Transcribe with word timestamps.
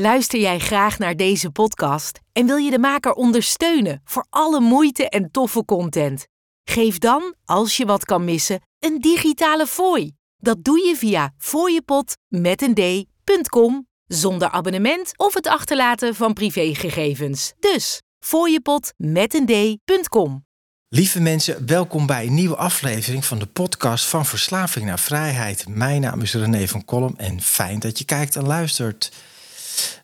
Luister 0.00 0.40
jij 0.40 0.58
graag 0.58 0.98
naar 0.98 1.16
deze 1.16 1.50
podcast 1.50 2.20
en 2.32 2.46
wil 2.46 2.56
je 2.56 2.70
de 2.70 2.78
maker 2.78 3.12
ondersteunen 3.12 4.00
voor 4.04 4.26
alle 4.30 4.60
moeite 4.60 5.08
en 5.08 5.30
toffe 5.30 5.64
content? 5.64 6.26
Geef 6.64 6.98
dan, 6.98 7.34
als 7.44 7.76
je 7.76 7.86
wat 7.86 8.04
kan 8.04 8.24
missen, 8.24 8.60
een 8.78 8.98
digitale 9.00 9.66
fooi. 9.66 10.12
Dat 10.36 10.64
doe 10.64 10.86
je 10.86 10.96
via 10.96 11.34
fooiepot 11.38 12.16
met 12.28 12.62
een 12.62 12.74
d.com 12.74 13.86
zonder 14.06 14.50
abonnement 14.50 15.12
of 15.16 15.34
het 15.34 15.46
achterlaten 15.46 16.14
van 16.14 16.32
privégegevens. 16.32 17.52
Dus 17.58 18.02
fooiepot 18.24 18.92
met 18.96 19.34
een 19.34 19.46
d.com. 19.46 20.44
Lieve 20.88 21.20
mensen, 21.20 21.66
welkom 21.66 22.06
bij 22.06 22.26
een 22.26 22.34
nieuwe 22.34 22.56
aflevering 22.56 23.24
van 23.24 23.38
de 23.38 23.46
podcast 23.46 24.06
van 24.06 24.26
Verslaving 24.26 24.86
naar 24.86 24.98
Vrijheid. 24.98 25.68
Mijn 25.68 26.00
naam 26.00 26.20
is 26.20 26.34
René 26.34 26.68
van 26.68 26.84
Kolm 26.84 27.14
en 27.16 27.40
fijn 27.40 27.78
dat 27.78 27.98
je 27.98 28.04
kijkt 28.04 28.36
en 28.36 28.46
luistert. 28.46 29.12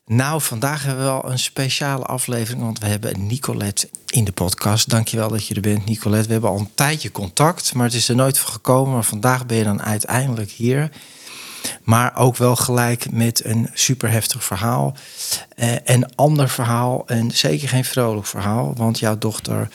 Nou, 0.06 0.40
vandaag 0.40 0.82
hebben 0.84 1.04
we 1.04 1.10
wel 1.10 1.30
een 1.30 1.38
speciale 1.38 2.04
aflevering, 2.04 2.62
want 2.62 2.78
we 2.78 2.86
hebben 2.86 3.26
Nicolette 3.26 3.88
in 4.06 4.24
de 4.24 4.32
podcast. 4.32 4.88
Dankjewel 4.90 5.28
dat 5.28 5.46
je 5.46 5.54
er 5.54 5.60
bent, 5.60 5.84
Nicolette. 5.86 6.26
We 6.26 6.32
hebben 6.32 6.50
al 6.50 6.58
een 6.58 6.74
tijdje 6.74 7.12
contact, 7.12 7.74
maar 7.74 7.84
het 7.86 7.94
is 7.94 8.08
er 8.08 8.14
nooit 8.16 8.38
van 8.38 8.52
gekomen. 8.52 8.92
Maar 8.92 9.04
vandaag 9.04 9.46
ben 9.46 9.56
je 9.56 9.64
dan 9.64 9.82
uiteindelijk 9.82 10.50
hier. 10.50 10.90
Maar 11.82 12.16
ook 12.16 12.36
wel 12.36 12.56
gelijk 12.56 13.10
met 13.10 13.44
een 13.44 13.70
super 13.74 14.10
heftig 14.10 14.44
verhaal. 14.44 14.96
Eh, 15.56 15.72
een 15.84 16.14
ander 16.14 16.48
verhaal 16.48 17.06
en 17.06 17.30
zeker 17.30 17.68
geen 17.68 17.84
vrolijk 17.84 18.26
verhaal. 18.26 18.74
Want 18.76 18.98
jouw 18.98 19.18
dochter 19.18 19.68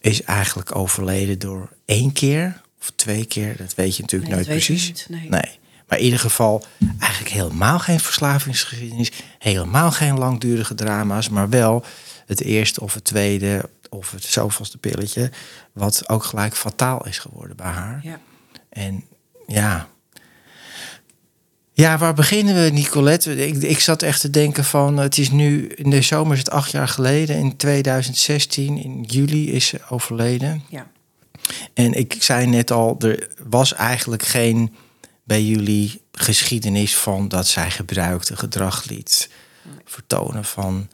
is 0.00 0.22
eigenlijk 0.22 0.76
overleden 0.76 1.38
door 1.38 1.68
één 1.84 2.12
keer 2.12 2.60
of 2.80 2.92
twee 2.96 3.24
keer. 3.24 3.56
Dat 3.56 3.74
weet 3.74 3.96
je 3.96 4.02
natuurlijk 4.02 4.30
Nee, 4.30 4.40
nooit 4.40 4.50
precies. 4.64 4.86
niet, 4.86 5.06
nee. 5.30 5.57
Maar 5.88 5.98
in 5.98 6.04
ieder 6.04 6.18
geval 6.18 6.64
eigenlijk 6.98 7.32
helemaal 7.32 7.78
geen 7.78 8.00
verslavingsgeschiedenis. 8.00 9.12
Helemaal 9.38 9.90
geen 9.90 10.18
langdurige 10.18 10.74
drama's. 10.74 11.28
Maar 11.28 11.48
wel 11.48 11.84
het 12.26 12.40
eerste 12.40 12.80
of 12.80 12.94
het 12.94 13.04
tweede 13.04 13.70
of 13.88 14.10
het 14.10 14.24
zoveelste 14.24 14.78
pilletje. 14.78 15.30
Wat 15.72 16.08
ook 16.08 16.24
gelijk 16.24 16.56
fataal 16.56 17.06
is 17.06 17.18
geworden 17.18 17.56
bij 17.56 17.66
haar. 17.66 18.00
Ja. 18.02 18.20
En 18.68 19.04
ja. 19.46 19.88
Ja, 21.72 21.98
waar 21.98 22.14
beginnen 22.14 22.54
we, 22.54 22.70
Nicolette? 22.70 23.46
Ik, 23.46 23.62
ik 23.62 23.80
zat 23.80 24.02
echt 24.02 24.20
te 24.20 24.30
denken 24.30 24.64
van, 24.64 24.96
het 24.96 25.18
is 25.18 25.30
nu, 25.30 25.66
in 25.66 25.90
de 25.90 26.02
zomer 26.02 26.32
is 26.32 26.38
het 26.38 26.50
acht 26.50 26.70
jaar 26.70 26.88
geleden. 26.88 27.36
In 27.36 27.56
2016, 27.56 28.82
in 28.82 29.02
juli, 29.02 29.52
is 29.52 29.66
ze 29.66 29.80
overleden. 29.88 30.62
ja. 30.68 30.86
En 31.74 31.92
ik 31.94 32.16
zei 32.18 32.46
net 32.46 32.70
al, 32.70 32.96
er 32.98 33.28
was 33.48 33.74
eigenlijk 33.74 34.22
geen 34.22 34.74
bij 35.28 35.42
jullie 35.42 36.02
geschiedenis 36.12 36.96
van 36.96 37.28
dat 37.28 37.46
zij 37.46 37.70
gebruikte 37.70 38.36
gedrag 38.36 38.84
liet 38.88 39.30
vertonen 39.84 40.44
van. 40.44 40.88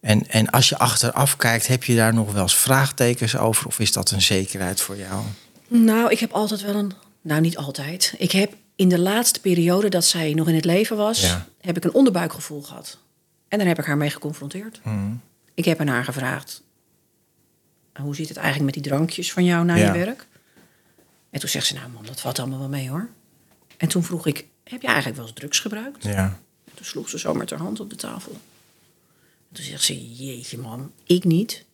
En, 0.00 0.28
en 0.28 0.50
als 0.50 0.68
je 0.68 0.78
achteraf 0.78 1.36
kijkt, 1.36 1.66
heb 1.66 1.84
je 1.84 1.96
daar 1.96 2.14
nog 2.14 2.32
wel 2.32 2.42
eens 2.42 2.56
vraagtekens 2.56 3.36
over? 3.36 3.66
Of 3.66 3.78
is 3.78 3.92
dat 3.92 4.10
een 4.10 4.22
zekerheid 4.22 4.80
voor 4.80 4.96
jou? 4.96 5.22
Nou, 5.68 6.10
ik 6.10 6.18
heb 6.18 6.32
altijd 6.32 6.60
wel 6.62 6.74
een... 6.74 6.92
Nou, 7.20 7.40
niet 7.40 7.56
altijd. 7.56 8.14
Ik 8.18 8.32
heb 8.32 8.54
in 8.76 8.88
de 8.88 8.98
laatste 8.98 9.40
periode 9.40 9.88
dat 9.88 10.04
zij 10.04 10.32
nog 10.32 10.48
in 10.48 10.54
het 10.54 10.64
leven 10.64 10.96
was... 10.96 11.20
Ja. 11.20 11.46
heb 11.60 11.76
ik 11.76 11.84
een 11.84 11.94
onderbuikgevoel 11.94 12.62
gehad. 12.62 12.98
En 13.48 13.58
daar 13.58 13.66
heb 13.66 13.78
ik 13.78 13.84
haar 13.84 13.96
mee 13.96 14.10
geconfronteerd. 14.10 14.80
Mhm. 14.84 15.12
Ik 15.54 15.64
heb 15.64 15.80
aan 15.80 15.86
haar 15.86 16.04
gevraagd... 16.04 16.62
hoe 18.00 18.14
zit 18.14 18.28
het 18.28 18.36
eigenlijk 18.36 18.74
met 18.74 18.82
die 18.82 18.92
drankjes 18.92 19.32
van 19.32 19.44
jou 19.44 19.64
na 19.64 19.74
Ja. 19.74 19.86
je 19.86 19.98
werk? 20.04 20.26
En 21.30 21.40
toen 21.40 21.48
zegt 21.48 21.66
ze, 21.66 21.74
nou 21.74 21.88
man, 21.88 22.04
dat 22.04 22.20
valt 22.20 22.38
allemaal 22.38 22.58
wel 22.58 22.68
mee 22.68 22.88
hoor. 22.88 23.08
En 23.78 23.88
toen 23.88 24.02
vroeg 24.02 24.26
ik, 24.26 24.46
heb 24.64 24.80
je 24.80 24.86
eigenlijk 24.86 25.16
wel 25.16 25.26
eens 25.26 25.34
drugs 25.34 25.60
gebruikt? 25.60 26.04
Ja. 26.04 26.24
En 26.64 26.72
toen 26.74 26.84
sloeg 26.84 27.08
ze 27.08 27.18
zo 27.18 27.34
met 27.34 27.50
haar 27.50 27.58
hand 27.58 27.80
op 27.80 27.90
de 27.90 27.96
tafel. 27.96 28.32
En 29.48 29.54
toen 29.54 29.64
zegt 29.64 29.82
ze, 29.82 30.14
jeetje 30.14 30.58
man, 30.58 30.92
ik 31.04 31.24
niet. 31.24 31.64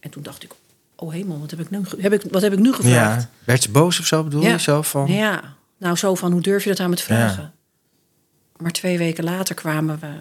En 0.00 0.10
toen 0.10 0.22
dacht 0.22 0.42
ik, 0.42 0.52
oh 0.96 1.12
hemel, 1.12 1.40
wat 1.40 1.50
heb 1.50 1.60
ik 1.60 1.70
nu, 1.70 1.82
heb 1.98 2.12
ik, 2.12 2.22
wat 2.30 2.42
heb 2.42 2.52
ik 2.52 2.58
nu 2.58 2.72
gevraagd? 2.72 3.22
ja. 3.22 3.30
Werd 3.44 3.62
ze 3.62 3.70
boos 3.70 4.00
of 4.00 4.06
zo, 4.06 4.22
bedoel 4.24 4.42
je? 4.42 4.58
Zo 4.58 4.82
van, 4.82 5.06
Ja, 5.06 5.56
nou 5.78 5.96
zo 5.96 6.14
van, 6.14 6.32
hoe 6.32 6.40
durf 6.40 6.62
je 6.62 6.70
dat 6.70 6.80
aan 6.80 6.90
me 6.90 6.96
te 6.96 7.02
vragen? 7.02 7.54
Maar 8.56 8.72
twee 8.72 8.98
weken 8.98 9.24
later 9.24 9.54
kwamen 9.54 9.98
we 9.98 10.18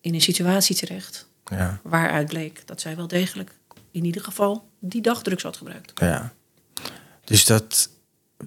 in 0.00 0.14
een 0.14 0.20
situatie 0.20 0.76
terecht... 0.76 1.28
ja. 1.44 1.80
waaruit 1.82 2.28
bleek 2.28 2.62
dat 2.66 2.80
zij 2.80 2.96
wel 2.96 3.08
degelijk, 3.08 3.50
in 3.90 4.04
ieder 4.04 4.22
geval, 4.22 4.68
die 4.78 5.02
dag 5.02 5.22
drugs 5.22 5.42
had 5.42 5.56
gebruikt. 5.56 5.92
Ja. 5.94 6.32
Dus 7.24 7.44
dat 7.44 7.90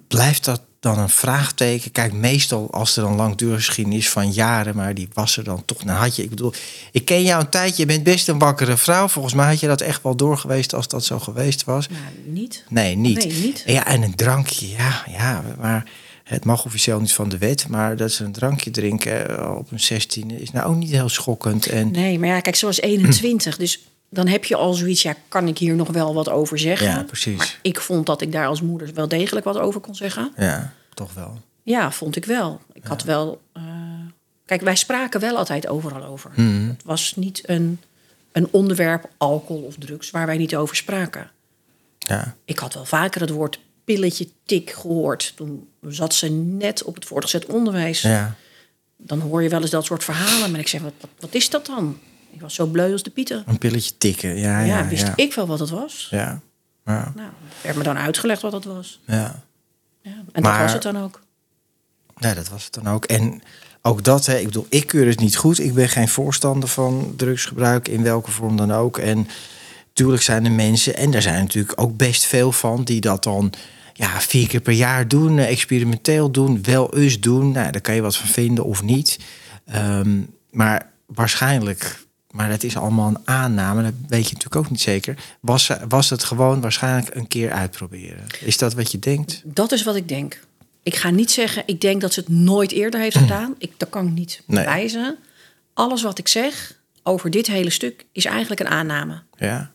blijft 0.06 0.44
dat 0.44 0.62
dan 0.94 0.98
een 0.98 1.08
vraagteken. 1.08 1.90
Kijk, 1.90 2.12
meestal 2.12 2.70
als 2.70 2.96
er 2.96 3.02
dan 3.02 3.14
langdurige 3.14 3.64
geschiedenis 3.64 3.98
is 3.98 4.10
van 4.10 4.32
jaren, 4.32 4.76
maar 4.76 4.94
die 4.94 5.08
was 5.12 5.36
er 5.36 5.44
dan 5.44 5.64
toch. 5.64 5.84
Nou 5.84 5.98
had 5.98 6.16
je, 6.16 6.22
ik 6.22 6.30
bedoel, 6.30 6.52
ik 6.92 7.04
ken 7.04 7.22
jou 7.22 7.40
een 7.40 7.48
tijdje, 7.48 7.82
je 7.82 7.86
bent 7.86 8.02
best 8.02 8.28
een 8.28 8.38
wakkere 8.38 8.76
vrouw. 8.76 9.08
Volgens 9.08 9.34
mij 9.34 9.46
had 9.46 9.60
je 9.60 9.66
dat 9.66 9.80
echt 9.80 10.02
wel 10.02 10.16
doorgeweest 10.16 10.74
als 10.74 10.88
dat 10.88 11.04
zo 11.04 11.18
geweest 11.18 11.64
was. 11.64 11.88
Nou, 11.88 12.02
niet. 12.24 12.64
Nee, 12.68 12.96
niet. 12.96 13.24
Nee, 13.24 13.40
niet. 13.42 13.62
Ja, 13.66 13.86
en 13.86 14.02
een 14.02 14.14
drankje, 14.14 14.68
ja, 14.68 15.04
ja, 15.10 15.44
maar 15.58 15.84
het 16.24 16.44
mag 16.44 16.64
officieel 16.64 17.00
niet 17.00 17.12
van 17.12 17.28
de 17.28 17.38
wet, 17.38 17.68
maar 17.68 17.96
dat 17.96 18.12
ze 18.12 18.24
een 18.24 18.32
drankje 18.32 18.70
drinken 18.70 19.38
eh, 19.38 19.56
op 19.56 19.72
een 19.72 19.80
16 19.80 20.30
is 20.30 20.50
nou 20.50 20.68
ook 20.68 20.76
niet 20.76 20.90
heel 20.90 21.08
schokkend. 21.08 21.66
En 21.66 21.90
Nee, 21.90 22.18
maar 22.18 22.28
ja, 22.28 22.40
kijk, 22.40 22.60
was 22.60 22.80
21, 22.80 23.56
dus 23.56 23.80
dan 24.08 24.26
heb 24.26 24.44
je 24.44 24.56
al 24.56 24.72
zoiets, 24.74 25.02
ja, 25.02 25.14
kan 25.28 25.48
ik 25.48 25.58
hier 25.58 25.74
nog 25.74 25.88
wel 25.88 26.14
wat 26.14 26.28
over 26.28 26.58
zeggen? 26.58 26.86
Ja, 26.86 27.02
precies. 27.02 27.36
Maar 27.36 27.58
ik 27.62 27.80
vond 27.80 28.06
dat 28.06 28.20
ik 28.20 28.32
daar 28.32 28.46
als 28.46 28.60
moeder 28.62 28.90
wel 28.94 29.08
degelijk 29.08 29.44
wat 29.44 29.58
over 29.58 29.80
kon 29.80 29.94
zeggen. 29.94 30.32
ja, 30.36 30.72
toch 30.94 31.14
wel. 31.14 31.40
Ja, 31.62 31.90
vond 31.92 32.16
ik 32.16 32.24
wel. 32.24 32.60
Ik 32.72 32.84
had 32.84 33.02
wel. 33.02 33.40
eh, 33.52 33.62
kijk, 34.46 34.60
wij 34.60 34.76
spraken 34.76 35.20
wel 35.20 35.36
altijd 35.36 35.66
overal 35.68 36.04
over. 36.04 36.30
Mhm. 36.34 36.68
Het 36.68 36.82
was 36.84 37.12
niet 37.16 37.40
een, 37.48 37.80
een 38.32 38.48
onderwerp, 38.50 39.08
alcohol 39.16 39.62
of 39.62 39.74
drugs, 39.78 40.10
waar 40.10 40.26
wij 40.26 40.36
niet 40.36 40.56
over 40.56 40.76
spraken. 40.76 41.30
Ja, 41.98 42.36
Ik 42.44 42.58
had 42.58 42.74
wel 42.74 42.84
vaker 42.84 43.20
het 43.20 43.30
woord 43.30 43.60
pilletje 43.84 44.28
tik 44.44 44.70
gehoord. 44.70 45.32
Toen 45.36 45.68
zat 45.88 46.14
ze 46.14 46.28
net 46.30 46.82
op 46.82 46.94
het 46.94 47.04
voortgezet 47.04 47.46
onderwijs. 47.46 48.02
ja, 48.02 48.34
Dan 48.96 49.20
hoor 49.20 49.42
je 49.42 49.48
wel 49.48 49.60
eens 49.60 49.70
dat 49.70 49.84
soort 49.84 50.04
verhalen. 50.04 50.50
Maar 50.50 50.60
ik 50.60 50.68
zeg, 50.68 50.80
wat, 50.80 50.92
wat, 51.00 51.10
wat 51.18 51.34
is 51.34 51.50
dat 51.50 51.66
dan? 51.66 51.98
Ik 52.30 52.40
was 52.40 52.54
zo 52.54 52.66
bleu 52.66 52.92
als 52.92 53.02
de 53.02 53.10
pieten. 53.10 53.42
een 53.46 53.58
pilletje 53.58 53.96
tikken, 53.98 54.36
ja, 54.36 54.60
Ja, 54.60 54.78
ja, 54.78 54.88
wist 54.88 55.06
ja. 55.06 55.12
ik 55.16 55.34
wel 55.34 55.46
wat 55.46 55.58
het 55.58 55.70
was. 55.70 56.08
Ja, 56.10 56.40
ja, 56.86 57.12
Nou, 57.16 57.30
werd 57.62 57.76
me 57.76 57.82
dan 57.82 57.98
uitgelegd 57.98 58.42
wat 58.42 58.52
het 58.52 58.64
was. 58.64 59.00
ja. 59.04 59.42
Ja, 60.02 60.10
en 60.32 60.42
Maar- 60.42 60.52
dat 60.52 60.60
was 60.62 60.72
het 60.72 60.82
dan 60.82 60.98
ook. 61.02 61.20
Ja, 62.16 62.34
dat 62.34 62.48
was 62.48 62.64
het 62.64 62.72
dan 62.74 62.88
ook. 62.88 63.04
En 63.04 63.42
ook 63.82 64.04
dat, 64.04 64.26
hè, 64.26 64.36
ik 64.38 64.44
bedoel, 64.44 64.66
ik 64.68 64.86
keur 64.86 65.06
het 65.06 65.20
niet 65.20 65.36
goed. 65.36 65.58
Ik 65.58 65.74
ben 65.74 65.88
geen 65.88 66.08
voorstander 66.08 66.68
van 66.68 67.12
drugsgebruik 67.16 67.88
in 67.88 68.02
welke 68.02 68.30
vorm 68.30 68.56
dan 68.56 68.72
ook. 68.72 68.98
En 68.98 69.28
tuurlijk 69.92 70.22
zijn 70.22 70.44
er 70.44 70.52
mensen, 70.52 70.96
en 70.96 71.14
er 71.14 71.22
zijn 71.22 71.42
natuurlijk 71.42 71.80
ook 71.80 71.96
best 71.96 72.26
veel 72.26 72.52
van, 72.52 72.84
die 72.84 73.00
dat 73.00 73.22
dan 73.22 73.52
ja, 73.94 74.20
vier 74.20 74.48
keer 74.48 74.60
per 74.60 74.72
jaar 74.72 75.08
doen, 75.08 75.38
eh, 75.38 75.50
experimenteel 75.50 76.30
doen, 76.30 76.62
wel 76.62 76.94
eens 76.96 77.20
doen. 77.20 77.52
Nou, 77.52 77.70
daar 77.70 77.80
kan 77.80 77.94
je 77.94 78.00
wat 78.02 78.16
van 78.16 78.28
vinden 78.28 78.64
of 78.64 78.82
niet. 78.82 79.18
Ehm, 79.66 80.20
maar 80.50 80.90
waarschijnlijk, 81.06 82.06
maar 82.38 82.48
dat 82.48 82.62
is 82.62 82.76
allemaal 82.76 83.08
een 83.08 83.18
aanname, 83.24 83.82
dat 83.82 83.92
weet 84.08 84.28
je 84.28 84.34
natuurlijk 84.34 84.56
ook 84.64 84.70
niet 84.70 84.80
zeker. 84.80 85.16
Was, 85.40 85.70
was 85.88 86.10
het 86.10 86.24
gewoon 86.24 86.60
waarschijnlijk 86.60 87.14
een 87.14 87.28
keer 87.28 87.52
uitproberen? 87.52 88.24
Is 88.40 88.58
dat 88.58 88.74
wat 88.74 88.92
je 88.92 88.98
denkt? 88.98 89.42
Dat 89.44 89.72
is 89.72 89.82
wat 89.82 89.96
ik 89.96 90.08
denk. 90.08 90.40
Ik 90.82 90.96
ga 90.96 91.10
niet 91.10 91.30
zeggen, 91.30 91.62
ik 91.66 91.80
denk 91.80 92.00
dat 92.00 92.12
ze 92.12 92.20
het 92.20 92.28
nooit 92.28 92.72
eerder 92.72 93.00
heeft 93.00 93.16
gedaan. 93.24 93.54
Ik, 93.58 93.72
dat 93.76 93.88
kan 93.88 94.06
ik 94.06 94.12
niet 94.12 94.42
Nee. 94.46 94.64
bewijzen. 94.64 95.16
Alles 95.74 96.02
wat 96.02 96.18
ik 96.18 96.28
zeg 96.28 96.76
over 97.02 97.30
dit 97.30 97.46
hele 97.46 97.70
stuk 97.70 98.06
is 98.12 98.24
eigenlijk 98.24 98.60
een 98.60 98.68
aanname. 98.68 99.22
Ja. 99.36 99.70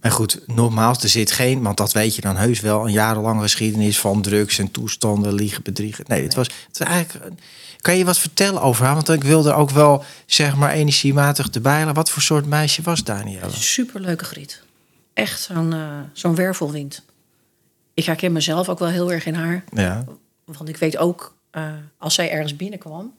Maar 0.00 0.10
goed, 0.10 0.40
nogmaals, 0.46 1.02
er 1.02 1.08
zit 1.08 1.30
geen, 1.30 1.62
want 1.62 1.76
dat 1.76 1.92
weet 1.92 2.14
je 2.14 2.20
dan 2.20 2.36
heus 2.36 2.60
wel, 2.60 2.86
een 2.86 2.92
jarenlange 2.92 3.42
geschiedenis 3.42 3.98
van 3.98 4.22
drugs 4.22 4.58
en 4.58 4.70
toestanden, 4.70 5.32
liegen, 5.34 5.62
bedriegen. 5.62 6.04
Nee, 6.08 6.22
het 6.22 6.34
was, 6.34 6.46
het 6.46 6.78
was 6.78 6.88
eigenlijk. 6.88 7.34
Kan 7.80 7.96
je 7.96 8.04
wat 8.04 8.18
vertellen 8.18 8.62
over 8.62 8.84
haar? 8.84 8.94
Want 8.94 9.08
ik 9.08 9.24
wilde 9.24 9.52
ook 9.52 9.70
wel, 9.70 10.04
zeg 10.26 10.56
maar, 10.56 10.70
energiematig 10.70 11.48
erbij 11.48 11.78
halen. 11.78 11.94
Wat 11.94 12.10
voor 12.10 12.22
soort 12.22 12.46
meisje 12.46 12.82
was 12.82 13.04
Danielle? 13.04 13.50
Superleuke 13.50 14.24
griet. 14.24 14.62
Echt 15.14 15.40
zo'n 15.40 15.72
eh, 15.72 15.98
zo'n 16.12 16.34
wervelwind. 16.34 17.02
Ik 17.94 18.04
herken 18.04 18.32
mezelf 18.32 18.68
ook 18.68 18.78
wel 18.78 18.88
heel 18.88 19.12
erg 19.12 19.26
in 19.26 19.34
haar. 19.34 19.64
Ja, 19.72 20.04
Want 20.44 20.68
ik 20.68 20.76
weet 20.76 20.96
ook, 20.96 21.34
eh, 21.50 21.62
als 21.98 22.14
zij 22.14 22.30
ergens 22.30 22.56
binnenkwam, 22.56 23.14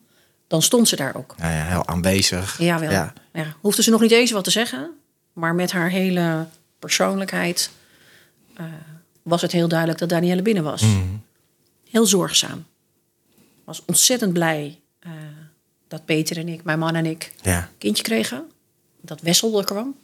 dan 0.47 0.61
stond 0.61 0.87
ze 0.87 0.95
daar 0.95 1.15
ook. 1.15 1.35
nou 1.37 1.53
ja, 1.53 1.63
heel 1.65 1.87
aanwezig. 1.87 2.57
Jawel. 2.59 2.91
Ja. 2.91 3.13
Ja. 3.33 3.55
Hoefde 3.61 3.83
ze 3.83 3.89
nog 3.89 4.01
niet 4.01 4.11
eens 4.11 4.31
wat 4.31 4.43
te 4.43 4.51
zeggen. 4.51 4.89
Maar 5.33 5.55
met 5.55 5.71
haar 5.71 5.89
hele 5.89 6.47
persoonlijkheid 6.79 7.69
eh, 8.53 8.65
was 9.21 9.41
het 9.41 9.51
heel 9.51 9.67
duidelijk 9.67 9.99
dat 9.99 10.09
Danielle 10.09 10.41
binnen 10.41 10.63
was. 10.63 10.81
Mhm. 10.81 10.97
Heel 11.89 12.05
zorgzaam. 12.05 12.65
Was 13.63 13.81
ontzettend 13.85 14.33
blij 14.33 14.79
eh, 14.99 15.11
dat 15.87 16.05
Peter 16.05 16.37
en 16.37 16.47
ik, 16.47 16.63
mijn 16.63 16.79
man 16.79 16.95
en 16.95 17.05
ik, 17.05 17.31
ja, 17.41 17.57
een 17.61 17.77
kindje 17.77 18.03
kregen. 18.03 18.51
Dat 19.01 19.21
Wessel 19.21 19.57
er 19.59 19.65
kwam, 19.65 19.95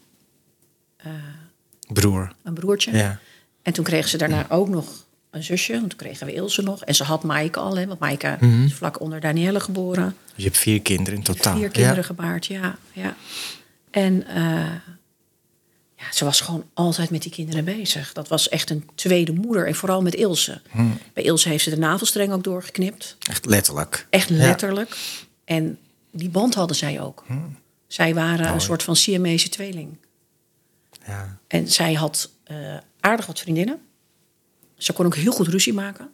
broer. 1.88 2.32
een 2.44 2.54
broertje. 2.54 2.92
Ja, 2.98 3.20
En 3.62 3.74
toen 3.74 3.84
kregen 3.84 4.10
ze 4.10 4.18
daarna 4.18 4.50
ook 4.50 4.70
nog 4.70 5.06
een 5.30 5.44
zusje, 5.44 5.74
want 5.74 5.90
toen 5.90 5.98
kregen 6.00 6.26
we 6.28 6.34
Ilse 6.34 6.62
nog. 6.62 6.84
En 6.84 6.96
ze 6.96 7.04
had 7.04 7.24
Maaike 7.24 7.60
al, 7.60 7.78
hè, 7.78 7.86
want 7.88 8.00
Maaike 8.00 8.38
Mhm. 8.40 8.64
is 8.64 8.74
vlak 8.74 9.00
onder 9.00 9.20
Danielle 9.20 9.60
geboren. 9.60 10.16
Dus 10.26 10.34
je 10.36 10.44
hebt 10.44 10.58
vier 10.58 10.82
kinderen 10.82 11.20
in 11.20 11.26
totaal. 11.26 11.58
Vier 11.58 11.70
kinderen 11.70 12.04
gebaard, 12.04 12.46
ja. 12.46 12.76
ja. 12.94 13.16
En 13.92 14.28
eh, 14.28 14.66
ja, 16.06 16.12
ze 16.14 16.26
was 16.26 16.42
gewoon 16.42 16.64
altijd 16.74 17.10
met 17.10 17.22
die 17.22 17.32
kinderen 17.32 17.66
bezig. 17.66 18.14
Dat 18.14 18.28
was 18.28 18.50
echt 18.50 18.70
een 18.70 18.90
tweede 18.96 19.34
moeder. 19.34 19.68
En 19.68 19.76
vooral 19.76 20.02
met 20.02 20.16
Ilse. 20.16 20.62
Hm. 20.72 20.84
Bij 21.14 21.24
Ilse 21.24 21.50
heeft 21.50 21.64
ze 21.64 21.70
de 21.70 21.78
navelstreng 21.78 22.32
ook 22.34 22.44
doorgeknipt. 22.44 23.18
Echt 23.30 23.46
letterlijk. 23.46 24.08
Echt 24.10 24.30
Ja. 24.30 24.36
letterlijk. 24.36 24.98
En 25.46 25.80
die 26.12 26.30
band 26.30 26.54
hadden 26.54 26.76
zij 26.76 27.02
ook. 27.02 27.24
Hm. 27.28 27.34
Zij 27.88 28.14
waren 28.14 28.54
een 28.54 28.62
soort 28.62 28.84
van 28.84 28.96
Siamese 28.96 29.50
tweeling. 29.50 29.98
Ja. 31.08 31.38
En 31.48 31.68
zij 31.72 31.94
had 31.94 32.30
eh, 32.44 32.78
aardig 33.00 33.26
wat 33.26 33.40
vriendinnen. 33.40 33.80
Ze 34.78 34.94
kon 34.94 35.06
ook 35.06 35.16
heel 35.16 35.32
goed 35.32 35.48
ruzie 35.48 35.74
maken. 35.74 36.10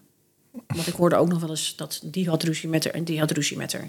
Want 0.68 0.88
ik 0.88 0.94
hoorde 0.94 1.16
ook 1.16 1.28
nog 1.28 1.40
wel 1.40 1.50
eens 1.50 1.76
dat 1.76 2.00
die 2.04 2.30
had 2.30 2.44
ruzie 2.44 2.70
met 2.70 2.84
haar 2.84 2.94
en 2.94 3.04
die 3.04 3.20
had 3.20 3.32
ruzie 3.32 3.58
met 3.58 3.74
haar. 3.74 3.88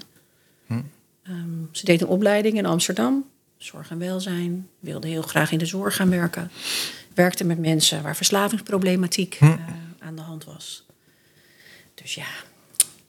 Ehm, 1.22 1.48
ze 1.72 1.84
deed 1.84 2.00
een 2.00 2.06
opleiding 2.08 2.56
in 2.56 2.66
Amsterdam, 2.66 3.24
zorg 3.64 3.90
en 3.90 3.98
welzijn. 3.98 4.68
Wilde 4.80 5.08
heel 5.08 5.22
graag 5.22 5.52
in 5.52 5.58
de 5.58 5.66
zorg 5.66 5.96
gaan 5.96 6.10
werken. 6.10 6.50
Werkte 7.14 7.44
met 7.44 7.58
mensen 7.58 8.02
waar 8.02 8.16
verslavingsproblematiek 8.16 9.36
eh, 9.40 9.52
aan 9.98 10.14
de 10.14 10.22
hand 10.22 10.44
was. 10.44 10.86
Dus 11.94 12.14
ja, 12.14 12.26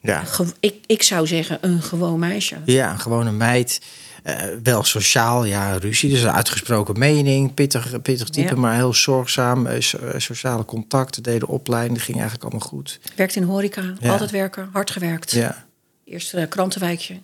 Ja. 0.00 0.22
ik, 0.60 0.74
ik 0.86 1.02
zou 1.02 1.26
zeggen 1.26 1.58
een 1.60 1.82
gewoon 1.82 2.18
meisje. 2.18 2.56
ja, 2.64 2.90
een 2.92 2.98
gewone 3.00 3.32
meid. 3.32 3.80
Eh, 4.22 4.42
wel 4.62 4.82
sociaal, 4.84 5.44
ja, 5.44 5.76
ruzie. 5.76 6.10
Dus 6.10 6.22
een 6.22 6.30
uitgesproken 6.30 6.98
mening. 6.98 7.54
Pittig, 7.54 8.02
pittig 8.02 8.28
type, 8.28 8.54
Ja. 8.54 8.60
maar 8.60 8.74
heel 8.74 8.94
zorgzaam. 8.94 9.66
Eh, 9.66 9.80
so- 9.80 10.18
sociale 10.18 10.64
contacten, 10.64 11.22
deden 11.22 11.48
opleiding. 11.48 12.02
Ging 12.02 12.16
eigenlijk 12.18 12.44
allemaal 12.50 12.68
goed. 12.68 13.00
Werkte 13.16 13.38
in 13.38 13.44
horeca, 13.46 13.94
Ja. 14.00 14.10
altijd 14.10 14.30
werken, 14.30 14.68
hard 14.72 14.90
gewerkt. 14.90 15.30
Ja. 15.30 15.66
Eerst 16.04 16.48
krantenwijkje. 16.48 17.18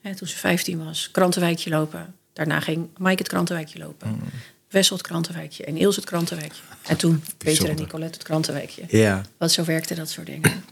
Hè, 0.00 0.14
toen 0.14 0.28
ze 0.28 0.36
15 0.36 0.84
was. 0.84 1.10
Krantenwijkje 1.10 1.70
lopen. 1.70 2.14
Daarna 2.38 2.60
ging 2.60 2.88
Mike 2.96 3.18
het 3.18 3.28
krantenwijkje 3.28 3.78
lopen. 3.78 4.08
Mm. 4.08 4.20
Wessel 4.68 4.96
het 4.96 5.06
krantenwijkje. 5.06 5.64
En 5.64 5.76
Ilse 5.76 6.00
het 6.00 6.08
krantenwijkje. 6.08 6.62
En 6.86 6.96
toen 6.96 7.24
Peter 7.36 7.68
en. 7.68 7.74
Nicolette 7.76 8.18
het 8.18 8.26
krantenwijkje. 8.26 8.82
Ja. 8.88 9.22
Want 9.38 9.52
zo 9.52 9.64
werkte 9.64 9.94
dat 9.94 10.10
soort 10.10 10.26
dingen. 10.26 10.64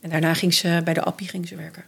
En 0.00 0.10
daarna 0.10 0.34
ging 0.34 0.54
ze 0.54 0.80
bij 0.84 0.94
de 0.94 1.02
Appie 1.02 1.28
ging 1.28 1.48
ze 1.48 1.56
werken. 1.56 1.84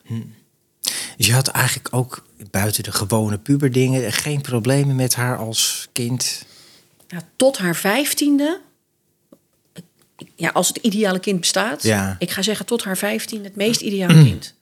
Dus 1.17 1.27
je 1.27 1.33
had 1.33 1.49
eigenlijk 1.49 1.89
ook 1.95 2.27
buiten 2.51 2.83
de 2.83 2.93
gewone 2.93 3.39
puberdingen 3.39 4.13
geen 4.13 4.41
problemen 4.41 4.97
met 4.97 5.15
haar 5.15 5.37
als 5.37 5.89
kind. 5.93 6.45
Nou, 7.09 7.23
tot 7.37 7.59
haar 7.59 7.77
vijftiende. 7.77 8.61
Ja, 10.37 10.51
als 10.51 10.69
het 10.69 10.77
ideale 10.77 11.19
kind 11.21 11.41
bestaat. 11.41 11.83
Ja. 11.83 12.17
Ik 12.19 12.31
ga 12.31 12.43
zeggen 12.43 12.67
tot 12.67 12.85
haar 12.85 12.97
vijftiende 12.97 13.45
het 13.45 13.57
meest 13.57 13.81
ideale 13.81 14.25
kind. 14.31 14.55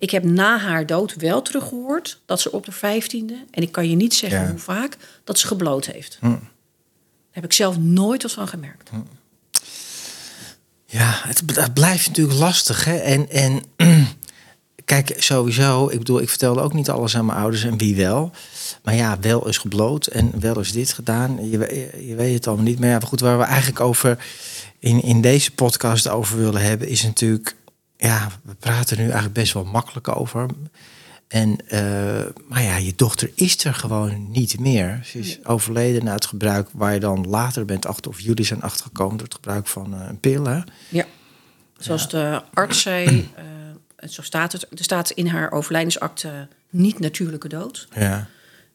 Ik 0.00 0.10
heb 0.10 0.24
na 0.24 0.58
haar 0.58 0.86
dood 0.86 1.14
wel 1.14 1.42
teruggehoord 1.42 2.20
dat 2.26 2.40
ze 2.40 2.52
op 2.52 2.64
de 2.64 2.72
vijftiende... 2.72 3.44
en 3.50 3.62
ik 3.62 3.72
kan 3.72 3.90
je 3.90 3.96
niet 3.96 4.14
zeggen 4.14 4.40
Ja. 4.40 4.50
hoe 4.50 4.58
vaak, 4.58 4.96
dat 5.24 5.38
ze 5.38 5.46
gebloot 5.46 5.86
heeft. 5.86 6.16
Hm. 6.20 6.28
Daar 6.28 6.40
heb 7.30 7.44
ik 7.44 7.52
zelf 7.52 7.78
nooit 7.78 8.22
wat 8.22 8.32
van 8.32 8.48
gemerkt. 8.48 8.90
Ja, 10.84 11.20
het, 11.26 11.74
blijft 11.74 12.06
natuurlijk 12.06 12.38
lastig. 12.38 12.84
Hè? 12.84 12.96
En, 12.96 13.30
en 13.30 13.62
kijk, 14.84 15.14
sowieso, 15.18 15.88
ik 15.88 15.98
bedoel, 15.98 16.20
ik 16.20 16.28
vertelde 16.28 16.60
ook 16.60 16.72
niet 16.72 16.90
alles 16.90 17.16
aan 17.16 17.26
mijn 17.26 17.38
ouders 17.38 17.64
en 17.64 17.78
wie 17.78 17.96
wel. 17.96 18.30
Maar 18.82 18.94
ja, 18.94 19.18
wel 19.20 19.48
is 19.48 19.58
gebloot 19.58 20.06
en 20.06 20.40
wel 20.40 20.60
is 20.60 20.72
dit 20.72 20.92
gedaan. 20.92 21.50
Je, 21.50 21.88
je 22.06 22.14
weet 22.14 22.34
het 22.34 22.46
allemaal 22.46 22.64
niet. 22.64 22.78
Maar 22.80 22.88
ja, 22.88 23.00
goed, 23.00 23.20
waar 23.20 23.38
we 23.38 23.44
eigenlijk 23.44 23.80
over 23.80 24.24
in, 24.78 25.02
in 25.02 25.20
deze 25.20 25.50
podcast 25.50 26.08
over 26.08 26.38
willen 26.38 26.62
hebben, 26.62 26.88
is 26.88 27.02
natuurlijk, 27.02 27.56
ja, 28.00 28.28
we 28.42 28.54
praten 28.54 28.96
nu 28.96 29.02
eigenlijk 29.02 29.34
best 29.34 29.52
wel 29.52 29.64
makkelijk 29.64 30.08
over. 30.08 30.46
En, 31.28 31.68
eh, 31.68 32.26
maar 32.48 32.62
ja, 32.62 32.76
je 32.76 32.92
dochter 32.96 33.30
is 33.34 33.64
er 33.64 33.74
gewoon 33.74 34.30
niet 34.30 34.58
meer. 34.58 35.00
Ze 35.04 35.18
is 35.18 35.44
overleden 35.44 36.04
na 36.04 36.12
het 36.12 36.26
gebruik 36.26 36.68
waar 36.72 36.94
je 36.94 37.00
dan 37.00 37.28
later 37.28 37.64
bent 37.64 37.86
achter, 37.86 38.10
of 38.10 38.20
jullie 38.20 38.44
zijn 38.44 38.62
achtergekomen 38.62 39.16
door 39.16 39.26
het 39.26 39.34
gebruik 39.34 39.66
van 39.66 39.94
eh, 39.94 40.06
een 40.08 40.20
pil. 40.20 40.44
Hè? 40.44 40.60
Ja. 40.88 41.04
Zoals 41.78 42.08
de 42.08 42.42
arts 42.54 42.80
zei, 42.80 43.30
eh, 43.96 44.08
zo 44.08 44.22
staat 44.22 44.52
het, 44.52 44.62
er 44.70 44.84
staat 44.84 45.10
in 45.10 45.26
haar 45.26 45.52
overlijdensakte 45.52 46.48
niet 46.70 46.98
natuurlijke 46.98 47.48
dood. 47.48 47.88
Ja, 47.94 48.28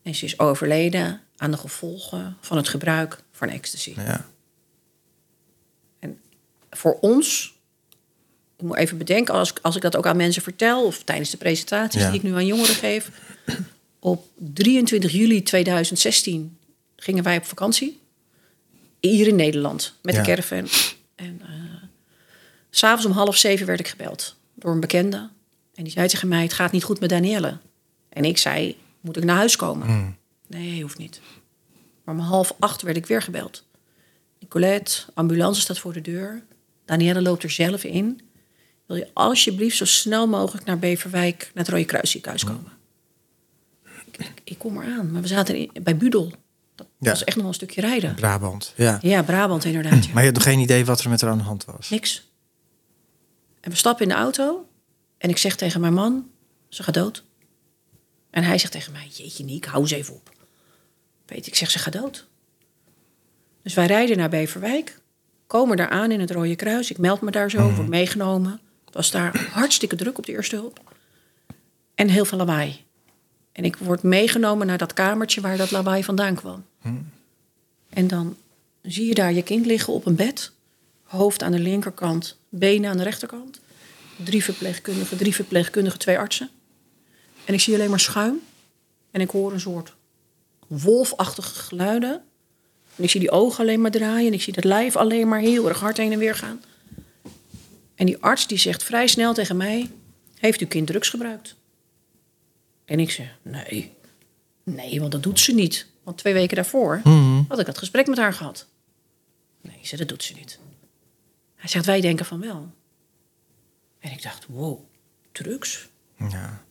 En 0.03 0.15
ze 0.15 0.25
is 0.25 0.39
overleden 0.39 1.21
aan 1.37 1.51
de 1.51 1.57
gevolgen 1.57 2.37
van 2.41 2.57
het 2.57 2.67
gebruik 2.69 3.23
van 3.31 3.49
ecstasy. 3.49 3.93
ja. 3.95 4.25
En 5.99 6.19
voor 6.69 6.97
ons, 6.99 7.54
moet 8.65 8.77
even 8.77 8.97
bedenken, 8.97 9.33
als, 9.33 9.53
als 9.61 9.75
ik 9.75 9.81
dat 9.81 9.95
ook 9.95 10.05
aan 10.05 10.17
mensen 10.17 10.41
vertel, 10.41 10.85
of 10.85 11.03
tijdens 11.03 11.29
de 11.29 11.37
presentaties 11.37 12.01
Ja. 12.01 12.07
die 12.09 12.17
ik 12.19 12.23
nu 12.25 12.33
aan 12.33 12.45
jongeren 12.45 12.75
geef. 12.75 13.09
Op 13.99 14.27
23 14.37 15.11
juli 15.11 15.43
2016 15.43 16.57
gingen 16.95 17.23
wij 17.23 17.37
op 17.37 17.45
vakantie. 17.45 17.99
Hier 18.99 19.27
in 19.27 19.35
Nederland, 19.35 19.93
met 20.01 20.15
Ja. 20.15 20.21
de 20.21 20.27
caravan. 20.27 20.67
En 21.15 21.41
s 22.69 22.77
s'avonds 22.79 23.05
om 23.05 23.11
half 23.11 23.35
zeven 23.37 23.65
werd 23.65 23.79
ik 23.79 23.87
gebeld 23.87 24.35
door 24.53 24.71
een 24.71 24.79
bekende. 24.79 25.29
En 25.75 25.83
die 25.83 25.91
zei 25.93 26.07
tegen 26.07 26.27
mij, 26.27 26.41
het 26.41 26.53
gaat 26.53 26.71
niet 26.71 26.83
goed 26.83 26.99
met 26.99 27.09
Danielle. 27.09 27.57
En 28.09 28.25
ik 28.25 28.37
zei, 28.37 28.77
moet 29.01 29.17
ik 29.17 29.23
naar 29.23 29.35
huis 29.35 29.55
komen? 29.55 30.17
Nee, 30.47 30.81
hoeft 30.81 30.97
niet. 30.97 31.19
Maar 32.03 32.15
om 32.15 32.21
half 32.21 32.55
acht 32.59 32.81
werd 32.81 32.97
ik 32.97 33.05
weer 33.05 33.21
gebeld. 33.21 33.63
Nicolette, 34.39 35.01
ambulance 35.13 35.61
staat 35.61 35.79
voor 35.79 35.93
de 35.93 36.01
deur. 36.01 36.43
Danielle 36.85 37.21
loopt 37.21 37.43
er 37.43 37.49
zelf 37.51 37.83
in. 37.83 38.21
Wil 38.85 38.95
je 38.97 39.09
alsjeblieft 39.13 39.77
zo 39.77 39.85
snel 39.85 40.27
mogelijk 40.27 40.65
naar 40.65 40.79
Beverwijk, 40.79 41.51
naar 41.53 41.63
het 41.63 41.73
Rode 41.73 41.85
Kruisziekenhuis 41.85 42.43
komen? 42.43 42.71
Ik, 44.05 44.17
ik, 44.17 44.41
ik 44.43 44.57
kom 44.57 44.81
eraan, 44.81 45.11
maar 45.11 45.21
we 45.21 45.27
zaten 45.27 45.55
in- 45.55 45.83
bij 45.83 45.97
Budel. 45.97 46.31
Dat 46.75 46.87
Ja. 46.99 47.09
was 47.09 47.23
echt 47.23 47.37
nog 47.37 47.45
een 47.45 47.53
stukje 47.53 47.81
rijden. 47.81 48.15
Brabant. 48.15 48.73
Ja. 48.75 48.97
Ja, 49.01 49.23
Brabant 49.23 49.65
inderdaad. 49.65 50.05
Ja. 50.05 50.11
Maar 50.13 50.21
je 50.23 50.27
had 50.29 50.37
nog 50.37 50.43
geen 50.47 50.59
idee 50.59 50.85
wat 50.85 51.01
er 51.01 51.09
met 51.09 51.21
haar 51.21 51.29
aan 51.31 51.37
de 51.37 51.43
hand 51.43 51.65
was. 51.65 51.89
Niks. 51.89 52.29
En 53.61 53.71
we 53.71 53.77
stappen 53.77 54.03
in 54.03 54.09
de 54.11 54.17
auto. 54.17 54.67
En 55.17 55.29
ik 55.29 55.37
zeg 55.37 55.55
tegen 55.55 55.81
mijn 55.81 55.93
man, 55.93 56.29
ze 56.69 56.83
gaat 56.83 56.93
dood. 56.93 57.23
En 58.29 58.43
hij 58.43 58.57
zegt 58.57 58.71
tegen 58.71 58.91
mij, 58.91 59.07
jeetje 59.13 59.43
Niek, 59.43 59.65
hou 59.65 59.81
eens 59.81 59.91
even 59.91 60.13
op. 60.13 60.31
Peter, 61.25 61.47
ik 61.47 61.55
zeg, 61.55 61.71
ze 61.71 61.79
gaat 61.79 61.93
dood. 61.93 62.27
Dus 63.63 63.73
wij 63.73 63.85
rijden 63.85 64.17
naar 64.17 64.29
Beverwijk. 64.29 64.99
Komen 65.47 65.77
daar 65.77 65.89
aan 65.89 66.11
in 66.11 66.19
het 66.19 66.31
Rode 66.31 66.55
Kruis. 66.55 66.91
Ik 66.91 66.97
meld 66.97 67.21
me 67.21 67.31
daar 67.31 67.49
zo, 67.49 67.71
word 67.71 67.87
meegenomen. 67.87 68.59
Was 68.95 69.11
daar 69.11 69.49
hartstikke 69.51 69.95
druk 69.95 70.17
op 70.17 70.25
de 70.25 70.31
eerste 70.31 70.55
hulp. 70.55 70.79
En 71.95 72.07
heel 72.07 72.25
veel 72.25 72.37
lawaai. 72.37 72.83
En 73.51 73.63
ik 73.63 73.75
word 73.75 74.03
meegenomen 74.03 74.67
naar 74.67 74.77
dat 74.77 74.93
kamertje 74.93 75.41
waar 75.41 75.57
dat 75.57 75.71
lawaai 75.71 76.03
vandaan 76.03 76.35
kwam. 76.35 76.65
En 77.89 78.07
dan 78.07 78.37
zie 78.81 79.07
je 79.07 79.13
daar 79.13 79.33
je 79.33 79.43
kind 79.43 79.65
liggen 79.65 79.93
op 79.93 80.05
een 80.05 80.15
bed. 80.15 80.51
Hoofd 81.03 81.43
aan 81.43 81.51
de 81.51 81.59
linkerkant, 81.59 82.37
benen 82.49 82.89
aan 82.89 82.97
de 82.97 83.03
rechterkant. 83.03 83.59
Drie 84.23 84.43
verpleegkundigen, 84.43 85.17
drie 85.17 85.35
verpleegkundigen, 85.35 85.99
twee 85.99 86.17
artsen. 86.17 86.49
En 87.45 87.53
ik 87.53 87.59
zie 87.59 87.73
alleen 87.73 87.89
maar 87.89 87.99
schuim. 87.99 88.39
En 89.11 89.21
ik 89.21 89.29
hoor 89.29 89.53
een 89.53 89.59
soort 89.59 89.93
wolfachtige 90.67 91.55
geluiden. 91.55 92.21
En 92.95 93.03
ik 93.03 93.09
zie 93.09 93.19
die 93.19 93.31
ogen 93.31 93.59
alleen 93.59 93.81
maar 93.81 93.91
draaien. 93.91 94.27
En 94.27 94.33
ik 94.33 94.41
zie 94.41 94.53
dat 94.53 94.63
lijf 94.63 94.95
alleen 94.95 95.27
maar 95.27 95.39
heel 95.39 95.67
erg 95.67 95.79
hard 95.79 95.97
heen 95.97 96.11
en 96.11 96.19
weer 96.19 96.35
gaan. 96.35 96.61
En 97.95 98.05
die 98.05 98.17
arts 98.17 98.47
die 98.47 98.57
zegt 98.57 98.83
vrij 98.83 99.07
snel 99.07 99.33
tegen 99.33 99.57
mij... 99.57 99.89
Heeft 100.35 100.59
uw 100.59 100.67
kind 100.67 100.87
drugs 100.87 101.09
gebruikt? 101.09 101.55
En 102.85 102.99
ik 102.99 103.11
zeg, 103.11 103.37
nee. 103.41 103.93
Nee, 104.63 104.99
want 104.99 105.11
dat 105.11 105.23
doet 105.23 105.39
ze 105.39 105.53
niet. 105.53 105.87
Want 106.03 106.17
twee 106.17 106.33
weken 106.33 106.55
daarvoor 106.55 107.01
had 107.47 107.59
ik 107.59 107.65
dat 107.65 107.77
gesprek 107.77 108.07
met 108.07 108.17
haar 108.17 108.33
gehad. 108.33 108.67
Nee, 109.61 109.79
ze, 109.81 109.97
dat 109.97 110.07
doet 110.07 110.23
ze 110.23 110.33
niet. 110.33 110.59
Hij 111.55 111.69
zegt, 111.69 111.85
wij 111.85 112.01
denken 112.01 112.25
van 112.25 112.39
wel. 112.39 112.71
En 113.99 114.11
ik 114.11 114.23
dacht, 114.23 114.45
wow, 114.47 114.79
drugs? 115.31 115.87
Ja. 116.17 116.63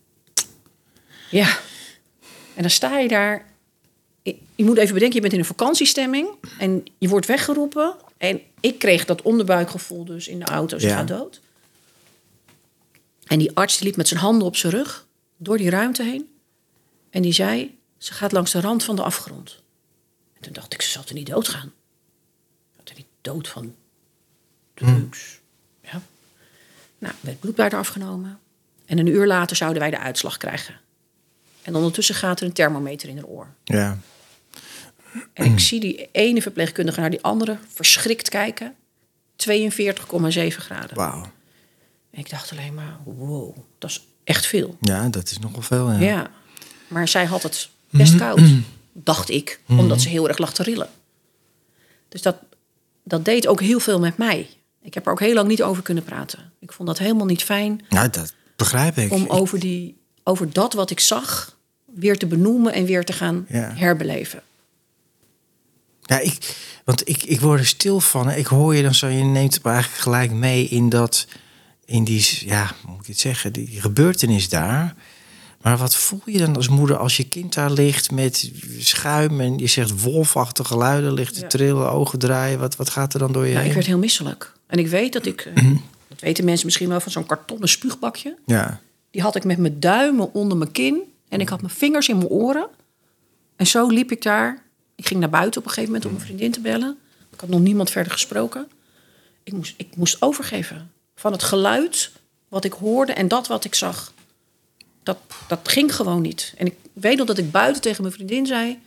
Ja. 1.31 1.59
En 2.54 2.62
dan 2.62 2.71
sta 2.71 2.99
je 2.99 3.09
daar. 3.09 3.47
Je 4.54 4.64
moet 4.64 4.78
even 4.78 4.95
bedenken, 4.95 5.16
je 5.16 5.21
bent 5.21 5.33
in 5.33 5.38
een 5.38 5.45
vakantiestemming. 5.45 6.28
En 6.59 6.85
je 6.99 7.09
wordt 7.09 7.26
weggeroepen. 7.26 7.97
En 8.16 8.40
ik 8.61 8.78
kreeg 8.78 9.04
dat 9.04 9.23
onderbuikgevoel 9.23 10.04
dus 10.04 10.28
in 10.28 10.38
de 10.38 10.44
auto. 10.44 10.78
Ze 10.78 10.87
Ja. 10.87 10.97
gaat 10.97 11.09
dood. 11.09 11.40
En 13.25 13.38
die 13.38 13.56
arts 13.56 13.78
liep 13.80 13.97
met 13.97 14.09
zijn 14.09 14.21
handen 14.21 14.47
op 14.47 14.56
zijn 14.56 14.73
rug. 14.73 15.06
Door 15.37 15.56
die 15.59 15.71
ruimte 15.71 16.02
heen. 16.02 16.38
En 17.11 17.23
die 17.23 17.33
zei, 17.33 17.78
ze 17.99 18.12
gaat 18.12 18.33
langs 18.33 18.52
de 18.52 18.61
rand 18.61 18.85
van 18.85 18.97
de 18.97 19.02
afgrond. 19.02 19.62
En 20.35 20.42
toen 20.42 20.52
dacht 20.52 20.75
ik, 20.75 20.83
ze 20.83 20.90
zal 20.90 21.02
er 21.09 21.14
niet 21.14 21.26
doodgaan. 21.26 21.73
Ze 21.73 22.73
zal 22.76 22.85
er 22.85 22.94
niet 22.97 23.06
dood 23.21 23.49
van 23.49 23.75
drugs. 24.75 25.40
Ja. 25.83 26.00
Nou, 26.99 27.14
werd 27.21 27.40
bloedbuit 27.40 27.75
afgenomen. 27.75 28.38
En 28.87 28.99
een 28.99 29.06
uur 29.06 29.26
later 29.26 29.56
zouden 29.56 29.80
wij 29.80 29.90
de 29.90 29.99
uitslag 29.99 30.37
krijgen. 30.37 30.80
En 31.62 31.75
ondertussen 31.75 32.14
gaat 32.14 32.40
er 32.40 32.47
een 32.47 32.52
thermometer 32.52 33.09
in 33.09 33.16
haar 33.16 33.26
oor. 33.26 33.47
Ja. 33.64 33.99
En 35.33 35.44
ik 35.52 35.59
zie 35.59 35.80
die 35.80 36.09
ene 36.12 36.42
verpleegkundige 36.42 37.00
naar 37.00 37.11
die 37.11 37.23
andere 37.23 37.59
verschrikt 37.68 38.28
kijken. 38.28 38.75
42,7 39.37 40.56
graden. 40.56 40.97
Wauw. 40.97 41.23
En 42.11 42.18
ik 42.21 42.30
dacht 42.30 42.50
alleen 42.52 42.75
maar, 42.75 42.97
wow, 43.04 43.56
dat 43.78 43.90
is 43.90 44.06
echt 44.25 44.47
veel. 44.47 44.76
Ja, 44.80 45.09
dat 45.09 45.30
is 45.30 45.38
nogal 45.38 45.62
veel. 45.62 45.90
Ja. 45.92 45.99
Ja. 45.99 46.30
Maar 46.88 47.09
zij 47.09 47.25
had 47.25 47.42
het 47.42 47.68
best 47.90 48.16
koud, 48.16 48.40
dacht 48.92 49.30
ik, 49.30 49.61
omdat 49.68 50.00
ze 50.00 50.09
heel 50.09 50.28
erg 50.28 50.38
lag 50.38 50.54
te 50.54 50.62
rillen. 50.62 50.88
Dus 52.09 52.23
dat, 52.23 52.37
dat 53.02 53.25
deed 53.25 53.47
ook 53.47 53.61
heel 53.61 53.80
veel 53.80 53.99
met 54.00 54.16
mij. 54.16 54.49
Ik 54.83 54.94
heb 54.94 55.06
er 55.06 55.12
ook 55.12 55.21
heel 55.21 55.35
lang 55.35 55.49
niet 55.49 55.62
over 55.62 55.83
kunnen 55.83 56.04
praten. 56.04 56.52
Ik 56.61 56.73
vond 56.73 56.88
dat 56.88 56.99
helemaal 56.99 57.26
niet 57.26 57.42
fijn 57.44 57.80
Nou, 57.88 58.11
dat 58.11 58.35
begrijp 58.56 58.97
ik. 58.97 59.12
om 59.12 59.26
over, 59.28 59.59
die, 59.59 59.97
over 60.25 60.52
dat 60.52 60.73
wat 60.73 60.90
ik 60.90 61.00
zag 61.00 61.56
weer 61.85 62.18
te 62.18 62.26
benoemen 62.26 62.73
en 62.73 62.85
weer 62.85 63.04
te 63.04 63.12
gaan 63.12 63.47
Ja. 63.49 63.73
herbeleven. 63.75 64.42
Ja, 66.06 66.18
ik, 66.18 66.56
want 66.84 67.08
ik, 67.08 67.23
ik 67.23 67.40
word 67.40 67.61
er 67.61 67.66
stil 67.66 68.00
van. 68.00 68.28
hè. 68.28 68.37
Ik 68.37 68.46
hoor 68.46 68.75
je 68.75 68.82
dan 68.82 68.94
zo, 68.94 69.06
je 69.06 69.23
neemt 69.25 69.62
me 69.64 69.70
eigenlijk 69.70 70.02
gelijk 70.02 70.30
mee 70.32 70.64
in 70.68 70.88
dat, 70.88 71.26
in 71.84 72.04
die, 72.04 72.26
ja, 72.46 72.70
hoe 72.82 72.90
moet 72.90 73.00
ik 73.00 73.06
het 73.06 73.18
zeggen, 73.18 73.52
die 73.52 73.80
gebeurtenis 73.80 74.49
daar. 74.49 74.94
Maar 75.62 75.76
wat 75.76 75.94
voel 75.96 76.20
je 76.25 76.38
dan 76.38 76.56
als 76.56 76.68
moeder 76.68 76.96
als 76.96 77.16
je 77.16 77.25
kind 77.28 77.54
daar 77.54 77.70
ligt 77.70 78.11
met 78.11 78.50
schuim 78.78 79.40
en 79.40 79.58
je 79.58 79.66
zegt 79.66 80.00
wolfachtige 80.02 80.68
geluiden, 80.68 81.12
ligt 81.12 81.34
te 81.34 81.40
Ja. 81.40 81.46
trillen, 81.46 81.90
ogen 81.92 82.18
draaien. 82.18 82.58
Wat, 82.58 82.76
wat 82.76 82.90
gaat 82.90 83.12
er 83.12 83.18
dan 83.18 83.32
door 83.32 83.42
je 83.42 83.49
Nou, 83.49 83.58
heen? 83.61 83.68
ik 83.68 83.75
werd 83.75 83.87
heel 83.87 83.99
misselijk. 83.99 84.52
En 84.66 84.78
ik 84.78 84.87
weet 84.88 85.12
dat 85.12 85.26
ik, 85.26 85.40
eh, 85.40 85.62
Mhm. 85.62 85.76
dat 86.08 86.20
weten 86.20 86.44
mensen 86.44 86.66
misschien 86.66 86.88
wel 86.88 87.00
van 87.00 87.12
zo'n 87.12 87.26
kartonnen 87.26 87.68
spuugbakje. 87.68 88.37
Ja, 88.46 88.80
Die 89.11 89.23
had 89.23 89.37
ik 89.37 89.44
met 89.44 89.58
mijn 89.58 89.80
duimen 89.80 90.34
onder 90.34 90.58
mijn 90.58 90.73
kin. 90.73 91.00
En 91.28 91.40
ik 91.40 91.49
had 91.49 91.61
mijn 91.62 91.75
vingers 91.75 92.08
in 92.08 92.16
mijn 92.16 92.28
oren. 92.28 92.68
En 93.56 93.66
zo 93.66 93.87
liep 93.88 94.11
ik 94.12 94.23
daar. 94.23 94.62
Ik 94.94 95.06
ging 95.06 95.20
naar 95.20 95.30
buiten 95.30 95.60
op 95.60 95.66
een 95.66 95.72
gegeven 95.72 95.92
moment 95.92 96.10
om 96.10 96.16
mijn 96.16 96.26
vriendin 96.26 96.52
te 96.52 96.60
bellen. 96.60 96.98
Ik 97.32 97.40
had 97.40 97.48
nog 97.48 97.60
niemand 97.60 97.90
verder 97.90 98.12
gesproken. 98.12 98.68
Ik 99.42 99.52
moest, 99.52 99.74
ik 99.76 99.96
moest 99.96 100.22
overgeven. 100.22 100.92
Van 101.14 101.32
het 101.32 101.42
geluid 101.42 102.10
wat 102.48 102.64
ik 102.64 102.72
hoorde 102.72 103.12
en 103.12 103.28
dat 103.28 103.46
wat 103.46 103.64
ik 103.64 103.74
zag. 103.74 104.12
Dat, 105.02 105.18
dat 105.48 105.68
ging 105.68 105.94
gewoon 105.94 106.22
niet. 106.22 106.54
En 106.56 106.66
ik 106.66 106.76
weet 106.92 107.16
nog 107.16 107.26
dat 107.26 107.38
ik 107.38 107.50
buiten 107.50 107.82
tegen 107.82 108.02
mijn 108.02 108.14
vriendin 108.14 108.46
zei... 108.46 108.78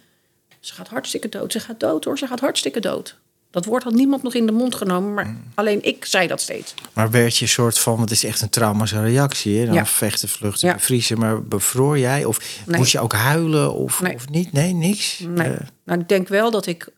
ze 0.59 0.73
gaat 0.73 0.87
hartstikke 0.87 1.29
dood. 1.29 1.51
Ze 1.51 1.59
gaat 1.59 1.79
dood 1.79 2.03
hoor, 2.03 2.17
ze 2.17 2.27
gaat 2.27 2.39
hartstikke 2.39 2.79
dood. 2.79 3.15
Dat 3.51 3.65
woord 3.65 3.83
had 3.83 3.93
niemand 3.93 4.23
nog 4.23 4.33
in 4.33 4.45
de 4.45 4.51
mond 4.51 4.75
genomen. 4.75 5.13
Maar 5.13 5.35
alleen 5.55 5.83
ik 5.83 6.05
zei 6.05 6.27
dat 6.27 6.41
steeds. 6.41 6.73
maar 6.93 7.11
werd 7.11 7.37
je 7.37 7.41
een 7.43 7.49
soort 7.51 7.79
van, 7.79 7.95
want 7.97 8.09
het 8.09 8.17
is 8.23 8.23
echt 8.29 8.41
een 8.41 8.49
traumatische 8.49 9.01
reactie, 9.01 9.59
hè? 9.59 9.65
Dan 9.65 9.73
Ja. 9.73 9.85
vechten, 9.85 10.29
vluchten, 10.29 10.67
Ja. 10.67 10.73
bevriezen. 10.73 11.19
Maar 11.19 11.43
bevroor 11.43 11.99
jij? 11.99 12.25
Of 12.25 12.39
Nee. 12.65 12.77
moest 12.77 12.91
je 12.91 12.99
ook 12.99 13.13
huilen 13.13 13.73
of, 13.73 14.01
Nee. 14.01 14.13
of 14.15 14.29
niet? 14.29 14.51
Nee, 14.51 14.73
niks? 14.73 15.19
Nee. 15.27 15.47
Eh, 15.53 15.59
nou, 15.85 15.99
ik 15.99 16.09
denk 16.09 16.27
wel 16.27 16.51
dat 16.51 16.65
ik... 16.65 16.89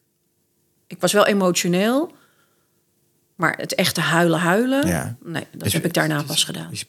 Ik 0.87 0.97
was 0.99 1.13
wel 1.13 1.25
emotioneel. 1.25 2.11
Maar 3.35 3.53
het 3.57 3.75
echte 3.75 4.01
huilen, 4.01 4.39
huilen... 4.39 4.87
Ja. 4.87 5.15
Nee, 5.23 5.47
dat 5.51 5.63
Dus 5.63 5.73
heb 5.73 5.85
ik 5.85 5.93
daarna 5.93 6.23
pas 6.23 6.43
gedaan. 6.43 6.71
Is 6.71 6.85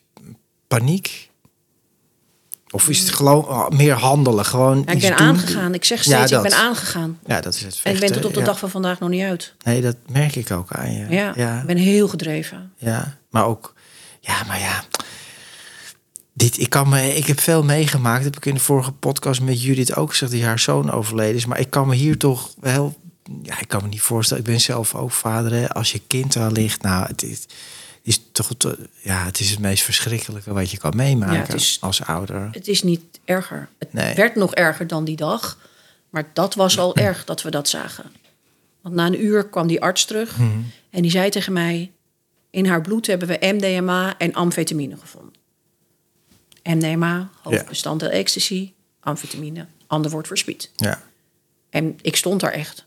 paniek? 0.69 1.30
Of 2.71 2.89
is 2.89 2.99
het 2.99 3.11
gewoon 3.11 3.49
oh, 3.49 3.69
meer 3.69 3.93
handelen? 3.95 4.45
Gewoon 4.45 4.83
Ja, 4.87 4.93
ik 4.93 5.01
ben 5.01 5.17
aangegaan. 5.17 5.75
Ik 5.75 5.85
zeg 5.85 6.05
Ja, 6.05 6.17
steeds, 6.17 6.31
ik 6.31 6.31
dat. 6.31 6.43
ben 6.43 6.59
aangegaan. 6.59 7.19
Ja, 7.27 7.41
dat 7.41 7.55
is 7.55 7.63
het 7.63 7.81
En 7.83 7.95
ik 7.95 8.01
ben 8.01 8.13
tot 8.13 8.25
op 8.25 8.35
de 8.35 8.41
ja. 8.41 8.47
dag 8.47 8.59
van 8.59 8.71
vandaag 8.71 8.99
nog 8.99 9.09
niet 9.09 9.23
uit. 9.23 9.55
Nee, 9.65 9.81
dat 9.81 9.97
merk 10.07 10.37
ik 10.37 10.51
ook 10.51 10.73
aan 10.73 10.93
je. 10.93 11.07
Ja, 11.09 11.33
ja, 11.37 11.61
ik 11.61 11.67
ben 11.67 11.77
heel 11.77 12.09
gedreven. 12.09 12.73
ja. 12.77 13.19
Maar 13.31 13.47
ook... 13.47 13.75
Ja, 14.21 14.45
maar 14.47 14.61
ja... 14.61 14.85
Dit, 16.33 16.59
ik, 16.61 16.71
kan 16.71 16.89
me, 16.89 17.17
ik 17.17 17.27
heb 17.27 17.41
veel 17.41 17.63
meegemaakt. 17.63 18.25
heb 18.25 18.37
ik 18.37 18.47
in 18.47 18.55
de 18.55 18.61
vorige 18.61 18.93
podcast 18.93 19.41
met 19.41 19.63
Judith 19.63 19.97
ook 19.97 20.11
gezegd... 20.11 20.33
die 20.33 20.45
haar 20.45 20.59
zoon 20.59 20.91
overleden 20.91 21.35
is. 21.35 21.47
Maar 21.47 21.61
ik 21.61 21.71
kan 21.71 21.89
me 21.89 21.95
hier 21.95 22.19
toch 22.19 22.55
wel... 22.61 22.97
Ja, 23.43 23.61
ik 23.61 23.69
kan 23.69 23.83
me 23.83 23.89
niet 23.89 24.01
voorstellen. 24.01 24.45
Ik 24.45 24.51
ben 24.51 24.61
zelf 24.61 24.95
ook 24.95 25.13
vader. 25.13 25.53
Hè. 25.53 25.73
Als 25.73 25.93
je 25.93 26.01
kind 26.07 26.33
daar 26.33 26.53
ligt... 26.53 26.83
Nou, 26.83 27.07
het 27.07 27.23
is, 27.23 27.47
is 28.11 28.21
toch... 28.33 28.51
Ja, 29.03 29.25
het 29.25 29.41
is 29.41 29.51
het 29.51 29.59
meest 29.59 29.83
verschrikkelijke 29.85 30.53
wat 30.53 30.71
je 30.71 30.79
kan 30.79 30.97
meemaken 30.97 31.35
Ja, 31.35 31.41
het 31.41 31.55
is- 31.55 31.79
als 31.81 32.03
ouder. 32.03 32.49
Het 32.53 32.69
is 32.69 32.83
niet 32.83 33.21
erger. 33.25 33.69
Het 33.79 33.93
Nee. 33.93 34.15
werd 34.15 34.35
nog 34.35 34.55
erger 34.55 34.87
dan 34.87 35.05
die 35.05 35.17
dag. 35.17 35.59
Maar 36.11 36.31
dat 36.33 36.55
was 36.55 36.79
al 36.79 36.97
erg 37.07 37.25
dat 37.25 37.43
we 37.43 37.51
dat 37.51 37.69
zagen. 37.69 38.13
Want 38.81 38.95
na 38.95 39.07
een 39.07 39.25
uur 39.25 39.49
kwam 39.49 39.67
die 39.67 39.81
arts 39.83 40.05
terug. 40.05 40.39
Mhm. 40.39 40.59
En 40.91 41.03
die 41.03 41.11
zei 41.11 41.31
tegen 41.31 41.53
mij... 41.53 41.93
in 42.51 42.67
haar 42.67 42.81
bloed 42.81 43.07
hebben 43.07 43.29
we 43.29 43.39
MDMA 43.41 44.19
en 44.19 44.35
amfetamine 44.35 44.97
gevonden. 44.97 45.33
MDMA, 46.63 47.31
hoofdbestanddeel 47.43 48.09
ecstasy, 48.09 48.73
amfetamine, 49.01 49.67
ander 49.87 50.11
woord 50.11 50.27
voor 50.27 50.39
speed. 50.39 50.71
Ja. 50.77 51.03
En 51.71 51.99
ik 52.03 52.17
stond 52.17 52.41
daar 52.41 52.53
echt. 52.53 52.87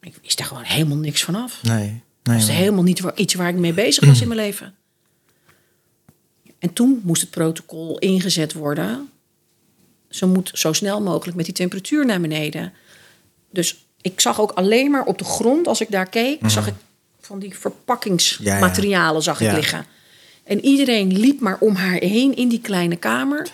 Ik 0.00 0.14
wist 0.22 0.38
daar 0.38 0.46
gewoon 0.46 0.62
helemaal 0.62 0.96
niks 0.96 1.22
vanaf. 1.22 1.62
Nee. 1.62 2.02
Nee 2.26 2.36
Dat 2.36 2.44
was 2.44 2.46
maar- 2.46 2.62
helemaal 2.62 2.82
niet 2.82 3.00
waar- 3.00 3.16
iets 3.16 3.34
waar 3.34 3.48
ik 3.48 3.54
mee 3.54 3.72
bezig 3.72 4.04
was 4.06 4.20
in 4.20 4.28
mijn 4.28 4.40
leven. 4.46 4.74
En 6.58 6.72
toen 6.72 7.00
moest 7.04 7.20
het 7.20 7.30
protocol 7.30 7.98
ingezet 7.98 8.52
worden. 8.52 9.10
Ze 10.08 10.26
moet 10.26 10.50
zo 10.54 10.72
snel 10.72 11.00
mogelijk 11.02 11.36
met 11.36 11.44
die 11.44 11.54
temperatuur 11.54 12.06
naar 12.06 12.20
beneden. 12.20 12.72
Dus 13.50 13.86
ik 14.00 14.20
zag 14.20 14.40
ook 14.40 14.50
alleen 14.50 14.90
maar 14.90 15.04
op 15.04 15.18
de 15.18 15.24
grond, 15.24 15.66
als 15.66 15.80
ik 15.80 15.90
daar 15.90 16.08
keek, 16.08 16.40
zag 16.46 16.66
ik 16.66 16.74
van 17.20 17.38
die 17.38 17.58
verpakkingsmaterialen 17.58 19.22
zag 19.22 19.40
ik 19.40 19.46
Ja. 19.46 19.54
liggen. 19.54 19.84
En 20.44 20.64
iedereen 20.64 21.18
liep 21.18 21.40
maar 21.40 21.56
om 21.60 21.74
haar 21.74 21.94
heen 21.98 22.36
in 22.36 22.48
die 22.48 22.60
kleine 22.60 22.96
kamer. 22.96 23.48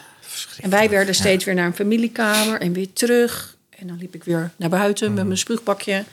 En 0.61 0.71
wij 0.71 0.89
werden 0.91 1.15
steeds 1.15 1.45
weer 1.45 1.55
naar 1.55 1.67
een 1.67 1.75
familiekamer 1.75 2.61
en 2.61 2.73
weer 2.73 2.93
terug. 2.93 3.57
En 3.71 3.87
dan 3.87 3.97
liep 3.99 4.15
ik 4.15 4.25
weer 4.25 4.51
naar 4.57 4.69
buiten 4.69 5.15
met 5.15 5.25
mijn 5.27 5.39
spuugbakje. 5.39 6.05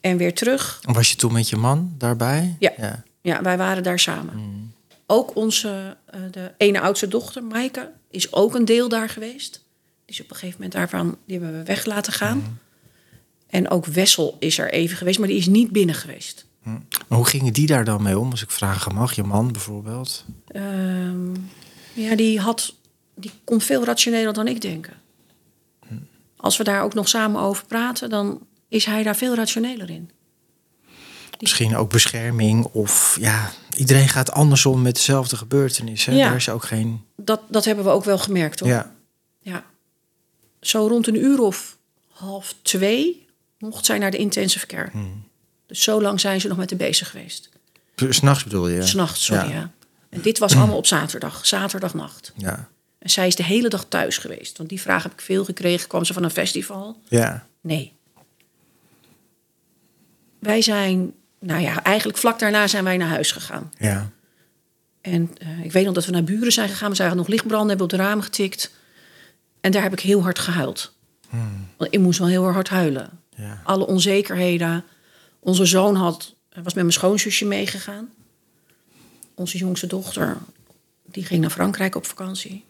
En 0.00 0.16
weer 0.16 0.34
terug. 0.34 0.80
Was 0.82 1.10
je 1.10 1.16
toen 1.16 1.32
met 1.32 1.48
je 1.48 1.56
man 1.56 1.94
daarbij? 1.98 2.56
Ja. 2.58 2.72
ja. 2.76 3.02
Ja, 3.20 3.42
wij 3.42 3.56
waren 3.56 3.82
daar 3.82 3.98
samen. 3.98 4.72
Ook 5.06 5.36
onze, 5.36 5.96
eh, 6.06 6.20
de 6.30 6.52
ene 6.56 6.80
oudste 6.80 7.08
dochter, 7.08 7.44
Maaike, 7.44 7.90
is 8.10 8.32
ook 8.32 8.54
een 8.54 8.64
deel 8.64 8.88
daar 8.88 9.08
geweest. 9.08 9.52
Die 9.52 10.16
is 10.16 10.20
op 10.20 10.30
een 10.30 10.36
gegeven 10.36 10.54
moment 10.56 10.72
daarvan, 10.76 11.16
die 11.26 11.38
hebben 11.38 11.58
we 11.58 11.64
weg 11.64 11.84
laten 11.84 12.12
gaan. 12.12 12.60
En 13.46 13.70
ook 13.70 13.86
Wessel 13.86 14.36
is 14.38 14.58
er 14.58 14.72
even 14.72 14.96
geweest, 14.96 15.18
maar 15.18 15.28
die 15.28 15.36
is 15.36 15.46
niet 15.46 15.70
binnen 15.70 15.94
geweest. 15.94 16.46
Maar 17.08 17.18
hoe 17.18 17.26
gingen 17.26 17.52
die 17.52 17.66
daar 17.66 17.84
dan 17.84 18.02
mee 18.02 18.18
om? 18.18 18.30
Als 18.30 18.42
ik 18.42 18.50
vragen 18.50 18.94
mag, 18.94 19.12
je 19.12 19.22
man 19.22 19.52
bijvoorbeeld. 19.52 20.24
Ehm, 20.46 21.34
ja, 21.92 22.16
die, 22.16 22.40
had, 22.40 22.74
die 23.14 23.30
kon 23.44 23.60
veel 23.60 23.84
rationeler 23.84 24.32
dan 24.32 24.48
ik 24.48 24.60
denken. 24.60 24.92
Als 26.36 26.56
we 26.56 26.64
daar 26.64 26.82
ook 26.82 26.94
nog 26.94 27.08
samen 27.08 27.40
over 27.40 27.66
praten, 27.66 28.10
dan 28.10 28.40
is 28.68 28.84
hij 28.84 29.02
daar 29.02 29.16
veel 29.16 29.34
rationeler 29.34 29.90
in. 29.90 30.10
Misschien 31.38 31.76
ook 31.76 31.90
bescherming 31.90 32.64
of 32.64 33.16
ja, 33.20 33.52
iedereen 33.76 34.08
gaat 34.08 34.30
andersom 34.30 34.82
met 34.82 34.94
dezelfde 34.94 35.36
gebeurtenissen. 35.36 36.14
Ja. 36.14 36.24
Daar 36.24 36.36
is 36.36 36.48
ook 36.48 36.64
geen. 36.64 37.04
Dat, 37.16 37.40
dat 37.48 37.64
hebben 37.64 37.84
we 37.84 37.90
ook 37.90 38.04
wel 38.04 38.18
gemerkt 38.18 38.60
hoor. 38.60 38.68
Ja. 38.68 38.94
Ja. 39.40 39.64
Zo 40.60 40.86
rond 40.86 41.06
een 41.06 41.24
uur 41.24 41.40
of 41.40 41.76
half 42.08 42.54
twee 42.62 43.26
mocht 43.58 43.84
zij 43.84 43.98
naar 43.98 44.10
de 44.10 44.16
intensive 44.16 44.66
care. 44.66 44.90
Dus 45.66 45.82
zo 45.82 46.02
lang 46.02 46.20
zijn 46.20 46.40
ze 46.40 46.48
nog 46.48 46.56
met 46.56 46.68
de 46.68 46.76
bezig 46.76 47.10
geweest. 47.10 47.48
S'nachts 48.08 48.44
bedoel 48.44 48.68
je? 48.68 48.86
S'nachts, 48.86 49.24
sorry. 49.24 49.48
Ja. 49.48 49.54
Ja. 49.54 49.70
En 50.08 50.20
dit 50.20 50.38
was 50.38 50.56
allemaal 50.56 50.76
op 50.76 50.86
zaterdag, 50.86 51.46
zaterdagnacht. 51.46 52.32
Ja. 52.36 52.68
En 52.98 53.10
zij 53.10 53.26
is 53.26 53.36
de 53.36 53.44
hele 53.44 53.68
dag 53.68 53.84
thuis 53.88 54.18
geweest. 54.18 54.56
Want 54.56 54.68
die 54.68 54.80
vraag 54.80 55.02
heb 55.02 55.12
ik 55.12 55.20
veel 55.20 55.44
gekregen. 55.44 55.88
Kwam 55.88 56.04
ze 56.04 56.12
van 56.12 56.22
een 56.22 56.30
festival? 56.30 57.00
Ja. 57.08 57.46
Nee. 57.60 57.92
Wij 60.38 60.62
zijn, 60.62 61.12
nou 61.38 61.60
ja, 61.60 61.82
eigenlijk 61.82 62.18
vlak 62.18 62.38
daarna 62.38 62.66
zijn 62.66 62.84
wij 62.84 62.96
naar 62.96 63.08
huis 63.08 63.32
gegaan. 63.32 63.72
Ja. 63.78 64.10
En 65.00 65.30
eh, 65.38 65.64
ik 65.64 65.72
weet 65.72 65.84
nog 65.84 65.94
dat 65.94 66.04
we 66.04 66.12
naar 66.12 66.24
buren 66.24 66.52
zijn 66.52 66.68
gegaan. 66.68 66.90
We 66.90 66.96
zagen 66.96 67.16
nog 67.16 67.28
lichtbranden, 67.28 67.68
hebben 67.68 67.86
op 67.86 67.92
de 67.92 67.96
ramen 67.96 68.24
getikt. 68.24 68.70
En 69.60 69.72
daar 69.72 69.82
heb 69.82 69.92
ik 69.92 70.00
heel 70.00 70.22
hard 70.22 70.38
gehuild. 70.38 70.96
Want 71.76 71.94
ik 71.94 72.00
moest 72.00 72.18
wel 72.18 72.28
heel 72.28 72.44
erg 72.44 72.54
hard 72.54 72.68
huilen. 72.68 73.10
Ja. 73.36 73.60
Alle 73.64 73.86
onzekerheden. 73.86 74.84
Onze 75.38 75.64
zoon 75.64 75.94
had, 75.94 76.34
was 76.48 76.64
met 76.64 76.74
mijn 76.74 76.92
schoonzusje 76.92 77.44
meegegaan. 77.44 78.08
Onze 79.34 79.58
jongste 79.58 79.86
dochter, 79.86 80.36
die 81.06 81.24
ging 81.24 81.40
naar 81.40 81.50
Frankrijk 81.50 81.94
op 81.94 82.06
vakantie. 82.06 82.64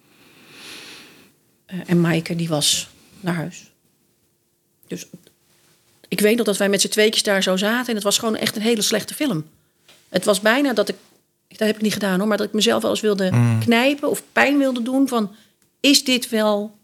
Eh, 1.67 1.79
en 1.87 2.01
Maaike, 2.01 2.37
die 2.37 2.49
was 2.49 2.89
naar 3.21 3.35
huis. 3.35 3.71
Dus 4.87 5.07
ik 6.09 6.21
weet 6.21 6.37
nog 6.37 6.47
dat 6.47 6.57
wij 6.57 6.69
met 6.69 6.81
z'n 6.81 6.89
tweetjes 6.89 7.23
daar 7.23 7.43
zo 7.43 7.57
zaten. 7.57 7.89
En 7.89 7.95
het 7.95 8.05
was 8.05 8.19
gewoon 8.19 8.37
echt 8.37 8.57
een 8.57 8.63
hele 8.63 8.83
slechte 8.83 9.15
film. 9.15 9.45
Het 10.09 10.25
was 10.25 10.41
bijna 10.41 10.73
dat 10.73 10.89
ik, 10.89 10.97
dat 11.49 11.67
heb 11.67 11.77
ik 11.77 11.83
niet 11.83 11.93
gedaan 11.93 12.19
hoor, 12.19 12.29
maar 12.29 12.37
dat 12.37 12.47
ik 12.47 12.53
mezelf 12.53 12.83
wel 12.83 12.91
eens 12.91 13.01
wilde 13.01 13.33
knijpen 13.61 14.11
of 14.11 14.23
pijn 14.33 14.59
wilde 14.59 14.83
doen. 14.83 15.09
Van, 15.09 15.35
is 15.81 16.05
dit 16.05 16.29
wel 16.29 16.77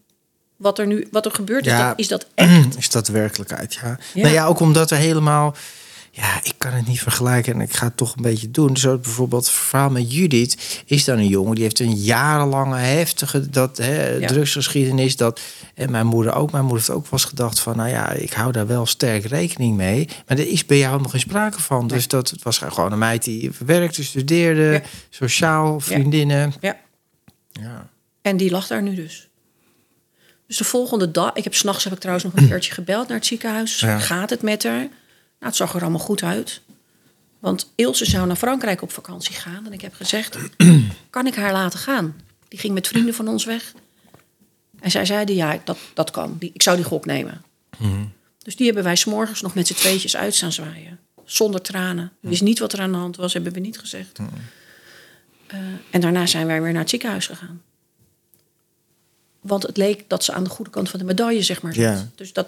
wat 0.55 0.79
er 0.79 0.87
nu 0.87 1.07
wat 1.11 1.25
er 1.25 1.31
gebeurt? 1.31 1.65
Is, 1.65 1.71
Ja. 1.71 1.87
dat, 1.87 1.99
is 1.99 2.07
dat 2.07 2.25
echt? 2.35 2.77
Is 2.77 2.89
dat 2.89 3.07
werkelijkheid? 3.07 3.73
Ja. 3.73 3.99
Ja. 4.13 4.21
Nou 4.21 4.33
ja, 4.33 4.45
ook 4.45 4.59
omdat 4.59 4.91
er 4.91 4.97
helemaal. 4.97 5.55
Ja, 6.17 6.39
ik 6.43 6.53
kan 6.57 6.71
het 6.73 6.87
niet 6.87 7.01
vergelijken 7.01 7.53
en 7.53 7.61
ik 7.61 7.73
ga 7.73 7.85
het 7.85 7.97
toch 7.97 8.15
een 8.15 8.21
beetje 8.21 8.51
doen. 8.51 8.77
Zo 8.77 8.97
bijvoorbeeld 8.97 9.45
het 9.45 9.53
verhaal 9.55 9.89
met 9.89 10.13
Judith 10.13 10.83
is 10.85 11.03
dan 11.03 11.17
een 11.17 11.27
jongen 11.27 11.53
die 11.55 11.63
heeft 11.63 11.79
een 11.79 11.95
jarenlange 11.95 12.77
heftige 12.77 13.49
dat, 13.49 13.77
hè, 13.77 14.07
Ja. 14.15 14.27
drugsgeschiedenis. 14.27 15.15
Dat, 15.15 15.41
en 15.73 15.91
mijn 15.91 16.05
moeder 16.07 16.33
ook. 16.35 16.51
Mijn 16.51 16.63
moeder 16.63 16.79
heeft 16.85 16.97
ook 16.97 17.03
wel 17.03 17.11
eens 17.19 17.25
gedacht 17.29 17.59
van, 17.59 17.75
nou 17.77 17.89
ja, 17.89 18.09
ik 18.11 18.33
hou 18.33 18.51
daar 18.51 18.67
wel 18.67 18.85
sterk 18.85 19.25
rekening 19.25 19.75
mee. 19.77 20.07
Maar 20.27 20.37
er 20.37 20.47
is 20.47 20.65
bij 20.65 20.77
jou 20.77 21.01
nog 21.01 21.11
geen 21.11 21.19
sprake 21.19 21.61
van. 21.61 21.87
Dus 21.87 22.07
dat 22.07 22.29
het 22.29 22.43
was 22.43 22.57
gewoon 22.57 22.91
een 22.91 22.97
meid 22.97 23.23
die 23.23 23.51
werkte, 23.65 24.03
studeerde, 24.03 24.61
Ja. 24.71 24.81
sociaal, 25.09 25.79
vriendinnen. 25.79 26.53
Ja. 26.61 26.77
Ja. 27.51 27.89
En 28.21 28.37
die 28.37 28.51
lag 28.51 28.67
daar 28.67 28.81
nu 28.81 28.95
dus. 28.95 29.27
Dus 30.47 30.57
de 30.57 30.63
volgende 30.63 31.11
dag, 31.11 31.33
ik 31.33 31.43
heb 31.43 31.55
s'nachts 31.55 31.83
heb 31.83 31.93
ik 31.93 31.99
trouwens 31.99 32.25
nog 32.25 32.35
een 32.35 32.47
keertje 32.49 32.73
gebeld 32.73 33.07
naar 33.07 33.17
het 33.17 33.25
ziekenhuis. 33.25 33.79
Ja. 33.79 33.99
Gaat 33.99 34.29
het 34.29 34.41
met 34.41 34.63
haar? 34.63 34.87
Nou, 35.45 35.57
het 35.57 35.67
zag 35.67 35.75
er 35.75 35.81
allemaal 35.81 36.05
goed 36.05 36.23
uit. 36.23 36.61
Want 37.39 37.71
Ilse 37.75 38.05
zou 38.05 38.27
naar 38.27 38.35
Frankrijk 38.35 38.81
op 38.81 38.91
vakantie 38.91 39.35
gaan. 39.35 39.65
En 39.65 39.73
ik 39.73 39.81
heb 39.81 39.93
gezegd, 39.93 40.37
kan 41.09 41.27
ik 41.27 41.35
haar 41.35 41.51
laten 41.51 41.79
gaan? 41.79 42.15
Die 42.47 42.59
ging 42.59 42.73
met 42.73 42.87
vrienden 42.87 43.13
van 43.13 43.27
ons 43.27 43.45
weg. 43.45 43.73
En 44.79 44.91
zij 44.91 45.05
zeiden, 45.05 45.35
ja, 45.35 45.61
dat, 45.63 45.77
dat 45.93 46.11
kan. 46.11 46.35
Die, 46.39 46.51
ik 46.53 46.61
zou 46.61 46.75
die 46.75 46.85
gok 46.85 47.05
nemen. 47.05 47.43
Dus 48.37 48.55
die 48.55 48.65
hebben 48.65 48.83
wij 48.83 48.95
s'morgens 48.95 49.41
nog 49.41 49.53
met 49.55 49.67
z'n 49.67 49.73
tweetjes 49.73 50.15
uit 50.15 50.35
staan 50.35 50.51
zwaaien. 50.51 50.99
Zonder 51.25 51.61
tranen. 51.61 52.11
Ik 52.21 52.29
wist 52.29 52.41
niet 52.41 52.59
wat 52.59 52.73
er 52.73 52.79
aan 52.79 52.91
de 52.91 52.97
hand 52.97 53.15
was, 53.15 53.33
hebben 53.33 53.53
we 53.53 53.59
niet 53.59 53.79
gezegd. 53.79 54.19
Eh, 55.47 55.59
en 55.89 56.01
daarna 56.01 56.25
zijn 56.25 56.47
wij 56.47 56.61
weer 56.61 56.71
naar 56.71 56.81
het 56.81 56.89
ziekenhuis 56.89 57.27
gegaan. 57.27 57.61
Want 59.41 59.63
het 59.63 59.77
leek 59.77 60.03
dat 60.07 60.23
ze 60.23 60.33
aan 60.33 60.43
de 60.43 60.49
goede 60.49 60.71
kant 60.71 60.89
van 60.89 60.99
de 60.99 61.05
medaille, 61.05 61.43
zeg 61.43 61.61
maar, 61.61 61.73
zat. 61.73 61.83
Ja. 61.83 62.09
Dus 62.15 62.33
dat 62.33 62.47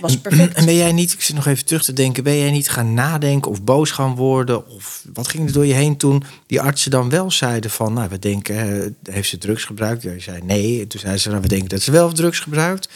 was 0.00 0.18
perfect. 0.18 0.54
En 0.54 0.64
ben 0.64 0.74
jij 0.74 0.92
niet, 0.92 1.12
ik 1.12 1.22
zit 1.22 1.34
nog 1.34 1.46
even 1.46 1.64
terug 1.64 1.84
te 1.84 1.92
denken, 1.92 2.24
ben 2.24 2.38
jij 2.38 2.50
niet 2.50 2.68
gaan 2.68 2.94
nadenken 2.94 3.50
of 3.50 3.62
boos 3.62 3.90
gaan 3.90 4.14
worden? 4.14 4.68
Of 4.68 5.04
wat 5.12 5.28
ging 5.28 5.46
er 5.46 5.52
door 5.52 5.66
je 5.66 5.74
heen 5.74 5.96
toen 5.96 6.22
die 6.46 6.60
artsen 6.60 6.90
dan 6.90 7.08
wel 7.08 7.30
zeiden 7.30 7.70
van, 7.70 7.92
nou, 7.92 8.08
we 8.08 8.18
denken, 8.18 8.82
eh, 8.82 9.14
heeft 9.14 9.28
ze 9.28 9.38
drugs 9.38 9.64
gebruikt? 9.64 10.02
Jij 10.02 10.20
zei 10.20 10.42
nee. 10.42 10.80
En 10.80 10.88
toen 10.88 11.00
zeiden 11.00 11.22
ze, 11.22 11.28
nou, 11.28 11.40
we 11.40 11.48
denken 11.48 11.68
dat 11.68 11.82
ze 11.82 11.90
wel 11.90 12.12
drugs 12.12 12.38
gebruikt. 12.38 12.88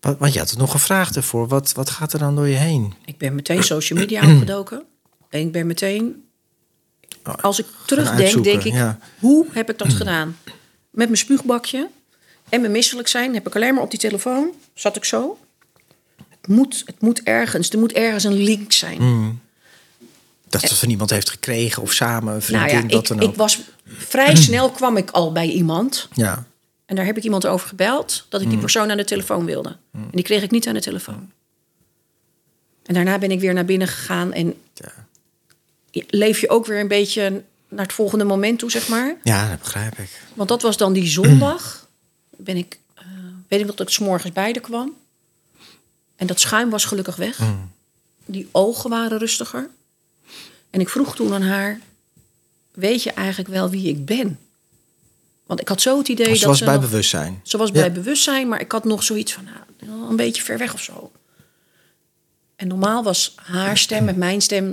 Want 0.00 0.32
je 0.32 0.38
had 0.38 0.50
het 0.50 0.58
nog 0.58 0.70
gevraagd 0.70 1.16
ervoor. 1.16 1.48
Wat, 1.48 1.72
wat 1.72 1.90
gaat 1.90 2.12
er 2.12 2.18
dan 2.18 2.36
door 2.36 2.48
je 2.48 2.56
heen? 2.56 2.94
Ik 3.04 3.18
ben 3.18 3.34
meteen 3.34 3.62
social 3.62 3.98
media 3.98 4.20
opgedoken. 4.32 4.82
En 5.28 5.40
ik 5.40 5.52
ben 5.52 5.66
meteen... 5.66 6.24
Als 7.40 7.58
ik 7.58 7.66
terugdenk, 7.86 8.44
denk 8.44 8.64
ik... 8.64 8.72
ja. 8.72 8.98
Hoe 9.18 9.46
heb 9.52 9.70
ik 9.70 9.78
dat 9.78 9.92
gedaan? 9.92 10.36
Met 10.90 11.06
mijn 11.06 11.16
spuugbakje 11.16 11.88
en 12.48 12.60
mijn 12.60 12.72
misselijk 12.72 13.08
zijn... 13.08 13.34
heb 13.34 13.46
ik 13.46 13.54
alleen 13.54 13.74
maar 13.74 13.82
op 13.82 13.90
die 13.90 13.98
telefoon, 13.98 14.50
zat 14.74 14.96
ik 14.96 15.04
zo. 15.04 15.38
Het 16.46 16.56
moet, 16.56 16.82
het 16.86 17.00
moet 17.00 17.22
ergens, 17.22 17.70
er 17.70 17.78
moet 17.78 17.92
ergens 17.92 18.24
een 18.24 18.42
link 18.42 18.72
zijn. 18.72 19.40
Dat 20.48 20.62
het 20.62 20.72
van 20.72 20.90
iemand 20.90 21.10
heeft 21.10 21.30
gekregen 21.30 21.82
of 21.82 21.92
samen, 21.92 22.34
een 22.34 22.42
vriendin, 22.42 22.66
nou 22.66 22.88
ja, 22.88 22.88
wat 22.88 23.02
ik, 23.02 23.08
dan 23.08 23.20
ook. 23.20 23.30
ik 23.30 23.36
was... 23.36 23.60
Vrij 23.86 24.36
snel 24.46 24.70
kwam 24.70 24.96
ik 24.96 25.10
al 25.10 25.32
bij 25.32 25.48
iemand... 25.48 26.08
Ja, 26.12 26.46
En 26.86 26.96
daar 26.96 27.04
heb 27.04 27.16
ik 27.16 27.24
iemand 27.24 27.46
over 27.46 27.68
gebeld 27.68 28.26
dat 28.28 28.40
ik 28.40 28.48
die 28.50 28.58
persoon 28.58 28.90
aan 28.90 28.96
de 28.96 29.04
telefoon 29.04 29.44
wilde. 29.44 29.76
En 29.92 30.08
die 30.10 30.22
kreeg 30.22 30.42
ik 30.42 30.50
niet 30.50 30.68
aan 30.68 30.74
de 30.74 30.80
telefoon. 30.80 31.30
En 32.82 32.94
daarna 32.94 33.18
ben 33.18 33.30
ik 33.30 33.40
weer 33.40 33.54
naar 33.54 33.64
binnen 33.64 33.88
gegaan 33.88 34.32
en 34.32 34.54
ja. 34.74 34.92
leef 36.08 36.40
je 36.40 36.48
ook 36.48 36.66
weer 36.66 36.80
een 36.80 36.88
beetje 36.88 37.42
naar 37.68 37.84
het 37.84 37.94
volgende 37.94 38.24
moment 38.24 38.58
toe, 38.58 38.70
zeg 38.70 38.88
maar. 38.88 39.16
ja, 39.22 39.50
dat 39.50 39.58
begrijp 39.58 39.98
ik. 39.98 40.20
Want 40.34 40.48
dat 40.48 40.62
was 40.62 40.76
dan 40.76 40.92
die 40.92 41.06
zondag. 41.06 41.84
Ben 42.38 42.56
ik, 42.56 42.78
eh, 42.94 43.04
weet 43.48 43.60
ik 43.60 43.66
nog 43.66 43.74
dat 43.74 43.88
ik 43.88 43.92
's 43.94 43.98
morgens 43.98 44.32
bij 44.32 44.42
haar 44.42 44.60
kwam. 44.60 44.94
En 46.16 46.26
dat 46.26 46.40
schuim 46.40 46.70
was 46.70 46.84
gelukkig 46.84 47.16
weg. 47.16 47.38
Die 48.24 48.48
ogen 48.52 48.90
waren 48.90 49.18
rustiger. 49.18 49.70
En 50.70 50.80
ik 50.80 50.88
vroeg 50.88 51.14
toen 51.14 51.32
aan 51.34 51.42
haar: 51.42 51.80
Weet 52.72 53.02
je 53.02 53.10
eigenlijk 53.12 53.48
wel 53.48 53.70
wie 53.70 53.88
ik 53.88 54.04
ben? 54.04 54.38
Want 55.46 55.60
ik 55.60 55.68
had 55.68 55.80
zo 55.80 55.98
het 55.98 56.08
idee 56.08 56.34
ze 56.34 56.40
dat 56.40 56.48
was 56.48 56.58
ze 56.58 56.64
bij 56.64 56.74
nog- 56.74 56.82
bewustzijn. 56.84 57.40
ze 57.42 57.56
was 57.56 57.68
Ja. 57.68 57.74
bij 57.74 57.92
bewustzijn, 57.92 58.48
maar 58.48 58.60
ik 58.60 58.72
had 58.72 58.84
nog 58.84 59.02
zoiets 59.02 59.32
van 59.32 59.44
nou, 59.44 60.08
een 60.10 60.16
beetje 60.16 60.42
ver 60.42 60.58
weg 60.58 60.74
of 60.74 60.80
zo. 60.82 61.12
En 62.56 62.68
normaal 62.68 63.02
was 63.02 63.32
haar 63.36 63.78
stem 63.78 64.04
met 64.04 64.16
mijn 64.16 64.40
stem. 64.40 64.64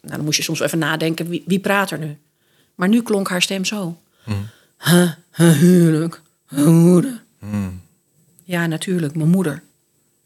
Nou, 0.00 0.16
dan 0.16 0.24
moest 0.24 0.36
je 0.36 0.42
soms 0.42 0.60
even 0.60 0.78
nadenken, 0.78 1.28
wie, 1.28 1.42
wie 1.46 1.58
praat 1.60 1.90
er 1.90 1.98
nu? 1.98 2.18
Maar 2.74 2.88
nu 2.88 3.02
klonk 3.02 3.28
haar 3.28 3.42
stem 3.42 3.64
zo. 3.64 4.00
Huh, 4.78 5.12
huh, 5.30 5.58
huwelijk, 5.58 6.20
huh, 6.48 6.66
moeder. 6.66 7.22
Ja, 8.44 8.66
natuurlijk, 8.66 9.14
mijn 9.14 9.28
moeder. 9.28 9.62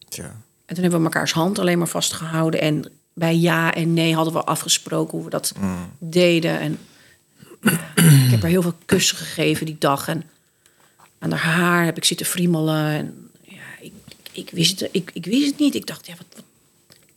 Tja. 0.09 0.41
En 0.67 0.73
toen 0.75 0.83
hebben 0.83 0.99
we 0.99 1.05
mekaars 1.05 1.31
hand 1.31 1.59
alleen 1.59 1.77
maar 1.77 1.87
vastgehouden. 1.87 2.61
En 2.61 2.91
bij 3.13 3.35
ja 3.37 3.73
en 3.73 3.93
nee 3.93 4.15
hadden 4.15 4.33
we 4.33 4.43
afgesproken 4.43 5.13
hoe 5.15 5.23
we 5.23 5.29
dat 5.29 5.53
deden. 5.99 6.59
En 6.59 6.77
ik 8.25 8.29
heb 8.31 8.41
haar 8.41 8.49
heel 8.51 8.61
veel 8.61 8.73
kussen 8.85 9.17
gegeven 9.17 9.65
die 9.65 9.75
dag. 9.79 10.07
En 10.07 10.23
aan 11.19 11.31
haar 11.31 11.53
haar 11.53 11.85
heb 11.85 11.97
ik 11.97 12.05
zitten 12.05 12.25
friemelen. 12.25 12.85
En 12.85 13.29
ja, 13.43 13.57
ik, 13.81 13.91
ik, 14.31 14.49
wist 14.49 14.79
het, 14.79 14.89
ik, 14.91 15.11
ik 15.13 15.25
wist 15.25 15.45
het 15.45 15.59
niet. 15.59 15.75
Ik 15.75 15.85
dacht, 15.85 16.05
ja, 16.07 16.13
wat, 16.17 16.25
wat- 16.35 16.43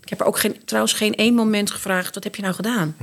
Ik 0.02 0.08
heb 0.08 0.20
er 0.20 0.26
ook 0.26 0.38
geen, 0.38 0.56
trouwens 0.64 0.92
geen 0.94 1.14
één 1.14 1.34
moment 1.34 1.70
gevraagd... 1.70 2.14
wat 2.14 2.24
heb 2.24 2.34
je 2.36 2.42
nou 2.42 2.54
gedaan? 2.54 2.96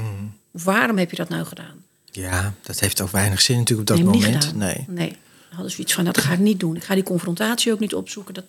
Of 0.51 0.63
waarom 0.63 0.97
heb 0.97 1.09
je 1.09 1.15
dat 1.15 1.29
nou 1.29 1.45
gedaan? 1.45 1.75
ja, 2.11 2.53
dat 2.61 2.79
heeft 2.79 3.01
ook 3.01 3.09
weinig 3.11 3.41
zin 3.41 3.57
natuurlijk 3.57 3.89
op 3.89 3.97
dat 3.97 4.05
Nee, 4.05 4.21
moment. 4.21 4.55
Nee. 4.55 4.85
Nee. 4.87 5.09
We 5.49 5.53
hadden 5.55 5.71
zoiets 5.71 5.93
van, 5.93 6.05
dat 6.05 6.17
ga 6.17 6.33
ik 6.33 6.39
niet 6.39 6.59
doen. 6.59 6.75
Ik 6.75 6.83
ga 6.83 6.93
die 6.93 7.03
confrontatie 7.03 7.71
ook 7.71 7.79
niet 7.79 7.93
opzoeken. 7.95 8.33
Dat... 8.33 8.43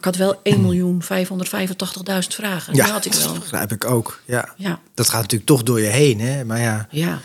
Maar 0.00 0.12
ik 0.14 0.18
had 0.18 0.42
wel 0.42 0.42
1.585.000 2.22 2.34
vragen. 2.34 2.74
Ja, 2.74 2.84
Die 2.84 2.92
had 2.92 3.04
ik 3.04 3.12
wel. 3.12 3.32
dat 3.32 3.38
begrijp 3.38 3.72
ik 3.72 3.84
ook. 3.84 4.20
Ja. 4.24 4.54
Ja, 4.56 4.80
Dat 4.94 5.08
gaat 5.08 5.20
natuurlijk 5.20 5.50
toch 5.50 5.62
door 5.62 5.80
je 5.80 5.86
heen, 5.86 6.20
hè? 6.20 6.44
Maar 6.44 6.60
ja, 6.60 6.88
ja. 6.90 7.20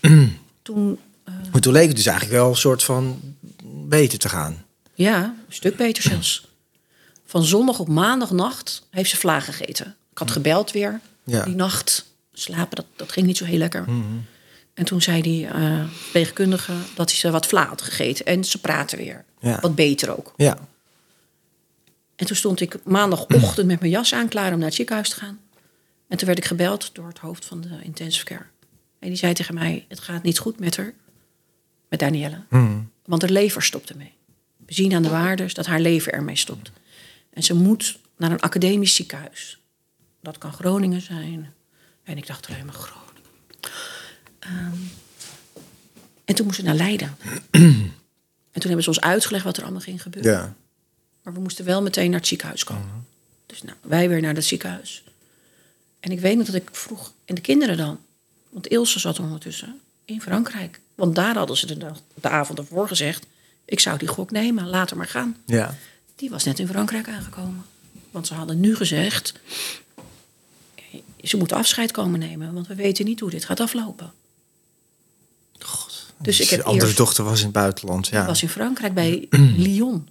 Toen, 0.62 0.98
eh, 1.24 1.34
maar 1.52 1.60
toen 1.60 1.72
leek 1.72 1.86
het 1.86 1.96
dus 1.96 2.06
eigenlijk 2.06 2.38
wel 2.38 2.48
een 2.50 2.56
soort 2.56 2.82
van 2.82 3.20
beter 3.64 4.18
te 4.18 4.28
gaan. 4.28 4.64
ja, 4.94 5.22
een 5.24 5.54
stuk 5.54 5.76
beter 5.76 6.02
zelfs. 6.02 6.48
Van 7.26 7.44
zondag 7.44 7.78
op 7.78 7.88
maandagnacht 7.88 8.86
heeft 8.90 9.10
ze 9.10 9.16
vlaag 9.16 9.44
gegeten. 9.44 9.86
Ik 10.12 10.18
had 10.18 10.30
gebeld 10.30 10.70
weer 10.72 11.00
Ja. 11.24 11.44
die 11.44 11.54
nacht. 11.54 12.12
Slapen, 12.32 12.76
dat, 12.76 12.86
dat 12.96 13.12
ging 13.12 13.26
niet 13.26 13.36
zo 13.36 13.44
heel 13.44 13.58
lekker. 13.58 13.84
En 14.74 14.84
toen 14.84 15.02
zei 15.02 15.22
die 15.22 15.48
verpleegkundige 15.92 16.72
dat 16.94 17.10
hij 17.10 17.18
ze 17.18 17.30
wat 17.30 17.46
vla 17.46 17.66
had 17.66 17.82
gegeten. 17.82 18.26
En 18.26 18.44
ze 18.44 18.58
praten 18.60 18.98
weer. 18.98 19.24
Ja. 19.40 19.58
Wat 19.60 19.74
beter 19.74 20.16
ook. 20.18 20.32
Ja. 20.36 20.58
En 22.16 22.26
toen 22.26 22.36
stond 22.36 22.60
ik 22.60 22.84
maandagochtend 22.84 23.66
met 23.66 23.80
mijn 23.80 23.92
jas 23.92 24.14
aan, 24.14 24.28
klaar 24.28 24.52
om 24.52 24.58
naar 24.58 24.66
het 24.66 24.76
ziekenhuis 24.76 25.08
te 25.08 25.16
gaan. 25.16 25.40
En 26.08 26.16
toen 26.16 26.26
werd 26.26 26.38
ik 26.38 26.44
gebeld 26.44 26.94
door 26.94 27.08
het 27.08 27.18
hoofd 27.18 27.44
van 27.44 27.60
de 27.60 27.78
intensive 27.82 28.24
care. 28.24 28.46
En 28.98 29.08
die 29.08 29.18
zei 29.18 29.32
tegen 29.32 29.54
mij, 29.54 29.84
het 29.88 30.00
gaat 30.00 30.22
niet 30.22 30.38
goed 30.38 30.58
met 30.58 30.76
haar, 30.76 30.92
met 31.88 31.98
Danielle. 31.98 32.42
Want 33.04 33.22
haar 33.22 33.30
lever 33.30 33.62
stopt 33.62 33.90
ermee. 33.90 34.12
We 34.66 34.74
zien 34.74 34.94
aan 34.94 35.02
de 35.02 35.08
waardes 35.08 35.54
dat 35.54 35.66
haar 35.66 35.80
lever 35.80 36.12
ermee 36.12 36.36
stopt. 36.36 36.72
En 37.30 37.42
ze 37.42 37.54
moet 37.54 37.98
naar 38.16 38.30
een 38.30 38.40
academisch 38.40 38.94
ziekenhuis. 38.94 39.58
Dat 40.20 40.38
kan 40.38 40.52
Groningen 40.52 41.00
zijn. 41.00 41.54
En 42.02 42.16
ik 42.16 42.26
dacht 42.26 42.48
alleen 42.48 42.64
maar 42.64 42.74
Groningen. 42.74 43.22
Ehm, 44.38 44.76
en 46.24 46.34
toen 46.34 46.46
moest 46.46 46.58
ze 46.58 46.64
naar 46.64 46.74
Leiden. 46.74 47.16
en 47.50 48.60
toen 48.60 48.62
hebben 48.62 48.82
ze 48.82 48.88
ons 48.88 49.00
uitgelegd 49.00 49.44
wat 49.44 49.56
er 49.56 49.62
allemaal 49.62 49.80
ging 49.80 50.02
gebeuren. 50.02 50.32
Ja. 50.32 50.54
Maar 51.24 51.32
we 51.34 51.40
moesten 51.40 51.64
wel 51.64 51.82
meteen 51.82 52.10
naar 52.10 52.18
het 52.18 52.28
ziekenhuis 52.28 52.64
komen. 52.64 53.06
Dus 53.46 53.62
nou, 53.62 53.76
wij 53.82 54.08
weer 54.08 54.20
naar 54.20 54.34
het 54.34 54.44
ziekenhuis. 54.44 55.04
En 56.00 56.10
ik 56.10 56.20
weet 56.20 56.36
nog 56.36 56.46
dat 56.46 56.54
ik 56.54 56.68
vroeg, 56.72 57.12
en 57.24 57.34
de 57.34 57.40
kinderen 57.40 57.76
dan? 57.76 57.98
Want 58.50 58.66
Ilse 58.66 58.98
zat 58.98 59.18
ondertussen 59.18 59.80
in 60.04 60.20
Frankrijk. 60.20 60.80
Want 60.94 61.14
daar 61.14 61.36
hadden 61.36 61.56
ze 61.56 61.66
de, 61.66 61.76
dag- 61.76 62.00
de 62.14 62.28
avond 62.28 62.58
ervoor 62.58 62.88
gezegd... 62.88 63.26
ik 63.64 63.80
zou 63.80 63.98
die 63.98 64.08
gok 64.08 64.30
nemen, 64.30 64.66
laat 64.68 64.88
haar 64.90 64.98
maar 64.98 65.08
gaan. 65.08 65.36
Ja. 65.46 65.74
Die 66.16 66.30
was 66.30 66.44
net 66.44 66.58
in 66.58 66.68
Frankrijk 66.68 67.08
aangekomen. 67.08 67.64
Want 68.10 68.26
ze 68.26 68.34
hadden 68.34 68.60
nu 68.60 68.76
gezegd... 68.76 69.32
ze 71.22 71.36
moeten 71.36 71.56
afscheid 71.56 71.90
komen 71.90 72.18
nemen... 72.20 72.52
want 72.54 72.66
we 72.66 72.74
weten 72.74 73.04
niet 73.04 73.20
hoe 73.20 73.30
dit 73.30 73.44
gaat 73.44 73.60
aflopen. 73.60 74.12
Dus 76.18 76.40
ik 76.40 76.48
de 76.48 76.54
heb 76.54 76.64
andere 76.64 76.84
eerst- 76.86 76.96
dochter 76.96 77.24
was 77.24 77.38
in 77.38 77.44
het 77.44 77.54
buitenland. 77.54 78.06
Ja. 78.06 78.26
Was 78.26 78.42
in 78.42 78.48
Frankrijk 78.48 78.94
bij 78.94 79.26
Lyon. 79.66 80.08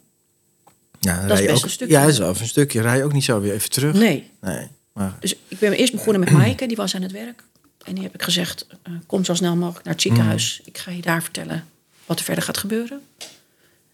Ja, 1.04 1.28
dat 1.28 1.40
is 1.40 1.46
best 1.46 1.58
ook, 1.58 1.64
een 1.64 1.70
stukje. 1.70 1.94
Ja, 1.94 2.02
dat 2.02 2.12
is 2.12 2.18
wel 2.18 2.30
even 2.30 2.42
een 2.42 2.48
stukje. 2.48 2.82
Rij 2.82 2.98
je 2.98 3.04
ook 3.04 3.14
niet 3.14 3.24
zo 3.24 3.42
weer 3.42 3.54
even 3.54 3.70
terug? 3.70 3.94
Nee, 3.94 4.32
Nee. 4.42 4.68
Maar, 4.94 5.18
Dus 5.20 5.36
ik 5.48 5.60
ben 5.60 5.74
eerst 5.74 5.94
begonnen 5.94 6.20
met 6.20 6.32
Maaike, 6.32 6.68
die 6.68 6.78
was 6.78 6.96
aan 6.96 7.02
het 7.02 7.12
werk. 7.12 7.44
En 7.84 7.94
die 7.94 8.04
heb 8.04 8.14
ik 8.14 8.22
gezegd, 8.24 8.68
eh, 8.84 8.94
kom 9.06 9.26
zo 9.26 9.34
snel 9.34 9.56
mogelijk 9.56 9.86
naar 9.86 9.94
het 9.94 10.02
ziekenhuis. 10.02 10.62
Ik 10.66 10.78
ga 10.78 10.92
je 10.92 11.02
daar 11.02 11.24
vertellen 11.24 11.66
wat 12.06 12.20
er 12.20 12.26
verder 12.26 12.44
gaat 12.44 12.58
gebeuren. 12.58 13.02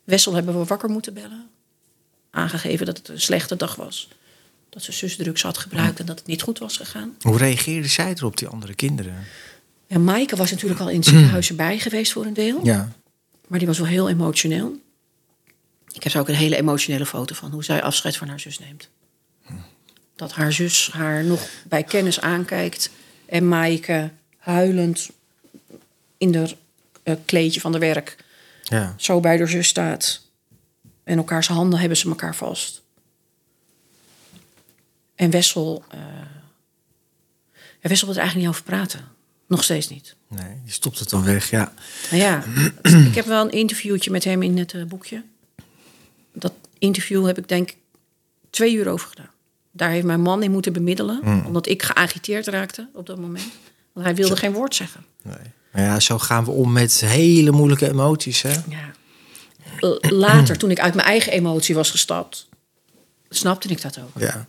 Wessel 0.04 0.34
hebben 0.34 0.60
we 0.60 0.66
wakker 0.66 0.90
moeten 0.90 1.14
bellen. 1.14 1.48
Aangegeven 2.32 2.86
dat 2.86 2.98
het 2.98 3.08
een 3.08 3.22
slechte 3.22 3.56
dag 3.56 3.76
was. 3.76 4.10
Dat 4.70 4.84
ze 4.84 4.92
zusdrugs 4.92 5.42
had 5.42 5.58
gebruikt 5.58 6.00
en 6.00 6.06
dat 6.06 6.18
het 6.20 6.28
niet 6.28 6.42
goed 6.42 6.60
was 6.60 6.78
gegaan. 6.78 7.16
hoe 7.22 7.38
reageerde 7.38 7.88
zij 7.88 8.12
erop, 8.12 8.38
die 8.38 8.48
andere 8.48 8.74
kinderen? 8.74 9.16
En 9.88 10.04
Maaike 10.04 10.36
was 10.36 10.52
natuurlijk 10.52 10.80
al 10.80 10.90
in 10.90 10.96
het 10.96 11.06
ziekenhuis 11.06 11.50
erbij 11.50 11.80
geweest 11.80 12.12
voor 12.12 12.26
een 12.26 12.34
deel. 12.34 12.60
Ja. 12.64 12.92
Maar 13.48 13.60
die 13.60 13.68
was 13.68 13.78
wel 13.78 13.88
heel 13.88 14.10
emotioneel. 14.10 14.80
Ik 16.00 16.06
heb 16.06 16.14
er 16.14 16.20
ook 16.20 16.28
een 16.28 16.36
hele 16.36 16.56
emotionele 16.58 17.06
foto 17.06 17.36
van 17.36 17.52
hoe 17.52 17.64
zij 17.64 17.82
afscheid 17.84 18.18
van 18.18 18.28
haar 18.28 18.40
zus 18.40 18.60
neemt. 18.60 18.90
dat 20.16 20.32
haar 20.34 20.54
zus 20.54 20.90
haar 20.92 21.24
nog 21.24 21.50
bij 21.68 21.84
kennis 21.84 22.20
aankijkt. 22.20 22.90
En 23.26 23.48
Maaike 23.48 24.12
huilend 24.38 25.10
in 26.18 26.32
de 26.32 26.56
eh, 27.04 27.16
kleedje 27.26 27.60
van 27.60 27.72
de 27.72 27.78
werk 27.80 28.18
Ja. 28.64 28.94
zo 28.98 29.20
bij 29.20 29.38
haar 29.38 29.48
zus 29.48 29.68
staat. 29.68 30.22
En 31.04 31.18
elkaars 31.18 31.48
handen 31.48 31.80
hebben 31.80 31.98
ze 31.98 32.10
elkaar 32.10 32.36
vast. 32.36 32.82
En 35.16 35.30
Wessel... 35.30 35.84
eh 35.90 35.98
en 37.82 37.90
Wessel 37.90 38.08
wil 38.08 38.16
er 38.16 38.22
eigenlijk 38.22 38.50
niet 38.50 38.58
over 38.58 38.64
praten. 38.76 39.08
Nog 39.48 39.64
steeds 39.64 39.88
niet. 39.90 40.16
Nee, 40.28 40.56
die 40.64 40.74
stopt 40.74 41.00
het 41.00 41.10
dan 41.10 41.24
weg, 41.24 41.50
ja. 41.50 41.74
Nou 42.12 42.24
ja, 42.24 42.44
ik 43.10 43.16
heb 43.16 43.26
wel 43.26 43.44
een 43.46 43.52
interviewtje 43.52 44.12
met 44.12 44.24
hem 44.24 44.42
in 44.44 44.58
het 44.58 44.74
eh, 44.74 44.84
boekje. 44.84 45.24
Dat 46.34 46.54
interview 46.78 47.26
heb 47.26 47.38
ik 47.38 47.48
denk 47.48 47.70
ik 47.70 47.78
twee 48.50 48.74
uur 48.74 48.88
over 48.88 49.08
gedaan. 49.08 49.30
Daar 49.72 49.90
heeft 49.90 50.06
mijn 50.06 50.22
man 50.22 50.44
in 50.44 50.52
moeten 50.52 50.74
bemiddelen. 50.74 51.46
Omdat 51.46 51.68
ik 51.68 51.84
geagiteerd 51.84 52.48
raakte 52.48 52.90
op 52.94 53.06
dat 53.06 53.20
moment. 53.20 53.48
Want 53.94 54.06
hij 54.06 54.16
wilde 54.16 54.36
geen 54.36 54.54
woord 54.54 54.76
zeggen. 54.76 55.06
Nee. 55.24 55.36
Maar 55.72 55.82
ja, 55.84 56.00
zo 56.00 56.20
gaan 56.20 56.46
we 56.46 56.52
om 56.52 56.72
met 56.72 57.00
hele 57.00 57.52
moeilijke 57.52 57.90
emoties, 57.90 58.42
hè? 58.42 58.54
Ja. 58.70 58.92
Later, 60.02 60.58
toen 60.58 60.72
ik 60.72 60.80
uit 60.80 60.94
mijn 60.94 61.08
eigen 61.08 61.32
emotie 61.32 61.76
was 61.76 61.92
gestapt... 61.92 62.50
snapte 63.30 63.68
ik 63.68 63.82
dat 63.82 64.00
ook. 64.00 64.22
Ja. 64.22 64.48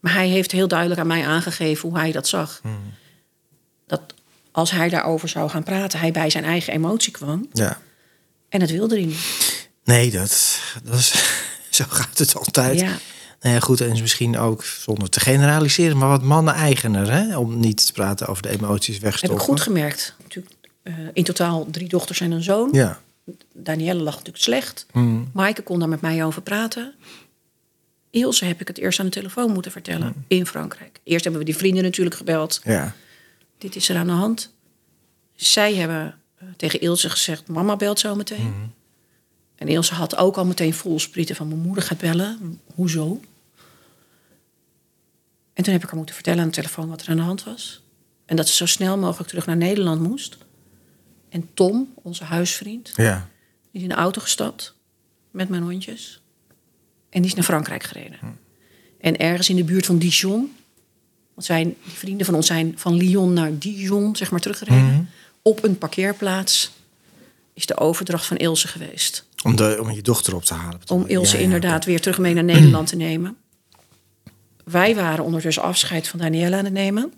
Maar 0.00 0.12
hij 0.12 0.28
heeft 0.28 0.52
heel 0.52 0.68
duidelijk 0.68 1.00
aan 1.00 1.06
mij 1.06 1.26
aangegeven 1.26 1.88
hoe 1.88 1.98
hij 1.98 2.12
dat 2.12 2.28
zag. 2.28 2.60
Dat 3.86 4.14
als 4.50 4.70
hij 4.70 4.88
daarover 4.88 5.28
zou 5.28 5.50
gaan 5.50 5.62
praten... 5.62 5.98
hij 5.98 6.12
bij 6.12 6.30
zijn 6.30 6.44
eigen 6.44 6.72
emotie 6.72 7.12
kwam. 7.12 7.48
Ja. 7.52 7.80
En 8.48 8.60
dat 8.60 8.70
wilde 8.70 8.94
hij 8.94 9.04
niet. 9.04 9.43
Nee, 9.84 10.10
dat, 10.10 10.60
dat 10.84 10.98
is, 10.98 11.14
zo 11.70 11.84
gaat 11.88 12.18
het 12.18 12.36
altijd. 12.36 12.80
Ja. 12.80 12.98
Nou 13.40 13.56
ja, 13.56 13.60
goed, 13.60 13.80
en 13.80 13.92
is 13.92 14.00
misschien 14.00 14.38
ook, 14.38 14.64
zonder 14.64 15.10
te 15.10 15.20
generaliseren, 15.20 15.96
maar 15.96 16.08
wat 16.08 16.22
mannen-eigener, 16.22 17.12
hè? 17.12 17.36
Om 17.38 17.60
niet 17.60 17.86
te 17.86 17.92
praten 17.92 18.26
over 18.26 18.42
de 18.42 18.48
emoties 18.48 18.94
Heb 18.94 19.02
wegstoppen. 19.02 19.38
ik 19.38 19.44
goed 19.44 19.60
gemerkt. 19.60 20.14
Natuurlijk, 20.22 20.54
eh, 20.82 20.94
in 21.12 21.24
totaal 21.24 21.66
drie 21.70 21.88
dochters 21.88 22.20
en 22.20 22.30
een 22.30 22.42
zoon. 22.42 22.68
Ja. 22.72 23.00
Danielle 23.52 24.02
lag 24.02 24.14
natuurlijk 24.14 24.44
slecht. 24.44 24.86
Mm. 24.92 25.30
Maaike 25.32 25.62
kon 25.62 25.78
daar 25.78 25.88
met 25.88 26.00
mij 26.00 26.24
over 26.24 26.42
praten. 26.42 26.94
Ilse 28.10 28.44
heb 28.44 28.60
ik 28.60 28.68
het 28.68 28.78
eerst 28.78 29.00
aan 29.00 29.06
de 29.06 29.12
telefoon 29.12 29.52
moeten 29.52 29.72
vertellen 29.72 30.24
in 30.28 30.46
Frankrijk. 30.46 31.00
Eerst 31.04 31.24
hebben 31.24 31.40
we 31.42 31.46
die 31.46 31.56
vrienden 31.56 31.82
natuurlijk 31.82 32.16
gebeld. 32.16 32.60
Ja. 32.64 32.94
Dit 33.58 33.76
is 33.76 33.88
er 33.88 33.96
aan 33.96 34.06
de 34.06 34.12
hand. 34.12 34.54
Zij 35.34 35.74
hebben 35.74 36.14
eh, 36.36 36.48
tegen 36.56 36.80
Ilse 36.80 37.10
gezegd: 37.10 37.48
Mama 37.48 37.76
belt 37.76 37.98
zo 37.98 38.14
meteen. 38.14 38.72
En 39.64 39.70
Ilse 39.70 39.94
had 39.94 40.16
ook 40.16 40.36
al 40.36 40.44
meteen 40.44 40.74
vol 40.74 40.98
sprieten 40.98 41.36
van: 41.36 41.48
Mijn 41.48 41.60
moeder 41.60 41.82
gaat 41.82 41.98
bellen. 41.98 42.60
Hoezo? 42.74 43.20
En 45.52 45.64
toen 45.64 45.72
heb 45.72 45.82
ik 45.82 45.88
haar 45.88 45.96
moeten 45.96 46.14
vertellen 46.14 46.40
aan 46.40 46.48
de 46.48 46.54
telefoon 46.54 46.88
wat 46.88 47.02
er 47.02 47.08
aan 47.08 47.16
de 47.16 47.22
hand 47.22 47.44
was. 47.44 47.82
En 48.26 48.36
dat 48.36 48.48
ze 48.48 48.54
zo 48.54 48.66
snel 48.66 48.98
mogelijk 48.98 49.28
terug 49.28 49.46
naar 49.46 49.56
Nederland 49.56 50.00
moest. 50.00 50.36
En 51.28 51.48
Tom, 51.54 51.92
onze 51.94 52.24
huisvriend, 52.24 52.92
Ja. 52.96 53.28
die 53.70 53.70
is 53.72 53.82
in 53.82 53.88
de 53.88 53.94
auto 53.94 54.20
gestapt 54.20 54.74
met 55.30 55.48
mijn 55.48 55.62
hondjes. 55.62 56.20
En 57.10 57.20
die 57.20 57.30
is 57.30 57.36
naar 57.36 57.44
Frankrijk 57.44 57.82
gereden. 57.82 58.18
En 59.00 59.16
ergens 59.16 59.48
in 59.48 59.56
de 59.56 59.64
buurt 59.64 59.86
van 59.86 59.98
Dijon, 59.98 60.56
want 61.34 61.46
zijn, 61.46 61.76
die 61.84 61.92
vrienden 61.92 62.26
van 62.26 62.34
ons 62.34 62.46
zijn 62.46 62.72
van 62.76 62.94
Lyon 62.94 63.32
naar 63.32 63.58
Dijon, 63.58 64.16
zeg 64.16 64.30
maar, 64.30 64.40
teruggereden. 64.40 65.10
Op 65.42 65.62
een 65.62 65.78
parkeerplaats 65.78 66.70
is 67.52 67.66
de 67.66 67.76
overdracht 67.76 68.26
van 68.26 68.36
Ilse 68.36 68.68
geweest. 68.68 69.24
Om, 69.44 69.56
de, 69.56 69.78
om 69.80 69.90
je 69.90 70.02
dochter 70.02 70.34
op 70.34 70.44
te 70.44 70.54
halen. 70.54 70.80
Om? 70.86 71.06
Ilse 71.06 71.36
Ja, 71.36 71.42
inderdaad 71.42 71.84
weer 71.84 72.00
terug 72.00 72.18
mee 72.18 72.34
naar 72.34 72.44
Nederland 72.44 72.86
te 72.88 72.96
nemen. 72.96 73.36
Wij 74.64 74.94
waren 74.94 75.24
ondertussen 75.24 75.62
afscheid 75.62 76.08
van 76.08 76.18
Danielle 76.18 76.56
aan 76.56 76.64
het 76.64 76.72
nemen. 76.72 77.12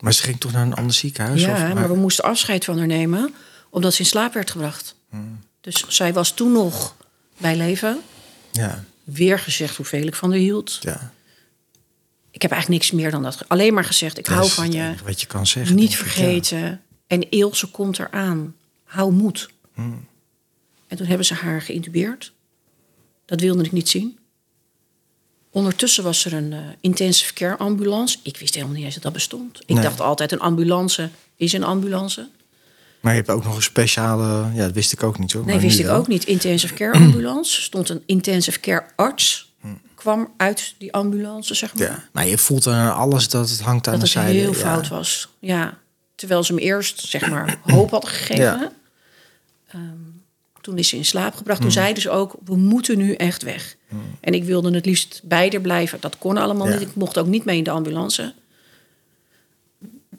Maar 0.00 0.12
ze 0.12 0.22
ging 0.22 0.40
toch 0.40 0.52
naar 0.52 0.66
een 0.66 0.74
ander 0.74 0.94
ziekenhuis? 0.94 1.40
Ja, 1.40 1.68
of, 1.68 1.74
maar 1.74 1.88
we 1.88 1.96
moesten 1.96 2.24
afscheid 2.24 2.64
van 2.64 2.78
haar 2.78 2.86
nemen, 2.86 3.34
omdat 3.70 3.94
ze 3.94 4.00
in 4.00 4.06
slaap 4.06 4.34
werd 4.34 4.50
gebracht. 4.50 4.94
Dus 5.60 5.84
zij 5.88 6.12
was 6.12 6.30
toen 6.34 6.52
nog 6.52 6.96
bij 7.38 7.56
leven. 7.56 8.00
Ja, 8.52 8.84
Weer 9.04 9.38
gezegd 9.38 9.76
hoeveel 9.76 10.06
ik 10.06 10.14
van 10.14 10.30
haar 10.30 10.38
hield. 10.38 10.78
ja. 10.80 11.12
Ik 12.30 12.42
heb 12.42 12.52
eigenlijk 12.52 12.82
niks 12.82 13.00
meer 13.02 13.10
dan 13.10 13.22
dat. 13.22 13.48
Alleen 13.48 13.74
maar 13.74 13.84
gezegd, 13.84 14.18
ik 14.18 14.24
Dat 14.24 14.34
hou 14.34 14.48
van 14.48 14.72
je. 14.72 14.94
Wat 15.04 15.20
je 15.20 15.26
kan 15.26 15.46
zeggen. 15.46 15.76
Niet 15.76 15.90
denk 15.90 16.00
ik, 16.00 16.06
ja. 16.06 16.12
vergeten. 16.12 16.82
En 17.06 17.30
Ilse 17.30 17.66
komt 17.66 17.98
eraan. 17.98 18.54
Hou 18.84 19.12
moed. 19.12 19.48
Hmm. 19.74 20.06
En 20.88 20.96
toen 20.96 21.06
hebben 21.06 21.26
ze 21.26 21.34
haar 21.34 21.62
geïntubeerd. 21.62 22.32
Dat 23.24 23.40
wilde 23.40 23.64
ik 23.64 23.72
niet 23.72 23.88
zien. 23.88 24.18
Ondertussen 25.50 26.04
was 26.04 26.24
er 26.24 26.32
een 26.32 26.52
eh, 26.52 26.58
intensive 26.80 27.32
care 27.32 27.56
ambulance. 27.56 28.18
Ik 28.22 28.36
wist 28.36 28.54
helemaal 28.54 28.74
niet 28.76 28.84
eens 28.84 28.94
dat 28.94 29.02
dat 29.02 29.12
bestond. 29.12 29.60
Ik 29.66 29.74
Nee. 29.74 29.82
dacht 29.82 30.00
altijd 30.00 30.32
een 30.32 30.40
ambulance 30.40 31.08
is 31.36 31.52
een 31.52 31.64
ambulance. 31.64 32.28
Maar 33.00 33.12
je 33.12 33.18
hebt 33.18 33.30
ook 33.30 33.44
nog 33.44 33.56
een 33.56 33.62
speciale... 33.62 34.50
Ja, 34.54 34.64
dat 34.64 34.72
wist 34.72 34.92
ik 34.92 35.02
ook 35.02 35.18
niet 35.18 35.32
hoor. 35.32 35.44
Nee, 35.44 35.54
maar 35.54 35.62
wist 35.64 35.78
ik 35.78 35.84
wel. 35.84 35.96
ook 35.96 36.06
niet. 36.06 36.24
Intensive 36.24 36.74
care 36.74 36.98
ambulance. 37.04 37.62
Stond 37.62 37.88
een 37.88 38.02
intensive 38.06 38.60
care 38.60 38.84
arts. 38.96 39.46
Kwam 39.94 40.32
uit 40.36 40.74
die 40.78 40.92
ambulance, 40.92 41.54
zeg 41.54 41.74
maar. 41.74 41.86
Hmm. 41.86 41.96
Ja, 41.96 42.08
maar 42.12 42.26
je 42.26 42.38
voelt 42.38 42.66
aan 42.66 42.94
alles 42.94 43.28
dat 43.28 43.50
het 43.50 43.60
hangt 43.60 43.86
aan 43.86 43.92
dat 43.92 44.00
de 44.12 44.18
het 44.18 44.24
zijde. 44.26 44.38
heel 44.38 44.52
ja. 44.52 44.58
fout 44.58 44.88
was. 44.88 45.28
Ja, 45.38 45.78
terwijl 46.14 46.44
ze 46.44 46.52
hem 46.54 46.62
eerst 46.62 47.00
zeg 47.00 47.28
maar 47.30 47.58
hoop 47.62 47.90
had 47.90 48.08
gegeven. 48.08 48.42
Ja. 48.44 48.72
Ehm, 49.68 49.80
toen 50.60 50.78
is 50.78 50.88
ze 50.88 50.96
in 50.96 51.04
slaap 51.04 51.34
gebracht. 51.34 51.60
Toen 51.60 51.70
zeiden 51.72 52.02
ze 52.02 52.10
ook, 52.10 52.36
we 52.44 52.56
moeten 52.56 52.98
nu 52.98 53.12
echt 53.14 53.42
weg. 53.42 53.76
En 54.20 54.34
ik 54.34 54.44
wilde 54.44 54.70
het 54.74 54.86
liefst 54.86 55.20
bij 55.24 55.48
haar 55.52 55.60
blijven. 55.60 56.00
Dat 56.00 56.18
kon 56.18 56.36
allemaal 56.36 56.66
Ja. 56.68 56.72
niet. 56.78 56.88
Ik 56.88 56.94
mocht 56.94 57.18
ook 57.18 57.26
niet 57.26 57.44
mee 57.44 57.56
in 57.58 57.64
de 57.64 57.70
ambulance. 57.70 58.34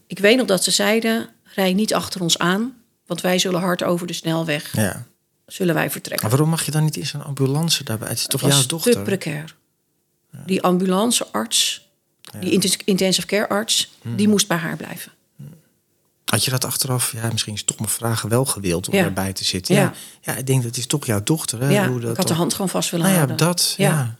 Ik 0.07 0.19
weet 0.19 0.37
nog 0.37 0.47
dat 0.47 0.63
ze 0.63 0.71
zeiden, 0.71 1.29
rij 1.43 1.73
niet 1.73 1.93
achter 1.93 2.21
ons 2.21 2.37
aan. 2.37 2.73
Want 3.05 3.21
wij 3.21 3.39
zullen 3.39 3.59
hard 3.59 3.83
over 3.83 4.07
de 4.07 4.13
snelweg, 4.13 4.75
Ja. 4.75 5.05
zullen 5.45 5.73
wij 5.75 5.89
vertrekken. 5.91 6.21
Maar 6.27 6.35
waarom 6.37 6.49
mag 6.55 6.65
je 6.65 6.71
dan 6.71 6.83
niet 6.83 6.97
in 6.97 7.05
zo'n 7.05 7.23
ambulance 7.23 7.83
daarbij? 7.83 8.07
Het 8.09 8.17
is 8.17 8.27
toch 8.27 8.41
jouw 8.41 8.65
dochter? 8.67 8.91
te 8.93 8.99
precair. 8.99 9.55
Die 10.45 10.61
ambulancearts, 10.61 11.89
die 12.39 12.51
intens- 12.51 12.77
intensive 12.85 13.27
care 13.27 13.49
arts, 13.49 13.91
die 14.15 14.27
moest 14.27 14.47
bij 14.47 14.57
haar 14.57 14.77
blijven. 14.77 15.11
Had 16.29 16.43
je 16.45 16.51
dat 16.51 16.65
achteraf, 16.65 17.11
ja, 17.13 17.29
misschien 17.31 17.53
is 17.53 17.59
het 17.59 17.67
toch 17.67 17.79
mijn 17.79 17.89
vragen 17.91 18.29
wel 18.29 18.45
gewild 18.45 18.87
om 18.87 18.93
Ja. 18.95 19.03
erbij 19.03 19.33
te 19.33 19.43
zitten? 19.43 19.75
Ja. 19.75 19.81
Ja. 19.81 19.93
ja, 20.21 20.35
ik 20.39 20.45
denk 20.47 20.63
dat 20.63 20.77
is 20.77 20.85
toch 20.85 21.05
jouw 21.05 21.23
dochter, 21.23 21.59
hè? 21.61 21.69
Ja, 21.69 21.87
Hoe 21.87 21.99
dat 21.99 22.11
ik 22.11 22.17
had 22.17 22.27
de 22.27 22.33
hand 22.33 22.51
gewoon 22.53 22.69
vast 22.69 22.89
willen 22.91 23.05
Nou 23.05 23.17
ja, 23.19 23.25
houden. 23.25 23.47
dat, 23.47 23.73
Ja. 23.77 23.89
ja. 23.89 24.15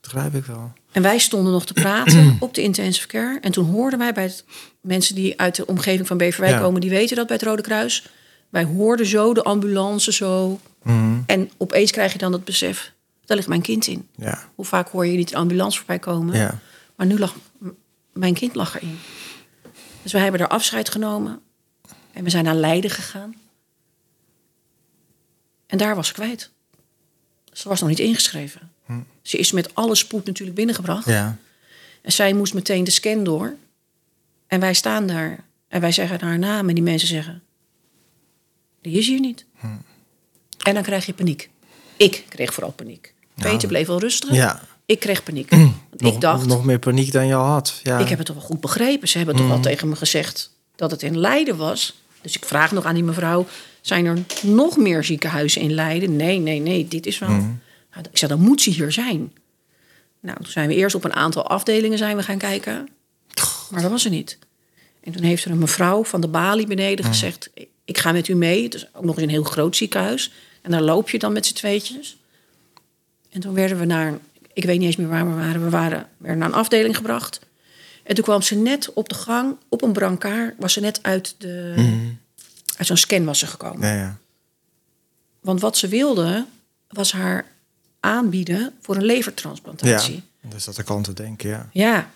Begrijp 0.00 0.34
ik 0.34 0.44
wel. 0.44 0.72
En 0.92 1.02
wij 1.02 1.18
stonden 1.18 1.52
nog 1.52 1.66
te 1.66 1.72
praten 1.72 2.36
op 2.40 2.54
de 2.54 2.62
intensive 2.62 3.06
care. 3.06 3.38
En 3.40 3.52
toen 3.52 3.70
hoorden 3.70 3.98
wij 3.98 4.12
bij 4.12 4.22
het, 4.22 4.44
mensen 4.80 5.14
die 5.14 5.40
uit 5.40 5.54
de 5.56 5.66
omgeving 5.66 6.06
van 6.06 6.16
Beverwijk 6.16 6.52
Ja. 6.52 6.58
komen, 6.60 6.80
die 6.80 6.90
weten 6.90 7.16
dat 7.16 7.26
bij 7.26 7.36
het 7.36 7.44
Rode 7.44 7.62
Kruis. 7.62 8.06
Wij 8.48 8.64
hoorden 8.64 9.06
zo 9.06 9.34
de 9.34 9.42
ambulance 9.42 10.12
zo. 10.12 10.60
Mhm. 10.82 11.18
En 11.26 11.50
opeens 11.56 11.90
krijg 11.90 12.12
je 12.12 12.18
dan 12.18 12.32
het 12.32 12.44
besef, 12.44 12.92
daar 13.24 13.36
ligt 13.36 13.48
mijn 13.48 13.62
kind 13.62 13.86
in. 13.86 14.08
Ja, 14.16 14.48
Hoe 14.54 14.64
vaak 14.64 14.88
hoor 14.88 15.06
je 15.06 15.16
niet 15.16 15.28
de 15.28 15.36
ambulance 15.36 15.76
voorbij 15.78 15.98
komen? 15.98 16.36
ja. 16.36 16.58
Maar 16.96 17.06
nu 17.06 17.18
lag 17.18 17.34
mijn 18.12 18.34
kind 18.34 18.54
lag 18.54 18.76
erin. 18.76 18.98
Dus 20.04 20.12
wij 20.12 20.22
hebben 20.22 20.40
er 20.40 20.48
afscheid 20.48 20.88
genomen. 20.88 21.40
En 22.12 22.24
we 22.24 22.30
zijn 22.30 22.44
naar 22.44 22.54
Leiden 22.54 22.90
gegaan. 22.90 23.34
En 25.66 25.78
daar 25.78 25.94
was 25.94 26.06
ze 26.06 26.12
kwijt. 26.12 26.50
Ze 27.52 27.68
was 27.68 27.80
nog 27.80 27.88
niet 27.88 27.98
ingeschreven. 27.98 28.72
Ze 29.22 29.36
is 29.38 29.52
met 29.52 29.74
alle 29.74 29.94
spoed 29.94 30.26
natuurlijk 30.26 30.56
binnengebracht. 30.56 31.06
ja. 31.06 31.36
En 32.02 32.12
zij 32.12 32.32
moest 32.32 32.54
meteen 32.54 32.84
de 32.84 32.90
scan 32.90 33.24
door. 33.24 33.56
En 34.46 34.60
wij 34.60 34.74
staan 34.74 35.06
daar. 35.06 35.44
En 35.68 35.80
wij 35.80 35.92
zeggen 35.92 36.20
haar 36.20 36.38
naam. 36.38 36.68
En 36.68 36.74
die 36.74 36.84
mensen 36.84 37.08
zeggen... 37.08 37.42
Die 38.80 38.98
is 38.98 39.06
hier 39.06 39.20
niet. 39.20 39.44
En 40.58 40.74
dan 40.74 40.82
krijg 40.82 41.06
je 41.06 41.14
paniek. 41.14 41.50
Ik 41.96 42.24
kreeg 42.28 42.54
vooral 42.54 42.72
paniek. 42.72 43.14
Peter 43.34 43.68
bleef 43.68 43.86
wel 43.86 43.98
rustig. 43.98 44.32
Ja. 44.32 44.62
Ik 44.86 45.00
kreeg 45.00 45.22
paniek. 45.22 45.50
Want 45.50 45.74
Nog, 45.96 46.14
ik 46.14 46.20
dacht... 46.20 46.46
nog 46.46 46.64
meer 46.64 46.78
paniek 46.78 47.12
dan 47.12 47.26
je 47.26 47.34
al 47.34 47.44
had. 47.44 47.80
Ja. 47.82 47.98
Ik 47.98 48.08
heb 48.08 48.18
het 48.18 48.26
toch 48.26 48.36
wel 48.36 48.44
goed 48.44 48.60
begrepen. 48.60 49.08
Ze 49.08 49.16
hebben 49.16 49.36
toch 49.36 49.48
wel 49.48 49.60
tegen 49.60 49.88
me 49.88 49.96
gezegd 49.96 50.50
dat 50.76 50.90
het 50.90 51.02
in 51.02 51.18
Leiden 51.18 51.56
was. 51.56 51.94
Dus 52.20 52.36
ik 52.36 52.44
vraag 52.44 52.72
nog 52.72 52.84
aan 52.84 52.94
die 52.94 53.04
mevrouw: 53.04 53.46
zijn 53.80 54.06
er 54.06 54.18
nog 54.42 54.76
meer 54.76 55.04
ziekenhuizen 55.04 55.60
in 55.60 55.72
Leiden? 55.72 56.16
Nee, 56.16 56.38
nee, 56.38 56.60
nee, 56.60 56.88
dit 56.88 57.06
is 57.06 57.18
wel. 57.18 57.28
Nou, 57.28 58.06
ik 58.10 58.18
zei: 58.18 58.30
dan 58.30 58.40
moet 58.40 58.60
ze 58.60 58.70
hier 58.70 58.92
zijn. 58.92 59.32
Nou, 60.20 60.36
toen 60.36 60.52
zijn 60.52 60.68
we 60.68 60.74
eerst 60.74 60.94
op 60.94 61.04
een 61.04 61.14
aantal 61.14 61.48
afdelingen 61.48 61.98
zijn 61.98 62.16
we 62.16 62.22
gaan 62.22 62.38
kijken. 62.38 62.88
Maar 63.70 63.82
dat 63.82 63.90
was 63.90 64.02
ze 64.02 64.08
niet. 64.08 64.38
En 65.00 65.12
toen 65.12 65.22
heeft 65.22 65.44
er 65.44 65.50
een 65.50 65.58
mevrouw 65.58 66.04
van 66.04 66.20
de 66.20 66.28
balie 66.28 66.66
beneden 66.66 67.04
gezegd: 67.04 67.50
ik 67.84 67.98
ga 67.98 68.12
met 68.12 68.28
u 68.28 68.34
mee. 68.34 68.62
Het 68.62 68.74
is 68.74 68.86
ook 68.92 69.04
nog 69.04 69.14
eens 69.14 69.24
een 69.24 69.30
heel 69.30 69.44
groot 69.44 69.76
ziekenhuis. 69.76 70.32
En 70.62 70.70
daar 70.70 70.82
loop 70.82 71.10
je 71.10 71.18
dan 71.18 71.32
met 71.32 71.46
z'n 71.46 71.54
tweetjes. 71.54 72.16
En 73.30 73.40
toen 73.40 73.54
werden 73.54 73.78
we 73.78 73.84
naar, 73.84 74.18
ik 74.54 74.64
weet 74.64 74.78
niet 74.78 74.86
eens 74.86 74.96
meer 74.96 75.08
waar 75.08 75.28
we 75.28 75.34
waren. 75.34 75.64
We 75.64 75.70
waren, 75.70 76.08
werden 76.16 76.38
naar 76.38 76.48
een 76.48 76.54
afdeling 76.54 76.96
gebracht. 76.96 77.40
En 78.02 78.14
toen 78.14 78.24
kwam 78.24 78.42
ze 78.42 78.54
net 78.54 78.92
op 78.92 79.08
de 79.08 79.14
gang, 79.14 79.56
op 79.68 79.82
een 79.82 79.92
brancard, 79.92 80.54
was 80.58 80.72
ze 80.72 80.80
net 80.80 80.98
uit, 81.02 81.34
de, 81.38 81.74
uit 82.76 82.86
zo'n 82.86 82.96
scan 82.96 83.24
was 83.24 83.38
ze 83.38 83.46
gekomen. 83.46 83.88
Ja, 83.88 83.94
ja. 83.94 84.18
Want 85.40 85.60
wat 85.60 85.76
ze 85.76 85.88
wilde, 85.88 86.46
was 86.88 87.12
haar 87.12 87.46
aanbieden 88.00 88.72
voor 88.80 88.96
een 88.96 89.04
levertransplantatie. 89.04 90.22
Dus 90.40 90.64
dat 90.64 90.78
ik 90.78 90.90
aan 90.90 91.02
te 91.02 91.12
denken, 91.12 91.48
ja. 91.48 91.68
Ja, 91.72 92.10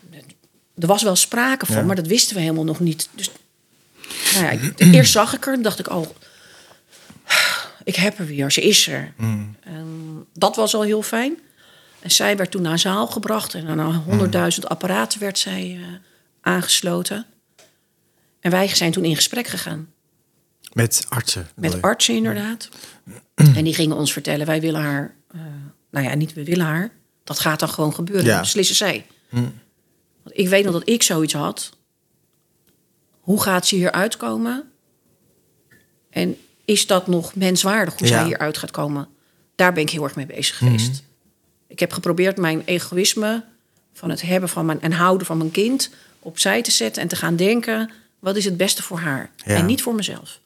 er 0.79 0.87
was 0.87 1.03
wel 1.03 1.17
sprake 1.17 1.67
van, 1.67 1.77
Ja. 1.77 1.83
maar 1.83 1.97
dat 1.97 2.07
wisten 2.07 2.35
we 2.37 2.41
helemaal 2.43 2.65
nog 2.65 2.81
niet. 2.81 3.09
Dus 3.15 3.31
nou 4.35 4.45
ja, 4.45 4.71
eerst 4.77 5.13
zag 5.13 5.35
ik 5.35 5.45
haar 5.45 5.55
en 5.55 5.63
dacht 5.63 5.79
ik, 5.79 5.91
oh, 5.91 6.07
ik 7.85 7.97
heb 7.97 8.19
er 8.19 8.27
weer, 8.27 8.53
ze 8.53 8.61
is 8.61 8.89
er. 8.89 9.13
En 9.61 10.27
dat 10.35 10.57
was 10.57 10.75
al 10.75 10.83
heel 10.83 11.03
fijn. 11.03 11.39
En 12.01 12.11
zij 12.11 12.37
werd 12.37 12.51
toen 12.51 12.63
naar 12.63 12.79
zaal 12.79 13.07
gebracht 13.07 13.55
en 13.55 13.67
aan 13.81 13.95
honderdduizend 13.95 14.69
apparaten 14.69 15.21
werd 15.21 15.39
zij 15.39 15.79
eh, 15.81 15.87
aangesloten. 16.41 17.27
En 18.41 18.51
wij 18.51 18.69
zijn 18.69 18.93
toen 18.93 19.05
in 19.05 19.17
gesprek 19.17 19.47
gegaan. 19.47 19.93
Met 20.73 21.07
artsen. 21.09 21.49
Met 21.55 21.83
artsen 21.83 22.15
inderdaad. 22.15 22.69
En 23.35 23.65
die 23.65 23.75
gingen 23.75 23.97
ons 23.97 24.13
vertellen, 24.13 24.47
wij 24.47 24.61
willen 24.61 24.81
haar... 24.81 25.15
eh, 25.31 25.41
nou 25.91 26.07
ja, 26.07 26.15
niet 26.15 26.33
we 26.33 26.45
willen 26.45 26.67
haar. 26.67 26.91
Dat 27.25 27.39
gaat 27.39 27.61
dan 27.61 27.69
gewoon 27.69 27.95
gebeuren. 27.95 28.25
Ja. 28.25 28.41
Beslissen 28.41 28.77
zij. 28.77 29.07
Want 29.31 30.39
ik 30.39 30.49
weet 30.49 30.65
nog 30.65 30.73
dat 30.73 30.89
ik 30.89 31.03
zoiets 31.03 31.33
had. 31.33 31.77
Hoe 33.21 33.43
gaat 33.43 33.67
ze 33.67 33.75
hier 33.75 33.93
uitkomen? 33.93 34.71
En 36.11 36.37
is 36.65 36.87
dat 36.87 37.07
nog 37.07 37.35
menswaardig 37.35 37.99
hoe 37.99 38.09
Ja. 38.09 38.15
zij 38.15 38.25
hieruit 38.25 38.59
gaat 38.59 38.71
komen? 38.71 39.09
Daar 39.55 39.73
ben 39.73 39.83
ik 39.83 39.91
heel 39.91 40.05
erg 40.05 40.15
mee 40.17 40.27
bezig 40.27 40.57
geweest. 40.57 41.03
Ik 41.69 41.79
heb 41.79 41.93
geprobeerd 41.93 42.37
mijn 42.37 42.63
egoïsme 42.65 43.45
van 43.93 44.11
het 44.11 44.23
hebben 44.23 44.49
van 44.49 44.67
mijn, 44.67 44.81
en 44.81 44.93
houden 44.93 45.27
van 45.27 45.39
mijn 45.39 45.51
kind 45.51 45.91
opzij 46.19 46.63
te 46.63 46.71
zetten 46.71 47.03
en 47.03 47.09
te 47.09 47.17
gaan 47.17 47.37
denken: 47.37 47.91
wat 48.19 48.37
is 48.37 48.45
het 48.45 48.57
beste 48.57 48.83
voor 48.83 48.99
haar? 48.99 49.31
Ja. 49.37 49.55
En 49.55 49.67
niet 49.67 49.83
voor 49.83 49.95
mezelf. 49.95 50.41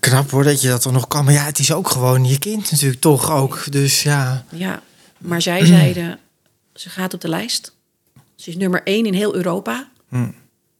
Knap 0.00 0.30
hoor 0.30 0.44
dat 0.44 0.60
je 0.60 0.68
dat 0.68 0.82
dan 0.82 0.92
nog 0.92 1.08
kan. 1.08 1.24
Maar 1.24 1.34
ja, 1.34 1.44
het 1.44 1.58
is 1.58 1.72
ook 1.72 1.88
gewoon 1.88 2.24
je 2.24 2.38
kind 2.38 2.70
natuurlijk 2.70 3.00
toch 3.00 3.30
ook. 3.30 3.72
Dus 3.72 4.02
ja. 4.02 4.44
Ja, 4.50 4.82
maar 5.18 5.42
zij 5.42 5.64
zeiden, 5.76 6.18
ze 6.74 6.88
gaat 6.88 7.14
op 7.14 7.20
de 7.20 7.28
lijst. 7.28 7.72
Ze 8.34 8.50
is 8.50 8.56
nummer 8.56 8.82
één 8.82 9.06
in 9.06 9.14
heel 9.14 9.34
Europa. 9.34 9.88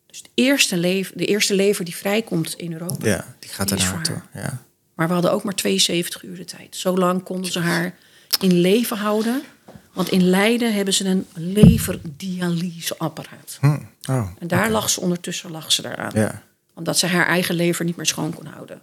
Dus 0.06 0.22
de 0.22 0.30
eerste, 0.34 0.76
lever, 0.76 1.16
de 1.16 1.24
eerste 1.24 1.54
lever 1.54 1.84
die 1.84 1.96
vrijkomt 1.96 2.54
in 2.54 2.72
Europa. 2.72 3.06
Ja, 3.06 3.34
die 3.38 3.50
gaat 3.50 3.68
Die 3.68 3.78
haar. 3.78 4.26
Ja. 4.34 4.62
Maar 4.94 5.06
we 5.06 5.12
hadden 5.12 5.32
ook 5.32 5.44
maar 5.44 5.54
72 5.54 6.22
uur 6.22 6.36
de 6.36 6.44
tijd. 6.44 6.76
Zo 6.76 6.96
lang 6.96 7.22
konden 7.22 7.52
ze 7.52 7.58
haar 7.58 7.94
in 8.42 8.52
leven 8.60 8.96
houden. 8.96 9.42
Want 9.92 10.08
in 10.08 10.22
Leiden 10.22 10.74
hebben 10.74 10.94
ze 10.94 11.04
een 11.04 11.26
leverdialyseapparaat. 11.34 13.58
Hm. 13.60 13.78
Oh, 14.10 14.28
En 14.38 14.48
daar 14.48 14.70
lag 14.70 14.90
ze 14.90 15.00
ondertussen 15.00 15.50
lag 15.50 15.72
ze 15.72 15.82
daaraan. 15.82 16.10
ja. 16.14 16.42
Omdat 16.74 16.98
ze 16.98 17.06
haar 17.06 17.26
eigen 17.26 17.54
lever 17.54 17.84
niet 17.84 17.96
meer 17.96 18.06
schoon 18.06 18.34
kon 18.34 18.46
houden. 18.46 18.82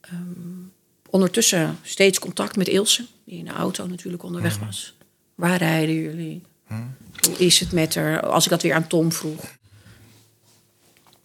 Ehm, 0.00 0.18
ondertussen 1.10 1.78
steeds 1.82 2.18
contact 2.18 2.56
met 2.56 2.68
Ilse, 2.68 3.06
die 3.24 3.38
in 3.38 3.44
de 3.44 3.50
auto 3.50 3.86
natuurlijk 3.86 4.22
onderweg 4.22 4.58
was. 4.58 4.94
Waar 5.34 5.56
rijden 5.58 5.94
jullie? 5.94 6.42
Hoe 7.26 7.36
is 7.38 7.60
het 7.60 7.72
met 7.72 7.94
haar? 7.94 8.20
Als 8.26 8.44
ik 8.44 8.50
dat 8.50 8.62
weer 8.62 8.74
aan 8.74 8.86
Tom 8.86 9.12
vroeg. 9.12 9.44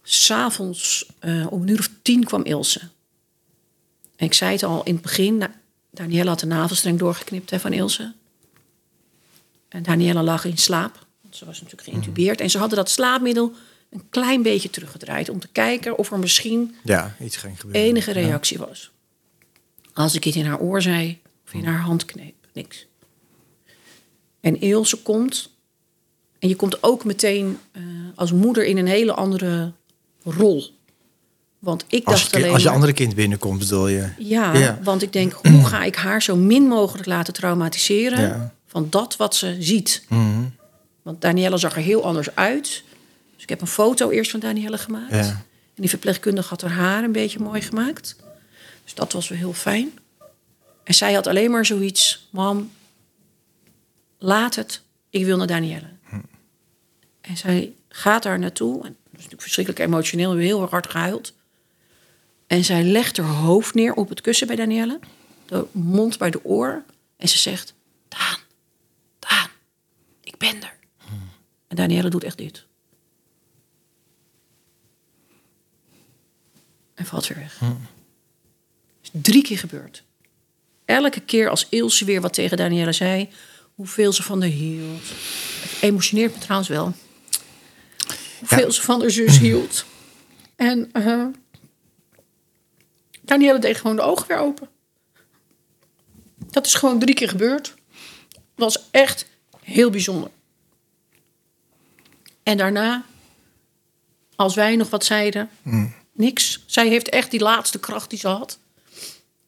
S'avonds 0.02 1.06
eh 1.18 1.46
om 1.52 1.62
een 1.62 1.68
uur 1.68 1.78
of 1.78 1.90
tien 2.02 2.24
kwam 2.24 2.42
Ilse. 2.44 2.80
En 4.16 4.26
ik 4.26 4.34
zei 4.34 4.52
het 4.52 4.62
al 4.62 4.82
in 4.82 4.92
het 4.92 5.02
begin. 5.02 5.36
nou, 5.36 5.50
Danielle 5.90 6.28
had 6.28 6.40
de 6.40 6.46
navelstreng 6.46 6.98
doorgeknipt 6.98 7.50
hè, 7.50 7.60
van 7.60 7.72
Ilse. 7.72 8.12
En 9.68 9.82
Danielle 9.82 10.22
lag 10.22 10.44
in 10.44 10.58
slaap. 10.58 11.06
Want 11.20 11.36
ze 11.36 11.44
was 11.44 11.60
natuurlijk 11.60 11.88
geïntubeerd. 11.88 12.40
En 12.40 12.50
ze 12.50 12.58
hadden 12.58 12.78
dat 12.78 12.90
slaapmiddel 12.90 13.52
een 13.90 14.08
klein 14.10 14.42
beetje 14.42 14.70
teruggedraaid. 14.70 15.28
Om 15.28 15.38
te 15.38 15.48
kijken 15.48 15.98
of 15.98 16.12
er 16.12 16.18
misschien 16.18 16.74
ja, 16.84 17.16
iets 17.20 17.36
ging 17.36 17.60
gebeuren. 17.60 17.88
enige 17.88 18.12
reactie 18.12 18.58
was. 18.58 18.90
Als 19.92 20.14
ik 20.14 20.26
iets 20.26 20.36
in 20.36 20.46
haar 20.46 20.60
oor 20.60 20.82
zei 20.82 21.20
of 21.46 21.52
in 21.52 21.64
haar 21.64 21.80
hand 21.80 22.04
kneep, 22.04 22.34
niks. 22.52 22.86
En 24.40 24.60
Ilse 24.60 24.96
komt. 24.96 25.50
En 26.38 26.48
je 26.48 26.56
komt 26.56 26.82
ook 26.82 27.04
meteen 27.04 27.58
eh, 27.72 27.82
als 28.14 28.32
moeder 28.32 28.64
in 28.64 28.76
een 28.76 28.86
hele 28.86 29.12
andere 29.12 29.72
rol. 30.22 30.78
Want 31.60 31.84
ik 31.88 32.04
Als, 32.06 32.20
dacht 32.20 32.34
alleen 32.36 32.52
als 32.52 32.62
je 32.62 32.70
andere 32.70 32.92
kind 32.92 33.14
binnenkomt, 33.14 33.58
bedoel 33.58 33.88
je? 33.88 34.08
ja, 34.18 34.54
Ja. 34.56 34.78
want 34.82 35.02
ik 35.02 35.12
denk, 35.12 35.32
hoe 35.50 35.64
ga 35.66 35.84
ik 35.84 35.94
haar 35.96 36.22
zo 36.22 36.36
min 36.36 36.62
mogelijk 36.62 37.06
laten 37.06 37.32
traumatiseren 37.32 38.20
Ja. 38.20 38.54
van 38.66 38.86
dat 38.90 39.16
wat 39.16 39.34
ze 39.36 39.56
ziet? 39.58 40.04
Mhm. 40.08 40.42
Want 41.02 41.20
Danielle 41.20 41.56
zag 41.58 41.76
er 41.76 41.82
heel 41.82 42.04
anders 42.04 42.34
uit. 42.34 42.82
Dus 43.34 43.42
ik 43.42 43.48
heb 43.48 43.60
een 43.60 43.66
foto 43.66 44.10
eerst 44.10 44.30
van 44.30 44.40
Danielle 44.40 44.78
gemaakt. 44.78 45.10
Ja. 45.10 45.18
En 45.74 45.86
die 45.86 45.88
verpleegkundige 45.88 46.48
had 46.48 46.60
haar 46.60 46.70
haar 46.70 47.04
een 47.04 47.12
beetje 47.12 47.38
mooi 47.38 47.60
gemaakt. 47.60 48.16
Dus 48.84 48.94
dat 48.94 49.12
was 49.12 49.28
wel 49.28 49.38
heel 49.38 49.52
fijn. 49.52 49.90
En 50.84 50.94
zij 50.94 51.12
had 51.12 51.26
alleen 51.26 51.50
maar 51.50 51.66
zoiets, 51.66 52.28
mam, 52.30 52.70
laat 54.18 54.54
het, 54.54 54.80
ik 55.10 55.24
wil 55.24 55.36
naar 55.36 55.46
Danielle. 55.46 55.88
En 57.20 57.36
zij 57.36 57.72
gaat 57.88 58.22
daar 58.22 58.38
naartoe. 58.38 58.74
En 58.74 58.80
dat 58.82 59.12
is 59.12 59.16
natuurlijk 59.16 59.42
verschrikkelijk 59.42 59.84
emotioneel, 59.84 60.34
heel 60.36 60.62
erg 60.62 60.70
hard 60.70 60.90
gehuild. 60.90 61.32
En 62.50 62.64
zij 62.64 62.82
legt 62.82 63.16
haar 63.16 63.26
hoofd 63.26 63.74
neer 63.74 63.94
op 63.94 64.08
het 64.08 64.20
kussen 64.20 64.46
bij 64.46 64.56
Danielle. 64.56 64.98
De 65.46 65.66
mond 65.72 66.18
bij 66.18 66.30
de 66.30 66.44
oor. 66.44 66.84
En 67.16 67.28
ze 67.28 67.38
zegt, 67.38 67.74
Daan, 68.08 68.38
Daan, 69.18 69.48
ik 70.22 70.36
ben 70.36 70.62
er. 70.62 70.78
En 71.68 71.76
Danielle 71.76 72.10
doet 72.10 72.24
echt 72.24 72.38
dit. 72.38 72.66
En 76.94 77.06
valt 77.06 77.26
weer 77.26 77.38
weg. 77.38 77.58
Het 77.58 77.70
is 79.02 79.10
drie 79.12 79.42
keer 79.42 79.58
gebeurd. 79.58 80.02
Elke 80.84 81.20
keer 81.20 81.48
als 81.48 81.66
Ilse 81.68 82.04
weer 82.04 82.20
wat 82.20 82.32
tegen 82.32 82.56
Danielle 82.56 82.92
zei... 82.92 83.28
hoeveel 83.74 84.12
ze 84.12 84.22
van 84.22 84.40
haar 84.40 84.50
hield. 84.50 85.08
Het 85.60 85.78
emotioneert 85.80 86.32
me 86.34 86.40
trouwens 86.40 86.68
wel. 86.68 86.92
Hoeveel 88.38 88.72
ze 88.72 88.82
van 88.82 89.00
haar 89.00 89.10
zus 89.10 89.38
hield. 89.38 89.84
En 90.56 90.90
eh 93.30 93.36
Danielle 93.36 93.58
deed 93.58 93.76
gewoon 93.76 93.96
de 93.96 94.02
ogen 94.02 94.28
weer 94.28 94.38
open. 94.38 94.68
Dat 96.50 96.66
is 96.66 96.74
gewoon 96.74 96.98
drie 96.98 97.14
keer 97.14 97.28
gebeurd. 97.28 97.74
was 98.54 98.88
echt 98.90 99.26
heel 99.62 99.90
bijzonder. 99.90 100.30
En 102.42 102.56
daarna, 102.56 103.04
als 104.36 104.54
wij 104.54 104.76
nog 104.76 104.90
wat 104.90 105.04
zeiden, 105.04 105.50
niks. 106.12 106.64
Zij 106.66 106.88
heeft 106.88 107.08
echt 107.08 107.30
die 107.30 107.40
laatste 107.40 107.80
kracht 107.80 108.10
die 108.10 108.18
ze 108.18 108.28
had, 108.28 108.58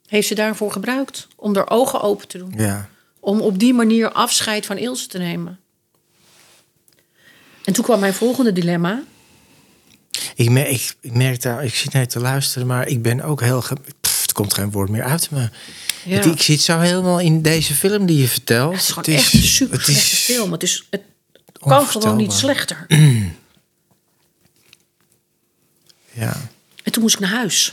heeft 0.06 0.28
ze 0.28 0.34
daarvoor 0.34 0.72
gebruikt. 0.72 1.28
Om 1.36 1.54
haar 1.54 1.70
ogen 1.70 2.00
open 2.00 2.28
te 2.28 2.38
doen. 2.38 2.52
Ja. 2.56 2.88
Om 3.20 3.40
op 3.40 3.58
die 3.58 3.74
manier 3.74 4.12
afscheid 4.12 4.66
van 4.66 4.76
Ilse 4.76 5.08
te 5.08 5.18
nemen. 5.18 5.60
En 7.64 7.72
toen 7.72 7.84
kwam 7.84 8.00
mijn 8.00 8.14
volgende 8.14 8.52
dilemma. 8.52 9.02
Ik, 10.34 10.50
mer 10.50 10.66
ik, 10.66 10.94
ik 11.00 11.14
merk 11.14 11.42
daar, 11.42 11.64
ik 11.64 11.74
zit 11.74 11.92
naar 11.92 12.02
je 12.02 12.08
te 12.08 12.20
luisteren, 12.20 12.66
maar 12.66 12.88
ik 12.88 13.02
ben 13.02 13.20
ook 13.20 13.40
heel. 13.40 13.64
Pff, 14.00 14.26
er 14.26 14.32
komt 14.32 14.54
geen 14.54 14.70
woord 14.70 14.88
meer 14.88 15.02
uit 15.02 15.30
me. 15.30 15.48
Ja. 16.04 16.22
Ik 16.22 16.42
zit 16.42 16.60
zo 16.60 16.78
helemaal 16.78 17.20
in 17.20 17.42
deze 17.42 17.74
film 17.74 18.06
die 18.06 18.18
je 18.18 18.28
vertelt. 18.28 18.94
Het 18.96 19.06
is 19.08 19.14
echt 19.14 19.32
een 19.32 19.42
super 19.42 19.78
het 19.78 19.88
is 19.88 20.02
film. 20.02 20.52
Het, 20.52 20.62
is, 20.62 20.86
het 20.90 21.02
kan 21.58 21.86
gewoon 21.86 22.16
niet 22.16 22.32
slechter. 22.32 22.86
Ja. 26.14 26.50
En 26.82 26.92
toen 26.92 27.02
moest 27.02 27.14
ik 27.14 27.20
naar 27.20 27.30
huis. 27.30 27.72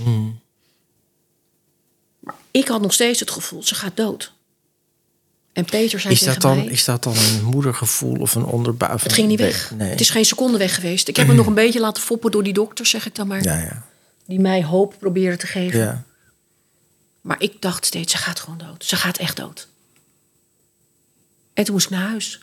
Maar 2.20 2.36
ik 2.52 2.68
had 2.68 2.82
nog 2.82 2.94
steeds 2.94 3.20
het 3.20 3.32
gevoel, 3.32 3.64
ze 3.64 3.76
gaat 3.76 3.98
dood. 3.98 4.34
En 5.54 5.66
Peter 5.66 6.00
zei 6.00 6.14
Is 6.14 6.20
dat, 6.20 6.42
dan, 6.42 6.58
mij... 6.58 6.66
is 6.66 6.84
dat 6.86 7.04
dan 7.04 7.16
een 7.18 7.44
moedergevoel 7.44 8.16
of 8.16 8.36
een 8.36 8.44
onderbuik? 8.46 9.02
Het 9.04 9.14
ging 9.14 9.28
niet 9.28 9.40
weg. 9.40 9.72
Nee. 9.72 9.90
Het 9.90 10.00
is 10.00 10.10
geen 10.10 10.26
seconde 10.26 10.58
weg 10.58 10.76
geweest. 10.76 11.08
Ik 11.08 11.16
heb 11.16 11.28
me 11.28 11.34
nog 11.34 11.46
een 11.46 11.54
beetje 11.54 11.80
laten 11.80 12.04
foppen 12.04 12.32
door 12.32 12.44
die 12.44 12.54
dokter, 12.54 12.86
zeg 12.86 13.06
ik 13.06 13.16
dan 13.16 13.28
maar. 13.28 13.44
Ja, 13.44 13.58
ja. 13.58 13.86
Die 14.26 14.40
mij 14.40 14.64
hoop 14.64 14.96
proberen 15.00 15.38
te 15.38 15.48
geven. 15.48 15.80
ja. 15.80 16.04
Maar 17.22 17.42
ik 17.42 17.62
dacht 17.62 17.86
steeds, 17.86 18.12
ze 18.12 18.18
gaat 18.18 18.40
gewoon 18.40 18.58
dood. 18.58 18.86
Ze 18.86 18.96
gaat 18.96 19.18
echt 19.18 19.36
dood. 19.38 19.68
En 21.54 21.64
toen 21.64 21.74
moest 21.74 21.86
ik 21.86 21.92
naar 21.92 22.10
huis. 22.10 22.40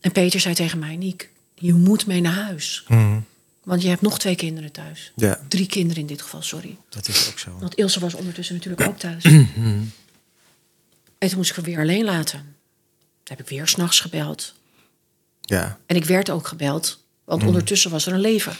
En 0.00 0.12
Peter 0.12 0.40
zei 0.40 0.54
tegen 0.54 0.78
mij, 0.78 0.96
Niek, 0.96 1.30
je 1.54 1.72
moet 1.74 2.06
mee 2.06 2.20
naar 2.20 2.32
huis. 2.34 2.84
Mhm. 2.88 3.18
Want 3.62 3.82
je 3.82 3.88
hebt 3.88 4.00
nog 4.00 4.18
twee 4.18 4.34
kinderen 4.34 4.72
thuis. 4.72 5.12
Ja, 5.16 5.40
Drie 5.48 5.66
kinderen 5.66 6.00
in 6.02 6.06
dit 6.08 6.22
geval, 6.22 6.42
sorry. 6.42 6.76
dat 6.88 7.08
is 7.08 7.28
ook 7.30 7.38
zo. 7.38 7.56
Want 7.60 7.74
Ilse 7.74 8.00
was 8.00 8.14
ondertussen 8.14 8.54
natuurlijk 8.54 8.88
ook 8.88 8.98
thuis. 8.98 9.24
Mhm. 9.56 9.78
En 11.24 11.28
toen 11.30 11.38
moest 11.38 11.50
ik 11.50 11.56
haar 11.56 11.64
weer 11.64 11.78
alleen 11.78 12.04
laten. 12.04 12.38
Toen 13.22 13.36
heb 13.36 13.40
ik 13.40 13.48
weer 13.48 13.68
s'nachts 13.68 14.00
gebeld. 14.00 14.54
Ja. 15.40 15.78
En 15.86 15.96
ik 15.96 16.04
werd 16.04 16.30
ook 16.30 16.46
gebeld, 16.46 17.04
want 17.24 17.38
Mhm. 17.40 17.48
ondertussen 17.48 17.90
was 17.90 18.06
er 18.06 18.12
een 18.12 18.20
lever. 18.20 18.58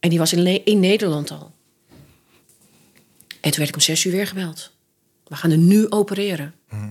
En 0.00 0.10
die 0.10 0.18
was 0.18 0.32
in, 0.32 0.64
in 0.64 0.80
Nederland 0.80 1.30
al. 1.30 1.52
En 3.40 3.50
toen 3.50 3.58
werd 3.58 3.68
ik 3.68 3.74
om 3.74 3.80
zes 3.80 4.04
uur 4.04 4.12
weer 4.12 4.26
gebeld. 4.26 4.72
We 5.26 5.36
gaan 5.36 5.50
er 5.50 5.56
nu 5.58 5.90
opereren. 5.90 6.54
Mhm. 6.70 6.90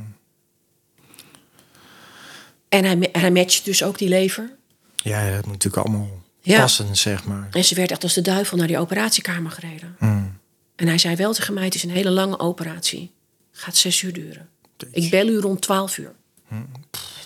En 2.69 2.83
hij, 2.85 3.09
hij 3.11 3.31
matcht 3.31 3.65
dus 3.65 3.83
ook 3.83 3.97
die 3.97 4.09
lever. 4.09 4.55
ja, 4.95 5.29
dat 5.35 5.45
moet 5.45 5.53
natuurlijk 5.53 5.87
allemaal 5.87 6.21
Ja. 6.41 6.59
passen, 6.59 6.95
zeg 6.95 7.23
maar. 7.25 7.47
En 7.51 7.63
ze 7.65 7.75
werd 7.75 7.91
echt 7.91 8.03
als 8.03 8.13
de 8.13 8.21
duivel 8.21 8.57
naar 8.57 8.67
die 8.67 8.77
operatiekamer 8.77 9.51
gereden. 9.51 9.95
Mm. 9.99 10.37
En 10.75 10.87
hij 10.87 10.97
zei 10.97 11.15
wel 11.15 11.33
tegen 11.33 11.53
mij, 11.53 11.63
het 11.65 11.75
is 11.75 11.83
een 11.83 11.89
hele 11.89 12.09
lange 12.09 12.39
operatie. 12.39 13.12
Gaat 13.55 13.77
zes 13.77 14.01
uur 14.01 14.13
duren. 14.13 14.49
Ik 14.91 15.09
bel 15.09 15.27
u 15.27 15.37
rond 15.37 15.61
12 15.61 15.97
uur. 15.97 16.11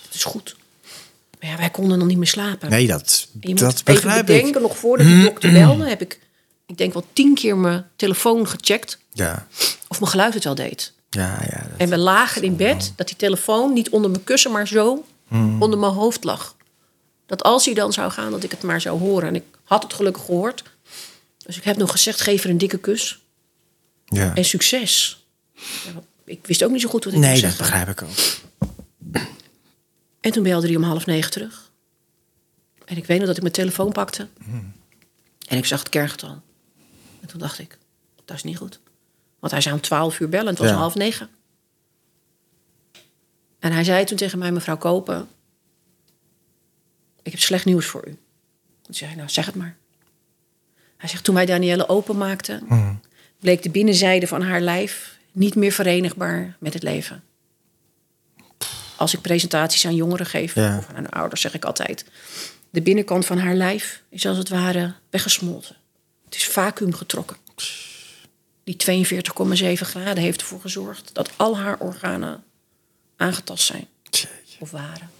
Het 0.06 0.14
is 0.14 0.24
goed. 0.24 0.56
Maar 1.40 1.50
ja, 1.50 1.56
wij 1.56 1.70
konden 1.70 1.98
dan 1.98 2.08
niet 2.08 2.16
meer 2.16 2.26
slapen. 2.26 2.70
Nee, 2.70 2.86
dat, 2.86 3.28
En 3.32 3.38
je 3.40 3.48
moet 3.48 3.58
dat 3.58 3.72
even 3.72 3.84
begrijp 3.94 4.26
bedenken, 4.26 4.54
ik. 4.54 4.60
nog 4.60 4.76
voordat 4.76 5.06
die 5.06 5.22
dokter 5.22 5.52
belde, 5.52 5.88
heb 5.88 6.00
ik, 6.00 6.20
ik 6.66 6.78
denk 6.78 6.92
wel 6.92 7.06
tien 7.12 7.34
keer 7.34 7.56
mijn 7.56 7.86
telefoon 7.96 8.48
gecheckt 8.48 8.98
Ja, 9.12 9.46
of 9.88 9.98
mijn 10.00 10.10
geluid 10.10 10.34
het 10.34 10.44
wel 10.44 10.54
deed. 10.54 10.92
ja, 11.10 11.42
ja. 11.50 11.66
dat- 11.68 11.78
En 11.78 11.88
we 11.88 11.98
lagen 11.98 12.42
in 12.42 12.56
bed, 12.56 12.92
dat 12.96 13.06
die 13.06 13.16
telefoon 13.16 13.72
niet 13.72 13.88
onder 13.90 14.10
mijn 14.10 14.24
kussen, 14.24 14.50
maar 14.52 14.68
zo 14.68 15.04
Hmm. 15.28 15.62
onder 15.62 15.78
mijn 15.78 15.92
hoofd 15.92 16.24
lag. 16.24 16.56
Dat 17.26 17.42
als 17.42 17.64
hij 17.64 17.74
dan 17.74 17.92
zou 17.92 18.10
gaan, 18.10 18.30
dat 18.30 18.42
ik 18.44 18.50
het 18.50 18.62
maar 18.62 18.80
zou 18.80 18.98
horen. 18.98 19.28
En 19.28 19.34
ik 19.34 19.44
had 19.64 19.82
het 19.82 19.92
gelukkig 19.92 20.24
gehoord. 20.24 20.62
Dus 21.46 21.56
ik 21.56 21.64
heb 21.64 21.76
nog 21.76 21.90
gezegd, 21.90 22.20
geef 22.20 22.44
er 22.44 22.50
een 22.50 22.58
dikke 22.58 22.78
kus. 22.78 23.22
ja. 24.04 24.34
En 24.34 24.44
succes. 24.44 25.24
Ja, 25.54 25.62
ik 26.28 26.46
wist 26.46 26.64
ook 26.64 26.70
niet 26.70 26.80
zo 26.80 26.88
goed 26.88 27.04
wat 27.04 27.12
ik 27.12 27.18
Nee, 27.18 27.30
moest 27.30 27.42
dat 27.42 27.52
zeggen. 27.52 27.70
begrijp 27.70 27.88
ik 27.88 28.02
ook. 28.02 29.26
En 30.20 30.32
toen 30.32 30.42
belde 30.42 30.66
hij 30.66 30.76
om 30.76 30.82
half 30.82 31.06
negen 31.06 31.30
terug. 31.30 31.70
En 32.84 32.96
ik 32.96 33.06
weet 33.06 33.18
nog 33.18 33.26
dat 33.26 33.36
ik 33.36 33.42
mijn 33.42 33.54
telefoon 33.54 33.92
pakte. 33.92 34.28
En 35.48 35.56
ik 35.58 35.64
zag 35.66 35.78
het 35.78 35.88
kergetal. 35.88 36.42
En 37.20 37.28
toen 37.28 37.38
dacht 37.40 37.58
ik, 37.58 37.78
dat 38.24 38.36
is 38.36 38.42
niet 38.42 38.56
goed. 38.56 38.80
Want 39.38 39.52
hij 39.52 39.60
zou 39.62 39.74
om 39.74 39.80
twaalf 39.80 40.20
uur 40.20 40.28
bellen 40.28 40.44
en 40.46 40.50
het 40.52 40.58
was 40.62 40.68
Ja. 40.68 40.74
om 40.74 40.80
half 40.80 40.94
negen. 40.94 41.28
En 43.58 43.72
hij 43.72 43.84
zei 43.84 44.04
toen 44.04 44.16
tegen 44.16 44.38
mij, 44.38 44.52
mevrouw 44.52 44.76
Kopen... 44.76 45.28
ik 47.22 47.32
heb 47.32 47.40
slecht 47.40 47.64
nieuws 47.64 47.86
voor 47.86 48.08
u. 48.08 48.16
Toen 48.82 48.94
zei 48.94 49.08
hij, 49.10 49.18
nou 49.18 49.30
zeg 49.30 49.46
het 49.46 49.54
maar. 49.54 49.76
Hij 50.96 51.08
zegt, 51.08 51.24
toen 51.24 51.34
wij 51.34 51.46
Danielle 51.46 51.88
openmaakten... 51.88 52.66
bleek 53.40 53.62
de 53.62 53.70
binnenzijde 53.70 54.26
van 54.26 54.42
haar 54.42 54.60
lijf 54.60 55.17
niet 55.32 55.54
meer 55.54 55.72
verenigbaar 55.72 56.56
met 56.58 56.74
het 56.74 56.82
leven 56.82 57.22
als 58.98 59.14
ik 59.14 59.20
presentaties 59.20 59.86
aan 59.86 59.94
jongeren 59.94 60.26
geef 60.26 60.54
Ja. 60.54 60.78
of 60.78 60.88
aan 60.94 61.08
ouders, 61.08 61.40
zeg 61.40 61.54
ik 61.54 61.64
altijd: 61.64 62.04
de 62.70 62.82
binnenkant 62.82 63.26
van 63.26 63.38
haar 63.38 63.54
lijf 63.54 64.02
is 64.08 64.26
als 64.26 64.36
het 64.38 64.48
ware 64.48 64.94
weggesmolten. 65.10 65.76
Het 66.24 66.34
is 66.34 66.46
vacuüm 66.48 66.94
getrokken. 66.94 67.36
Die 68.64 68.76
42,7 68.76 69.86
graden 69.86 70.22
heeft 70.22 70.40
ervoor 70.40 70.60
gezorgd 70.60 71.10
dat 71.12 71.30
al 71.36 71.58
haar 71.58 71.78
organen 71.78 72.44
aangetast 73.16 73.64
zijn 73.64 73.86
of 74.58 74.70
waren. 74.70 75.10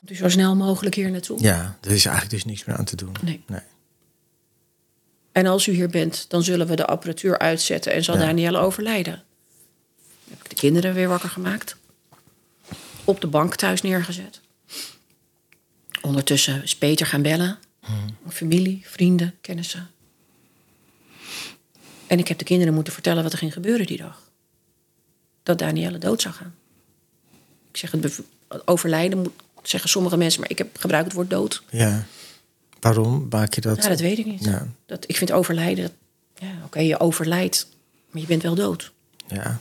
Dus 0.00 0.18
zo 0.18 0.28
snel 0.28 0.56
mogelijk 0.56 0.94
hier 0.94 1.10
naartoe. 1.10 1.42
Ja, 1.42 1.78
er 1.80 1.90
is 1.90 2.04
eigenlijk 2.04 2.30
dus 2.30 2.44
niks 2.44 2.64
meer 2.64 2.76
aan 2.76 2.84
te 2.84 2.96
doen. 2.96 3.14
Nee. 3.22 3.42
nee. 3.46 3.60
En 5.32 5.46
als 5.46 5.66
u 5.66 5.72
hier 5.72 5.88
bent, 5.88 6.24
dan 6.28 6.42
zullen 6.42 6.66
we 6.66 6.76
de 6.76 6.86
apparatuur 6.86 7.38
uitzetten 7.38 7.92
en 7.92 8.04
zal 8.04 8.14
Ja. 8.14 8.20
Danielle 8.20 8.58
overlijden. 8.58 9.12
Dan 9.14 10.36
heb 10.36 10.40
ik 10.42 10.48
de 10.48 10.56
kinderen 10.56 10.94
weer 10.94 11.08
wakker 11.08 11.28
gemaakt. 11.28 11.76
Op 13.04 13.20
de 13.20 13.26
bank 13.26 13.54
thuis 13.54 13.82
neergezet. 13.82 14.40
Ondertussen 16.00 16.62
is 16.62 16.76
Peter 16.76 17.06
gaan 17.06 17.22
bellen. 17.22 17.58
Familie, 18.28 18.82
vrienden, 18.84 19.34
kennissen. 19.40 19.90
En 22.06 22.18
ik 22.18 22.28
heb 22.28 22.38
de 22.38 22.44
kinderen 22.44 22.74
moeten 22.74 22.92
vertellen 22.92 23.22
wat 23.22 23.32
er 23.32 23.38
ging 23.38 23.52
gebeuren 23.52 23.86
die 23.86 23.96
dag. 23.96 24.30
Dat 25.42 25.58
Danielle 25.58 25.98
dood 25.98 26.22
zou 26.22 26.34
gaan. 26.34 26.54
Ik 27.70 27.76
zeg 27.76 27.90
het 27.90 28.22
overlijden, 28.64 29.18
moet, 29.18 29.32
zeggen 29.62 29.90
sommige 29.90 30.16
mensen, 30.16 30.40
maar 30.40 30.50
ik 30.50 30.58
heb 30.58 30.78
gebruik 30.78 31.04
het 31.04 31.12
woord 31.12 31.30
dood. 31.30 31.62
Ja. 31.70 32.06
Waarom 32.80 33.26
maak 33.30 33.54
je 33.54 33.60
dat? 33.60 33.82
Ja, 33.82 33.88
dat 33.88 34.00
weet 34.00 34.18
ik 34.18 34.26
niet. 34.26 34.44
Ja. 34.44 34.66
Dat, 34.86 35.04
ik 35.08 35.16
vind 35.16 35.32
overlijden, 35.32 35.84
dat, 35.84 35.92
ja, 36.48 36.52
oké, 36.64 36.78
je 36.80 37.00
overlijdt, 37.00 37.66
maar 38.10 38.20
je 38.20 38.26
bent 38.28 38.42
wel 38.42 38.54
dood. 38.54 38.92
Ja. 39.28 39.60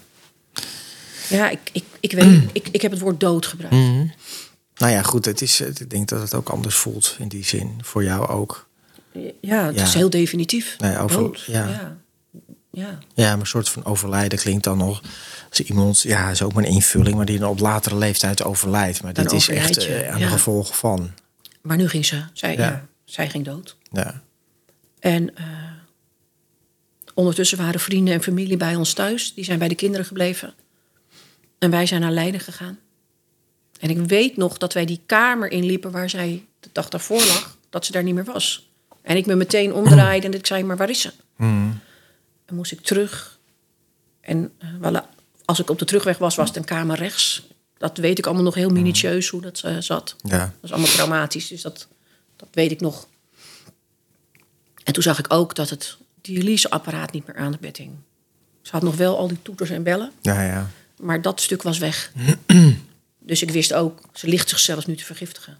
Ja, 1.29 1.49
ik, 1.49 1.59
ik, 1.71 1.83
ik 1.99 2.11
weet, 2.11 2.41
ik, 2.51 2.67
ik 2.71 2.81
heb 2.81 2.91
het 2.91 2.99
woord 2.99 3.19
dood 3.19 3.45
gebruikt. 3.45 3.75
Mhm. 3.75 4.05
Nou 4.77 4.91
ja, 4.91 5.01
goed. 5.01 5.25
Het 5.25 5.41
is, 5.41 5.61
ik 5.61 5.89
denk 5.89 6.07
dat 6.07 6.21
het 6.21 6.33
ook 6.33 6.49
anders 6.49 6.75
voelt 6.75 7.15
in 7.19 7.27
die 7.27 7.43
zin. 7.45 7.79
Voor 7.81 8.03
jou 8.03 8.27
ook. 8.27 8.67
Ja, 9.41 9.65
het 9.65 9.75
Ja. 9.75 9.83
is 9.83 9.93
heel 9.93 10.09
definitief. 10.09 10.75
Nee, 10.79 10.97
over- 10.97 11.19
dood. 11.19 11.41
ja. 11.47 11.67
Ja. 11.67 11.97
ja. 12.71 12.97
Ja, 13.13 13.29
maar 13.31 13.39
een 13.39 13.45
soort 13.47 13.69
van 13.69 13.85
overlijden 13.85 14.39
klinkt 14.39 14.63
dan 14.63 14.77
nog 14.77 15.01
als 15.49 15.59
iemand, 15.61 16.01
ja, 16.01 16.29
is 16.29 16.41
ook 16.41 16.53
maar 16.53 16.63
een 16.63 16.69
invulling, 16.69 17.15
maar 17.15 17.25
die 17.25 17.39
dan 17.39 17.49
op 17.49 17.59
latere 17.59 17.95
leeftijd 17.97 18.43
overlijdt. 18.43 19.03
Maar 19.03 19.13
dit 19.13 19.31
is 19.31 19.47
echt 19.49 19.83
je, 19.83 19.93
eh, 19.93 20.11
aan 20.11 20.19
de 20.19 20.23
ja. 20.25 20.29
gevolgen 20.29 20.75
van. 20.75 21.11
Maar 21.61 21.77
nu 21.77 21.87
ging 21.89 22.05
ze. 22.05 22.23
Ja. 22.33 22.47
ja. 22.47 22.87
Zij 23.09 23.29
ging 23.29 23.45
dood. 23.45 23.77
Ja. 23.91 24.23
En 24.99 25.35
eh, 25.35 25.45
ondertussen 27.13 27.57
waren 27.57 27.79
vrienden 27.79 28.13
en 28.13 28.23
familie 28.23 28.57
bij 28.57 28.75
ons 28.75 28.93
thuis. 28.93 29.33
Die 29.33 29.43
zijn 29.43 29.59
bij 29.59 29.67
de 29.67 29.75
kinderen 29.75 30.05
gebleven. 30.05 30.53
En 31.59 31.69
wij 31.69 31.85
zijn 31.85 32.01
naar 32.01 32.11
Leiden 32.11 32.39
gegaan. 32.39 32.79
En 33.79 33.89
ik 33.89 33.97
weet 33.97 34.37
nog 34.37 34.57
dat 34.57 34.73
wij 34.73 34.85
die 34.85 35.01
kamer 35.05 35.51
inliepen 35.51 35.91
waar 35.91 36.09
zij 36.09 36.45
de 36.59 36.69
dag 36.71 36.89
daarvoor 36.89 37.25
lag. 37.25 37.57
Dat 37.69 37.85
ze 37.85 37.91
daar 37.91 38.03
niet 38.03 38.13
meer 38.13 38.23
was. 38.23 38.69
En 39.01 39.15
ik 39.15 39.25
me 39.25 39.35
meteen 39.35 39.73
omdraaide 39.73 40.27
en 40.27 40.33
ik 40.33 40.45
zei, 40.45 40.63
maar 40.63 40.77
waar 40.77 40.89
is 40.89 41.01
ze? 41.01 41.11
Mhm. 41.35 41.71
En 42.45 42.55
moest 42.55 42.71
ik 42.71 42.81
terug. 42.81 43.39
En 44.21 44.51
wel, 44.79 45.01
als 45.45 45.59
ik 45.59 45.69
op 45.69 45.79
de 45.79 45.85
terugweg 45.85 46.17
was, 46.17 46.35
was 46.35 46.47
het 46.47 46.57
een 46.57 46.65
kamer 46.65 46.97
rechts. 46.97 47.47
Dat 47.77 47.97
weet 47.97 48.17
ik 48.17 48.25
allemaal 48.25 48.43
nog 48.43 48.55
heel 48.55 48.69
minutieus 48.69 49.27
hoe 49.27 49.41
dat 49.41 49.61
eh, 49.63 49.77
zat. 49.79 50.15
Ja. 50.21 50.39
Dat 50.39 50.53
is 50.61 50.71
allemaal 50.71 50.91
traumatisch, 50.91 51.47
dus 51.47 51.61
dat, 51.61 51.87
dat 52.39 52.49
weet 52.51 52.71
ik 52.71 52.81
nog. 52.81 53.07
En 54.83 54.93
toen 54.93 55.03
zag 55.03 55.19
ik 55.19 55.33
ook 55.33 55.55
dat 55.55 55.69
het 55.69 55.97
dialyseapparaat 56.21 57.11
niet 57.11 57.27
meer 57.27 57.35
aan 57.35 57.51
de 57.51 57.57
bed 57.61 57.77
hing. 57.77 57.91
Ze 58.61 58.71
had 58.71 58.81
nog 58.81 58.95
wel 58.95 59.17
al 59.17 59.27
die 59.27 59.41
toeters 59.41 59.69
en 59.69 59.83
bellen, 59.83 60.11
Ja, 60.21 60.41
ja. 60.41 60.69
maar 60.97 61.21
dat 61.21 61.41
stuk 61.41 61.61
was 61.61 61.77
weg. 61.77 62.11
dus 63.19 63.41
ik 63.41 63.51
wist 63.51 63.73
ook, 63.73 64.01
ze 64.13 64.27
ligt 64.27 64.49
zichzelf 64.49 64.87
nu 64.87 64.95
te 64.95 65.05
vergiftigen. 65.05 65.57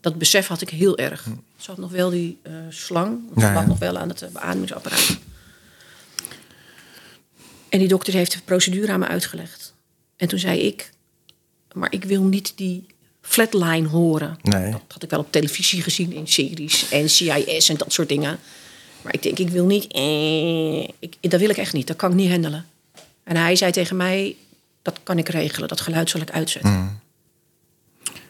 Dat 0.00 0.18
besef 0.18 0.46
had 0.46 0.60
ik 0.60 0.68
heel 0.68 0.98
erg. 0.98 1.26
Ze 1.56 1.70
had 1.70 1.78
nog 1.78 1.90
wel 1.90 2.10
die 2.10 2.38
eh, 2.42 2.52
slang, 2.68 3.20
ze 3.34 3.40
ja. 3.40 3.66
nog 3.66 3.78
wel 3.78 3.98
aan 3.98 4.08
het 4.08 4.22
eh, 4.22 4.28
beademingsapparaat. 4.28 5.18
En 7.68 7.78
die 7.78 7.88
dokter 7.88 8.12
heeft 8.12 8.32
de 8.32 8.40
procedure 8.44 8.92
aan 8.92 9.00
me 9.00 9.06
uitgelegd. 9.06 9.74
En 10.16 10.28
toen 10.28 10.38
zei 10.38 10.60
ik, 10.60 10.90
maar 11.72 11.92
ik 11.92 12.04
wil 12.04 12.22
niet 12.22 12.52
die 12.56 12.86
flatline 13.22 13.88
horen. 13.88 14.38
Nee. 14.42 14.70
Dat 14.70 14.80
had 14.88 15.02
ik 15.02 15.10
wel 15.10 15.20
op 15.20 15.32
televisie 15.32 15.82
gezien 15.82 16.12
in 16.12 16.26
series 16.26 16.90
en 16.90 17.10
CIS 17.10 17.68
en 17.68 17.76
dat 17.76 17.92
soort 17.92 18.08
dingen. 18.08 18.38
Maar 19.02 19.14
ik 19.14 19.22
denk, 19.22 19.38
ik 19.38 19.48
wil 19.48 19.66
niet. 19.66 19.92
Eh, 19.92 20.82
ik, 20.82 21.16
dat 21.20 21.40
wil 21.40 21.50
ik 21.50 21.56
echt 21.56 21.72
niet. 21.72 21.86
Dat 21.86 21.96
kan 21.96 22.10
ik 22.10 22.16
niet 22.16 22.30
handelen. 22.30 22.66
En 23.24 23.36
hij 23.36 23.56
zei 23.56 23.72
tegen 23.72 23.96
mij: 23.96 24.36
dat 24.82 24.98
kan 25.02 25.18
ik 25.18 25.28
regelen. 25.28 25.68
Dat 25.68 25.80
geluid 25.80 26.10
zal 26.10 26.20
ik 26.20 26.30
uitzetten. 26.30 27.00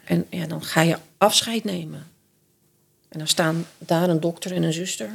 En 0.05 0.26
ja, 0.31 0.46
dan 0.46 0.64
ga 0.64 0.81
je 0.81 0.96
afscheid 1.18 1.64
nemen. 1.64 2.11
En 3.09 3.18
dan 3.18 3.28
staan 3.28 3.66
daar 3.78 4.09
een 4.09 4.20
dokter 4.20 4.52
en 4.52 4.62
een 4.62 4.72
zuster. 4.72 5.11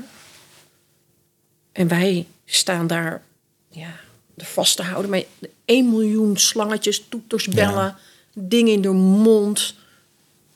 En 1.72 1.88
wij 1.88 2.28
staan 2.46 2.88
daar 2.88 3.22
ja, 3.70 4.00
er 4.38 4.46
vast 4.46 4.76
te 4.76 4.84
houden 4.84 5.12
met 5.12 5.26
1 5.66 5.90
miljoen 5.90 6.38
slangetjes, 6.38 7.04
toeters, 7.10 7.48
bellen, 7.48 7.96
dingen 8.39 8.73
in 8.73 8.82
de 8.82 8.89
mond. 8.91 9.73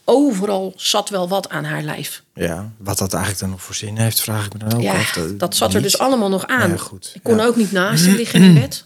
Overal 0.04 0.74
zat 0.76 1.10
wel 1.10 1.28
wat 1.28 1.50
aan 1.50 1.64
haar 1.64 1.84
lijf. 1.84 2.24
ja. 2.34 2.72
Wat 2.78 2.98
dat 2.98 3.12
eigenlijk 3.14 3.42
dan 3.44 3.50
nog 3.52 3.62
voor 3.64 3.76
zin 3.76 3.98
heeft, 3.98 4.22
vraag 4.22 4.46
ik 4.46 4.54
me 4.54 4.60
dan 4.60 4.74
ook 4.74 4.82
Ja, 4.82 4.94
af. 5.00 5.14
dat 5.38 5.56
zat 5.56 5.74
er 5.74 5.82
dus 5.82 5.98
allemaal 5.98 6.30
nog 6.30 6.48
aan. 6.48 6.70
Ja, 6.70 6.78
goed. 6.78 7.12
Ik 7.14 7.24
kon 7.24 7.36
Ja. 7.38 7.46
ook 7.46 7.56
niet 7.56 7.72
naast 7.72 8.06
hem 8.06 8.16
liggen 8.16 8.42
in 8.42 8.54
bed. 8.62 8.86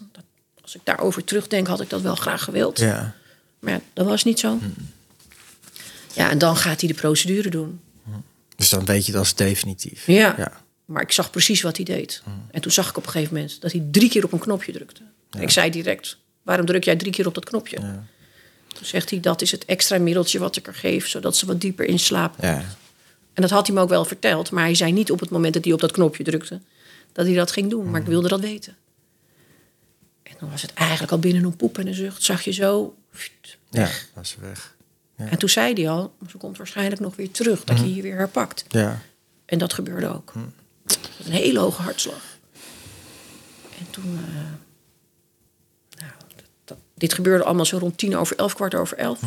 Als 0.62 0.76
ik 0.76 0.82
daarover 0.84 1.24
terugdenk, 1.24 1.68
had 1.68 1.82
ik 1.82 1.90
dat 1.90 2.02
wel 2.02 2.16
graag 2.16 2.44
gewild. 2.44 2.80
Ja. 2.80 3.14
Maar 3.60 3.74
ja, 3.74 3.80
dat 3.94 4.06
was 4.06 4.24
niet 4.24 4.40
zo. 4.40 4.60
Ja, 6.14 6.30
en 6.30 6.38
dan 6.38 6.58
gaat 6.58 6.80
hij 6.80 6.90
de 6.90 6.96
procedure 6.96 7.50
doen. 7.50 7.80
Dus 8.56 8.70
dan 8.70 8.86
weet 8.86 9.06
je 9.06 9.12
dat 9.12 9.24
is 9.24 9.34
definitief. 9.36 10.08
Ja. 10.08 10.34
Ja. 10.38 10.52
Maar 10.86 11.02
ik 11.02 11.12
zag 11.12 11.30
precies 11.30 11.62
wat 11.62 11.76
hij 11.76 11.86
deed. 11.86 12.24
En 12.52 12.62
toen 12.62 12.72
zag 12.72 12.90
ik 12.90 12.98
op 12.98 13.06
een 13.06 13.12
gegeven 13.12 13.34
moment 13.34 13.62
dat 13.62 13.72
hij 13.72 13.84
drie 13.92 14.10
keer 14.10 14.24
op 14.24 14.32
een 14.32 14.40
knopje 14.40 14.72
drukte. 14.72 15.02
En 15.30 15.42
ik 15.42 15.50
zei 15.50 15.70
direct, 15.72 16.18
waarom 16.44 16.66
druk 16.66 16.84
jij 16.84 16.96
drie 16.96 17.12
keer 17.12 17.28
op 17.28 17.34
dat 17.34 17.46
knopje? 17.46 17.78
Toen 18.76 18.86
zegt 18.86 19.10
hij, 19.10 19.20
dat 19.20 19.42
is 19.42 19.52
het 19.52 19.66
extra 19.66 19.98
middeltje 20.00 20.40
wat 20.40 20.56
ik 20.56 20.68
er 20.68 20.74
geef... 20.76 21.08
zodat 21.08 21.36
ze 21.38 21.46
wat 21.46 21.62
dieper 21.62 21.86
in 21.86 22.00
slaap 22.00 22.36
Ja. 22.42 22.64
En 23.34 23.42
dat 23.42 23.50
had 23.52 23.66
hij 23.68 23.76
me 23.76 23.82
ook 23.82 23.90
wel 23.90 24.06
verteld. 24.06 24.52
Maar 24.52 24.64
hij 24.64 24.76
zei 24.76 24.92
niet 24.92 25.12
op 25.12 25.20
het 25.20 25.30
moment 25.30 25.54
dat 25.54 25.64
hij 25.64 25.74
op 25.74 25.80
dat 25.80 25.92
knopje 25.92 26.24
drukte... 26.24 26.62
dat 27.12 27.26
hij 27.26 27.36
dat 27.36 27.52
ging 27.52 27.70
doen. 27.70 27.90
Maar 27.92 28.02
ik 28.02 28.08
wilde 28.08 28.28
dat 28.28 28.40
weten. 28.40 28.76
En 30.24 30.36
dan 30.40 30.50
was 30.50 30.62
het 30.62 30.74
eigenlijk 30.74 31.12
al 31.12 31.20
binnen 31.20 31.44
een 31.44 31.56
poep 31.56 31.78
en 31.78 31.88
een 31.88 31.94
zucht. 31.94 32.24
Zag 32.24 32.42
je 32.42 32.52
zo... 32.52 32.96
pft, 33.12 33.32
Ja, 33.70 33.80
weg. 33.82 34.10
dat 34.14 34.24
is 34.24 34.36
weg. 34.42 34.76
Ja. 35.18 35.26
En 35.30 35.38
toen 35.38 35.50
zei 35.50 35.74
hij 35.74 35.90
al... 35.90 36.14
ze 36.30 36.38
komt 36.38 36.58
waarschijnlijk 36.58 37.02
nog 37.02 37.16
weer 37.16 37.32
terug. 37.32 37.64
Dat 37.64 37.80
je 37.80 37.96
je 37.96 38.02
weer 38.02 38.16
herpakt. 38.16 38.66
Ja. 38.68 39.02
En 39.46 39.58
dat 39.58 39.74
gebeurde 39.74 40.08
ook. 40.08 40.34
Was 40.84 40.98
Een 41.26 41.32
hele 41.32 41.60
hoge 41.60 41.82
hartslag. 41.82 42.24
En 43.80 43.90
toen... 43.90 44.20
eh, 44.28 44.42
dit 46.96 47.14
gebeurde 47.14 47.44
allemaal 47.44 47.66
zo 47.66 47.78
rond 47.78 47.98
tien 47.98 48.18
over 48.18 48.38
elf, 48.38 48.54
kwart 48.54 48.76
over 48.76 48.98
elf. 48.98 49.20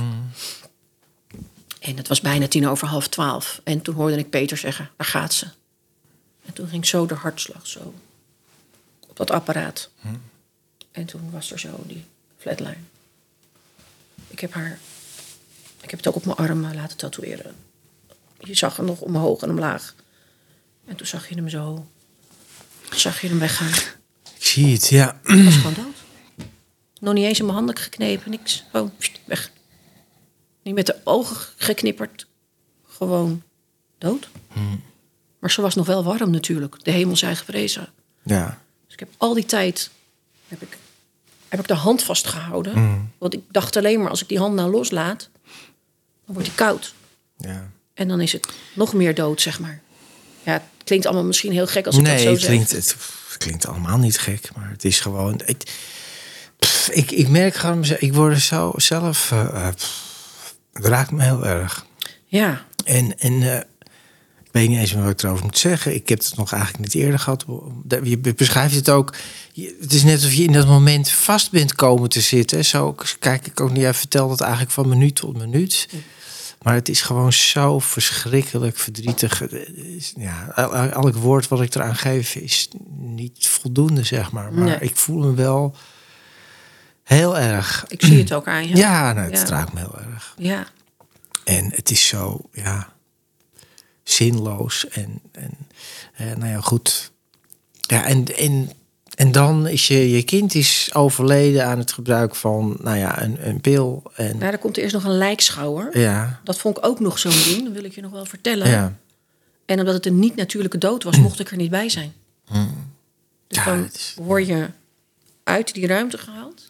En 1.80 1.96
het 1.96 2.08
was 2.08 2.20
bijna 2.20 2.48
tien 2.48 2.68
over 2.68 2.88
half 2.88 3.08
twaalf. 3.08 3.60
En 3.64 3.82
toen 3.82 3.94
hoorde 3.94 4.18
ik 4.18 4.30
Peter 4.30 4.56
zeggen, 4.56 4.90
daar 4.96 5.06
gaat 5.06 5.34
ze. 5.34 5.46
En 6.44 6.52
toen 6.52 6.68
ging 6.68 6.86
zo 6.86 7.06
de 7.06 7.14
hartslag 7.14 7.66
zo 7.66 7.94
op 9.08 9.16
dat 9.16 9.30
apparaat. 9.30 9.90
En 10.92 11.04
toen 11.06 11.30
was 11.30 11.52
er 11.52 11.58
zo 11.58 11.82
die 11.86 12.04
Flatline. 12.38 12.76
Ik 14.28 14.40
heb 14.40 14.52
haar... 14.52 14.78
Ik 15.80 15.90
heb 15.90 15.98
het 15.98 16.08
ook 16.08 16.14
op 16.14 16.24
mijn 16.24 16.36
arm 16.36 16.74
laten 16.74 16.96
tatoeëren. 16.96 17.54
Je 18.38 18.54
zag 18.54 18.76
hem 18.76 18.86
nog 18.86 19.00
omhoog 19.00 19.42
en 19.42 19.50
omlaag. 19.50 19.94
En 20.86 20.96
toen 20.96 21.06
zag 21.06 21.28
je 21.28 21.34
hem 21.34 21.48
zo... 21.48 21.86
Zag 22.90 23.20
je 23.20 23.28
hem 23.28 23.38
weggaan. 23.38 23.72
Ik 24.36 24.46
zie 24.46 24.72
het, 24.72 24.88
ja. 24.88 25.20
Hij 25.22 25.44
was 25.44 25.54
gewoon 25.54 25.74
dood. 25.74 25.96
Nog 27.00 27.14
niet 27.14 27.24
eens 27.24 27.38
in 27.38 27.44
mijn 27.44 27.56
handen 27.56 27.76
geknepen, 27.76 28.30
niks. 28.30 28.64
Gewoon 28.70 28.92
pst, 28.98 29.20
weg. 29.24 29.50
Niet 30.62 30.74
met 30.74 30.86
de 30.86 30.96
ogen 31.04 31.36
geknipperd. 31.56 32.26
Gewoon 32.88 33.42
dood. 33.98 34.28
Maar 35.38 35.50
ze 35.50 35.60
was 35.60 35.74
nog 35.74 35.86
wel 35.86 36.04
warm 36.04 36.30
natuurlijk. 36.30 36.84
De 36.84 36.90
hemel 36.90 37.16
zij 37.16 37.36
geprezen. 37.36 37.88
Ja. 38.22 38.58
Dus 38.84 38.92
ik 38.92 38.98
heb 39.00 39.08
al 39.16 39.34
die 39.34 39.46
tijd 39.46 39.90
heb 40.48 40.62
ik, 40.62 40.78
heb 41.48 41.60
ik 41.60 41.68
de 41.68 41.74
hand 41.74 42.02
vastgehouden. 42.02 43.10
Want 43.18 43.34
ik 43.34 43.40
dacht 43.50 43.76
alleen 43.76 44.00
maar, 44.00 44.10
als 44.10 44.22
ik 44.22 44.28
die 44.28 44.38
hand 44.38 44.54
nou 44.54 44.70
loslaat, 44.70 45.28
dan 46.24 46.34
wordt 46.34 46.44
die 46.44 46.54
koud. 46.56 46.94
ja. 47.36 47.70
En 47.94 48.08
dan 48.08 48.20
is 48.20 48.32
het 48.32 48.46
nog 48.74 48.92
meer 48.94 49.14
dood, 49.14 49.40
zeg 49.40 49.60
maar. 49.60 49.80
Ja, 50.42 50.52
het 50.52 50.62
klinkt 50.84 51.06
allemaal 51.06 51.24
misschien 51.24 51.52
heel 51.52 51.66
gek 51.66 51.86
als 51.86 51.96
ik 51.96 52.04
dat 52.04 52.14
Nee, 52.14 52.22
zo 52.22 52.30
het 52.30 52.40
zeg. 52.40 52.48
klinkt, 52.48 52.70
het, 52.72 52.96
het 53.28 53.36
klinkt 53.38 53.66
allemaal 53.66 53.98
niet 53.98 54.18
gek, 54.18 54.54
maar 54.56 54.70
het 54.70 54.84
is 54.84 55.00
gewoon. 55.00 55.40
Ik, 55.46 55.62
pff, 56.58 56.88
ik, 56.90 57.10
ik 57.10 57.28
merk 57.28 57.54
gewoon, 57.54 57.84
ik 57.98 58.14
word 58.14 58.32
er 58.32 58.40
zo 58.40 58.72
zelf. 58.76 59.30
eh, 59.32 59.40
eh, 59.66 59.74
pff, 59.74 60.54
het 60.72 60.84
raakt 60.84 61.10
me 61.10 61.22
heel 61.22 61.46
erg. 61.46 61.86
Ja, 62.26 62.64
En, 62.84 63.18
en 63.18 63.42
eh, 63.42 63.56
ik 64.42 64.54
weet 64.54 64.68
niet 64.68 64.78
eens 64.78 64.94
meer 64.94 65.02
wat 65.02 65.12
ik 65.12 65.22
erover 65.22 65.44
moet 65.44 65.58
zeggen. 65.58 65.94
Ik 65.94 66.08
heb 66.08 66.18
het 66.18 66.36
nog 66.36 66.52
eigenlijk 66.52 66.82
niet 66.84 67.02
eerder 67.02 67.18
gehad. 67.18 67.44
Je 68.02 68.18
beschrijft 68.18 68.74
het 68.74 68.90
ook. 68.90 69.14
Het 69.80 69.92
is 69.92 70.02
net 70.04 70.14
alsof 70.14 70.32
je 70.32 70.42
in 70.44 70.52
dat 70.52 70.66
moment 70.66 71.10
vast 71.10 71.50
bent 71.50 71.74
komen 71.74 72.08
te 72.08 72.20
zitten. 72.20 72.64
Zo 72.64 72.94
kijk 73.18 73.46
ik 73.46 73.60
ook 73.60 73.70
niet. 73.70 73.80
Jij 73.80 73.94
vertelt 73.94 74.30
het 74.30 74.40
eigenlijk 74.40 74.72
van 74.72 74.88
minuut 74.88 75.14
tot 75.14 75.36
minuut. 75.36 75.88
Maar 76.62 76.74
het 76.74 76.88
is 76.88 77.02
gewoon 77.02 77.32
zo 77.32 77.78
verschrikkelijk 77.78 78.76
verdrietig. 78.78 79.42
Ja, 80.16 80.52
el- 80.54 80.74
el- 80.74 80.90
elk 80.90 81.14
woord 81.14 81.48
wat 81.48 81.60
ik 81.60 81.74
eraan 81.74 81.96
geef 81.96 82.34
is 82.34 82.68
niet 82.98 83.48
voldoende, 83.48 84.04
zeg 84.04 84.32
maar. 84.32 84.52
Maar 84.52 84.64
Nee. 84.64 84.76
ik 84.80 84.96
voel 84.96 85.18
me 85.18 85.34
wel 85.34 85.76
heel 87.08 87.38
erg. 87.38 87.84
ik 87.88 88.02
zie 88.02 88.18
het 88.18 88.32
ook 88.32 88.46
aan 88.46 88.68
je. 88.68 88.76
Ja, 88.76 89.12
nou, 89.12 89.30
het 89.30 89.38
Ja. 89.40 89.46
raakt 89.54 89.72
me 89.72 89.78
heel 89.80 89.98
erg. 90.12 90.34
Ja, 90.38 90.66
En 91.44 91.70
het 91.74 91.90
is 91.90 92.06
zo, 92.06 92.40
ja, 92.52 92.92
zinloos. 94.02 94.88
En, 94.88 95.20
en 95.32 95.50
eh, 96.14 96.26
nou 96.36 96.46
ja, 96.52 96.60
goed. 96.60 97.10
Ja, 97.80 98.04
en, 98.04 98.36
en, 98.36 98.70
en 99.14 99.32
dan 99.32 99.66
is 99.66 99.86
je, 99.88 100.10
je 100.10 100.22
kind 100.22 100.54
is 100.54 100.90
overleden 100.94 101.66
aan 101.66 101.78
het 101.78 101.92
gebruik 101.92 102.34
van, 102.34 102.76
nou 102.82 102.96
ja, 102.96 103.22
een, 103.22 103.48
een 103.48 103.60
pil. 103.60 104.02
En 104.14 104.38
nou, 104.38 104.50
dan 104.50 104.60
komt 104.60 104.76
er 104.76 104.82
eerst 104.82 104.94
nog 104.94 105.04
een 105.04 105.18
lijkschouwer. 105.18 105.98
ja, 105.98 106.40
Dat 106.44 106.58
vond 106.58 106.76
ik 106.78 106.86
ook 106.86 107.00
nog 107.00 107.18
zo'n 107.18 107.42
ding, 107.44 107.64
dat 107.64 107.72
wil 107.72 107.84
ik 107.84 107.94
je 107.94 108.00
nog 108.00 108.10
wel 108.10 108.24
vertellen. 108.26 108.68
ja. 108.68 108.96
En 109.66 109.78
omdat 109.78 109.94
het 109.94 110.06
een 110.06 110.18
niet-natuurlijke 110.18 110.78
dood 110.78 111.02
was, 111.02 111.18
mocht 111.18 111.40
ik 111.40 111.50
er 111.50 111.56
niet 111.56 111.70
bij 111.70 111.88
zijn. 111.88 112.12
Dus 112.44 112.56
Hmm. 112.56 112.90
Ja, 113.48 113.64
dan 113.64 113.84
is- 113.92 114.14
word 114.20 114.46
je 114.46 114.68
uit 115.44 115.74
die 115.74 115.86
ruimte 115.86 116.18
gehaald. 116.18 116.67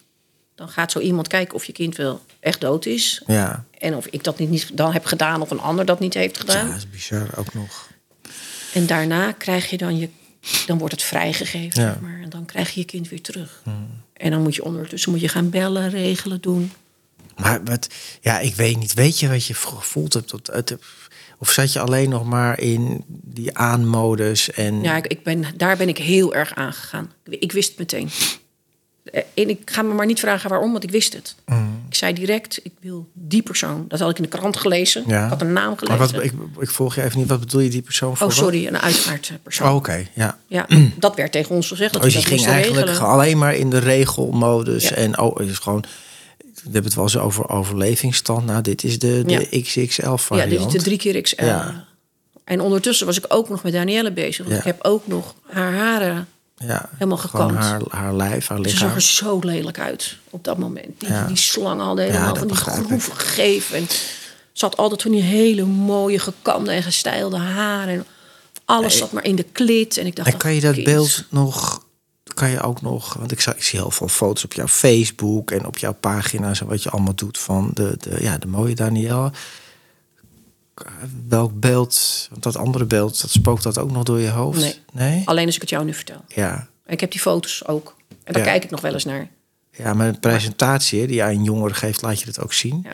Dan 0.59 0.69
gaat 0.69 0.91
zo 0.91 0.99
iemand 0.99 1.27
kijken 1.27 1.55
of 1.55 1.65
je 1.65 1.71
kind 1.71 1.95
wel 1.95 2.21
echt 2.39 2.61
dood 2.61 2.85
is. 2.85 3.21
Ja, 3.27 3.65
En 3.77 3.95
of 3.95 4.05
ik 4.05 4.23
dat 4.23 4.39
niet, 4.39 4.49
niet 4.49 4.77
dan 4.77 4.93
heb 4.93 5.05
gedaan 5.05 5.41
of 5.41 5.51
een 5.51 5.59
ander 5.59 5.85
dat 5.85 5.99
niet 5.99 6.13
heeft 6.13 6.35
ja, 6.35 6.41
gedaan. 6.41 6.67
dat 6.67 6.77
is 6.77 6.89
bizar 6.89 7.27
ook 7.35 7.53
nog. 7.53 7.87
En 8.73 8.85
daarna 8.85 9.31
krijg 9.31 9.69
je 9.69 9.77
dan 9.77 9.97
je... 9.97 10.09
Dan 10.65 10.77
wordt 10.77 10.93
het 10.93 11.03
vrijgegeven, 11.03 11.81
Ja. 11.81 11.87
Hmm. 11.87 11.93
zeg 11.93 12.01
maar. 12.01 12.21
En 12.21 12.29
dan 12.29 12.45
krijg 12.45 12.73
je 12.73 12.79
je 12.79 12.85
kind 12.85 13.09
weer 13.09 13.21
terug. 13.21 13.61
En 14.13 14.31
dan 14.31 14.41
moet 14.41 14.55
je 14.55 14.63
ondertussen 14.63 15.11
moet 15.11 15.21
je 15.21 15.27
gaan 15.27 15.49
bellen, 15.49 15.89
regelen, 15.89 16.41
doen. 16.41 16.71
Maar 17.37 17.63
wat, 17.63 17.87
ja, 18.21 18.39
ik 18.39 18.55
weet 18.55 18.77
niet. 18.77 18.93
Weet 18.93 19.19
je 19.19 19.29
wat 19.29 19.45
je 19.45 19.53
gevoeld 19.53 20.13
hebt? 20.13 20.27
Tot, 20.27 20.47
het, 20.47 20.77
of 21.37 21.51
zat 21.51 21.73
je 21.73 21.79
alleen 21.79 22.09
nog 22.09 22.25
maar 22.25 22.59
in 22.59 23.03
die 23.07 23.57
aanmodus 23.57 24.51
en... 24.51 24.81
Ja, 24.81 24.95
ik, 24.95 25.07
ik 25.07 25.23
ben, 25.23 25.45
daar 25.57 25.77
ben 25.77 25.87
ik 25.87 25.97
heel 25.97 26.33
erg 26.33 26.55
aangegaan. 26.55 27.11
Ik, 27.23 27.39
ik 27.41 27.51
wist 27.51 27.69
het 27.69 27.77
meteen. 27.77 28.09
Eh, 29.11 29.21
En 29.33 29.49
ik 29.49 29.59
ga 29.71 29.81
me 29.81 29.93
maar 29.93 30.05
niet 30.05 30.19
vragen 30.19 30.49
waarom, 30.49 30.71
want 30.71 30.83
ik 30.83 30.91
wist 30.91 31.13
het. 31.13 31.35
Mm. 31.45 31.83
Ik 31.89 31.95
zei 31.95 32.13
direct, 32.13 32.59
ik 32.63 32.71
wil 32.79 33.07
die 33.13 33.41
persoon. 33.41 33.85
Dat 33.87 33.99
had 33.99 34.09
ik 34.09 34.17
in 34.17 34.23
de 34.23 34.29
krant 34.29 34.57
gelezen. 34.57 35.03
Ja. 35.07 35.23
Ik 35.23 35.29
had 35.29 35.41
een 35.41 35.53
naam 35.53 35.67
maar 35.69 35.77
gelezen. 35.77 36.15
wat, 36.15 36.23
ik, 36.23 36.33
ik 36.59 36.69
volg 36.69 36.95
je 36.95 37.03
even 37.03 37.19
niet. 37.19 37.27
Wat 37.29 37.39
bedoel 37.39 37.61
je 37.61 37.69
die 37.69 37.81
persoon 37.81 38.17
voor? 38.17 38.27
oh, 38.27 38.33
sorry, 38.33 38.67
een 38.67 38.77
uitvaartpersoon. 38.79 39.69
Oh, 39.69 39.75
Oké, 39.75 40.05
ja. 40.13 40.37
Ja, 40.47 40.67
dat 40.97 41.15
werd 41.15 41.31
tegen 41.31 41.55
ons 41.55 41.67
gezegd. 41.67 41.93
Dat 41.93 42.01
Dus 42.01 42.13
we 42.13 42.19
je 42.19 42.25
ging 42.25 42.45
eigenlijk 42.45 42.87
regelen. 42.87 43.09
alleen 43.09 43.37
maar 43.37 43.55
in 43.55 43.69
de 43.69 43.77
regelmodus. 43.79 44.89
Ja. 44.89 44.95
En 44.95 45.19
oh, 45.19 45.41
is 45.41 45.57
gewoon. 45.57 45.83
We 46.53 46.61
hebben 46.63 46.83
het 46.83 46.93
wel 46.93 47.03
eens 47.03 47.17
over 47.17 47.49
overlevingsstand. 47.49 48.45
Nou, 48.45 48.61
dit 48.61 48.83
is 48.83 48.99
de, 48.99 49.23
de 49.25 49.61
XXL 49.61 50.35
Ja, 50.35 50.45
dit 50.45 50.59
is 50.59 50.71
de 50.71 50.81
drie 50.81 50.97
keer 50.97 51.21
XL. 51.21 51.43
Ja. 51.45 51.85
En 52.43 52.61
ondertussen 52.61 53.05
was 53.05 53.17
ik 53.17 53.25
ook 53.27 53.49
nog 53.49 53.63
met 53.63 53.73
Danielle 53.73 54.11
bezig. 54.11 54.37
Want 54.45 54.49
Ja. 54.51 54.57
ik 54.57 54.63
heb 54.65 54.83
ook 54.85 55.07
nog 55.07 55.35
haar 55.49 55.73
haren 55.73 56.27
ja, 56.59 56.89
helemaal 56.93 57.17
gekamd. 57.17 57.55
haar, 57.55 57.81
haar 57.89 58.13
lijf, 58.15 58.47
haar 58.47 58.57
Ze 58.57 58.63
lichaam. 58.63 58.79
zag 58.87 58.95
er 58.95 59.01
zo 59.01 59.39
lelijk 59.39 59.79
uit 59.79 60.17
op 60.29 60.43
dat 60.43 60.57
moment. 60.57 60.99
Die, 60.99 61.09
Ja. 61.09 61.25
die 61.27 61.35
slangen 61.37 61.85
hadden 61.85 62.05
helemaal 62.05 62.35
van 62.35 62.47
die 62.47 62.55
groeven 62.55 63.13
gegeven. 63.15 63.77
En 63.77 63.87
ze 64.53 64.65
had 64.65 64.77
altijd 64.77 65.01
van 65.01 65.11
die 65.11 65.21
hele 65.21 65.65
mooie 65.65 66.19
gekamde 66.19 66.71
en 66.71 66.83
gestijlde 66.83 67.37
haren. 67.37 67.93
En 67.93 68.05
alles 68.65 68.97
zat 68.97 69.11
maar 69.11 69.23
in 69.25 69.35
de 69.35 69.43
klit. 69.51 69.97
En 69.97 70.05
ik 70.05 70.15
dacht, 70.15 70.31
En 70.31 70.37
kan 70.37 70.53
je 70.53 70.61
dat 70.61 70.73
kind. 70.73 70.85
beeld 70.85 71.23
nog, 71.29 71.83
kan 72.33 72.49
je 72.49 72.61
ook 72.61 72.81
nog, 72.81 73.13
want 73.13 73.31
ik, 73.31 73.41
zag, 73.41 73.55
ik 73.55 73.63
zie 73.63 73.79
heel 73.79 73.91
veel 73.91 74.07
foto's 74.07 74.43
op 74.43 74.53
jouw 74.53 74.67
Facebook 74.67 75.51
en 75.51 75.65
op 75.65 75.77
jouw 75.77 75.93
pagina's 75.93 76.61
en 76.61 76.67
wat 76.67 76.83
je 76.83 76.89
allemaal 76.89 77.15
doet 77.15 77.37
van 77.37 77.71
de, 77.73 77.95
de, 77.99 78.17
ja, 78.21 78.37
de 78.37 78.47
mooie 78.47 78.75
Danielle. 78.75 79.31
Welk 81.27 81.59
beeld, 81.59 82.27
want 82.29 82.43
dat 82.43 82.55
andere 82.55 82.85
beeld, 82.85 83.21
dat 83.21 83.29
spookt 83.29 83.63
dat 83.63 83.77
ook 83.77 83.91
nog 83.91 84.03
door 84.03 84.19
je 84.19 84.29
hoofd? 84.29 84.59
Nee. 84.59 84.75
Nee? 84.93 85.21
Alleen 85.25 85.45
als 85.45 85.55
ik 85.55 85.61
het 85.61 85.69
jou 85.69 85.85
nu 85.85 85.93
vertel. 85.93 86.23
Ja. 86.27 86.67
Ik 86.85 86.99
heb 86.99 87.11
die 87.11 87.19
foto's 87.21 87.65
ook. 87.67 87.95
En 88.23 88.33
daar 88.33 88.43
Ja. 88.43 88.49
kijk 88.49 88.63
ik 88.63 88.69
nog 88.69 88.81
wel 88.81 88.93
eens 88.93 89.05
naar. 89.05 89.27
Ja, 89.71 89.93
maar 89.93 90.07
een 90.07 90.19
presentatie 90.19 91.07
die 91.07 91.15
je 91.15 91.23
aan 91.23 91.43
jongeren 91.43 91.75
geeft, 91.75 92.01
laat 92.01 92.19
je 92.19 92.25
dat 92.25 92.39
ook 92.39 92.53
zien. 92.53 92.79
Ja. 92.83 92.91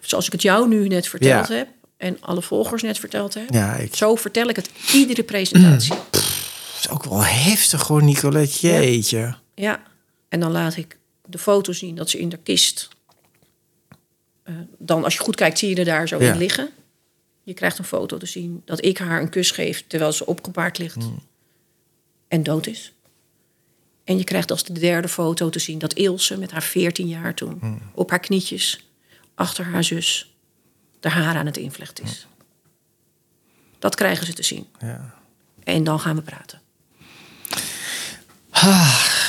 Zoals 0.00 0.26
ik 0.26 0.32
het 0.32 0.42
jou 0.42 0.68
nu 0.68 0.88
net 0.88 1.08
verteld 1.08 1.48
Ja. 1.48 1.54
heb. 1.54 1.68
En 1.96 2.16
alle 2.20 2.42
volgers 2.42 2.82
net 2.82 2.98
verteld 2.98 3.34
heb. 3.34 3.50
Ja, 3.50 3.74
ik, 3.74 3.94
Zo 3.94 4.14
vertel 4.14 4.48
ik 4.48 4.56
het 4.56 4.70
iedere 4.92 5.22
presentatie. 5.22 5.94
het 6.12 6.76
is 6.80 6.88
ook 6.88 7.04
wel 7.04 7.24
heftig 7.24 7.86
hoor, 7.86 8.02
Nicolette. 8.02 8.66
Jeetje. 8.66 9.34
Ja, 9.54 9.82
en 10.28 10.40
dan 10.40 10.52
laat 10.52 10.76
ik 10.76 10.96
de 11.26 11.38
foto 11.38 11.72
zien 11.72 11.94
dat 11.94 12.10
ze 12.10 12.18
in 12.18 12.28
de 12.28 12.36
kist. 12.36 12.88
eh, 14.42 14.54
dan, 14.78 15.04
als 15.04 15.14
je 15.14 15.20
goed 15.20 15.36
kijkt, 15.36 15.58
zie 15.58 15.68
je 15.68 15.74
er 15.76 15.84
daar 15.84 16.08
zo 16.08 16.18
in 16.18 16.36
liggen. 16.36 16.68
Je 17.48 17.54
krijgt 17.54 17.78
een 17.78 17.84
foto 17.84 18.16
te 18.16 18.26
zien 18.26 18.62
dat 18.64 18.84
ik 18.84 18.98
haar 18.98 19.20
een 19.20 19.28
kus 19.30 19.50
geef 19.50 19.84
terwijl 19.86 20.12
ze 20.12 20.26
opgebaard 20.26 20.78
ligt 20.78 20.94
Hmm. 20.94 21.22
en 22.28 22.42
dood 22.42 22.66
is. 22.66 22.92
En 24.04 24.18
je 24.18 24.24
krijgt 24.24 24.50
als 24.50 24.64
de 24.64 24.72
derde 24.72 25.08
foto 25.08 25.48
te 25.50 25.58
zien 25.58 25.78
dat 25.78 25.92
Ilse 25.92 26.38
met 26.38 26.50
haar 26.50 26.62
14 26.62 27.08
jaar 27.08 27.34
toen 27.34 27.56
Hmm. 27.60 27.80
op 27.94 28.10
haar 28.10 28.20
knietjes 28.20 28.88
achter 29.34 29.64
haar 29.64 29.84
zus 29.84 30.34
de 31.00 31.08
haar 31.08 31.36
aan 31.36 31.46
het 31.46 31.56
invlechten 31.56 32.04
is. 32.04 32.26
Dat 33.78 33.94
krijgen 33.94 34.26
ze 34.26 34.32
te 34.32 34.42
zien. 34.42 34.66
Ja. 34.80 35.14
En 35.64 35.84
dan 35.84 36.00
gaan 36.00 36.16
we 36.16 36.22
praten. 36.22 36.60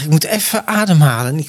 Ik 0.03 0.09
moet 0.09 0.23
even 0.23 0.67
ademhalen. 0.67 1.37
Ja, 1.37 1.43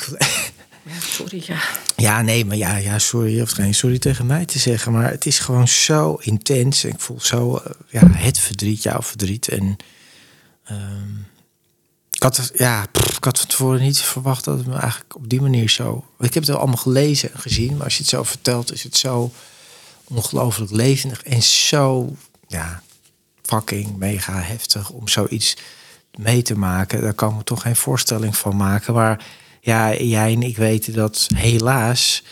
sorry, 0.98 1.42
ja. 1.46 1.60
Ja, 1.96 2.22
nee, 2.22 2.44
maar 2.44 2.56
ja, 2.56 2.76
ja, 2.76 2.98
sorry. 2.98 3.36
Je 3.36 3.46
geen 3.46 3.74
sorry 3.74 3.98
tegen 3.98 4.26
mij 4.26 4.44
te 4.44 4.58
zeggen. 4.58 4.92
Maar 4.92 5.10
het 5.10 5.26
is 5.26 5.38
gewoon 5.38 5.68
zo 5.68 6.14
intens. 6.14 6.84
Ik 6.84 7.00
voel 7.00 7.20
zo 7.20 7.56
eh, 7.56 7.70
ja, 7.88 8.10
het 8.10 8.38
verdriet, 8.38 8.82
jouw 8.82 9.02
verdriet. 9.02 9.48
En 9.48 9.76
ehm, 10.64 11.18
ik, 12.10 12.22
had, 12.22 12.50
ja, 12.54 12.82
ik 13.16 13.24
had 13.24 13.38
van 13.38 13.46
tevoren 13.46 13.80
niet 13.80 13.98
verwacht 13.98 14.44
dat 14.44 14.58
het 14.58 14.66
me 14.66 14.76
eigenlijk 14.76 15.16
op 15.16 15.28
die 15.28 15.40
manier 15.40 15.68
zo... 15.68 16.04
Ik 16.18 16.34
heb 16.34 16.42
het 16.42 16.52
wel 16.52 16.58
allemaal 16.58 16.76
gelezen 16.76 17.32
en 17.32 17.40
gezien. 17.40 17.76
Maar 17.76 17.84
als 17.84 17.94
je 17.94 18.00
het 18.00 18.10
zo 18.10 18.22
vertelt, 18.22 18.72
is 18.72 18.82
het 18.82 18.96
zo 18.96 19.32
ongelooflijk 20.04 20.70
levendig. 20.70 21.22
En 21.22 21.42
zo, 21.42 22.16
ja, 22.48 22.82
fucking 23.42 23.96
mega 23.96 24.40
heftig 24.40 24.90
om 24.90 25.08
zoiets 25.08 25.56
mee 26.14 26.42
te 26.42 26.58
maken. 26.58 27.00
Daar 27.00 27.14
kan 27.14 27.30
ik 27.30 27.36
me 27.36 27.44
toch 27.44 27.62
geen 27.62 27.76
voorstelling 27.76 28.36
van 28.36 28.56
maken. 28.56 28.94
Maar 28.94 29.24
ja, 29.60 29.94
jij 29.94 30.32
en 30.32 30.42
ik 30.42 30.56
weten 30.56 30.92
dat 30.92 31.28
helaas 31.34 32.22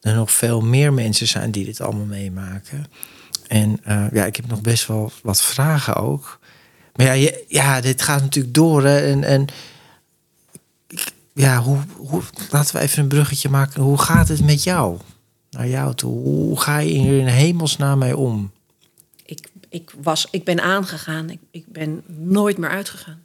er 0.00 0.14
nog 0.14 0.32
veel 0.32 0.60
meer 0.60 0.92
mensen 0.92 1.28
zijn 1.28 1.50
die 1.50 1.64
dit 1.64 1.80
allemaal 1.80 2.04
meemaken. 2.04 2.86
En 3.48 3.78
eh, 3.84 4.06
ja, 4.12 4.24
ik 4.24 4.36
heb 4.36 4.46
nog 4.46 4.60
best 4.60 4.86
wel 4.86 5.12
wat 5.22 5.42
vragen 5.42 5.94
ook. 5.94 6.38
Maar 6.94 7.16
ja, 7.16 7.30
ja 7.48 7.80
dit 7.80 8.02
gaat 8.02 8.20
natuurlijk 8.20 8.54
door. 8.54 8.84
En, 8.84 9.24
en 9.24 9.46
ja, 11.34 11.62
hoe, 11.62 11.78
hoe, 11.96 12.22
laten 12.50 12.76
we 12.76 12.82
even 12.82 13.02
een 13.02 13.08
bruggetje 13.08 13.48
maken. 13.48 13.82
Hoe 13.82 13.98
gaat 13.98 14.28
het 14.28 14.44
met 14.44 14.62
jou? 14.62 14.98
Naar 15.50 15.68
jou 15.68 15.94
toe. 15.94 16.22
Hoe 16.22 16.60
ga 16.60 16.78
je 16.78 16.92
in 16.92 17.26
hemelsnaam 17.26 17.98
mee 17.98 18.16
om? 18.16 18.52
ik, 19.24 19.48
ik, 19.68 19.90
was, 20.02 20.26
ik 20.30 20.44
ben 20.44 20.60
aangegaan. 20.60 21.30
Ik, 21.30 21.40
ik 21.50 21.66
ben 21.66 22.02
nooit 22.06 22.58
meer 22.58 22.70
uitgegaan. 22.70 23.22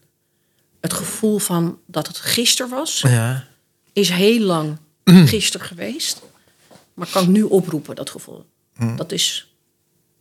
Het 0.80 0.94
gevoel 0.94 1.38
van 1.38 1.80
dat 1.86 2.08
het 2.08 2.18
gisteren 2.18 2.72
was, 2.72 3.02
Ja, 3.02 3.48
is 3.94 4.10
heel 4.10 4.40
lang 4.40 4.78
gisteren 5.04 5.68
geweest. 5.68 6.22
Maar 6.94 7.08
kan 7.08 7.24
ik 7.24 7.30
nu 7.30 7.44
oproepen, 7.44 7.96
dat 7.96 8.10
gevoel. 8.10 8.46
Mm. 8.76 8.96
Dat 8.96 9.12
is... 9.12 9.54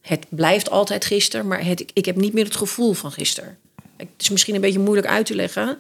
Het 0.00 0.26
blijft 0.28 0.70
altijd 0.70 1.04
gisteren, 1.04 1.46
maar 1.46 1.64
het, 1.64 1.90
ik 1.92 2.04
heb 2.04 2.16
niet 2.16 2.32
meer 2.32 2.44
het 2.44 2.56
gevoel 2.56 2.92
van 2.92 3.12
gisteren. 3.12 3.58
Het 3.96 4.08
is 4.16 4.28
misschien 4.28 4.54
een 4.54 4.60
beetje 4.60 4.78
moeilijk 4.78 5.06
uit 5.06 5.26
te 5.26 5.34
leggen. 5.34 5.78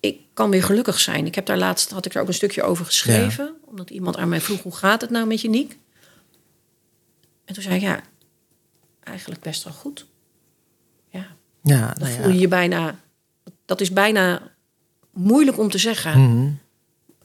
Ik 0.00 0.20
kan 0.34 0.50
weer 0.50 0.62
gelukkig 0.62 1.00
zijn. 1.00 1.26
Ik 1.26 1.34
heb 1.34 1.46
daar 1.46 1.58
laatst 1.58 1.90
had 1.90 2.06
ik 2.06 2.12
daar 2.12 2.22
ook 2.22 2.28
een 2.28 2.34
stukje 2.34 2.62
over 2.62 2.84
geschreven. 2.84 3.54
Omdat 3.64 3.90
iemand 3.90 4.16
aan 4.16 4.28
mij 4.28 4.40
vroeg, 4.40 4.62
hoe 4.62 4.76
gaat 4.76 5.00
het 5.00 5.10
nou 5.10 5.26
met 5.26 5.40
je 5.40 5.48
Niek? 5.48 5.78
En 7.44 7.54
toen 7.54 7.62
zei 7.62 7.74
ik, 7.74 7.80
ja, 7.80 8.00
eigenlijk 9.00 9.40
best 9.40 9.64
wel 9.64 9.72
goed. 9.72 10.06
Ja, 11.08 11.26
Ja, 11.62 11.94
dan 11.94 12.08
nou 12.08 12.20
voel 12.20 12.28
je 12.28 12.34
ja. 12.34 12.40
je 12.40 12.48
bijna... 12.48 13.00
Dat 13.70 13.80
is 13.80 13.92
bijna 13.92 14.42
moeilijk 15.12 15.58
om 15.58 15.70
te 15.70 15.78
zeggen. 15.78 16.20
Mhm. 16.20 16.50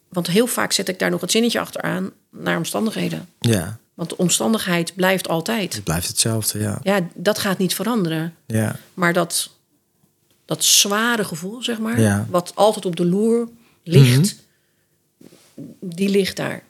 Want 0.09 0.27
heel 0.27 0.47
vaak 0.47 0.71
zet 0.71 0.87
ik 0.89 0.99
daar 0.99 1.09
nog 1.09 1.21
het 1.21 1.31
zinnetje 1.31 1.59
achteraan 1.59 2.11
naar 2.31 2.57
omstandigheden. 2.57 3.29
ja, 3.39 3.77
Want 3.93 4.09
de 4.09 4.17
omstandigheid 4.17 4.95
blijft 4.95 5.27
altijd. 5.27 5.73
het 5.73 5.83
blijft 5.83 6.07
hetzelfde, 6.07 6.59
ja. 6.59 6.79
Ja, 6.83 6.99
dat 7.13 7.39
gaat 7.39 7.57
niet 7.57 7.73
veranderen. 7.75 8.33
Ja, 8.45 8.75
Maar 8.93 9.13
dat, 9.13 9.49
dat 10.45 10.63
zware 10.63 11.23
gevoel, 11.23 11.63
zeg 11.63 11.79
maar, 11.79 11.99
Ja. 11.99 12.17
Mhm. 12.21 12.31
wat 12.31 12.51
altijd 12.55 12.85
op 12.85 12.95
de 12.95 13.05
loer 13.05 13.49
ligt, 13.83 14.35
die 15.79 16.09
ligt 16.09 16.35
daar. 16.35 16.63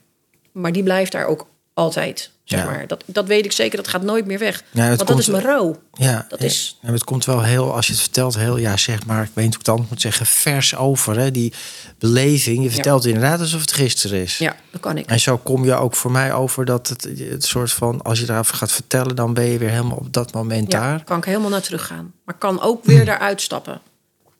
Maar 0.51 0.71
die 0.71 0.83
blijft 0.83 1.11
daar 1.11 1.25
ook 1.25 1.47
altijd, 1.73 2.31
zeg 2.45 2.59
Ja. 2.59 2.65
maar. 2.65 2.87
Dat, 2.87 3.03
dat 3.05 3.25
weet 3.25 3.45
ik 3.45 3.51
zeker, 3.51 3.77
dat 3.77 3.87
gaat 3.87 4.01
nooit 4.01 4.25
meer 4.25 4.39
weg. 4.39 4.63
Ja, 4.71 4.87
Want 4.87 5.07
dat 5.07 5.19
is 5.19 5.27
mijn 5.27 5.43
rouw. 5.43 5.81
ja. 5.93 6.25
Dat 6.29 6.41
is- 6.41 6.69
Ja, 6.71 6.77
maar 6.81 6.93
het 6.93 7.03
komt 7.03 7.25
wel 7.25 7.43
heel, 7.43 7.73
als 7.75 7.85
je 7.87 7.91
het 7.93 8.01
vertelt, 8.01 8.35
heel, 8.37 8.57
ja, 8.57 8.77
zeg 8.77 9.05
maar, 9.05 9.23
ik 9.23 9.29
weet 9.33 9.45
niet 9.45 9.53
hoe 9.53 9.53
ik 9.53 9.59
het 9.59 9.69
anders 9.69 9.89
moet 9.89 10.01
zeggen, 10.01 10.25
vers 10.25 10.75
over, 10.75 11.17
hè, 11.19 11.31
die 11.31 11.53
beleving. 11.99 12.63
Je 12.63 12.71
vertelt 12.71 13.05
inderdaad 13.05 13.39
alsof 13.39 13.61
het 13.61 13.71
gisteren 13.71 14.21
is. 14.21 14.37
Ja, 14.37 14.55
dat 14.71 14.81
kan 14.81 14.97
ik. 14.97 15.05
En 15.05 15.19
zo 15.19 15.37
kom 15.37 15.65
je 15.65 15.73
ook 15.75 15.95
voor 15.95 16.11
mij 16.11 16.33
over 16.33 16.65
dat 16.65 16.87
het, 16.89 17.07
het 17.29 17.45
soort 17.45 17.71
van, 17.71 18.01
als 18.01 18.19
je 18.19 18.25
daarover 18.25 18.55
gaat 18.55 18.71
vertellen, 18.71 19.15
dan 19.15 19.33
ben 19.33 19.45
je 19.45 19.57
weer 19.57 19.69
helemaal 19.69 19.97
op 19.97 20.13
dat 20.13 20.33
moment 20.33 20.71
Ja, 20.71 20.79
daar. 20.79 21.03
kan 21.03 21.17
ik 21.17 21.25
helemaal 21.25 21.49
naar 21.49 21.61
teruggaan. 21.61 22.13
Maar 22.25 22.35
kan 22.37 22.61
ook 22.61 22.83
weer 22.85 23.05
daaruit 23.05 23.41
stappen. 23.41 23.81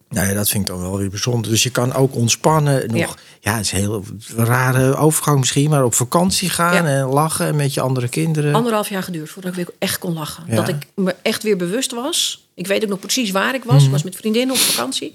Nou 0.09 0.27
ja, 0.27 0.33
dat 0.33 0.49
vind 0.49 0.63
ik 0.63 0.69
dan 0.69 0.79
wel 0.81 0.97
weer 0.97 1.09
bijzonder. 1.09 1.51
Dus 1.51 1.63
je 1.63 1.69
kan 1.69 1.93
ook 1.93 2.15
ontspannen. 2.15 2.91
Nog, 2.91 3.17
ja. 3.39 3.55
het 3.55 3.65
is 3.65 3.71
een 3.71 3.77
heel 3.77 4.03
rare 4.35 4.95
overgang 4.95 5.39
misschien, 5.39 5.69
maar 5.69 5.83
op 5.83 5.93
vakantie 5.93 6.49
gaan 6.49 6.73
Ja. 6.73 6.85
en 6.85 7.05
lachen 7.05 7.47
en 7.47 7.55
met 7.55 7.73
je 7.73 7.81
andere 7.81 8.09
kinderen. 8.09 8.53
Anderhalf 8.53 8.89
jaar 8.89 9.03
geduurd 9.03 9.29
voordat 9.29 9.51
ik 9.51 9.57
weer 9.57 9.75
echt 9.79 9.99
kon 9.99 10.13
lachen. 10.13 10.43
Ja. 10.47 10.55
Dat 10.55 10.67
ik 10.67 10.87
me 10.95 11.15
echt 11.21 11.43
weer 11.43 11.57
bewust 11.57 11.91
was. 11.91 12.47
Ik 12.53 12.67
weet 12.67 12.83
ook 12.83 12.89
nog 12.89 12.99
precies 12.99 13.31
waar 13.31 13.53
ik 13.55 13.63
was. 13.63 13.83
Ik 13.83 13.91
was 13.91 14.03
met 14.03 14.15
vriendinnen 14.15 14.55
op 14.55 14.61
vakantie. 14.61 15.13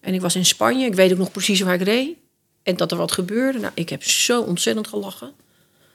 en 0.00 0.14
ik 0.14 0.20
was 0.20 0.34
in 0.36 0.46
Spanje. 0.46 0.86
Ik 0.86 0.94
weet 0.94 1.12
ook 1.12 1.18
nog 1.18 1.30
precies 1.32 1.60
waar 1.60 1.74
ik 1.74 1.82
reed. 1.82 2.16
En 2.62 2.76
dat 2.76 2.90
er 2.90 2.96
wat 2.98 3.12
gebeurde. 3.12 3.58
Nou, 3.58 3.72
ik 3.74 3.88
heb 3.88 4.02
zo 4.02 4.40
ontzettend 4.42 4.88
gelachen. 4.88 5.32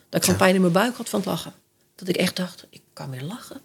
Dat 0.09 0.21
ik 0.21 0.27
van 0.27 0.36
pijn 0.38 0.55
in 0.55 0.61
mijn 0.61 0.73
buik 0.73 0.95
had 0.97 1.09
van 1.09 1.19
het 1.19 1.27
lachen. 1.29 1.53
Dat 1.95 2.07
ik 2.07 2.15
echt 2.15 2.36
dacht, 2.36 2.65
ik 2.69 2.81
kan 2.93 3.09
weer 3.09 3.23
lachen. 3.23 3.61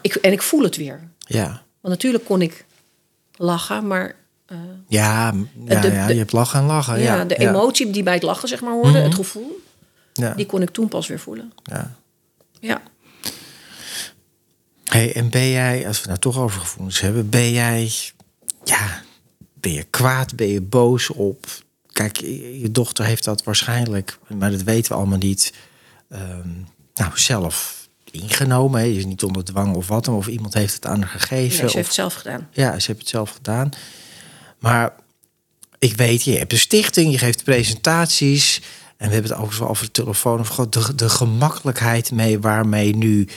Ik, 0.00 0.14
en 0.14 0.32
ik 0.32 0.42
voel 0.42 0.62
het 0.62 0.76
weer. 0.76 1.08
Ja. 1.24 1.46
Want 1.80 1.94
natuurlijk 1.94 2.24
kon 2.24 2.42
ik 2.42 2.64
lachen, 3.36 3.86
maar 3.86 4.14
eh, 4.46 4.58
Ja, 4.88 5.32
ja, 5.64 5.80
de- 5.80 5.88
ja, 5.90 6.08
je 6.08 6.18
hebt 6.18 6.32
lachen 6.32 6.60
en 6.60 6.66
lachen. 6.66 6.98
ja, 7.00 7.14
Ja, 7.16 7.24
de 7.24 7.36
emotie 7.36 7.90
die 7.90 8.02
bij 8.02 8.14
het 8.14 8.22
lachen 8.22 8.48
zeg 8.48 8.60
maar 8.60 8.72
hoorde, 8.72 8.98
het 8.98 9.14
gevoel, 9.14 9.60
Ja, 10.12 10.34
die 10.34 10.46
kon 10.46 10.62
ik 10.62 10.70
toen 10.70 10.88
pas 10.88 11.06
weer 11.08 11.18
voelen. 11.20 11.52
ja. 11.62 11.96
Ja. 12.60 12.82
Hey, 14.84 15.14
en 15.14 15.30
ben 15.30 15.48
jij, 15.50 15.86
als 15.86 16.00
we 16.00 16.06
nou 16.06 16.18
toch 16.18 16.38
over 16.38 16.60
gevoelens 16.60 17.00
hebben, 17.00 17.28
ben 17.30 17.52
jij, 17.52 17.90
ja, 18.64 19.02
ben 19.54 19.72
je 19.72 19.82
kwaad, 19.84 20.36
ben 20.36 20.48
je 20.48 20.60
boos 20.60 21.10
op? 21.10 21.46
Kijk, 21.92 22.16
je 22.16 22.60
je 22.60 22.70
dochter 22.70 23.04
heeft 23.04 23.24
dat 23.24 23.44
waarschijnlijk, 23.44 24.18
maar 24.38 24.50
dat 24.50 24.62
weten 24.62 24.92
we 24.92 24.98
allemaal 24.98 25.18
niet, 25.18 25.52
ehm, 26.08 26.48
nou, 26.94 27.10
zelf 27.18 27.83
ingenomen. 28.14 28.80
Hè? 28.80 28.86
Je 28.86 28.96
is 28.96 29.04
niet 29.04 29.22
onder 29.22 29.44
dwang 29.44 29.74
of 29.74 29.88
wat, 29.88 30.04
dan, 30.04 30.14
of 30.14 30.26
iemand 30.26 30.54
heeft 30.54 30.74
het 30.74 30.86
aan 30.86 31.00
haar 31.00 31.20
gegeven. 31.20 31.60
Nee, 31.60 31.68
ze 31.68 31.76
heeft 31.76 31.86
het 31.86 31.94
zelf 31.94 32.14
gedaan. 32.14 32.48
Ja, 32.50 32.78
ze 32.78 32.86
heeft 32.86 33.00
het 33.00 33.08
zelf 33.08 33.30
gedaan. 33.30 33.70
Maar 34.58 34.92
ik 35.78 35.96
weet, 35.96 36.22
je 36.22 36.38
hebt 36.38 36.52
een 36.52 36.58
stichting, 36.58 37.12
je 37.12 37.18
geeft 37.18 37.44
presentaties. 37.44 38.62
En 38.96 39.08
we 39.08 39.12
hebben 39.14 39.32
het 39.32 39.40
ook 39.40 39.52
zo 39.52 39.64
over 39.64 39.84
de 39.84 39.90
telefoon. 39.90 40.40
Of 40.40 40.48
gewoon 40.48 40.70
de, 40.70 40.94
de 40.94 41.08
gemakkelijkheid 41.08 42.12
mee 42.12 42.40
waarmee 42.40 42.96
nu 42.96 43.28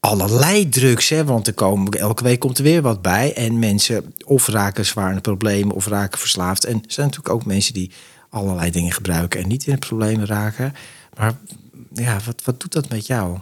allerlei 0.00 0.68
drugs. 0.68 1.08
Hè, 1.08 1.24
want 1.24 1.46
er 1.46 1.54
komen, 1.54 1.92
elke 1.92 2.22
week 2.22 2.40
komt 2.40 2.58
er 2.58 2.64
weer 2.64 2.82
wat 2.82 3.02
bij. 3.02 3.34
En 3.34 3.58
mensen 3.58 4.14
of 4.24 4.46
raken 4.46 4.86
zwaar 4.86 5.08
in 5.08 5.14
de 5.14 5.20
problemen 5.20 5.74
of 5.74 5.86
raken 5.86 6.18
verslaafd. 6.18 6.64
En 6.64 6.74
er 6.74 6.80
zijn 6.86 7.06
natuurlijk 7.06 7.34
ook 7.34 7.44
mensen 7.44 7.74
die 7.74 7.90
allerlei 8.30 8.70
dingen 8.70 8.92
gebruiken 8.92 9.40
en 9.40 9.48
niet 9.48 9.66
in 9.66 9.72
de 9.72 9.78
problemen 9.78 10.26
raken. 10.26 10.74
Maar 11.16 11.32
ja, 11.92 12.18
wat, 12.24 12.42
wat 12.44 12.60
doet 12.60 12.72
dat 12.72 12.88
met 12.88 13.06
jou? 13.06 13.38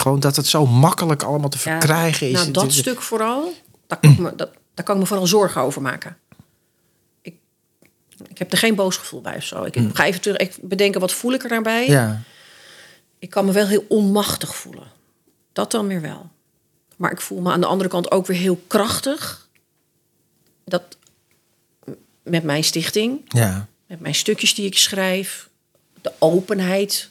Gewoon 0.00 0.20
dat 0.20 0.36
het 0.36 0.46
zo 0.46 0.66
makkelijk 0.66 1.22
allemaal 1.22 1.48
te 1.48 1.56
Ja, 1.56 1.62
verkrijgen 1.62 2.28
is. 2.28 2.32
Nou, 2.32 2.50
dat 2.50 2.72
stuk 2.72 3.02
vooral, 3.02 3.52
daar 3.86 3.98
kan, 4.00 4.10
ik 4.10 4.18
me, 4.18 4.34
dat, 4.36 4.50
daar 4.74 4.84
kan 4.84 4.94
ik 4.94 5.00
me 5.00 5.06
vooral 5.06 5.26
zorgen 5.26 5.60
over 5.60 5.82
maken. 5.82 6.16
Ik, 7.22 7.34
ik 8.28 8.38
heb 8.38 8.52
er 8.52 8.58
geen 8.58 8.74
boos 8.74 8.96
gevoel 8.96 9.20
bij 9.20 9.36
of 9.36 9.44
zo. 9.44 9.64
Ik 9.64 9.76
ga 9.92 10.04
even 10.04 10.20
terug 10.20 10.36
ik 10.36 10.56
bedenken, 10.60 11.00
wat 11.00 11.12
voel 11.12 11.32
ik 11.32 11.42
er 11.42 11.48
daarbij? 11.48 11.88
Ja, 11.88 12.22
Ik 13.18 13.30
kan 13.30 13.44
me 13.44 13.52
wel 13.52 13.66
heel 13.66 13.84
onmachtig 13.88 14.56
voelen. 14.56 14.86
Dat 15.52 15.70
dan 15.70 15.86
weer 15.86 16.00
wel. 16.00 16.30
Maar 16.96 17.12
ik 17.12 17.20
voel 17.20 17.40
me 17.40 17.52
aan 17.52 17.60
de 17.60 17.66
andere 17.66 17.90
kant 17.90 18.10
ook 18.10 18.26
weer 18.26 18.38
heel 18.38 18.60
krachtig. 18.66 19.48
Dat 20.64 20.96
met 22.22 22.42
mijn 22.42 22.64
stichting, 22.64 23.20
ja. 23.28 23.68
met 23.86 24.00
mijn 24.00 24.14
stukjes 24.14 24.54
die 24.54 24.66
ik 24.66 24.78
schrijf, 24.78 25.48
de 26.00 26.12
openheid, 26.18 27.08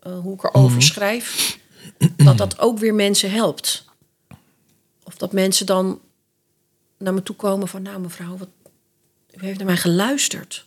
eh, 0.00 0.18
hoe 0.18 0.34
ik 0.34 0.44
erover 0.44 0.82
schrijf, 0.82 1.58
dat 2.16 2.38
dat 2.38 2.58
ook 2.58 2.78
weer 2.78 2.94
mensen 2.94 3.30
helpt. 3.30 3.84
Of 5.04 5.14
dat 5.16 5.32
mensen 5.32 5.66
dan 5.66 6.00
naar 6.98 7.14
me 7.14 7.22
toe 7.22 7.36
komen 7.36 7.68
van, 7.68 7.82
nou 7.82 8.00
mevrouw, 8.00 8.36
wat, 8.36 8.48
u 9.34 9.44
heeft 9.44 9.58
naar 9.58 9.66
mij 9.66 9.76
geluisterd. 9.76 10.66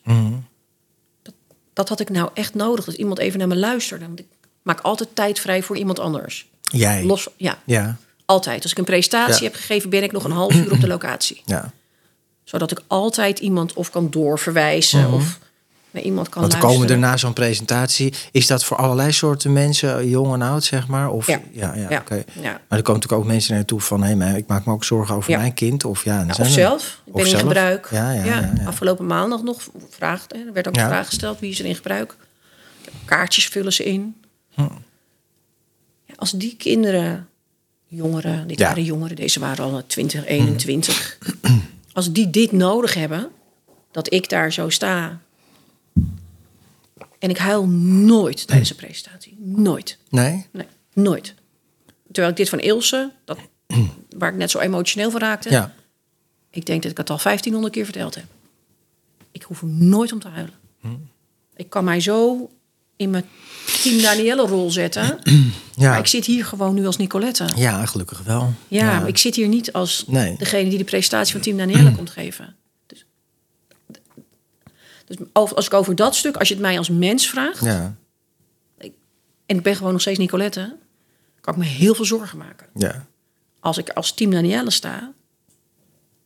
Dat, 1.21 1.33
dat 1.73 1.89
had 1.89 1.99
ik 1.99 2.09
nou 2.09 2.29
echt 2.33 2.53
nodig, 2.53 2.85
dat 2.85 2.95
iemand 2.95 3.19
even 3.19 3.39
naar 3.39 3.47
me 3.47 3.55
luisterde. 3.57 4.05
Want 4.05 4.19
ik 4.19 4.25
maak 4.61 4.79
altijd 4.79 5.15
tijd 5.15 5.39
vrij 5.39 5.63
voor 5.63 5.77
iemand 5.77 5.99
anders. 5.99 6.49
Jij. 6.61 7.03
Los, 7.03 7.27
ja, 7.37 7.59
Ja, 7.65 7.97
altijd. 8.25 8.61
Als 8.63 8.71
ik 8.71 8.77
een 8.77 8.83
presentatie 8.85 9.43
Ja. 9.43 9.49
heb 9.49 9.55
gegeven, 9.59 9.89
ben 9.89 10.03
ik 10.03 10.11
nog 10.11 10.23
een 10.23 10.31
half 10.31 10.53
uur 10.55 10.71
op 10.71 10.79
de 10.81 10.87
locatie. 10.87 11.41
ja. 11.45 11.71
Zodat 12.43 12.71
ik 12.71 12.81
altijd 12.87 13.39
iemand 13.39 13.73
of 13.73 13.89
kan 13.89 14.09
doorverwijzen 14.09 15.11
of 15.11 15.39
naar 15.91 16.03
iemand 16.03 16.29
kan 16.29 16.41
Want 16.41 16.53
er 16.53 16.59
luisteren. 16.59 16.87
komen 16.87 17.03
er 17.03 17.09
na 17.11 17.17
zo'n 17.17 17.33
presentatie. 17.33 18.13
Is 18.31 18.47
dat 18.47 18.63
voor 18.65 18.77
allerlei 18.77 19.11
soorten 19.11 19.53
mensen, 19.53 20.09
jong 20.09 20.33
en 20.33 20.41
oud, 20.41 20.63
zeg 20.63 20.87
maar? 20.87 21.09
Of, 21.09 21.27
Ja. 21.27 21.41
ja, 21.51 21.73
ja, 21.75 21.89
Ja. 21.89 21.99
oké. 21.99 22.15
Ja. 22.33 22.41
Maar 22.41 22.51
er 22.51 22.59
komen 22.67 22.93
natuurlijk 23.01 23.11
ook 23.11 23.25
mensen 23.25 23.55
naartoe 23.55 23.81
van... 23.81 24.03
hé, 24.03 24.15
maar 24.15 24.37
ik 24.37 24.47
maak 24.47 24.65
me 24.65 24.73
ook 24.73 24.83
zorgen 24.83 25.15
over 25.15 25.37
mijn 25.37 25.53
kind. 25.53 25.85
Of, 25.85 26.03
ja, 26.03 26.25
of 26.39 26.47
zelf. 26.47 27.01
Ik 27.05 27.13
ben 27.13 27.25
in 27.27 27.37
gebruik. 27.37 27.87
Ja, 27.91 28.11
ja, 28.11 28.23
ja, 28.23 28.51
ja. 28.57 28.65
Afgelopen 28.65 29.05
maandag 29.05 29.43
nog 29.43 29.61
gevraagd. 29.89 30.33
Er 30.33 30.53
werd 30.53 30.67
ook 30.67 30.75
een 30.75 30.81
vraag 30.85 31.07
gesteld. 31.07 31.39
Wie 31.39 31.51
is 31.51 31.59
er 31.59 31.65
in 31.65 31.75
gebruik? 31.75 32.15
Kaartjes 33.05 33.47
vullen 33.47 33.73
ze 33.73 33.83
in. 33.83 34.15
Hm. 34.53 34.61
Ja, 36.05 36.13
als 36.15 36.31
die 36.31 36.55
kinderen, 36.57 37.27
jongeren... 37.87 38.47
Dit 38.47 38.59
waren 38.59 38.83
jongeren, 38.83 39.15
deze 39.15 39.39
waren 39.39 39.65
al 39.65 39.83
20, 39.87 40.25
21. 40.25 41.17
Als 41.93 42.11
die 42.11 42.29
dit 42.29 42.51
nodig 42.51 42.93
hebben... 42.93 43.27
dat 43.91 44.13
ik 44.13 44.29
daar 44.29 44.51
zo 44.53 44.69
sta... 44.69 45.19
en 47.21 47.29
ik 47.29 47.37
huil 47.37 47.67
nooit 47.67 48.47
tijdens 48.47 48.69
een 48.69 48.75
presentatie. 48.75 49.35
Nooit. 49.39 49.97
Nee? 50.09 50.45
Nee, 50.51 50.65
nooit. 50.93 51.33
Terwijl 52.05 52.29
ik 52.29 52.37
dit 52.37 52.49
van 52.49 52.59
Ilse... 52.59 53.11
Dat, 53.25 53.37
waar 54.17 54.31
ik 54.31 54.37
net 54.37 54.51
zo 54.51 54.59
emotioneel 54.59 55.11
van 55.11 55.19
raakte... 55.21 55.49
Ja. 55.49 55.73
Ik 56.49 56.65
denk 56.65 56.81
dat 56.81 56.91
ik 56.91 56.97
het 56.97 57.09
al 57.09 57.19
1500 57.23 57.73
keer 57.73 57.83
verteld 57.85 58.15
heb. 58.15 58.25
Ik 59.31 59.43
hoef 59.43 59.61
nooit 59.61 60.11
om 60.11 60.19
te 60.19 60.27
huilen. 60.27 60.53
Hm. 60.81 60.87
Ik 61.55 61.69
kan 61.69 61.83
mij 61.83 61.99
zo 61.99 62.49
in 62.95 63.09
mijn 63.09 63.25
Team 63.83 64.01
Danielle 64.01 64.47
rol 64.47 64.71
zetten. 64.71 65.19
Ja. 65.75 65.89
Maar 65.89 65.99
ik 65.99 66.07
zit 66.07 66.25
hier 66.25 66.45
gewoon 66.45 66.73
nu 66.73 66.85
als 66.85 66.97
Nicolette. 66.97 67.43
Ja, 67.43 67.51
ja, 67.55 67.85
gelukkig 67.85 68.21
wel. 68.23 68.53
maar 68.69 69.07
ik 69.07 69.17
zit 69.17 69.35
hier 69.35 69.47
niet 69.47 69.73
als 69.73 70.03
Nee. 70.07 70.35
degene 70.37 70.69
die 70.69 70.77
de 70.77 70.83
presentatie 70.83 71.33
van 71.33 71.41
Team 71.41 71.57
Danielle 71.57 71.91
komt 71.97 72.09
geven. 72.09 72.55
Dus, 75.17 75.27
als 75.33 75.65
ik 75.65 75.73
over 75.73 75.95
dat 75.95 76.15
stuk, 76.15 76.37
als 76.37 76.47
je 76.47 76.53
het 76.53 76.63
mij 76.63 76.77
als 76.77 76.89
mens 76.89 77.29
vraagt... 77.29 77.63
Ja, 77.63 77.95
en 79.45 79.57
ik 79.57 79.63
ben 79.63 79.75
gewoon 79.75 79.91
nog 79.91 80.01
steeds 80.01 80.19
Nicolette... 80.19 80.75
kan 81.41 81.53
ik 81.53 81.59
me 81.59 81.65
heel 81.65 81.95
veel 81.95 82.05
zorgen 82.05 82.37
maken. 82.37 82.67
ja. 82.75 83.05
Als 83.59 83.77
ik 83.77 83.89
als 83.89 84.13
Team 84.13 84.31
Danielle 84.31 84.71
sta... 84.71 85.11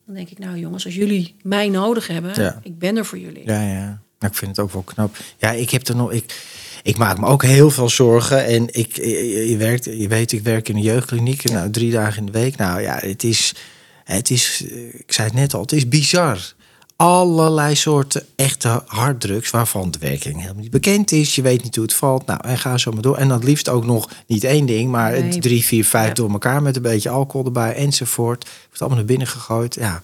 dan 0.06 0.16
denk 0.16 0.30
ik, 0.30 0.40
nou 0.40 0.58
jongens, 0.58 0.86
als 0.86 0.96
jullie 0.96 1.36
mij 1.44 1.70
nodig 1.70 2.08
hebben... 2.08 2.42
Ja. 2.42 2.60
ik 2.64 2.80
ben 2.80 2.98
er 2.98 3.06
voor 3.06 3.18
jullie. 3.20 3.46
Ja, 3.46 3.62
ja. 3.62 4.02
Maar 4.20 4.30
ik 4.30 4.36
vind 4.36 4.56
het 4.56 4.60
ook 4.66 4.72
wel 4.72 4.82
knap. 4.82 5.16
Ja, 5.38 5.52
ik 5.52 5.70
heb 5.70 5.88
er 5.88 5.96
nog. 5.96 6.12
Ik, 6.12 6.44
ik 6.84 6.98
maak 6.98 7.20
me 7.20 7.26
ook 7.26 7.44
heel 7.44 7.70
veel 7.70 7.90
zorgen. 7.90 8.46
En 8.46 8.74
ik, 8.74 8.96
je, 8.96 9.50
je 9.50 9.58
werkt, 9.58 9.86
je 9.86 10.08
weet, 10.08 10.32
ik 10.32 10.42
werk 10.44 10.70
in 10.70 10.76
een 10.76 10.82
jeugdkliniek. 10.82 11.44
Nou, 11.44 11.70
drie 11.70 11.92
dagen 11.92 12.20
in 12.20 12.26
de 12.26 12.32
week. 12.32 12.56
Nou 12.56 12.82
ja, 12.82 12.98
het 13.00 13.24
is. 13.24 13.56
Het 14.04 14.30
is. 14.30 14.66
eh, 14.70 14.94
Ik 15.00 15.12
zei 15.12 15.28
het 15.28 15.38
net 15.38 15.54
al, 15.54 15.62
het 15.62 15.72
is 15.72 15.88
bizar. 15.88 16.54
Allerlei 16.96 17.76
soorten 17.76 18.26
echte 18.36 18.84
harddrugs... 18.86 19.50
waarvan 19.50 19.92
de 19.92 20.00
werking 20.00 20.42
helemaal 20.42 20.62
niet 20.62 20.72
bekend 20.72 21.12
is. 21.12 21.36
Je 21.36 21.42
weet 21.42 21.64
niet 21.64 21.76
hoe 21.76 21.86
het 21.86 21.94
valt. 21.94 22.26
Nou, 22.26 22.40
en 22.44 22.58
ga 22.58 22.78
zo 22.78 22.92
maar 22.92 23.02
door. 23.02 23.18
En 23.18 23.28
dan 23.28 23.44
liefst 23.44 23.70
ook 23.70 23.86
nog 23.86 24.10
niet 24.28 24.44
één 24.44 24.66
ding... 24.66 24.92
maar 24.92 25.12
Nee. 25.12 25.40
drie, 25.40 25.64
vier, 25.66 25.86
vijf 25.86 26.08
Ja. 26.08 26.14
door 26.14 26.32
elkaar... 26.32 26.62
met 26.62 26.76
een 26.76 26.82
beetje 26.82 27.10
alcohol 27.10 27.46
erbij 27.46 27.76
enzovoort. 27.76 28.50
Wordt 28.66 28.80
allemaal 28.80 28.98
naar 28.98 29.08
binnen 29.08 29.28
gegooid. 29.28 29.76
Ja. 29.76 30.00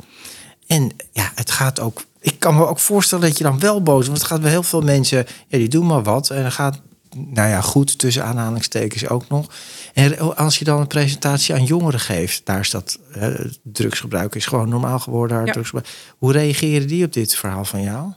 En 0.67 0.91
ja, 1.11 1.31
het 1.35 1.51
gaat 1.51 1.79
ook... 1.79 2.03
Ik 2.19 2.39
kan 2.39 2.55
me 2.55 2.67
ook 2.67 2.79
voorstellen 2.79 3.27
dat 3.27 3.37
je 3.37 3.43
dan 3.43 3.59
wel 3.59 3.83
boos 3.83 3.93
wordt. 3.93 4.07
Want 4.07 4.19
het 4.19 4.27
gaat 4.27 4.41
bij 4.41 4.49
heel 4.49 4.63
veel 4.63 4.81
mensen... 4.81 5.25
Ja, 5.47 5.57
die 5.57 5.67
doen 5.69 5.85
maar 5.85 6.03
wat. 6.03 6.29
En 6.29 6.41
dan 6.41 6.51
gaat... 6.51 6.81
Nou 7.15 7.49
ja, 7.49 7.61
goed, 7.61 7.97
tussen 7.99 8.23
aanhalingstekens 8.25 9.07
ook 9.07 9.29
nog. 9.29 9.53
En 9.93 10.35
als 10.35 10.59
je 10.59 10.65
dan 10.65 10.79
een 10.79 10.87
presentatie 10.87 11.53
aan 11.53 11.63
jongeren 11.63 11.99
geeft... 11.99 12.45
daar 12.45 12.59
is 12.59 12.69
dat 12.69 12.99
hè, 13.11 13.33
drugsgebruik 13.63 14.35
is 14.35 14.45
gewoon 14.45 14.69
normaal 14.69 14.99
geworden. 14.99 15.45
Ja. 15.45 15.51
drugsgebruik. 15.51 15.95
Hoe 16.17 16.31
reageren 16.31 16.87
die 16.87 17.05
op 17.05 17.13
dit 17.13 17.35
verhaal 17.35 17.65
van 17.65 17.81
jou? 17.83 18.11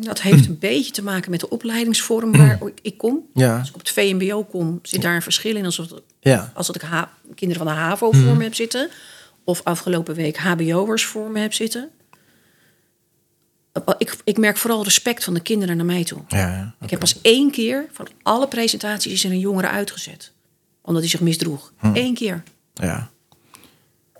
Dat 0.00 0.20
heeft 0.20 0.46
een 0.46 0.58
beetje 0.58 0.90
te 0.92 1.02
maken 1.02 1.30
met 1.30 1.40
de 1.40 1.48
opleidingsvorm 1.48 2.32
waar 2.36 2.58
ik- 2.66 2.78
ik 2.82 2.98
kom. 2.98 3.18
Ja, 3.34 3.58
Als 3.58 3.68
ik 3.68 3.74
op 3.74 3.80
het 3.80 3.90
VMBO 3.90 4.44
kom, 4.44 4.78
zit 4.82 5.02
daar 5.02 5.14
een 5.14 5.22
verschil 5.22 5.56
in. 5.56 5.64
Alsof 5.64 5.86
ja, 6.20 6.50
als 6.54 6.66
dat 6.66 6.76
ik 6.76 6.88
kinderen 7.34 7.64
van 7.64 7.74
de 7.74 7.80
HAVO 7.80 8.12
voor 8.12 8.36
me 8.36 8.42
heb 8.42 8.54
zitten. 8.54 8.88
Of 9.44 9.60
afgelopen 9.64 10.14
week 10.14 10.36
HBO'ers 10.36 11.04
voor 11.04 11.30
me 11.30 11.40
heb 11.40 11.52
zitten. 11.52 11.88
Ik, 13.98 14.16
ik 14.24 14.38
merk 14.38 14.56
vooral 14.56 14.84
respect 14.84 15.24
van 15.24 15.34
de 15.34 15.40
kinderen 15.40 15.76
naar 15.76 15.86
mij 15.86 16.04
toe. 16.04 16.20
ja. 16.28 16.38
ja. 16.38 16.74
Ik 16.80 16.90
heb 16.90 16.98
pas 17.00 17.20
één 17.20 17.50
keer 17.50 17.86
van 17.92 18.08
alle 18.22 18.48
presentaties 18.48 19.12
is 19.12 19.24
er 19.24 19.30
een 19.30 19.38
jongere 19.38 19.68
uitgezet. 19.68 20.32
Omdat 20.82 21.02
hij 21.02 21.10
zich 21.10 21.20
misdroeg. 21.20 21.72
Eén 21.80 22.14
keer. 22.14 22.42
ja. 22.74 23.10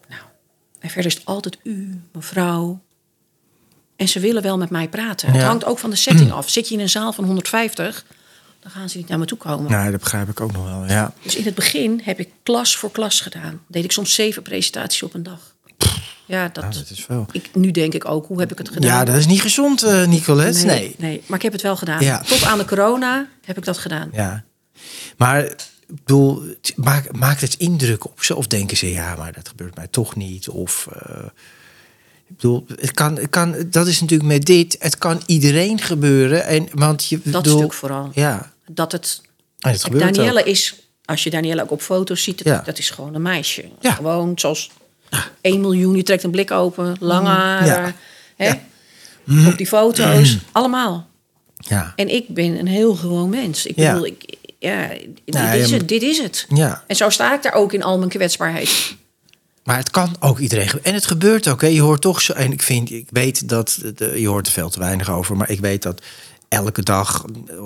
Nou, 0.08 0.22
en 0.78 0.90
verder 0.90 1.10
is 1.10 1.14
het 1.16 1.24
altijd 1.26 1.58
u, 1.62 2.00
mevrouw. 2.12 2.80
En 3.96 4.08
ze 4.08 4.20
willen 4.20 4.42
wel 4.42 4.58
met 4.58 4.70
mij 4.70 4.88
praten. 4.88 5.32
Het 5.32 5.42
hangt 5.42 5.64
ook 5.64 5.78
van 5.78 5.90
de 5.90 5.96
setting 5.96 6.32
af. 6.32 6.50
Zit 6.50 6.68
je 6.68 6.74
in 6.74 6.80
een 6.80 6.88
zaal 6.88 7.12
van 7.12 7.24
150, 7.24 8.04
dan 8.60 8.70
gaan 8.70 8.88
ze 8.88 8.96
niet 8.96 9.08
naar 9.08 9.18
me 9.18 9.24
toe 9.24 9.38
komen. 9.38 9.70
Nou, 9.70 9.90
dat 9.90 10.00
begrijp 10.00 10.28
ik 10.28 10.40
ook 10.40 10.52
nog 10.52 10.64
wel. 10.64 10.84
Ja, 10.86 11.12
Dus 11.22 11.36
in 11.36 11.44
het 11.44 11.54
begin 11.54 12.00
heb 12.04 12.18
ik 12.20 12.30
klas 12.42 12.76
voor 12.76 12.90
klas 12.90 13.20
gedaan. 13.20 13.60
Deed 13.66 13.84
ik 13.84 13.92
soms 13.92 14.14
zeven 14.14 14.42
presentaties 14.42 15.02
op 15.02 15.14
een 15.14 15.22
dag. 15.22 15.49
Ja, 16.30 16.48
dat, 16.52 16.64
nou, 16.64 16.74
dat 16.76 16.90
is 16.90 17.04
veel. 17.04 17.26
ik, 17.32 17.50
nu 17.54 17.70
denk 17.70 17.94
ik 17.94 18.04
ook, 18.04 18.26
hoe 18.26 18.40
heb 18.40 18.52
ik 18.52 18.58
het 18.58 18.68
gedaan? 18.68 18.90
Ja, 18.90 19.04
dat 19.04 19.16
is 19.16 19.26
niet 19.26 19.40
gezond, 19.40 19.82
eh, 19.82 20.06
Nicolette. 20.06 20.64
Nee. 20.66 20.78
nee, 20.78 20.94
nee, 20.98 21.22
maar 21.26 21.36
ik 21.36 21.42
heb 21.44 21.52
het 21.52 21.62
wel 21.62 21.76
gedaan. 21.76 22.00
Ja. 22.04 22.20
Tot 22.20 22.44
aan 22.44 22.58
de 22.58 22.64
corona 22.64 23.28
heb 23.44 23.56
ik 23.56 23.64
dat 23.64 23.78
gedaan. 23.78 24.08
Ja. 24.12 24.44
Maar 25.16 25.44
ik 25.44 25.56
bedoel, 25.86 26.42
het- 26.42 26.72
maak- 26.76 27.16
maakt 27.16 27.40
het 27.40 27.54
indruk 27.54 28.04
op 28.04 28.22
ze? 28.22 28.36
Of 28.36 28.46
denken 28.46 28.76
ze, 28.76 28.90
ja, 28.90 29.14
maar 29.16 29.32
dat 29.32 29.48
gebeurt 29.48 29.76
mij 29.76 29.86
toch 29.90 30.16
niet? 30.16 30.48
Of, 30.48 30.88
eh, 30.92 31.24
ik 32.28 32.36
bedoel, 32.36 32.64
het 32.76 32.92
kan, 32.92 33.16
het 33.16 33.30
kan, 33.30 33.54
dat 33.70 33.86
is 33.86 34.00
natuurlijk 34.00 34.30
met 34.30 34.44
dit, 34.44 34.76
het 34.78 34.98
kan 34.98 35.22
iedereen 35.26 35.80
gebeuren. 35.80 36.44
En, 36.46 36.68
want 36.74 37.06
je, 37.06 37.20
Dat 37.24 37.42
bedoel, 37.42 37.58
stuk 37.58 37.72
vooral. 37.72 38.10
Ja, 38.14 38.52
Dat 38.70 38.92
het 38.92 39.20
en 39.58 39.70
het 39.70 39.82
Danielle 39.98 40.40
ook. 40.40 40.46
is, 40.46 40.74
als 41.04 41.22
je 41.22 41.30
Danielle 41.30 41.62
ook 41.62 41.70
op 41.70 41.80
foto's 41.82 42.22
ziet, 42.22 42.38
dat, 42.38 42.46
Ja. 42.46 42.62
dat 42.64 42.78
is 42.78 42.90
gewoon 42.90 43.14
een 43.14 43.22
meisje. 43.22 43.64
Ja. 43.80 43.92
Gewoon 43.92 44.32
zoals 44.38 44.70
1 45.40 45.60
miljoen, 45.60 45.96
je 45.96 46.02
trekt 46.02 46.22
een 46.22 46.30
blik 46.30 46.50
open, 46.50 46.96
lange 47.00 47.28
haren. 47.28 47.66
Ja. 47.66 47.94
Hè? 48.36 48.46
Ja. 48.46 48.60
Mm. 49.24 49.46
Op 49.46 49.56
die 49.56 49.66
foto's, 49.66 50.38
allemaal. 50.52 51.08
Ja, 51.56 51.92
En 51.96 52.08
ik 52.14 52.28
ben 52.28 52.58
een 52.58 52.66
heel 52.66 52.94
gewoon 52.94 53.30
mens. 53.30 53.66
Ik 53.66 53.74
bedoel, 53.74 54.06
ik, 54.06 54.36
ja, 54.58 54.88
dit, 54.88 55.34
Nou, 55.34 55.58
is 55.58 55.70
het, 55.70 55.88
dit 55.88 56.02
is 56.02 56.18
het. 56.18 56.46
ja. 56.48 56.84
En 56.86 56.96
zo 56.96 57.08
sta 57.08 57.34
ik 57.34 57.42
daar 57.42 57.52
ook 57.52 57.72
in 57.72 57.82
al 57.82 57.98
mijn 57.98 58.10
kwetsbaarheid. 58.10 58.94
Maar 59.64 59.76
het 59.76 59.90
kan 59.90 60.16
ook 60.20 60.38
iedereen. 60.38 60.70
En 60.82 60.94
het 60.94 61.06
gebeurt 61.06 61.48
ook. 61.48 61.60
Hè. 61.60 61.66
Je 61.66 61.80
hoort 61.80 62.00
toch 62.00 62.20
zo. 62.20 62.32
En 62.32 62.52
ik 62.52 62.62
vind, 62.62 62.90
ik 62.90 63.08
weet 63.10 63.48
dat. 63.48 63.80
De, 63.94 64.20
je 64.20 64.28
hoort 64.28 64.46
er 64.46 64.52
veel 64.52 64.70
te 64.70 64.78
weinig 64.78 65.10
over. 65.10 65.36
Maar 65.36 65.50
ik 65.50 65.60
weet 65.60 65.82
dat 65.82 66.02
elke 66.48 66.82
dag, 66.82 67.24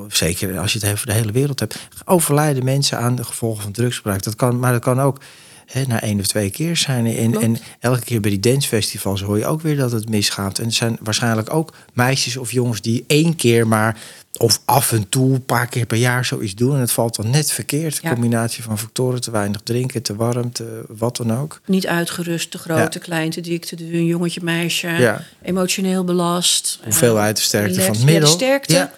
zeker 0.09 0.59
als 0.59 0.72
je 0.72 0.78
het 0.78 0.92
over 0.92 1.07
de 1.07 1.12
hele 1.12 1.32
wereld 1.32 1.61
hebt, 1.61 1.78
overlijden 2.05 2.64
mensen 2.64 2.99
aan 2.99 3.14
de 3.14 3.24
gevolgen 3.24 3.62
van 3.62 3.72
drugsgebruik. 3.72 4.22
Dat 4.22 4.34
kan, 4.34 4.59
maar 4.59 4.72
dat 4.72 4.82
kan 4.82 5.01
ook 5.01 5.18
hè, 5.66 5.82
na 5.86 6.00
één 6.02 6.20
of 6.20 6.26
twee 6.26 6.50
keer 6.50 6.76
zijn. 6.76 7.06
En, 7.06 7.40
en 7.40 7.58
elke 7.80 8.04
keer 8.04 8.20
bij 8.20 8.30
die 8.30 8.40
dancefestivals 8.40 9.22
hoor 9.22 9.38
je 9.38 9.46
ook 9.46 9.60
weer 9.60 9.76
dat 9.76 9.92
het 9.92 10.08
misgaat. 10.08 10.58
En 10.58 10.64
er 10.64 10.72
zijn 10.72 10.96
waarschijnlijk 11.00 11.54
ook 11.54 11.72
meisjes 11.92 12.36
of 12.36 12.50
jongens 12.52 12.80
die 12.80 13.04
één 13.06 13.36
keer 13.36 13.66
maar. 13.66 13.96
Of 14.38 14.60
af 14.64 14.92
en 14.92 15.08
toe, 15.08 15.34
een 15.34 15.44
paar 15.44 15.66
keer 15.66 15.86
per 15.86 15.96
jaar 15.96 16.24
zoiets 16.24 16.54
doen. 16.54 16.74
En 16.74 16.80
het 16.80 16.92
valt 16.92 17.16
dan 17.16 17.30
net 17.30 17.52
verkeerd. 17.52 17.94
Ja. 17.94 18.08
Een 18.08 18.14
combinatie 18.14 18.62
van 18.62 18.78
factoren, 18.78 19.20
te 19.20 19.30
weinig 19.30 19.60
drinken, 19.64 20.02
te 20.02 20.16
warm, 20.16 20.52
te 20.52 20.84
wat 20.88 21.16
dan 21.16 21.38
ook. 21.38 21.60
Niet 21.66 21.86
uitgerust, 21.86 22.50
te 22.50 22.58
groot, 22.58 22.78
Ja. 22.78 22.88
te 22.88 22.98
klein, 22.98 23.30
te 23.30 23.40
dik, 23.40 23.64
te 23.64 23.76
dun, 23.76 24.06
jongetje, 24.06 24.40
meisje. 24.42 24.88
Ja. 24.88 25.24
Emotioneel 25.42 26.04
belast. 26.04 26.80
Hoeveelheid, 26.84 27.36
de 27.36 27.42
eh, 27.42 27.48
sterkte 27.48 27.80
van 27.80 27.94
het 27.94 28.04
middel. 28.04 28.14
Ja, 28.14 28.36
de 28.36 28.44
sterkte. 28.44 28.90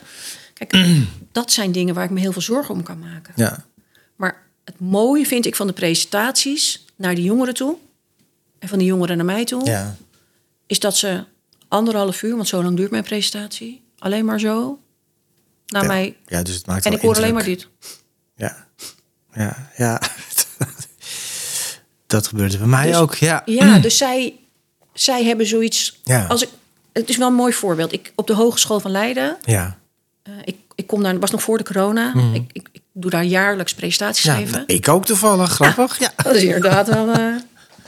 Kijk, 0.54 0.86
dat 1.32 1.52
zijn 1.52 1.72
dingen 1.72 1.94
waar 1.94 2.04
ik 2.04 2.10
me 2.10 2.20
heel 2.20 2.32
veel 2.32 2.42
zorgen 2.42 2.74
om 2.74 2.82
kan 2.82 2.98
maken. 2.98 3.32
Ja, 3.36 3.64
het 4.66 4.80
mooie 4.80 5.26
vind 5.26 5.46
ik 5.46 5.56
van 5.56 5.66
de 5.66 5.72
presentaties 5.72 6.84
naar 6.96 7.14
die 7.14 7.24
jongeren 7.24 7.54
toe... 7.54 7.76
en 8.58 8.68
van 8.68 8.78
die 8.78 8.86
jongeren 8.86 9.16
naar 9.16 9.26
mij 9.26 9.44
toe... 9.44 9.64
ja, 9.64 9.96
is 10.66 10.80
dat 10.80 10.96
ze 10.96 11.24
anderhalf 11.68 12.22
uur, 12.22 12.36
want 12.36 12.48
zo 12.48 12.62
lang 12.62 12.76
duurt 12.76 12.90
mijn 12.90 13.04
presentatie... 13.04 13.82
alleen 13.98 14.24
maar 14.24 14.40
zo 14.40 14.78
naar 15.66 15.82
ja. 15.82 15.88
mij... 15.88 16.16
ja, 16.26 16.42
dus 16.42 16.54
het 16.54 16.66
maakt 16.66 16.86
En 16.86 16.92
ik 16.92 17.00
hoor 17.00 17.16
alleen 17.16 17.34
maar 17.34 17.44
dit. 17.44 17.68
Ja, 18.36 18.66
ja, 19.32 19.70
ja. 19.76 20.00
dat 22.06 22.26
gebeurde 22.26 22.58
bij 22.58 22.66
mij 22.66 22.86
Dus- 22.86 22.96
ook, 22.96 23.14
ja. 23.14 23.42
Ja, 23.44 23.78
dus 23.78 23.96
zij, 23.96 24.38
zij 24.92 25.24
hebben 25.24 25.46
zoiets... 25.46 26.00
Ja. 26.04 26.26
Als 26.26 26.42
ik, 26.42 26.48
het 26.92 27.08
is 27.08 27.16
wel 27.16 27.28
een 27.28 27.34
mooi 27.34 27.52
voorbeeld. 27.52 27.92
Ik, 27.92 28.12
op 28.14 28.26
de 28.26 28.34
Hogeschool 28.34 28.80
van 28.80 28.90
Leiden... 28.90 29.36
Ja, 29.44 29.78
eh, 30.22 30.32
ik, 30.44 30.56
ik 30.74 30.86
kom 30.86 31.02
daar, 31.02 31.18
was 31.18 31.30
nog 31.30 31.42
voor 31.42 31.58
de 31.58 31.64
corona. 31.64 32.14
Ik, 32.32 32.50
ik, 32.52 32.68
ik 32.72 32.82
doe 32.98 33.10
daar 33.10 33.24
jaarlijks 33.24 33.74
presentaties 33.74 34.24
ja 34.24 34.34
geven. 34.34 34.52
nou, 34.52 34.64
ik 34.66 34.88
ook 34.88 35.06
toevallig, 35.06 35.50
grappig. 35.50 35.98
Ja. 35.98 36.12
Dat 36.16 36.34
is 36.34 36.42
inderdaad 36.42 36.88
wel... 36.88 37.10
eh, 37.12 37.34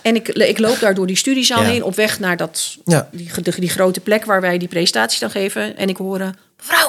en 0.02 0.14
ik, 0.14 0.28
ik 0.28 0.58
loop 0.58 0.78
daar 0.80 0.94
door 0.94 1.06
die 1.06 1.16
studiezaal 1.16 1.62
heen... 1.62 1.82
op 1.82 1.94
weg 1.94 2.20
naar 2.20 2.36
dat, 2.36 2.76
die, 2.84 3.30
die, 3.42 3.60
die 3.60 3.68
grote 3.68 4.00
plek 4.00 4.24
waar 4.24 4.40
wij 4.40 4.58
die 4.58 4.68
presentaties 4.68 5.18
dan 5.18 5.30
geven. 5.30 5.76
En 5.76 5.88
ik 5.88 5.96
hoor... 5.96 6.20
eh, 6.20 6.28
mevrouw! 6.56 6.88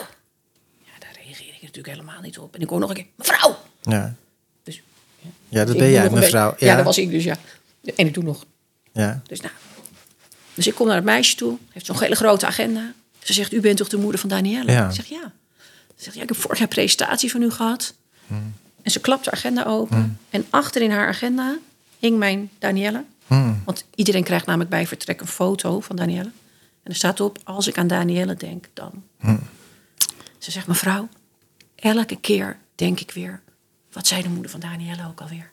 Ja, 0.78 0.92
daar 1.00 1.12
reageer 1.24 1.48
ik 1.48 1.62
natuurlijk 1.62 1.88
helemaal 1.88 2.22
niet 2.22 2.38
op. 2.40 2.56
En 2.56 2.62
ik 2.62 2.70
hoor 2.70 2.80
nog 2.80 2.90
een 2.90 2.96
keer... 2.96 3.06
Mevrouw! 3.16 3.58
Ja. 3.82 4.16
Dus, 4.64 4.82
ja, 5.50 5.66
dat 5.66 5.74
ik 5.74 5.80
ben 5.80 5.92
doe 5.92 6.00
jij, 6.00 6.10
mevrouw. 6.10 6.56
Ja. 6.58 6.76
dat 6.76 6.86
was 6.86 6.98
ik 6.98 7.10
dus, 7.10 7.24
ja. 7.24 7.36
En 7.96 8.08
ik 8.08 8.14
doe 8.14 8.24
nog. 8.24 8.46
Ja. 8.94 9.22
Dus 9.28 9.42
nou... 9.42 9.54
Dus 10.54 10.68
ik 10.68 10.76
kom 10.76 10.88
naar 10.88 10.96
het 10.96 11.06
meisje 11.06 11.36
toe. 11.36 11.58
Heeft 11.70 11.86
zo'n 11.86 12.00
hele 12.00 12.16
grote 12.16 12.46
agenda. 12.46 12.94
Ze 13.24 13.34
zegt, 13.34 13.54
u 13.54 13.60
bent 13.60 13.78
toch 13.78 13.88
de 13.88 13.98
moeder 13.98 14.20
van 14.20 14.30
Danielle? 14.30 14.72
Ja. 14.72 14.88
Ik 14.88 14.96
zeg, 14.96 15.06
ja. 15.06 15.32
Ze 15.96 16.04
zegt, 16.04 16.16
ja, 16.16 16.22
ik 16.22 16.30
heb 16.30 16.38
vorig 16.38 16.60
jaar 16.60 16.68
presentatie 16.68 17.32
van 17.32 17.42
u 17.42 17.52
gehad. 17.52 17.94
En 18.82 18.92
ze 18.92 19.00
klapt 19.00 19.26
de 19.26 19.32
agenda 19.32 19.64
open. 19.64 20.20
En 20.30 20.46
achter 20.50 20.82
in 20.82 20.92
haar 20.92 21.08
agenda 21.08 21.58
hing 22.00 22.18
mijn 22.18 22.50
Danielle. 22.60 23.04
Hmm. 23.28 23.62
Want 23.66 23.86
iedereen 23.96 24.24
krijgt 24.24 24.46
namelijk 24.46 24.70
bij 24.70 24.88
vertrek 24.88 25.22
een 25.22 25.28
foto 25.28 25.80
van 25.80 25.96
Danielle. 25.96 26.32
En 26.84 26.92
er 26.92 26.96
staat 26.96 27.20
op, 27.20 27.38
als 27.44 27.68
ik 27.68 27.78
aan 27.78 27.88
Danielle 27.88 28.36
denk, 28.36 28.68
dan. 28.74 29.04
Ze 30.38 30.52
zegt, 30.52 30.68
mevrouw, 30.68 31.08
elke 31.76 32.16
keer 32.16 32.58
denk 32.76 33.00
ik 33.00 33.12
weer... 33.12 33.42
wat 33.92 34.08
zei 34.08 34.22
de 34.22 34.30
moeder 34.30 34.52
van 34.52 34.60
Danielle 34.60 35.08
ook 35.08 35.22
alweer? 35.22 35.52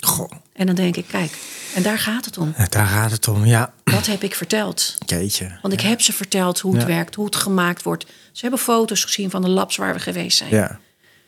Goh, 0.00 0.30
En 0.52 0.66
dan 0.66 0.74
denk 0.74 0.96
ik, 0.96 1.06
kijk, 1.08 1.38
en 1.74 1.82
daar 1.82 1.98
gaat 1.98 2.24
het 2.24 2.38
om. 2.38 2.54
daar 2.68 2.86
gaat 2.86 3.10
het 3.10 3.28
om, 3.28 3.44
ja. 3.46 3.72
Wat 3.84 4.06
heb 4.06 4.22
ik 4.22 4.34
verteld? 4.34 4.96
Jeetje. 5.06 5.58
Want 5.62 5.74
ik 5.74 5.80
heb 5.80 6.00
ze 6.00 6.12
verteld 6.12 6.60
hoe 6.60 6.72
het 6.72 6.82
Ja. 6.82 6.88
werkt, 6.88 7.14
hoe 7.14 7.24
het 7.24 7.36
gemaakt 7.36 7.82
wordt. 7.82 8.06
Ze 8.32 8.40
hebben 8.40 8.58
foto's 8.60 9.04
gezien 9.04 9.30
van 9.30 9.42
de 9.42 9.48
labs 9.48 9.76
waar 9.76 9.94
we 9.94 10.00
geweest 10.00 10.38
zijn. 10.38 10.50
Ja. 10.50 10.78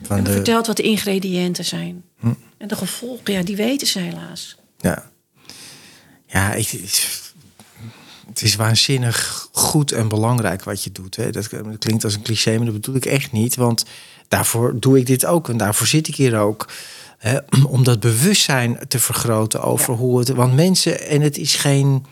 Van 0.03 0.25
de, 0.25 0.31
Hm. 0.31 0.37
verteld 0.37 0.67
wat 0.67 0.77
de 0.77 0.83
ingrediënten 0.83 1.65
zijn. 1.65 2.03
En 2.59 2.69
de 2.69 2.77
gevolgen, 2.77 3.33
ja, 3.33 3.43
die 3.43 3.57
weten 3.57 3.87
ze 3.87 3.99
helaas. 3.99 4.57
ja. 4.79 5.11
Ja, 6.27 6.53
ik, 6.55 6.73
ik- 6.73 7.09
het 8.29 8.43
is 8.43 8.55
waanzinnig 8.57 9.49
goed 9.53 9.93
en 9.93 10.09
belangrijk 10.09 10.65
wat 10.65 10.85
je 10.85 10.93
doet. 10.93 11.17
Hè. 11.17 11.31
Dat 11.31 11.49
klinkt 11.79 12.05
als 12.05 12.15
een 12.15 12.23
cliché, 12.23 12.57
maar 12.57 12.65
dat 12.65 12.75
bedoel 12.75 12.95
ik 12.95 13.05
echt 13.07 13.33
niet. 13.33 13.57
Want 13.57 13.85
daarvoor 14.29 14.81
doe 14.81 14.99
ik 14.99 15.07
dit 15.07 15.27
ook 15.27 15.49
en 15.49 15.57
daarvoor 15.57 15.87
zit 15.87 16.09
ik 16.09 16.15
hier 16.17 16.39
ook. 16.39 16.69
Hè, 17.19 17.39
om 17.69 17.85
dat 17.85 18.01
bewustzijn 18.01 18.79
te 18.89 18.99
vergroten 18.99 19.63
over 19.63 19.93
Ja. 19.93 19.99
hoe 20.01 20.19
het... 20.19 20.29
Want 20.29 20.55
mensen, 20.55 21.01
en 21.09 21.21
het 21.21 21.39
is 21.39 21.55
geen... 21.55 22.07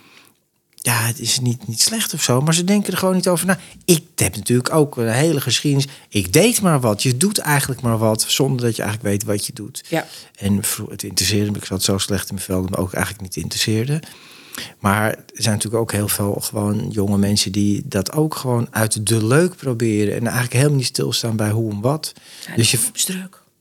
Ja, 0.88 1.06
het 1.06 1.20
is 1.20 1.40
niet, 1.40 1.66
niet 1.66 1.80
slecht 1.80 2.14
of 2.14 2.22
zo, 2.22 2.40
maar 2.40 2.54
ze 2.54 2.64
denken 2.64 2.92
er 2.92 2.98
gewoon 2.98 3.14
niet 3.14 3.28
over 3.28 3.46
na. 3.46 3.58
Ik 3.84 4.04
heb 4.14 4.36
natuurlijk 4.36 4.74
ook 4.74 4.96
een 4.96 5.08
hele 5.08 5.40
geschiedenis. 5.40 5.86
Ik 6.08 6.32
deed 6.32 6.60
maar 6.60 6.80
wat. 6.80 7.02
Je 7.02 7.16
doet 7.16 7.38
eigenlijk 7.38 7.80
maar 7.80 7.98
wat, 7.98 8.24
zonder 8.28 8.66
dat 8.66 8.76
je 8.76 8.82
eigenlijk 8.82 9.12
weet 9.12 9.24
wat 9.24 9.46
je 9.46 9.52
doet. 9.52 9.84
Ja. 9.88 10.06
En 10.34 10.62
het 10.88 11.02
interesseerde 11.02 11.50
me. 11.50 11.56
Ik 11.56 11.64
zat 11.64 11.82
zo 11.82 11.98
slecht 11.98 12.28
in 12.28 12.34
mijn 12.34 12.46
vel 12.46 12.60
dat 12.60 12.70
me 12.70 12.76
ook 12.76 12.92
eigenlijk 12.92 13.22
niet 13.24 13.36
interesseerde. 13.36 14.02
Maar 14.78 15.08
er 15.10 15.24
zijn 15.32 15.54
natuurlijk 15.54 15.82
ook 15.82 15.92
heel 15.92 16.08
veel 16.08 16.40
gewoon 16.40 16.90
jonge 16.90 17.18
mensen 17.18 17.52
die 17.52 17.82
dat 17.84 18.12
ook 18.12 18.34
gewoon 18.34 18.66
uit 18.70 19.06
de 19.06 19.26
leuk 19.26 19.56
proberen. 19.56 20.14
En 20.14 20.22
eigenlijk 20.22 20.54
helemaal 20.54 20.76
niet 20.76 20.86
stilstaan 20.86 21.36
bij 21.36 21.50
hoe 21.50 21.72
en 21.72 21.80
wat. 21.80 22.12
Ja, 22.46 22.56
dus 22.56 22.70
je. 22.70 22.78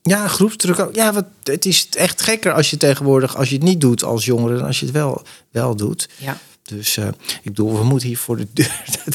Ja, 0.02 0.28
groepsdruk 0.28 0.78
ook. 0.78 0.94
Ja, 0.94 1.12
wat, 1.12 1.24
het 1.42 1.66
is 1.66 1.88
echt 1.88 2.22
gekker 2.22 2.52
als 2.52 2.70
je 2.70 2.76
tegenwoordig, 2.76 3.36
als 3.36 3.48
je 3.48 3.54
het 3.54 3.64
niet 3.64 3.80
doet 3.80 4.04
als 4.04 4.24
jongere, 4.24 4.56
dan 4.56 4.66
als 4.66 4.78
je 4.78 4.84
het 4.84 4.94
wel, 4.94 5.22
wel 5.50 5.76
doet. 5.76 6.08
Ja. 6.16 6.38
Dus 6.68 6.96
uh, 6.96 7.06
ik 7.42 7.42
bedoel, 7.42 7.78
we 7.78 7.84
moeten 7.84 8.08
hier 8.08 8.18
voor 8.18 8.36
de 8.36 8.46
deur. 8.52 8.82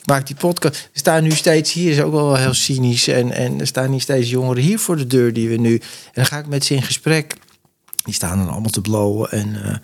ik 0.00 0.06
maak 0.06 0.26
die 0.26 0.36
podcast. 0.36 0.74
Er 0.92 0.98
staan 0.98 1.22
nu 1.22 1.30
steeds, 1.30 1.72
hier 1.72 1.90
is 1.90 2.00
ook 2.00 2.12
wel 2.12 2.34
heel 2.34 2.54
cynisch. 2.54 3.08
En, 3.08 3.32
en 3.32 3.60
er 3.60 3.66
staan 3.66 3.90
niet 3.90 4.02
steeds 4.02 4.30
jongeren 4.30 4.62
hier 4.62 4.78
voor 4.78 4.96
de 4.96 5.06
deur 5.06 5.32
die 5.32 5.48
we 5.48 5.56
nu. 5.56 5.74
En 5.74 6.12
dan 6.12 6.26
ga 6.26 6.38
ik 6.38 6.46
met 6.46 6.64
ze 6.64 6.74
in 6.74 6.82
gesprek. 6.82 7.34
Die 8.04 8.14
staan 8.14 8.38
dan 8.38 8.50
allemaal 8.50 8.70
te 8.70 8.80
blowen. 8.80 9.30
En 9.30 9.80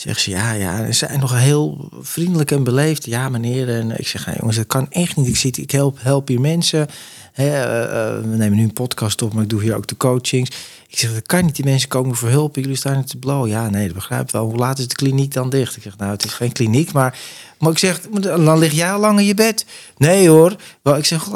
zeggen 0.00 0.22
ze, 0.22 0.30
ja, 0.30 0.52
ja, 0.52 0.86
ze 0.86 0.92
zijn 0.92 1.20
nog 1.20 1.38
heel 1.38 1.88
vriendelijk 2.00 2.50
en 2.50 2.64
beleefd. 2.64 3.04
Ja, 3.04 3.28
meneer. 3.28 3.68
En 3.68 3.98
ik 3.98 4.08
zeg, 4.08 4.26
ja, 4.26 4.34
jongens, 4.38 4.56
dat 4.56 4.66
kan 4.66 4.90
echt 4.90 5.16
niet. 5.16 5.28
Ik, 5.28 5.36
zie, 5.36 5.52
ik 5.56 5.70
help, 5.70 5.98
help 6.00 6.28
hier 6.28 6.40
mensen. 6.40 6.86
He, 7.32 7.46
uh, 7.46 8.20
we 8.30 8.36
nemen 8.36 8.58
nu 8.58 8.62
een 8.62 8.72
podcast 8.72 9.22
op, 9.22 9.32
maar 9.32 9.42
ik 9.42 9.48
doe 9.48 9.62
hier 9.62 9.76
ook 9.76 9.86
de 9.86 9.96
coachings. 9.96 10.50
Ik 10.88 10.98
zeg, 10.98 11.12
dat 11.12 11.26
kan 11.26 11.44
niet. 11.44 11.56
Die 11.56 11.64
mensen 11.64 11.88
komen 11.88 12.16
voor 12.16 12.28
hulp. 12.28 12.56
Jullie 12.56 12.76
staan 12.76 13.04
te 13.04 13.16
blowen. 13.16 13.48
Ja, 13.48 13.70
nee, 13.70 13.84
dat 13.84 13.94
begrijp 13.94 14.22
ik 14.22 14.30
wel. 14.30 14.44
Hoe 14.44 14.56
laat 14.56 14.78
is 14.78 14.88
de 14.88 14.94
kliniek 14.94 15.32
dan 15.32 15.50
dicht? 15.50 15.76
Ik 15.76 15.82
zeg, 15.82 15.96
nou, 15.96 16.10
het 16.10 16.24
is 16.24 16.32
geen 16.32 16.52
kliniek, 16.52 16.92
maar... 16.92 17.18
Maar 17.58 17.70
ik 17.70 17.78
zeg, 17.78 18.00
dan 18.20 18.58
lig 18.58 18.72
jij 18.72 18.92
al 18.92 19.00
lang 19.00 19.18
in 19.18 19.24
je 19.24 19.34
bed. 19.34 19.66
Nee 19.96 20.28
hoor. 20.28 20.56
Wel, 20.82 20.96
ik 20.96 21.04
zeg, 21.04 21.26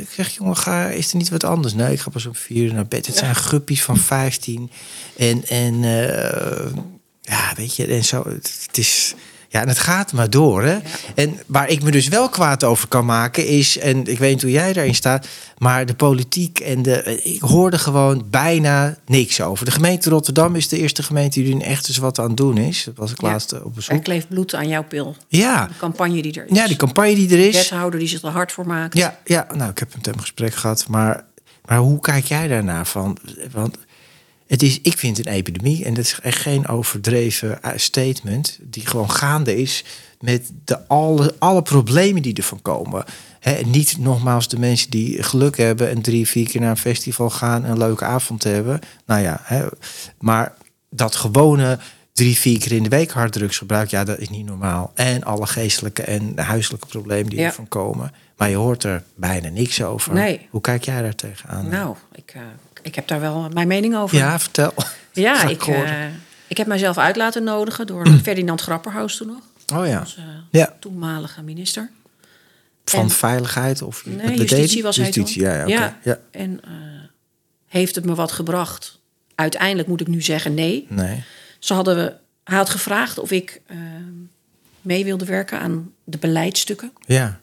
ik 0.00 0.08
zeg, 0.10 0.28
jongen, 0.30 0.56
ga, 0.56 0.88
is 0.88 1.10
er 1.10 1.16
niet 1.16 1.28
wat 1.28 1.44
anders? 1.44 1.74
Nee, 1.74 1.92
ik 1.92 2.00
ga 2.00 2.10
pas 2.10 2.26
om 2.26 2.34
vier 2.34 2.64
uur 2.64 2.74
naar 2.74 2.86
bed. 2.86 3.06
Het 3.06 3.16
zijn 3.16 3.36
guppies 3.36 3.82
van 3.82 3.96
15. 3.96 4.70
En, 5.16 5.46
en 5.46 5.82
uh, 5.82 6.72
ja, 7.24 7.52
weet 7.56 7.76
je, 7.76 7.86
en 7.86 8.04
zo. 8.04 8.22
Het 8.26 8.68
is... 8.72 9.14
Ja, 9.48 9.60
en 9.60 9.68
het 9.68 9.78
gaat 9.78 10.12
maar 10.12 10.30
door. 10.30 10.62
Hè? 10.62 10.72
Ja. 10.72 10.80
En 11.14 11.40
waar 11.46 11.68
ik 11.68 11.82
me 11.82 11.90
dus 11.90 12.08
wel 12.08 12.28
kwaad 12.28 12.64
over 12.64 12.88
kan 12.88 13.04
maken 13.04 13.46
is, 13.46 13.78
en 13.78 14.06
ik 14.06 14.18
weet 14.18 14.32
niet 14.32 14.42
hoe 14.42 14.50
jij 14.50 14.72
daarin 14.72 14.94
staat, 14.94 15.26
maar 15.58 15.86
de 15.86 15.94
politiek 15.94 16.60
en 16.60 16.82
de. 16.82 17.20
Ik 17.22 17.40
hoorde 17.40 17.78
gewoon 17.78 18.26
bijna 18.30 18.96
niks 19.06 19.40
over. 19.40 19.64
De 19.64 19.70
gemeente 19.70 20.10
Rotterdam 20.10 20.56
is 20.56 20.68
de 20.68 20.78
eerste 20.78 21.02
gemeente 21.02 21.42
die 21.42 21.54
er 21.56 21.62
echt 21.62 21.88
eens 21.88 21.96
wat 21.96 22.18
aan 22.18 22.26
het 22.26 22.36
doen 22.36 22.58
is. 22.58 22.84
Dat 22.84 22.96
was 22.96 23.10
ik 23.10 23.20
ja. 23.20 23.28
laatst 23.28 23.62
op 23.62 23.74
bezoek. 23.74 23.92
Er 23.92 24.02
kleeft 24.02 24.28
bloed 24.28 24.54
aan 24.54 24.68
jouw 24.68 24.84
pil. 24.84 25.16
Ja. 25.28 25.66
De 25.66 25.76
campagne 25.78 26.22
die 26.22 26.40
er 26.40 26.50
is. 26.50 26.56
Ja, 26.56 26.66
die 26.66 26.76
campagne 26.76 27.14
die 27.14 27.30
er 27.30 27.46
is. 27.46 27.52
De 27.52 27.58
wethouder 27.58 27.98
die 27.98 28.08
zich 28.08 28.22
er 28.22 28.30
hard 28.30 28.52
voor 28.52 28.66
maakt. 28.66 28.96
Ja, 28.96 29.18
ja, 29.24 29.46
nou, 29.54 29.70
ik 29.70 29.78
heb 29.78 29.94
met 29.94 30.06
hem 30.06 30.18
gesprek 30.20 30.54
gehad. 30.54 30.88
Maar, 30.88 31.24
maar 31.64 31.78
hoe 31.78 32.00
kijk 32.00 32.24
jij 32.24 32.48
daarnaar 32.48 32.86
van? 32.86 33.18
Want 33.52 33.76
het 34.54 34.62
is, 34.62 34.80
ik 34.80 34.98
vind 34.98 35.18
een 35.18 35.32
epidemie, 35.32 35.84
en 35.84 35.94
dat 35.94 36.04
is 36.04 36.18
echt 36.22 36.38
geen 36.38 36.68
overdreven 36.68 37.58
statement, 37.76 38.58
die 38.62 38.86
gewoon 38.86 39.10
gaande 39.10 39.56
is 39.56 39.84
met 40.20 40.50
de, 40.64 40.88
alle, 40.88 41.34
alle 41.38 41.62
problemen 41.62 42.22
die 42.22 42.34
ervan 42.34 42.62
komen. 42.62 43.04
He, 43.40 43.60
niet 43.64 43.98
nogmaals 43.98 44.48
de 44.48 44.58
mensen 44.58 44.90
die 44.90 45.22
geluk 45.22 45.56
hebben 45.56 45.90
en 45.90 46.02
drie, 46.02 46.28
vier 46.28 46.48
keer 46.48 46.60
naar 46.60 46.70
een 46.70 46.76
festival 46.76 47.30
gaan 47.30 47.64
en 47.64 47.70
een 47.70 47.78
leuke 47.78 48.04
avond 48.04 48.42
hebben. 48.42 48.80
Nou 49.06 49.22
ja, 49.22 49.40
he, 49.42 49.66
maar 50.18 50.54
dat 50.90 51.16
gewone 51.16 51.78
drie, 52.12 52.36
vier 52.36 52.58
keer 52.58 52.72
in 52.72 52.82
de 52.82 52.88
week 52.88 53.10
harddrugsgebruik, 53.10 53.90
ja, 53.90 54.04
dat 54.04 54.18
is 54.18 54.28
niet 54.28 54.46
normaal. 54.46 54.92
En 54.94 55.24
alle 55.24 55.46
geestelijke 55.46 56.02
en 56.02 56.38
huiselijke 56.38 56.86
problemen 56.86 57.30
die 57.30 57.38
ja. 57.38 57.46
ervan 57.46 57.68
komen. 57.68 58.12
Maar 58.36 58.50
je 58.50 58.56
hoort 58.56 58.84
er 58.84 59.02
bijna 59.14 59.48
niks 59.48 59.82
over. 59.82 60.14
Nee. 60.14 60.46
Hoe 60.50 60.60
kijk 60.60 60.84
jij 60.84 61.02
daar 61.02 61.14
tegenaan? 61.14 61.68
Nou, 61.68 61.96
ik, 62.12 62.34
uh, 62.36 62.42
ik 62.84 62.94
heb 62.94 63.08
daar 63.08 63.20
wel 63.20 63.48
mijn 63.52 63.68
mening 63.68 63.96
over. 63.96 64.16
Ja, 64.16 64.38
vertel. 64.38 64.72
Ja, 65.12 65.48
ik, 65.48 65.66
uh, 65.66 66.04
ik 66.46 66.56
heb 66.56 66.66
mijzelf 66.66 66.98
uit 66.98 67.16
laten 67.16 67.44
nodigen 67.44 67.86
door 67.86 68.06
Ferdinand 68.22 68.60
Grapperhaus 68.60 69.16
toen 69.16 69.26
nog. 69.26 69.78
Oh 69.80 69.86
ja. 69.86 70.00
Onze 70.00 70.20
ja. 70.50 70.76
toenmalige 70.80 71.42
minister. 71.42 71.90
Van 72.84 73.00
En- 73.00 73.10
veiligheid 73.10 73.82
of 73.82 74.06
Nee, 74.06 74.36
justitie 74.36 74.82
was 74.82 74.96
hij 74.96 75.04
justitie, 75.06 75.42
toen. 75.42 75.50
ja, 75.50 75.56
ja. 75.58 75.66
Ja. 75.66 75.98
ja. 76.02 76.18
En 76.30 76.60
eh, 76.64 76.70
heeft 77.66 77.94
het 77.94 78.04
me 78.04 78.14
wat 78.14 78.32
gebracht? 78.32 79.00
Uiteindelijk 79.34 79.88
moet 79.88 80.00
ik 80.00 80.06
nu 80.08 80.22
zeggen 80.22 80.54
nee. 80.54 80.86
Nee. 80.88 81.22
Ze 81.58 81.74
hadden, 81.74 82.18
hij 82.44 82.56
had 82.56 82.68
gevraagd 82.70 83.18
of 83.18 83.30
ik 83.30 83.60
eh, 83.66 83.76
mee 84.80 85.04
wilde 85.04 85.24
werken 85.24 85.60
aan 85.60 85.92
de 86.04 86.18
beleidsstukken. 86.18 86.92
Ja, 87.06 87.40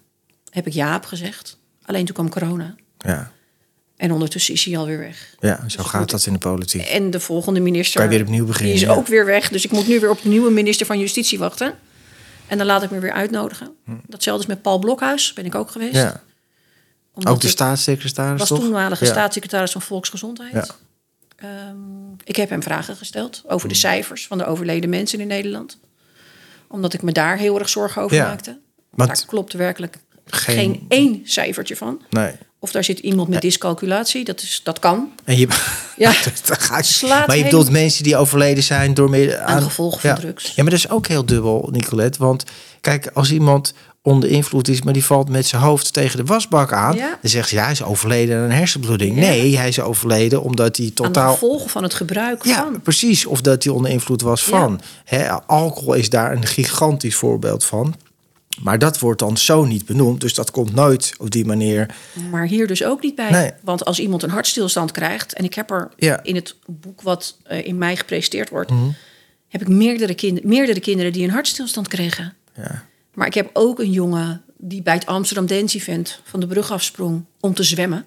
Heb 0.50 0.68
ik 0.68 0.74
ja 0.74 0.96
op 0.96 1.06
gezegd. 1.06 1.58
Alleen 1.86 2.06
toen 2.06 2.16
kwam 2.16 2.30
corona. 2.30 2.76
ja, 2.98 3.32
En 4.02 4.12
ondertussen 4.12 4.54
is 4.54 4.66
hij 4.66 4.78
alweer 4.78 4.98
weg. 4.98 5.36
ja. 5.40 5.56
Zo 5.68 5.78
Dus 5.82 5.86
gaat 5.86 6.10
dat 6.10 6.26
in 6.26 6.34
de 6.34 6.40
politiek. 6.40 6.82
En 6.82 7.10
de 7.12 7.20
volgende 7.20 7.60
minister. 7.60 8.02
Kan 8.02 8.10
je 8.12 8.18
weer 8.18 8.26
opnieuw 8.28 8.46
beginnen, 8.46 8.74
Die 8.76 8.84
is 8.84 8.90
ja. 8.90 8.96
ook 8.96 9.08
weer 9.08 9.26
weg. 9.26 9.50
Dus 9.50 9.66
ik 9.66 9.72
moet 9.72 9.88
nu 9.88 10.00
weer 10.00 10.10
op 10.10 10.24
een 10.24 10.30
nieuwe 10.30 10.52
minister 10.52 10.86
van 10.86 11.00
Justitie 11.00 11.40
wachten. 11.40 11.74
En 12.48 12.58
dan 12.58 12.68
laat 12.68 12.84
ik 12.84 12.92
me 12.92 13.00
weer 13.00 13.12
uitnodigen. 13.12 13.76
Datzelfde 14.08 14.44
is 14.44 14.50
met 14.50 14.62
Paul 14.62 14.80
Blokhuis. 14.80 15.34
Ben 15.34 15.46
ik 15.46 15.56
ook 15.56 15.72
geweest. 15.72 15.92
Hm. 15.92 15.98
Ja. 15.98 16.22
Omdat 17.14 17.34
Ook 17.34 17.42
de 17.42 17.48
staatssecretaris, 17.48 18.40
was 18.40 18.48
toch? 18.48 18.60
toenmalige 18.60 19.06
Ja. 19.06 19.12
staatssecretaris 19.12 19.72
van 19.72 19.82
Volksgezondheid. 19.82 20.54
Ja. 20.54 20.66
Ehm, 21.36 22.12
ik 22.24 22.36
heb 22.36 22.50
hem 22.50 22.64
vragen 22.64 22.96
gesteld 22.96 23.44
over 23.48 23.70
de 23.70 23.76
cijfers 23.76 24.28
van 24.28 24.38
de 24.38 24.46
overleden 24.46 24.90
mensen 24.90 25.20
in 25.20 25.28
Nederland. 25.28 25.80
Omdat 26.68 26.94
ik 26.94 27.02
me 27.02 27.12
daar 27.12 27.38
heel 27.38 27.60
erg 27.60 27.70
zorgen 27.70 28.02
over 28.02 28.18
maakte. 28.18 28.60
Want- 28.90 29.10
daar 29.18 29.26
klopt 29.28 29.54
werkelijk 29.54 29.98
Geen- 30.26 30.56
geen... 30.56 30.86
één 30.88 31.22
cijfertje 31.24 31.76
van. 31.76 32.02
Nee. 32.10 32.34
Of 32.64 32.72
daar 32.72 32.84
zit 32.84 33.00
iemand 33.00 33.28
met 33.30 33.42
dyscalculatie. 33.42 34.24
Dat, 34.24 34.42
is, 34.42 34.62
dat 34.64 34.80
kan. 34.80 35.10
En 35.24 35.38
je, 35.38 35.48
Ja. 35.98 36.14
dat 36.46 36.62
gaat- 36.62 36.86
Slaat 36.86 37.28
maar 37.28 37.38
je 37.38 37.44
bedoelt 37.44 37.70
mensen 37.72 38.04
die 38.04 38.18
overleden 38.18 38.64
zijn 38.64 38.94
door 38.94 39.10
meer 39.10 39.40
Aan 39.40 39.62
gevolgen 39.62 40.00
van 40.02 40.10
ja. 40.10 40.16
drugs. 40.16 40.46
Ja, 40.48 40.52
maar 40.64 40.72
dat 40.72 40.80
is 40.80 40.90
ook 40.90 41.08
heel 41.08 41.26
dubbel, 41.26 41.70
Nicolette. 41.72 42.20
Want 42.20 42.44
kijk, 42.82 43.10
als 43.14 43.32
iemand 43.32 43.74
onder 44.04 44.30
invloed 44.30 44.68
is, 44.68 44.82
maar 44.82 44.94
die 44.94 45.06
valt 45.06 45.30
met 45.30 45.46
zijn 45.46 45.62
hoofd 45.62 45.94
tegen 45.94 46.18
de 46.18 46.24
wasbak 46.24 46.74
aan, 46.74 46.96
Ja. 46.96 47.18
dan 47.22 47.30
zegt 47.30 47.50
ze 47.50 47.56
ja, 47.56 47.64
hij 47.64 47.72
is 47.72 47.84
overleden 47.84 48.38
aan 48.38 48.44
een 48.44 48.52
hersenbloeding. 48.52 49.16
Ja. 49.16 49.22
Nee, 49.22 49.58
hij 49.58 49.68
is 49.68 49.80
overleden 49.80 50.42
omdat 50.42 50.78
hij 50.78 50.86
Aan 50.86 50.92
de 50.96 51.02
totaal 51.02 51.32
gevolgen 51.34 51.70
van 51.70 51.84
het 51.84 51.94
gebruik 51.94 52.46
Ja, 52.46 52.56
van. 52.56 52.82
precies. 52.82 53.26
Of 53.26 53.42
dat 53.42 53.64
hij 53.64 53.74
onder 53.74 53.92
invloed 53.92 54.22
was 54.22 54.44
van. 54.44 54.82
Hè, 55.06 55.32
alcohol 55.32 55.94
is 55.94 56.10
daar 56.10 56.32
een 56.32 56.46
gigantisch 56.46 57.16
voorbeeld 57.16 57.64
van. 57.66 57.96
Maar 58.62 58.80
dat 58.80 59.00
wordt 59.00 59.20
dan 59.20 59.38
zo 59.38 59.66
niet 59.66 59.86
benoemd. 59.86 60.22
Dus 60.22 60.34
dat 60.34 60.52
komt 60.52 60.74
nooit 60.74 61.14
op 61.18 61.30
die 61.32 61.46
manier. 61.46 61.96
Maar 62.30 62.46
hier 62.46 62.68
dus 62.68 62.84
ook 62.84 63.02
niet 63.02 63.16
bij. 63.16 63.32
Nee. 63.32 63.52
Want 63.64 63.86
als 63.86 64.00
iemand 64.00 64.24
een 64.24 64.30
hartstilstand 64.30 64.92
krijgt... 64.92 65.34
en 65.34 65.44
ik 65.44 65.54
heb 65.54 65.72
er 65.72 65.92
Ja. 65.96 66.24
in 66.24 66.36
het 66.36 66.56
boek 66.66 67.02
wat 67.02 67.38
eh, 67.44 67.66
in 67.66 67.78
mei 67.78 67.96
gepresenteerd 67.96 68.50
wordt... 68.50 68.72
Mhm. 68.72 68.90
heb 69.48 69.62
ik 69.62 69.68
meerdere, 69.68 70.14
kind 70.16 70.44
meerdere 70.44 70.80
kinderen 70.80 71.12
die 71.14 71.24
een 71.24 71.30
hartstilstand 71.34 71.88
kregen. 71.88 72.34
Ja, 72.56 72.86
Maar 73.14 73.28
ik 73.28 73.34
heb 73.34 73.50
ook 73.54 73.80
een 73.80 73.92
jongen 73.92 74.42
die 74.58 74.82
bij 74.82 74.94
het 74.94 75.06
Amsterdam 75.06 75.46
Dance 75.46 75.78
Event... 75.78 76.22
van 76.24 76.40
de 76.40 76.48
brug 76.48 76.72
afsprong 76.72 77.26
om 77.40 77.54
te 77.54 77.64
zwemmen. 77.64 78.06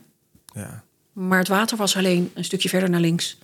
ja, 0.54 0.82
Maar 1.12 1.38
het 1.38 1.48
water 1.48 1.76
was 1.76 1.96
alleen 1.96 2.30
een 2.34 2.44
stukje 2.44 2.68
verder 2.68 2.90
naar 2.90 3.00
links. 3.00 3.38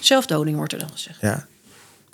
Zelfdoding 0.00 0.56
wordt 0.56 0.72
er 0.72 0.78
dan 0.78 0.90
gezegd. 0.92 1.20
ja, 1.20 1.46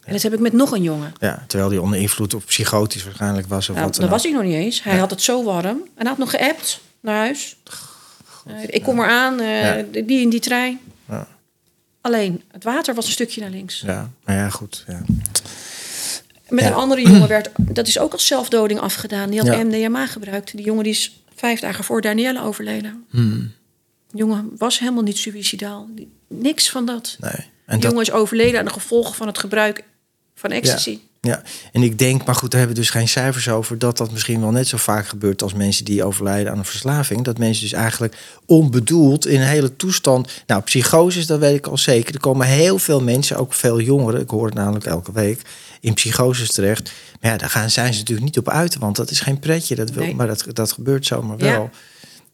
En 0.09 0.15
dat 0.15 0.23
heb 0.23 0.33
ik 0.33 0.39
met 0.41 0.53
nog 0.53 0.71
een 0.73 0.83
jongen. 0.83 1.13
ja. 1.21 1.45
Terwijl 1.47 1.71
hij 1.71 1.79
onder 1.79 1.99
invloed 1.99 2.35
of 2.35 2.45
psychotisch 2.45 3.05
waarschijnlijk 3.05 3.47
was. 3.49 3.69
Of 3.69 3.75
Nou, 3.75 3.87
wat 3.87 3.95
dan 3.95 4.03
dat 4.05 4.13
was 4.15 4.23
hij 4.23 4.33
nog 4.33 4.43
niet 4.43 4.55
eens. 4.55 4.83
Hij 4.83 4.97
had 4.99 5.11
het 5.11 5.23
zo 5.23 5.45
warm. 5.45 5.81
En 5.95 6.07
had 6.07 6.19
nog 6.19 6.31
geappt 6.31 6.81
naar 7.01 7.15
huis. 7.17 7.57
Eh, 8.47 8.55
ik 8.67 8.83
kom 8.83 8.99
eraan, 9.01 9.39
Ja. 9.39 9.85
die 10.05 10.21
in 10.21 10.29
die 10.31 10.41
trein. 10.41 10.81
Ja. 11.09 11.27
Alleen, 12.01 12.43
het 12.53 12.65
water 12.65 12.95
was 12.95 13.07
een 13.07 13.13
stukje 13.13 13.41
naar 13.41 13.51
links. 13.51 13.81
Ja, 13.87 14.11
maar 14.25 14.37
ja, 14.37 14.49
goed. 14.51 14.85
Ja. 14.89 15.03
Met 16.49 16.65
Ja. 16.65 16.67
een 16.71 16.75
andere 16.75 17.03
jongen 17.03 17.29
werd, 17.29 17.51
dat 17.57 17.87
is 17.87 17.99
ook 17.99 18.13
als 18.13 18.27
zelfdoding 18.27 18.81
afgedaan. 18.81 19.31
Die 19.31 19.39
had 19.41 19.49
Ja. 19.57 19.65
MDMA 19.65 20.07
gebruikt. 20.07 20.57
Die 20.57 20.65
jongen 20.65 20.83
die 20.85 20.93
is 20.93 21.23
vijf 21.35 21.61
dagen 21.61 21.85
voor 21.85 22.01
Danielle 22.01 22.43
overleden. 22.43 23.05
Hmm. 23.11 23.53
De 24.11 24.17
jongen 24.19 24.51
was 24.59 24.79
helemaal 24.79 25.03
niet 25.03 25.19
suicidaal. 25.19 25.87
Die- 25.91 26.11
Niks 26.29 26.71
van 26.71 26.87
dat. 26.87 27.17
Nee. 27.21 27.31
En 27.33 27.41
De 27.67 27.73
dat, 27.73 27.83
jongen 27.83 28.01
is 28.01 28.11
overleden 28.11 28.59
aan 28.59 28.65
de 28.67 28.73
gevolgen 28.73 29.15
van 29.15 29.27
het 29.27 29.39
gebruik 29.39 29.85
van 30.39 30.51
ecstasy. 30.51 30.99
ja. 31.21 31.43
en 31.73 31.83
ik 31.83 31.99
denk, 31.99 32.25
maar 32.25 32.35
goed, 32.35 32.51
daar 32.51 32.61
hebben 32.61 32.77
we 32.77 32.83
dus 32.83 32.91
geen 32.93 33.09
cijfers 33.09 33.49
over... 33.49 33.79
dat 33.79 33.97
dat 33.97 34.11
misschien 34.13 34.41
wel 34.41 34.51
net 34.51 34.67
zo 34.69 34.77
vaak 34.77 35.07
gebeurt 35.07 35.43
als 35.43 35.53
mensen 35.55 35.85
die 35.85 36.05
overlijden 36.05 36.53
aan 36.53 36.59
een 36.59 36.65
verslaving. 36.65 37.25
Dat 37.25 37.39
mensen 37.39 37.63
dus 37.63 37.73
eigenlijk 37.73 38.17
onbedoeld 38.47 39.27
in 39.27 39.41
een 39.41 39.47
hele 39.47 39.77
toestand... 39.77 40.31
Nou, 40.47 40.63
psychoses, 40.63 41.27
dat 41.27 41.39
weet 41.39 41.57
ik 41.57 41.67
al 41.67 41.79
zeker. 41.79 42.15
Er 42.15 42.21
komen 42.21 42.47
heel 42.47 42.79
veel 42.79 43.03
mensen, 43.03 43.37
ook 43.37 43.55
veel 43.55 43.81
jongeren... 43.81 44.21
ik 44.21 44.31
hoor 44.31 44.47
het 44.47 44.55
namelijk 44.55 44.85
elke 44.85 45.13
week, 45.13 45.43
in 45.81 45.95
psychoses 45.95 46.53
terecht. 46.53 46.93
Maar 47.21 47.31
ja, 47.31 47.37
daar 47.37 47.51
gaan, 47.51 47.71
zijn 47.71 47.93
ze 47.93 47.99
natuurlijk 47.99 48.27
niet 48.27 48.39
op 48.39 48.49
uit, 48.49 48.79
want 48.79 48.97
dat 48.97 49.11
is 49.11 49.21
geen 49.21 49.39
pretje. 49.39 49.75
Dat 49.75 49.91
wil, 49.91 50.05
Nee. 50.05 50.15
Maar 50.15 50.27
dat, 50.27 50.45
dat 50.53 50.73
gebeurt 50.73 51.07
zomaar 51.07 51.39
Ja. 51.39 51.53
wel. 51.53 51.71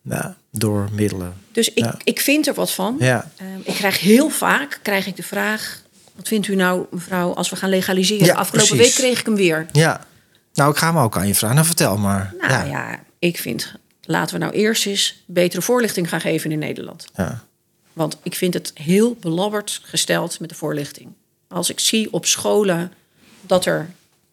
Ja, 0.09 0.37
door 0.51 0.89
middelen. 0.93 1.35
Dus 1.53 1.69
ik, 1.69 1.79
Ja. 1.79 1.97
ik 2.05 2.21
vind 2.21 2.47
er 2.47 2.55
wat 2.55 2.71
van. 2.73 2.97
Ja. 2.99 3.31
Ehm, 3.37 3.49
ik 3.65 3.75
krijg 3.75 4.01
heel 4.01 4.29
vaak 4.29 4.79
krijg 4.83 5.07
ik 5.07 5.17
de 5.17 5.23
vraag... 5.23 5.83
wat 6.15 6.29
vindt 6.29 6.47
u 6.47 6.55
nou, 6.55 6.87
mevrouw, 6.91 7.35
als 7.35 7.51
we 7.51 7.57
gaan 7.57 7.69
legaliseren? 7.69 8.27
Ja, 8.27 8.35
Afgelopen 8.35 8.77
precies. 8.77 8.97
week 8.97 9.05
kreeg 9.05 9.21
ik 9.21 9.27
hem 9.27 9.35
weer. 9.35 9.67
Ja, 9.73 10.07
nou, 10.55 10.71
ik 10.71 10.77
ga 10.77 10.87
hem 10.87 10.99
ook 10.99 11.17
aan 11.17 11.27
je 11.27 11.35
vragen. 11.35 11.55
Nou, 11.55 11.67
vertel 11.67 11.97
maar. 11.97 12.35
Nou 12.41 12.69
ja. 12.69 13.01
ik 13.19 13.39
vind... 13.39 13.75
laten 14.03 14.35
we 14.35 14.45
nou 14.45 14.55
eerst 14.55 14.87
eens 14.87 15.23
betere 15.27 15.63
voorlichting 15.63 16.09
gaan 16.09 16.21
geven 16.21 16.53
in 16.53 16.59
Nederland. 16.59 17.07
ja. 17.15 17.45
Want 17.93 18.17
ik 18.23 18.35
vind 18.35 18.55
het 18.55 18.71
heel 18.75 19.17
belabberd 19.21 19.81
gesteld 19.85 20.41
met 20.41 20.49
de 20.49 20.55
voorlichting. 20.55 21.13
Als 21.49 21.71
ik 21.71 21.81
zie 21.81 22.13
op 22.13 22.27
scholen 22.27 22.93
dat 23.41 23.67
er 23.67 23.91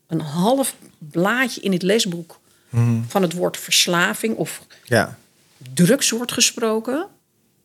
een 0.07 0.19
half 0.19 0.75
blaadje 0.97 1.61
in 1.61 1.71
het 1.71 1.81
lesboek... 1.81 2.39
van 3.07 3.21
het 3.21 3.33
woord 3.33 3.57
verslaving 3.57 4.35
of 4.35 4.61
ja. 4.83 5.17
drugs 5.73 6.09
wordt 6.09 6.31
gesproken... 6.31 7.07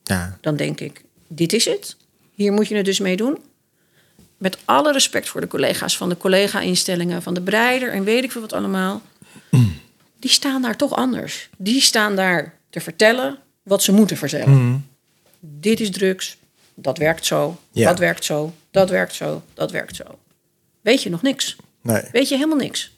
ja. 0.03 0.39
dan 0.41 0.57
denk 0.57 0.81
ik, 0.81 1.05
dit 1.29 1.53
is 1.53 1.65
het. 1.65 1.97
Hier 2.35 2.53
moet 2.53 2.69
je 2.69 2.77
het 2.77 2.85
dus 2.85 2.99
mee 2.99 3.17
doen. 3.17 3.39
Met 4.37 4.59
alle 4.65 4.93
respect 4.93 5.29
voor 5.29 5.41
de 5.41 5.47
collega's 5.47 5.97
van 5.97 6.09
de 6.09 6.17
collega-instellingen, 6.17 7.23
van 7.23 7.35
de 7.35 7.41
breider 7.41 7.93
en 7.93 8.05
weet 8.05 8.25
ik 8.25 8.33
veel 8.33 8.41
wat 8.41 8.53
allemaal. 8.53 9.03
Die 10.19 10.31
staan 10.31 10.63
daar 10.63 10.77
toch 10.77 10.95
anders. 10.97 11.49
Die 11.57 11.81
staan 11.81 12.17
daar 12.17 12.55
te 12.71 12.81
vertellen 12.81 13.39
wat 13.63 13.83
ze 13.83 13.93
moeten 13.93 14.17
vertellen. 14.17 14.89
Dit 15.41 15.81
is 15.81 15.91
drugs, 15.91 16.37
dat 16.75 16.99
werkt 16.99 17.27
zo, 17.27 17.61
Ja. 17.71 17.89
dat 17.89 17.99
werkt 17.99 18.25
zo, 18.25 18.53
dat 18.71 18.91
werkt 18.91 19.15
zo, 19.15 19.43
dat 19.55 19.71
werkt 19.71 19.97
zo. 19.97 20.05
Weet 20.81 21.03
je 21.03 21.11
nog 21.11 21.23
niks? 21.23 21.57
Nee. 21.83 22.03
Weet 22.13 22.29
je 22.29 22.35
helemaal 22.35 22.57
niks. 22.57 22.95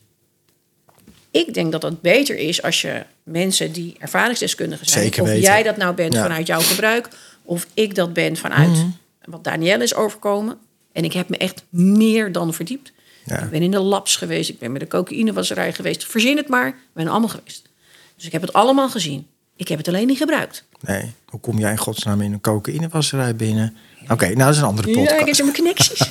Ik 1.30 1.55
denk 1.55 1.72
dat 1.72 1.82
het 1.82 2.01
beter 2.01 2.36
is 2.36 2.62
als 2.62 2.80
je 2.80 3.05
mensen 3.22 3.72
die 3.72 3.97
ervaringsdeskundigen 3.99 4.86
zijn, 4.86 5.05
Zeker 5.05 5.22
of 5.22 5.28
weten. 5.28 5.43
jij 5.43 5.62
dat 5.62 5.76
nou 5.76 5.95
bent 5.95 6.12
Ja. 6.12 6.18
Mhm. 6.20 6.28
vanuit 6.28 6.47
jouw 6.47 6.61
gebruik, 6.61 7.09
of 7.43 7.66
ik 7.74 7.95
dat 7.95 8.12
ben 8.12 8.36
vanuit 8.36 8.84
wat 9.24 9.45
Danielle 9.45 9.82
is 9.84 9.95
overkomen. 9.95 10.59
En 10.93 11.05
ik 11.05 11.12
heb 11.12 11.28
me 11.28 11.36
echt 11.36 11.62
meer 11.70 12.32
dan 12.32 12.55
verdiept. 12.55 12.93
Ja. 13.24 13.39
Ik 13.43 13.51
ben 13.51 13.62
in 13.62 13.70
de 13.70 13.78
labs 13.80 14.16
geweest, 14.16 14.49
ik 14.51 14.59
ben 14.59 14.70
bij 14.70 14.78
de 14.78 14.86
cocaïnewasserij 14.89 15.72
geweest. 15.72 16.05
Verzin 16.07 16.36
het 16.36 16.49
maar, 16.49 16.68
ik 16.68 16.74
ben 16.93 17.09
allemaal 17.09 17.28
geweest. 17.28 17.68
Dus 18.16 18.26
ik 18.26 18.32
heb 18.32 18.43
het 18.43 18.53
allemaal 18.53 18.89
gezien. 18.91 19.26
Ik 19.57 19.68
heb 19.68 19.78
het 19.78 19.89
alleen 19.89 20.07
niet 20.07 20.18
gebruikt. 20.18 20.64
Nee. 20.80 21.12
Hoe 21.26 21.41
kom 21.41 21.59
jij 21.59 21.70
in 21.70 21.78
godsnaam 21.78 22.20
in 22.20 22.32
een 22.32 22.41
cocaïnewasserij 22.41 23.36
binnen? 23.36 23.76
Oké, 24.09 24.24
nou 24.26 24.36
dat 24.39 24.49
is 24.55 24.59
een 24.59 24.64
andere 24.64 24.89
podcast. 24.93 25.11
Ja, 25.11 25.20
ik 25.20 25.26
heb 25.26 25.39
mijn 25.45 25.57
connecties. 25.57 26.01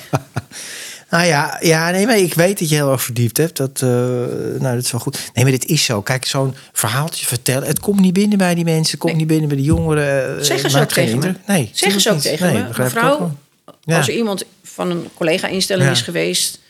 Nou 1.10 1.24
ja, 1.26 1.56
ja, 1.60 1.90
nee, 1.90 2.06
maar 2.06 2.18
ik 2.18 2.34
weet 2.34 2.58
dat 2.58 2.68
je 2.68 2.74
heel 2.74 2.90
erg 2.92 3.02
verdiept 3.02 3.36
hebt. 3.36 3.56
Dat, 3.56 3.82
eh, 3.82 3.88
nou, 3.88 4.74
dat 4.74 4.84
is 4.84 4.90
wel 4.90 5.00
goed. 5.00 5.30
Nee, 5.34 5.44
maar 5.44 5.52
dit 5.52 5.64
is 5.64 5.84
zo. 5.84 6.02
Kijk, 6.02 6.26
zo'n 6.26 6.54
verhaaltje 6.72 7.26
vertellen. 7.26 7.68
Het 7.68 7.80
komt 7.80 8.00
niet 8.00 8.12
binnen 8.12 8.38
bij 8.38 8.54
die 8.54 8.64
mensen. 8.64 8.90
Het 8.90 8.98
komt 9.00 9.12
Nee. 9.12 9.20
niet 9.20 9.30
binnen 9.30 9.48
bij 9.48 9.56
de 9.56 9.62
jongeren. 9.62 10.36
eh, 10.38 10.42
Zeggen 10.44 10.70
ze 10.70 10.76
maakt 10.76 10.88
ook 10.90 10.94
tegen 10.96 11.18
me. 11.18 11.34
Nee, 11.46 11.70
Zeggen 11.72 12.00
ze 12.00 12.10
ook 12.10 12.18
tegen 12.18 12.52
me. 12.52 12.68
Mevrouw. 12.78 13.32
Ja. 13.80 13.96
als 13.96 14.08
er 14.08 14.14
iemand 14.14 14.44
van 14.62 14.90
een 14.90 15.08
collega-instelling 15.14 15.86
Ja. 15.86 15.92
is 15.92 16.02
geweest, 16.02 16.60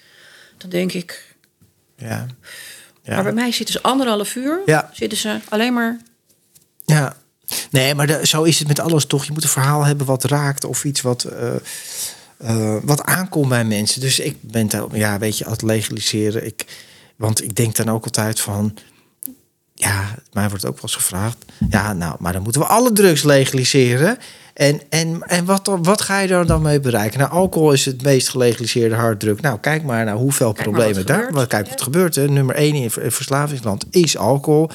dan 0.56 0.70
denk 0.70 0.92
ik, 0.92 1.26
Ja. 1.96 2.26
Maar 3.04 3.16
Ja. 3.16 3.22
bij 3.22 3.32
mij 3.32 3.52
zitten 3.52 3.74
ze 3.74 3.82
anderhalf 3.82 4.34
uur. 4.34 4.60
Ja. 4.66 4.90
Zitten 4.92 5.18
ze 5.18 5.38
alleen 5.48 5.72
maar. 5.72 6.00
ja. 6.84 7.16
Nee, 7.70 7.94
maar 7.94 8.06
de- 8.06 8.26
zo 8.26 8.42
is 8.42 8.58
het 8.58 8.68
met 8.68 8.80
alles 8.80 9.04
toch. 9.06 9.24
Je 9.24 9.32
moet 9.32 9.42
een 9.42 9.48
verhaal 9.48 9.84
hebben 9.84 10.06
wat 10.06 10.24
raakt 10.24 10.64
of 10.64 10.84
iets 10.84 11.00
wat, 11.00 11.24
eh, 11.24 11.54
eh, 12.38 12.76
wat 12.82 13.02
aankomt 13.02 13.48
bij 13.48 13.64
mensen. 13.64 14.00
Dus 14.00 14.18
ik 14.18 14.36
ben 14.40 14.68
daar, 14.68 14.96
ja, 14.96 15.18
weet 15.18 15.38
je, 15.38 15.44
aan 15.44 15.52
het 15.52 15.62
legaliseren. 15.62 16.46
Ik, 16.46 16.64
want 17.16 17.42
ik 17.42 17.54
denk 17.56 17.76
dan 17.76 17.90
ook 17.90 18.04
altijd 18.04 18.40
van. 18.40 18.76
Ja, 19.74 20.14
mij 20.32 20.48
wordt 20.48 20.64
ook 20.66 20.74
wel 20.74 20.82
eens 20.82 20.94
gevraagd. 20.94 21.36
Ja, 21.70 21.92
nou, 21.92 22.16
maar 22.18 22.32
dan 22.32 22.42
moeten 22.42 22.60
we 22.60 22.66
alle 22.66 22.92
drugs 22.92 23.22
legaliseren. 23.22 24.18
En, 24.58 24.80
en, 24.88 25.22
en 25.22 25.44
wat, 25.44 25.70
wat 25.82 26.00
ga 26.00 26.18
je 26.20 26.28
er 26.28 26.46
dan 26.46 26.62
mee 26.62 26.80
bereiken? 26.80 27.18
Nou, 27.18 27.30
alcohol 27.30 27.72
is 27.72 27.84
het 27.84 28.02
meest 28.02 28.28
gelegaliseerde 28.28 28.94
harddruk. 28.94 29.40
Nou, 29.40 29.58
kijk 29.58 29.82
maar 29.82 30.04
naar 30.04 30.16
hoeveel 30.16 30.52
Kijk 30.52 30.68
problemen 30.68 30.94
wat 30.94 31.06
daar. 31.06 31.32
Wat, 31.32 31.46
kijk 31.46 31.64
Ja. 31.64 31.70
wat 31.70 31.82
gebeurt. 31.82 32.14
Hè. 32.14 32.28
Nummer 32.28 32.54
één 32.54 32.74
in 32.74 32.90
ver- 32.90 33.12
verslavingsland 33.12 33.84
is 33.90 34.16
alcohol. 34.16 34.70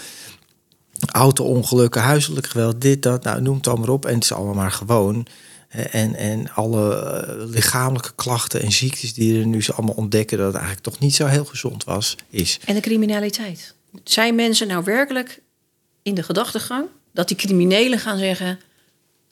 Auto-ongelukken, 1.11 2.01
huiselijk 2.01 2.47
geweld, 2.47 2.81
dit, 2.81 3.01
dat. 3.01 3.23
Nou, 3.23 3.41
noem 3.41 3.55
het 3.55 3.67
allemaal 3.67 3.93
op. 3.93 4.05
En 4.05 4.13
het 4.13 4.23
is 4.23 4.33
allemaal 4.33 4.53
maar 4.53 4.71
gewoon. 4.71 5.27
En, 5.69 6.15
en 6.15 6.53
alle 6.53 6.95
eh, 6.95 7.33
lichamelijke 7.49 8.11
klachten 8.15 8.61
en 8.61 8.71
ziektes 8.71 9.13
die 9.13 9.39
er 9.39 9.45
nu 9.45 9.61
ze 9.63 9.73
allemaal 9.73 9.95
ontdekken... 9.95 10.37
dat 10.37 10.47
het 10.47 10.55
eigenlijk 10.55 10.85
toch 10.85 10.99
niet 10.99 11.15
zo 11.15 11.25
heel 11.25 11.45
gezond 11.45 11.83
was, 11.83 12.15
is. 12.29 12.59
En 12.65 12.75
de 12.75 12.81
criminaliteit. 12.81 13.73
Zijn 14.03 14.35
mensen 14.35 14.67
nou 14.67 14.83
werkelijk 14.83 15.41
in 16.03 16.13
de 16.13 16.23
gedachtegang 16.23 16.85
dat 17.13 17.27
die 17.27 17.37
criminelen 17.37 17.99
gaan 17.99 18.17
zeggen: 18.17 18.59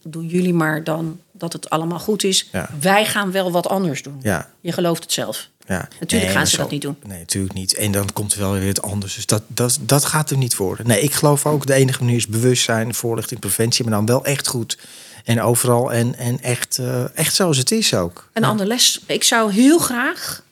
doen 0.03 0.27
jullie 0.27 0.53
maar 0.53 0.83
dan 0.83 1.19
dat 1.31 1.53
het 1.53 1.69
allemaal 1.69 1.99
goed 1.99 2.23
is. 2.23 2.49
Ja. 2.51 2.69
Wij 2.79 3.05
gaan 3.05 3.31
wel 3.31 3.51
wat 3.51 3.67
anders 3.67 4.03
doen. 4.03 4.19
Ja, 4.21 4.49
Je 4.61 4.71
gelooft 4.71 5.03
het 5.03 5.11
zelf. 5.11 5.49
ja. 5.67 5.87
Natuurlijk 5.99 6.31
gaan 6.31 6.47
ze 6.47 6.57
dat 6.57 6.71
niet 6.71 6.81
doen. 6.81 6.95
Nee, 7.05 7.19
natuurlijk 7.19 7.53
niet. 7.53 7.75
En 7.75 7.91
dan 7.91 8.13
komt 8.13 8.33
er 8.33 8.39
wel 8.39 8.51
weer 8.51 8.67
het 8.67 8.81
anders. 8.81 9.15
Dus 9.15 9.25
dat, 9.25 9.43
dat, 9.47 9.79
dat 9.81 10.05
gaat 10.05 10.29
er 10.29 10.37
niet 10.37 10.55
worden. 10.57 10.87
Nee, 10.87 11.01
ik 11.01 11.13
geloof 11.13 11.45
ook 11.45 11.65
de 11.65 11.73
enige 11.73 12.03
manier 12.03 12.17
is 12.17 12.27
bewustzijn, 12.27 12.93
voorlichting, 12.93 13.39
preventie... 13.39 13.83
maar 13.85 13.93
dan 13.93 14.05
wel 14.05 14.25
echt 14.25 14.47
goed. 14.47 14.77
En 15.25 15.41
overal 15.41 15.91
en, 15.91 16.17
en 16.17 16.41
echt, 16.41 16.77
eh, 16.77 17.17
echt 17.17 17.35
zoals 17.35 17.57
het 17.57 17.71
is 17.71 17.93
ook. 17.93 18.29
Een 18.33 18.43
ander 18.43 18.65
les. 18.65 19.01
Ik 19.05 19.23
zou 19.23 19.51
heel 19.51 19.79
graag 19.79 20.43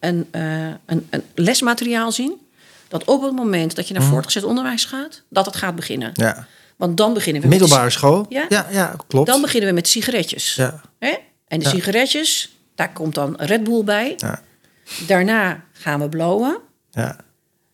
een, 0.00 0.26
eh, 0.30 0.66
een, 0.86 1.06
een 1.10 1.22
lesmateriaal 1.34 2.12
zien. 2.12 2.32
Dat 2.88 3.04
op 3.04 3.22
het 3.22 3.32
moment 3.32 3.76
dat 3.76 3.88
je 3.88 3.94
naar 3.94 4.02
voortgezet 4.02 4.44
onderwijs 4.44 4.84
gaat, 4.84 5.22
dat 5.28 5.46
het 5.46 5.56
gaat 5.56 5.74
beginnen. 5.76 6.10
Mhm. 6.14 6.22
Ja. 6.22 6.46
Want 6.76 6.96
dan 6.96 7.14
beginnen 7.14 7.42
we 7.42 7.48
met 7.48 7.58
Middelbare 7.58 7.90
school? 7.90 8.26
Ja? 8.28 8.46
ja, 8.48 8.66
ja 8.70 8.94
klopt. 9.06 9.26
Dan 9.26 9.40
beginnen 9.40 9.68
we 9.68 9.74
met 9.74 9.88
sigaretjes. 9.88 10.54
Ja. 10.54 10.80
Hè? 10.98 11.14
En 11.48 11.58
de 11.58 11.64
Ja. 11.64 11.70
sigaretjes, 11.70 12.56
daar 12.74 12.92
komt 12.92 13.14
dan 13.14 13.34
Red 13.38 13.64
Bull 13.64 13.84
bij. 13.84 14.14
Ja. 14.16 14.42
Daarna 15.06 15.60
gaan 15.72 16.00
we 16.00 16.08
blowen. 16.08 16.58
Ja. 16.90 17.16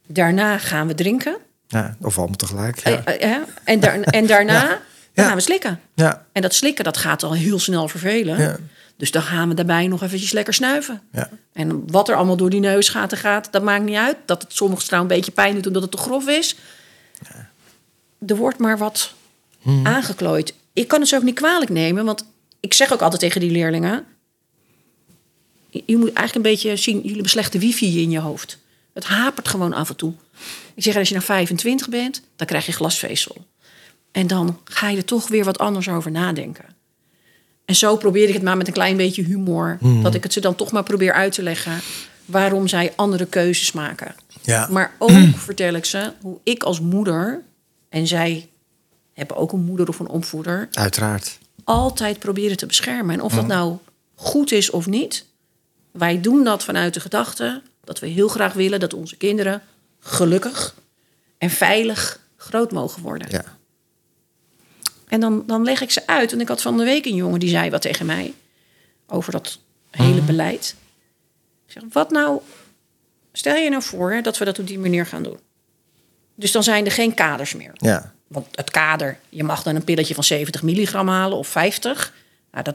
Daarna 0.06 0.58
gaan 0.58 0.86
we 0.86 0.94
drinken. 0.94 1.36
ja, 1.68 1.96
of 2.00 2.18
allemaal 2.18 2.36
tegelijk. 2.36 2.78
Ja. 2.88 3.04
Eh, 3.04 3.30
eh, 3.32 3.42
en, 3.64 3.80
daar, 3.80 4.00
en 4.00 4.26
daarna 4.26 4.52
Ja. 4.62 4.68
dan 4.68 4.78
Ja. 5.12 5.24
gaan 5.26 5.34
we 5.36 5.40
slikken. 5.42 5.80
ja. 5.94 6.26
En 6.32 6.42
dat 6.42 6.54
slikken, 6.54 6.84
dat 6.84 6.96
gaat 6.96 7.22
al 7.22 7.34
heel 7.34 7.58
snel 7.58 7.88
vervelen. 7.88 8.38
Ja. 8.40 8.56
Dus 8.96 9.10
dan 9.10 9.22
gaan 9.22 9.48
we 9.48 9.54
daarbij 9.54 9.86
nog 9.86 10.02
eventjes 10.02 10.32
lekker 10.32 10.54
snuiven. 10.54 11.00
Ja. 11.12 11.28
En 11.52 11.82
wat 11.90 12.08
er 12.08 12.14
allemaal 12.14 12.36
door 12.36 12.50
die 12.50 12.60
neus 12.60 12.88
gaat 12.88 13.12
en 13.12 13.18
gaat, 13.18 13.48
dat 13.50 13.62
maakt 13.62 13.84
niet 13.84 13.96
uit. 13.96 14.16
Dat 14.26 14.42
het 14.42 14.52
soms 14.52 14.84
trouwens 14.84 15.12
een 15.12 15.18
beetje 15.20 15.32
pijn 15.42 15.54
doet 15.54 15.66
omdat 15.66 15.82
het 15.82 15.90
te 15.90 15.96
grof 15.96 16.28
is. 16.28 16.56
Er 18.26 18.36
wordt 18.36 18.58
maar 18.58 18.78
wat 18.78 19.14
Hmm. 19.62 19.86
aangeklooid. 19.86 20.54
Ik 20.72 20.88
kan 20.88 21.00
het 21.00 21.08
ze 21.08 21.16
ook 21.16 21.22
niet 21.22 21.34
kwalijk 21.34 21.70
nemen, 21.70 22.04
want 22.04 22.26
ik 22.60 22.74
zeg 22.74 22.92
ook 22.92 23.00
altijd 23.00 23.20
tegen 23.20 23.40
die 23.40 23.50
leerlingen... 23.50 24.04
Je 25.70 25.96
moet 25.96 26.12
eigenlijk 26.12 26.34
een 26.34 26.52
beetje 26.52 26.76
zien, 26.76 26.96
jullie 26.96 27.12
hebben 27.12 27.30
slechte 27.30 27.58
wifi 27.58 28.02
in 28.02 28.10
je 28.10 28.18
hoofd. 28.18 28.58
Het 28.94 29.04
hapert 29.04 29.48
gewoon 29.48 29.72
af 29.72 29.88
en 29.88 29.96
toe. 29.96 30.12
Ik 30.74 30.82
zeg, 30.82 30.96
als 30.96 31.08
je 31.08 31.14
nou 31.14 31.26
25 31.26 31.88
bent, 31.88 32.22
dan 32.36 32.46
krijg 32.46 32.66
je 32.66 32.72
glasvezel. 32.72 33.46
En 34.10 34.26
dan 34.26 34.58
ga 34.64 34.88
je 34.88 34.96
er 34.96 35.04
toch 35.04 35.28
weer 35.28 35.44
wat 35.44 35.58
anders 35.58 35.88
over 35.88 36.10
nadenken. 36.10 36.64
En 37.64 37.74
zo 37.74 37.96
probeer 37.96 38.28
ik 38.28 38.34
het 38.34 38.42
maar 38.42 38.56
met 38.56 38.66
een 38.66 38.72
klein 38.72 38.96
beetje 38.96 39.22
humor. 39.22 39.78
Dat 40.02 40.14
ik 40.14 40.22
het 40.22 40.32
ze 40.32 40.40
dan 40.40 40.54
toch 40.54 40.72
maar 40.72 40.82
probeer 40.82 41.12
uit 41.12 41.32
te 41.32 41.42
leggen 41.42 41.80
waarom 42.24 42.68
zij 42.68 42.92
andere 42.96 43.26
keuzes 43.26 43.72
maken. 43.72 44.14
Ja. 44.42 44.68
Maar 44.70 44.94
ook 44.98 45.10
vertel 45.36 45.74
ik 45.74 45.84
ze 45.84 46.12
hoe 46.20 46.38
ik 46.42 46.62
als 46.62 46.80
moeder, 46.80 47.42
en 47.92 48.06
zij 48.06 48.48
hebben 49.12 49.36
ook 49.36 49.52
een 49.52 49.64
moeder 49.64 49.88
of 49.88 49.98
een 49.98 50.08
opvoeder, 50.08 50.68
Uiteraard. 50.72 51.38
altijd 51.64 52.18
proberen 52.18 52.56
te 52.56 52.66
beschermen. 52.66 53.14
En 53.14 53.22
of 53.22 53.34
dat 53.34 53.46
nou 53.46 53.76
goed 54.14 54.52
is 54.52 54.70
of 54.70 54.86
niet, 54.86 55.26
wij 55.90 56.20
doen 56.20 56.44
dat 56.44 56.64
vanuit 56.64 56.94
de 56.94 57.00
gedachte 57.00 57.62
dat 57.84 57.98
we 57.98 58.06
heel 58.06 58.28
graag 58.28 58.52
willen 58.52 58.80
dat 58.80 58.94
onze 58.94 59.16
kinderen 59.16 59.62
gelukkig 60.00 60.74
en 61.38 61.50
veilig 61.50 62.20
groot 62.36 62.72
mogen 62.72 63.02
worden. 63.02 63.28
Ja. 63.30 63.44
En 65.08 65.20
dan, 65.20 65.42
dan 65.46 65.62
leg 65.62 65.80
ik 65.80 65.90
ze 65.90 66.06
uit. 66.06 66.32
En 66.32 66.40
ik 66.40 66.48
had 66.48 66.62
van 66.62 66.76
de 66.76 66.84
week 66.84 67.04
een 67.04 67.14
jongen 67.14 67.40
die 67.40 67.48
zei 67.48 67.70
wat 67.70 67.82
tegen 67.82 68.06
mij 68.06 68.34
over 69.06 69.32
dat 69.32 69.58
hele 69.90 70.20
beleid. 70.20 70.74
Ik 71.66 71.72
zeg, 71.72 71.82
wat 71.92 72.10
nou, 72.10 72.40
stel 73.32 73.56
je 73.56 73.70
nou 73.70 73.82
voor 73.82 74.12
hè, 74.12 74.20
dat 74.20 74.38
we 74.38 74.44
dat 74.44 74.58
op 74.58 74.66
die 74.66 74.78
manier 74.78 75.06
gaan 75.06 75.22
doen. 75.22 75.38
Dus 76.42 76.52
dan 76.52 76.62
zijn 76.62 76.84
er 76.84 76.92
geen 76.92 77.14
kaders 77.14 77.54
meer. 77.54 77.70
Ja. 77.74 78.12
Want 78.26 78.46
het 78.50 78.70
kader, 78.70 79.18
je 79.28 79.44
mag 79.44 79.62
dan 79.62 79.74
een 79.74 79.84
pilletje 79.84 80.14
van 80.14 80.24
70 80.24 80.62
milligram 80.62 81.08
halen 81.08 81.38
of 81.38 81.48
50. 81.48 82.12
Nou, 82.52 82.64
dat, 82.64 82.74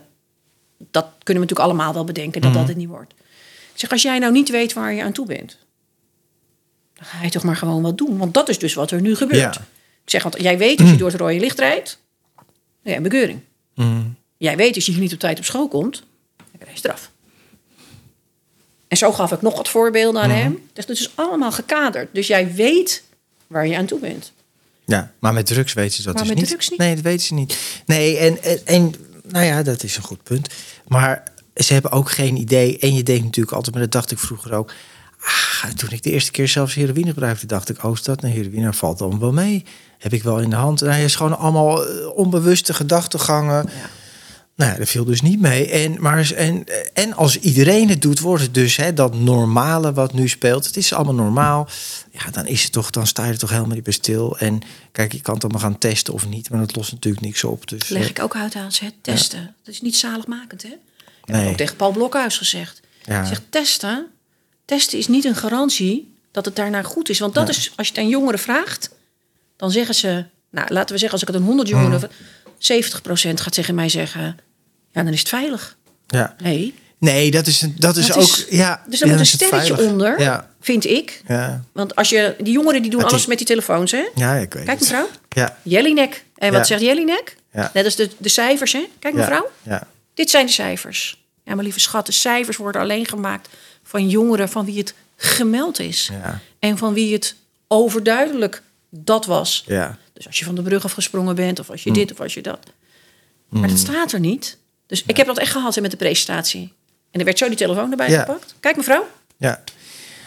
dat 0.77 1.05
kunnen 1.23 1.43
we 1.43 1.49
natuurlijk 1.49 1.59
allemaal 1.59 1.93
wel 1.93 2.03
bedenken 2.03 2.41
dat 2.41 2.53
dat 2.53 2.67
het 2.67 2.77
niet 2.77 2.87
wordt. 2.87 3.13
Ik 3.73 3.79
zeg, 3.79 3.91
als 3.91 4.01
jij 4.01 4.19
nou 4.19 4.31
niet 4.31 4.49
weet 4.49 4.73
waar 4.73 4.93
je 4.93 5.03
aan 5.03 5.11
toe 5.11 5.25
bent, 5.25 5.57
dan 6.93 7.05
ga 7.05 7.23
je 7.23 7.29
toch 7.29 7.43
maar 7.43 7.55
gewoon 7.55 7.81
wat 7.81 7.97
doen. 7.97 8.17
Want 8.17 8.33
dat 8.33 8.49
is 8.49 8.59
dus 8.59 8.73
wat 8.73 8.91
er 8.91 9.01
nu 9.01 9.15
gebeurt. 9.15 9.55
Ja. 9.55 9.61
Ik 10.03 10.09
zeg, 10.09 10.23
want 10.23 10.41
jij 10.41 10.57
weet 10.57 10.79
als 10.79 10.89
je 10.89 10.97
door 10.97 11.09
het 11.09 11.19
rode 11.19 11.39
licht 11.39 11.59
rijdt, 11.59 11.99
dan 12.35 12.45
heb 12.93 12.95
je 12.95 13.01
bekeuring. 13.01 13.39
Mm. 13.75 14.15
Jij 14.37 14.57
weet 14.57 14.75
als 14.75 14.85
je 14.85 14.97
niet 14.97 15.13
op 15.13 15.19
tijd 15.19 15.37
op 15.37 15.45
school 15.45 15.67
komt, 15.67 16.03
dan 16.35 16.59
krijg 16.59 16.71
je 16.71 16.77
straf. 16.77 17.11
En 18.87 18.97
zo 18.97 19.11
gaf 19.11 19.31
ik 19.31 19.41
nog 19.41 19.57
wat 19.57 19.69
voorbeelden 19.69 20.21
aan 20.21 20.29
hem. 20.29 20.69
Dus 20.73 20.85
het 20.85 20.99
is 20.99 21.11
allemaal 21.15 21.51
gekaderd. 21.51 22.09
Dus 22.11 22.27
jij 22.27 22.53
weet 22.53 23.03
waar 23.47 23.67
je 23.67 23.77
aan 23.77 23.85
toe 23.85 23.99
bent. 23.99 24.31
Ja, 24.85 25.11
maar 25.19 25.33
met 25.33 25.45
drugs 25.45 25.73
weten 25.73 25.95
ze 25.95 26.03
dat 26.03 26.13
Maar 26.13 26.23
dus 26.23 26.31
met 26.31 26.39
niet. 26.41 26.47
drugs 26.49 26.69
niet? 26.69 26.79
Nee, 26.79 26.95
dat 26.95 27.03
weten 27.03 27.25
ze 27.25 27.33
niet. 27.33 27.57
Nee, 27.85 28.17
en, 28.17 28.43
en, 28.43 28.59
en 28.65 28.93
nou 29.27 29.45
ja, 29.45 29.63
dat 29.63 29.83
is 29.83 29.97
een 29.97 30.03
goed 30.03 30.23
punt. 30.23 30.49
Maar 30.87 31.23
ze 31.55 31.73
hebben 31.73 31.91
ook 31.91 32.11
geen 32.11 32.35
idee. 32.35 32.79
En 32.79 32.93
je 32.95 33.03
denkt 33.03 33.23
natuurlijk 33.23 33.55
altijd, 33.55 33.75
maar 33.75 33.83
dat 33.83 33.91
dacht 33.91 34.11
ik 34.11 34.19
vroeger 34.19 34.53
ook. 34.53 34.73
Ah, 35.21 35.71
toen 35.71 35.89
ik 35.89 36.03
de 36.03 36.11
eerste 36.11 36.31
keer 36.31 36.47
zelfs 36.47 36.73
heroïne 36.75 37.07
gebruikte, 37.13 37.45
dacht 37.45 37.69
ik, 37.69 37.83
oh, 37.83 37.93
is 37.93 38.03
dat 38.03 38.21
nou 38.21 38.33
heroïne? 38.33 38.73
Valt 38.73 38.97
dan 38.97 39.19
wel 39.19 39.31
mee. 39.33 39.65
Heb 39.97 40.13
ik 40.13 40.23
wel 40.23 40.39
in 40.39 40.49
de 40.49 40.55
hand. 40.55 40.81
Nou, 40.81 40.93
het 40.93 41.03
is 41.03 41.15
gewoon 41.15 41.37
allemaal 41.37 41.85
eh, 41.87 42.07
onbewuste 42.15 42.73
gedachtegangen. 42.73 43.69
Nou, 44.57 44.77
dat 44.77 44.89
viel 44.89 45.05
dus 45.05 45.21
niet 45.21 45.39
mee. 45.39 45.69
En, 45.69 46.01
maar, 46.01 46.31
en, 46.31 46.63
en 46.93 47.13
als 47.13 47.39
iedereen 47.39 47.89
het 47.89 48.01
doet, 48.01 48.19
wordt 48.19 48.43
het 48.43 48.53
dus 48.53 48.75
hè, 48.75 48.93
dat 48.93 49.15
normale 49.15 49.93
wat 49.93 50.13
nu 50.13 50.27
speelt. 50.27 50.65
Het 50.65 50.77
is 50.77 50.93
allemaal 50.93 51.13
normaal. 51.13 51.67
Ja, 52.11 52.31
dan 52.31 52.47
is 52.47 52.63
het 52.63 52.71
toch, 52.71 52.89
dan 52.89 53.07
sta 53.07 53.25
je 53.25 53.31
er 53.31 53.37
toch 53.37 53.49
helemaal 53.49 53.75
niet 53.75 53.83
bij 53.83 53.93
stil. 53.93 54.37
En 54.37 54.61
kijk, 54.91 55.11
je 55.11 55.21
kan 55.21 55.33
het 55.33 55.43
allemaal 55.43 55.61
gaan 55.61 55.77
testen 55.77 56.13
of 56.13 56.27
niet, 56.27 56.49
maar 56.49 56.59
dat 56.59 56.75
lost 56.75 56.91
natuurlijk 56.91 57.25
niks 57.25 57.43
op. 57.43 57.67
Dus, 57.67 57.89
Leg 57.89 58.03
eh, 58.03 58.09
ik 58.09 58.21
ook 58.21 58.35
uit 58.35 58.55
aan 58.55 58.71
ze. 58.71 58.91
Testen. 59.01 59.55
Dat 59.63 59.73
is 59.73 59.81
niet 59.81 59.95
zaligmakend, 59.95 60.61
hè? 60.61 60.69
Ik 60.69 60.75
heb 61.25 61.35
Nee. 61.35 61.49
ook 61.49 61.57
tegen 61.57 61.75
Paul 61.75 61.91
Blokhuis 61.91 62.37
gezegd. 62.37 62.79
Ja. 63.03 63.21
Ik 63.21 63.27
zeg, 63.27 63.41
testen, 63.49 64.07
testen 64.65 64.97
is 64.97 65.07
niet 65.07 65.25
een 65.25 65.35
garantie 65.35 66.13
dat 66.31 66.45
het 66.45 66.55
daarna 66.55 66.81
goed 66.83 67.09
is. 67.09 67.19
Want 67.19 67.33
dat 67.33 67.49
is, 67.49 67.71
als 67.75 67.87
je 67.87 67.93
het 67.93 68.03
aan 68.03 68.09
jongeren 68.09 68.39
vraagt, 68.39 68.89
dan 69.57 69.71
zeggen 69.71 69.95
ze... 69.95 70.25
Nou, 70.49 70.73
laten 70.73 70.93
we 70.93 70.99
zeggen, 70.99 71.11
als 71.11 71.21
ik 71.21 71.27
het 71.27 71.37
aan 71.37 71.47
100 71.47 71.69
jongeren... 71.69 71.99
Mm. 71.99 72.25
70% 72.59 73.33
gaat 73.33 73.53
tegen 73.53 73.75
mij 73.75 73.89
zeggen... 73.89 74.37
Ja, 74.97 75.03
dan 75.03 75.13
is 75.13 75.19
het 75.19 75.29
veilig. 75.29 75.77
ja. 76.07 76.35
Nee. 76.43 76.73
Nee, 76.99 77.31
dat 77.31 77.47
is, 77.47 77.59
dat 77.75 77.97
is 77.97 78.07
Dat 78.07 78.17
ook. 78.17 78.23
is- 78.23 78.45
ja, 78.49 78.83
Dus 78.87 79.01
er 79.01 79.07
ja, 79.07 79.13
moet 79.13 79.21
een 79.21 79.27
het 79.31 79.41
sterretje 79.41 79.87
onder, 79.89 80.19
Ja, 80.21 80.49
vind 80.61 80.85
ik. 80.85 81.21
ja, 81.27 81.63
Want 81.73 81.95
als 81.95 82.09
je... 82.09 82.35
Die 82.39 82.53
jongeren 82.53 82.81
die 82.81 82.91
doen 82.91 82.99
Het 82.99 83.09
alles 83.09 83.21
is- 83.21 83.27
met 83.27 83.37
die 83.37 83.47
telefoons, 83.47 83.91
hè? 83.91 84.07
ja, 84.15 84.33
ik 84.33 84.53
weet 84.53 84.65
Kijk 84.65 84.79
het. 84.79 84.89
mevrouw. 84.89 85.07
Ja, 85.29 85.57
Jellinek. 85.63 86.23
En 86.35 86.51
wat 86.53 86.67
zegt 86.67 86.81
Jellinek? 86.81 87.35
Ja. 87.53 87.71
Net 87.73 87.85
als 87.85 87.95
de, 87.95 88.09
de 88.17 88.29
cijfers, 88.29 88.73
hè? 88.73 88.87
Kijk 88.99 89.13
ja, 89.13 89.19
mevrouw. 89.19 89.49
Ja, 89.63 89.87
Dit 90.13 90.29
zijn 90.29 90.45
de 90.45 90.51
cijfers. 90.51 91.23
Ja, 91.43 91.55
maar 91.55 91.63
lieve 91.63 91.79
schat, 91.79 92.05
de 92.05 92.11
cijfers 92.11 92.57
worden 92.57 92.81
alleen 92.81 93.07
gemaakt 93.07 93.47
van 93.83 94.09
jongeren 94.09 94.49
van 94.49 94.65
wie 94.65 94.77
het 94.77 94.93
gemeld 95.15 95.79
is. 95.79 96.09
En 96.59 96.77
van 96.77 96.93
wie 96.93 97.13
het 97.13 97.35
overduidelijk 97.67 98.61
dat 98.89 99.25
was. 99.25 99.63
ja. 99.67 99.97
Dus 100.13 100.27
als 100.27 100.39
je 100.39 100.45
van 100.45 100.55
de 100.55 100.61
brug 100.61 100.83
afgesprongen 100.83 101.35
bent, 101.35 101.59
of 101.59 101.69
als 101.69 101.83
Mm. 101.83 101.93
je 101.93 101.99
dit, 101.99 102.11
of 102.11 102.19
als 102.21 102.33
je 102.33 102.41
dat. 102.41 102.59
Maar 103.49 103.69
dat 103.69 103.77
staat 103.77 104.11
er 104.11 104.19
niet. 104.19 104.57
Dus 104.87 105.03
ik 105.05 105.17
heb 105.17 105.27
dat 105.27 105.37
echt 105.37 105.51
gehad 105.51 105.75
hè, 105.75 105.81
met 105.81 105.91
de 105.91 105.97
presentatie. 105.97 106.73
En 107.11 107.19
er 107.19 107.25
werd 107.25 107.37
zo 107.37 107.47
die 107.47 107.57
telefoon 107.57 107.91
erbij 107.91 108.09
Ja. 108.09 108.19
gepakt. 108.19 108.55
Kijk 108.59 108.75
mevrouw. 108.75 109.07
Ja. 109.37 109.63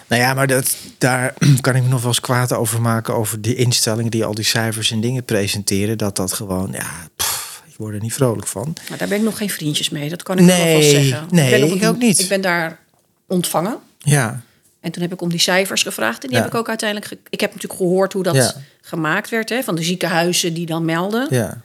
Nou 0.06 0.22
ja, 0.22 0.34
maar 0.34 0.46
dat, 0.46 0.76
daar 0.98 1.34
kan 1.60 1.76
ik 1.76 1.82
me 1.82 1.88
nog 1.88 2.00
wel 2.00 2.08
eens 2.08 2.20
kwaad 2.20 2.52
over 2.52 2.80
maken. 2.80 3.14
Over 3.14 3.40
die 3.40 3.54
instellingen 3.54 4.10
die 4.10 4.24
al 4.24 4.34
die 4.34 4.44
cijfers 4.44 4.90
en 4.90 5.00
dingen 5.00 5.24
presenteren. 5.24 5.98
Dat 5.98 6.16
dat 6.16 6.32
gewoon, 6.32 6.68
ja, 6.72 6.90
pff, 7.16 7.62
ik 7.68 7.74
word 7.76 7.94
er 7.94 8.00
niet 8.00 8.14
vrolijk 8.14 8.46
van. 8.46 8.76
Maar 8.88 8.98
daar 8.98 9.08
ben 9.08 9.18
ik 9.18 9.24
nog 9.24 9.36
geen 9.38 9.50
vriendjes 9.50 9.88
mee. 9.90 10.08
Dat 10.08 10.22
kan 10.22 10.38
ik 10.38 10.44
wel 10.44 10.56
Nee, 10.56 10.74
vast 10.76 10.90
zeggen. 10.90 11.26
nee, 11.30 11.50
ben 11.60 11.70
op 11.70 11.76
ik 11.76 11.84
ook 11.88 11.98
niet. 11.98 12.18
Ik 12.18 12.28
ben 12.28 12.40
daar 12.40 12.78
ontvangen. 13.26 13.78
Ja, 13.98 14.40
En 14.80 14.90
toen 14.90 15.02
heb 15.02 15.12
ik 15.12 15.20
om 15.22 15.28
die 15.30 15.38
cijfers 15.38 15.82
gevraagd. 15.82 16.22
En 16.22 16.28
die 16.28 16.36
Ja. 16.36 16.42
heb 16.44 16.52
ik 16.52 16.58
ook 16.58 16.68
uiteindelijk... 16.68 17.10
ik 17.30 17.40
heb 17.40 17.52
natuurlijk 17.54 17.80
gehoord 17.80 18.12
hoe 18.12 18.22
dat 18.22 18.34
Ja. 18.34 18.54
gemaakt 18.80 19.28
werd. 19.30 19.48
Hè, 19.48 19.62
van 19.62 19.74
de 19.74 19.82
ziekenhuizen 19.82 20.54
die 20.54 20.66
dan 20.66 20.84
melden. 20.84 21.26
ja, 21.30 21.60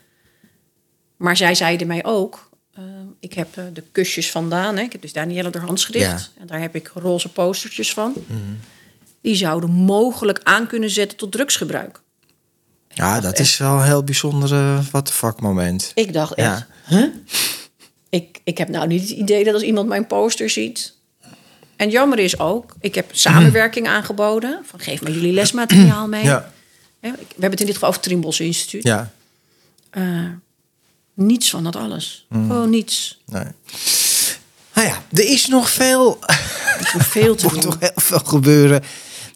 Maar 1.18 1.38
zij 1.38 1.56
zeiden 1.56 1.88
mij 1.88 2.04
ook... 2.06 2.50
eh, 2.76 2.84
ik 3.20 3.34
heb 3.34 3.58
eh, 3.58 3.64
de 3.74 3.84
kusjes 3.92 4.32
vandaan. 4.32 4.76
Hè. 4.78 4.82
Ik 4.84 4.92
heb 4.92 5.02
dus 5.02 5.14
Danielle 5.14 5.50
de 5.50 5.60
handschrift. 5.60 6.06
Ja. 6.06 6.14
Mhm. 6.14 6.42
En 6.42 6.48
daar 6.48 6.60
heb 6.60 6.76
ik 6.76 6.92
roze 6.94 7.30
postertjes 7.30 7.94
van. 7.94 8.14
Die 9.22 9.36
zouden 9.36 9.70
mogelijk 9.70 10.40
aan 10.44 10.68
kunnen 10.68 10.90
zetten 10.90 11.18
tot 11.18 11.32
drugsgebruik. 11.32 12.02
ja 12.94 13.20
dat 13.20 13.40
is 13.40 13.58
wel 13.58 13.78
een 13.78 13.84
heel 13.84 14.04
bijzonder 14.04 14.82
wat 14.92 15.06
the 15.06 15.12
fuck 15.14 15.42
moment. 15.42 15.92
Ik 15.96 16.14
dacht 16.14 16.34
echt... 16.34 16.66
Ja. 16.88 16.98
Huh? 16.98 17.08
Ik, 18.10 18.40
ik 18.44 18.58
heb 18.58 18.70
nou 18.70 18.88
niet 18.88 19.02
het 19.02 19.10
idee 19.10 19.44
dat 19.44 19.54
als 19.54 19.64
iemand 19.64 19.88
mijn 19.88 20.08
poster 20.08 20.50
ziet... 20.50 20.94
En 21.76 21.90
jammer 21.90 22.20
is 22.20 22.40
ook, 22.40 22.76
ik 22.80 22.96
heb 22.96 23.10
samenwerking 23.12 23.88
aangeboden. 23.88 24.62
Van 24.66 24.80
geef 24.80 25.02
me 25.02 25.14
jullie 25.14 25.34
lesmateriaal 25.34 26.08
mee. 26.08 26.24
Ja, 26.24 26.52
We 27.00 27.08
hebben 27.10 27.52
het 27.52 27.60
in 27.60 27.66
dit 27.66 27.74
geval 27.74 27.90
over 27.90 28.02
het 28.02 28.10
Trimbos 28.10 28.40
Instituut. 28.40 28.84
ja, 28.84 29.12
Eh, 29.90 30.04
niets 31.16 31.50
van 31.50 31.64
dat 31.64 31.76
alles. 31.76 32.26
Mm. 32.30 32.48
Gewoon 32.50 32.70
niets. 32.70 33.22
nee. 33.26 33.44
Nou 34.74 34.88
ja, 34.88 35.04
er 35.12 35.30
is 35.30 35.48
nog 35.48 35.70
veel 35.70 36.18
Er 36.28 36.80
is 36.82 36.94
nog 36.94 37.08
veel 37.08 37.36
te 37.36 37.44
moet 37.54 37.54
doen. 37.54 37.62
toch 37.62 37.80
heel 37.80 37.92
veel 37.96 38.20
gebeuren. 38.20 38.84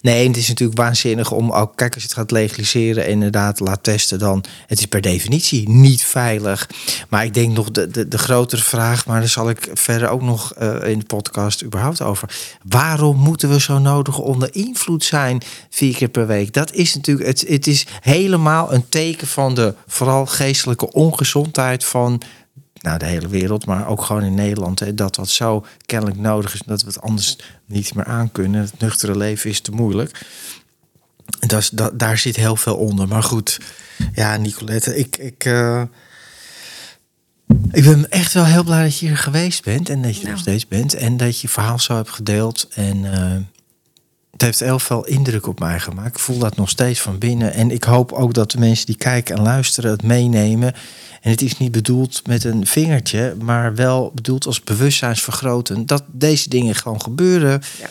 Nee, 0.01 0.27
het 0.27 0.37
is 0.37 0.47
natuurlijk 0.47 0.79
waanzinnig 0.79 1.31
om 1.31 1.51
ook, 1.51 1.75
kijk, 1.75 1.93
als 1.93 2.03
je 2.03 2.09
het 2.09 2.17
gaat 2.17 2.31
legaliseren 2.31 3.03
en 3.03 3.09
inderdaad 3.09 3.59
laat 3.59 3.83
testen, 3.83 4.19
dan 4.19 4.43
het 4.67 4.79
is 4.79 4.85
per 4.85 5.01
definitie 5.01 5.69
niet 5.69 6.03
veilig. 6.03 6.69
Maar 7.09 7.23
ik 7.23 7.33
denk 7.33 7.55
nog 7.55 7.71
de, 7.71 7.87
de, 7.87 8.07
de 8.07 8.17
grotere 8.17 8.61
vraag, 8.61 9.05
maar 9.05 9.19
daar 9.19 9.29
zal 9.29 9.49
ik 9.49 9.69
verder 9.73 10.09
ook 10.09 10.21
nog 10.21 10.53
eh, 10.53 10.87
in 10.87 10.99
de 10.99 11.05
podcast 11.05 11.63
überhaupt 11.63 12.01
over. 12.01 12.29
Waarom 12.63 13.17
moeten 13.17 13.49
we 13.49 13.59
zo 13.59 13.79
nodig 13.79 14.19
onder 14.19 14.49
invloed 14.51 15.03
zijn 15.03 15.41
vier 15.69 15.95
keer 15.95 16.09
per 16.09 16.27
week? 16.27 16.53
Dat 16.53 16.73
is 16.73 16.95
natuurlijk, 16.95 17.27
het, 17.27 17.45
het 17.47 17.67
is 17.67 17.85
helemaal 18.01 18.73
een 18.73 18.89
teken 18.89 19.27
van 19.27 19.55
de 19.55 19.75
vooral 19.87 20.25
geestelijke 20.25 20.91
ongezondheid 20.91 21.85
van 21.85 22.21
nou, 22.79 22.97
de 22.97 23.05
hele 23.05 23.27
wereld, 23.27 23.65
maar 23.65 23.87
ook 23.87 24.03
gewoon 24.03 24.23
in 24.23 24.33
Nederland, 24.33 24.79
hè, 24.79 24.93
dat 24.93 25.15
dat 25.15 25.29
zo 25.29 25.65
kennelijk 25.85 26.17
nodig 26.19 26.53
is, 26.53 26.61
dat 26.65 26.81
we 26.81 26.87
het 26.87 27.01
anders 27.01 27.37
niet 27.65 27.95
meer 27.95 28.05
aankunnen. 28.05 28.61
Het 28.61 28.79
nuchtere 28.79 29.17
leven 29.17 29.49
is 29.49 29.61
te 29.61 29.71
moeilijk. 29.71 30.25
Dat 31.39 31.59
is, 31.59 31.69
dat, 31.69 31.99
daar 31.99 32.17
zit 32.17 32.35
heel 32.35 32.55
veel 32.55 32.75
onder. 32.75 33.07
Maar 33.07 33.23
goed, 33.23 33.59
ja, 34.13 34.37
Nicolette, 34.37 34.97
ik, 34.97 35.17
ik, 35.17 35.45
eh, 35.45 35.81
ik 37.71 37.83
ben 37.83 38.09
echt 38.09 38.33
wel 38.33 38.45
heel 38.45 38.63
blij 38.63 38.83
dat 38.83 38.99
je 38.99 39.07
hier 39.07 39.17
geweest 39.17 39.63
bent 39.63 39.89
en 39.89 40.01
dat 40.01 40.11
je 40.11 40.17
er 40.17 40.23
Nou. 40.23 40.31
nog 40.31 40.41
steeds 40.41 40.67
bent 40.67 40.93
en 40.93 41.17
dat 41.17 41.35
je 41.35 41.47
je 41.47 41.53
verhaal 41.53 41.79
zo 41.79 41.95
hebt 41.95 42.09
gedeeld. 42.09 42.67
En 42.73 43.13
eh, 43.13 43.35
het 44.39 44.47
heeft 44.47 44.69
heel 44.69 44.79
veel 44.79 45.05
indruk 45.05 45.47
op 45.47 45.59
mij 45.59 45.79
gemaakt. 45.79 46.15
Ik 46.15 46.19
voel 46.19 46.37
dat 46.37 46.55
nog 46.55 46.69
steeds 46.69 46.99
van 46.99 47.17
binnen. 47.17 47.53
En 47.53 47.71
ik 47.71 47.83
hoop 47.83 48.11
ook 48.11 48.33
dat 48.33 48.51
de 48.51 48.57
mensen 48.57 48.85
die 48.85 48.95
kijken 48.95 49.35
en 49.35 49.41
luisteren 49.41 49.91
het 49.91 50.03
meenemen. 50.03 50.73
En 51.21 51.31
het 51.31 51.41
is 51.41 51.57
niet 51.57 51.71
bedoeld 51.71 52.27
met 52.27 52.43
een 52.43 52.67
vingertje, 52.67 53.35
maar 53.41 53.75
wel 53.75 54.11
bedoeld 54.15 54.45
als 54.45 54.63
bewustzijnsvergroten. 54.63 55.85
Dat 55.85 56.03
deze 56.07 56.49
dingen 56.49 56.75
gewoon 56.75 57.01
gebeuren. 57.01 57.61
Ja. 57.79 57.89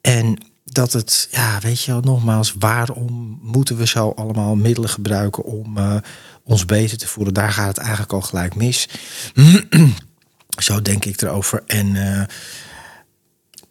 En 0.00 0.38
dat 0.64 0.92
het, 0.92 1.28
ja, 1.30 1.58
weet 1.60 1.82
je 1.82 1.90
wel, 1.92 2.00
nogmaals, 2.00 2.54
waarom 2.58 3.38
moeten 3.42 3.76
we 3.76 3.86
zo 3.86 4.12
allemaal 4.16 4.56
middelen 4.56 4.90
gebruiken 4.90 5.44
om 5.44 5.78
eh, 5.78 5.96
ons 6.44 6.64
beter 6.64 6.98
te 6.98 7.08
voelen? 7.08 7.34
Daar 7.34 7.52
gaat 7.52 7.68
het 7.68 7.78
eigenlijk 7.78 8.12
al 8.12 8.20
gelijk 8.20 8.54
mis. 8.54 8.88
zo 10.58 10.82
denk 10.82 11.04
ik 11.04 11.22
erover. 11.22 11.62
En 11.66 11.96
eh, 11.96 12.22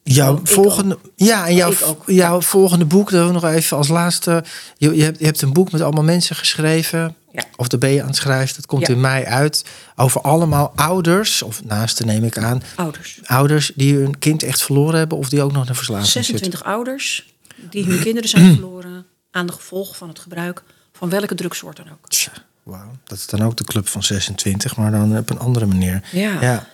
jouw 0.03 0.37
ik 0.37 0.47
volgende, 0.47 0.97
ja, 1.15 1.47
en 1.47 1.55
jouw, 1.55 1.73
jouw 2.05 2.41
volgende 2.41 2.85
boek, 2.85 3.11
nog 3.11 3.43
even 3.43 3.77
als 3.77 3.87
laatste. 3.87 4.43
Je, 4.77 4.95
je, 4.95 5.03
hebt, 5.03 5.19
je 5.19 5.25
hebt 5.25 5.41
een 5.41 5.53
boek 5.53 5.71
met 5.71 5.81
allemaal 5.81 6.03
mensen 6.03 6.35
geschreven. 6.35 7.15
Ja. 7.31 7.43
Of 7.55 7.67
daar 7.67 7.79
ben 7.79 7.89
je 7.89 8.01
aan 8.01 8.07
het 8.07 8.15
schrijven. 8.15 8.55
Dat 8.55 8.65
komt 8.65 8.87
Ja. 8.87 8.93
in 8.93 9.01
mei 9.01 9.23
uit. 9.25 9.65
Over 9.95 10.21
allemaal 10.21 10.71
ouders, 10.75 11.41
of 11.41 11.63
naasten 11.63 12.05
neem 12.05 12.23
ik 12.23 12.37
aan. 12.37 12.63
Ouders. 12.75 13.19
Ouders 13.23 13.71
die 13.75 13.95
hun 13.95 14.19
kind 14.19 14.43
echt 14.43 14.61
verloren 14.61 14.97
hebben, 14.97 15.17
of 15.17 15.29
die 15.29 15.41
ook 15.41 15.51
nog 15.51 15.65
naar 15.65 15.75
verslaving 15.75 16.07
zitten. 16.07 16.23
26 16.37 16.63
ouders 16.63 17.33
die 17.69 17.85
hun 17.85 17.99
kinderen 17.99 18.29
zijn 18.29 18.51
verloren 18.53 19.05
aan 19.31 19.45
de 19.45 19.53
gevolgen 19.53 19.95
van 19.95 20.07
het 20.07 20.19
gebruik 20.19 20.63
van 20.93 21.09
welke 21.09 21.35
drugsoort 21.35 21.77
dan 21.77 21.85
ook. 21.91 22.09
Tja, 22.09 22.31
wauw. 22.63 22.91
Dat 23.03 23.17
is 23.17 23.25
dan 23.27 23.41
ook 23.41 23.55
de 23.57 23.63
club 23.63 23.87
van 23.87 24.03
26, 24.03 24.75
maar 24.77 24.91
dan 24.91 25.17
op 25.17 25.29
een 25.29 25.39
andere 25.39 25.65
manier. 25.65 26.03
Ja. 26.11 26.41
ja. 26.41 26.67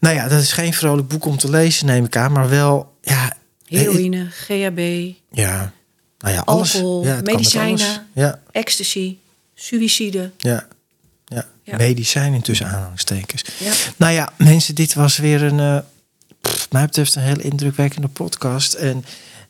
Nou 0.00 0.14
ja, 0.14 0.28
dat 0.28 0.42
is 0.42 0.52
geen 0.52 0.72
vrolijk 0.74 1.08
boek 1.08 1.24
om 1.24 1.36
te 1.38 1.50
lezen, 1.50 1.86
neem 1.86 2.04
ik 2.04 2.16
aan, 2.16 2.32
maar 2.32 2.48
wel, 2.48 2.96
ja. 3.02 3.32
Heroïne, 3.66 4.26
GHB, 4.30 5.12
Ja. 5.30 5.72
Nou 6.18 6.34
ja, 6.34 6.42
alles. 6.44 6.74
Alcohol, 6.74 7.04
ja, 7.04 7.20
medicijnen. 7.22 8.06
Ja, 8.14 8.40
ecstasy, 8.50 9.16
suïcide. 9.54 10.30
ja. 10.38 10.66
Ja, 11.24 11.44
Ja. 11.62 11.76
medicijn 11.76 12.40
tussen 12.42 12.66
aanhalingstekens. 12.66 13.44
Ja. 13.58 13.72
Nou 13.96 14.12
ja, 14.12 14.32
mensen, 14.38 14.74
dit 14.74 14.94
was 14.94 15.16
weer 15.16 15.42
een, 15.42 15.60
eh 15.60 15.78
pff, 16.40 16.58
wat 16.60 16.72
mij 16.72 16.84
betreft, 16.84 17.14
een 17.14 17.22
heel 17.22 17.40
indrukwekkende 17.40 18.08
podcast. 18.08 18.72
En 18.74 19.04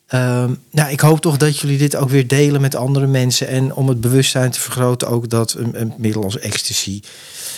ehm, 0.06 0.54
nou, 0.70 0.90
ik 0.90 1.00
hoop 1.00 1.20
toch 1.20 1.36
dat 1.36 1.58
jullie 1.58 1.78
dit 1.78 1.96
ook 1.96 2.08
weer 2.08 2.26
delen 2.26 2.60
met 2.60 2.74
andere 2.74 3.06
mensen. 3.06 3.48
En 3.48 3.74
om 3.74 3.88
het 3.88 4.00
bewustzijn 4.00 4.50
te 4.50 4.60
vergroten, 4.60 5.08
ook 5.08 5.28
dat 5.28 5.52
een, 5.52 5.80
een 5.80 5.94
middel 5.96 6.22
als 6.22 6.38
ecstasy. 6.38 7.00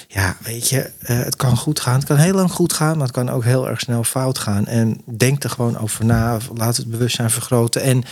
Ja, 0.08 0.36
weet 0.44 0.68
je, 0.68 0.90
eh, 0.98 1.18
het 1.18 1.36
kan 1.36 1.56
goed 1.56 1.80
gaan. 1.80 1.94
Het 1.94 2.04
kan 2.04 2.16
heel 2.16 2.34
lang 2.34 2.50
goed 2.50 2.72
gaan, 2.72 2.96
maar 2.96 3.06
het 3.06 3.16
kan 3.16 3.30
ook 3.30 3.44
heel 3.44 3.68
erg 3.68 3.80
snel 3.80 4.04
fout 4.04 4.38
gaan. 4.38 4.66
En 4.66 5.00
denk 5.04 5.44
er 5.44 5.50
gewoon 5.50 5.78
over 5.78 6.04
na. 6.04 6.38
Laat 6.54 6.76
het 6.76 6.90
bewustzijn 6.90 7.30
vergroten. 7.30 7.82
En 7.82 8.02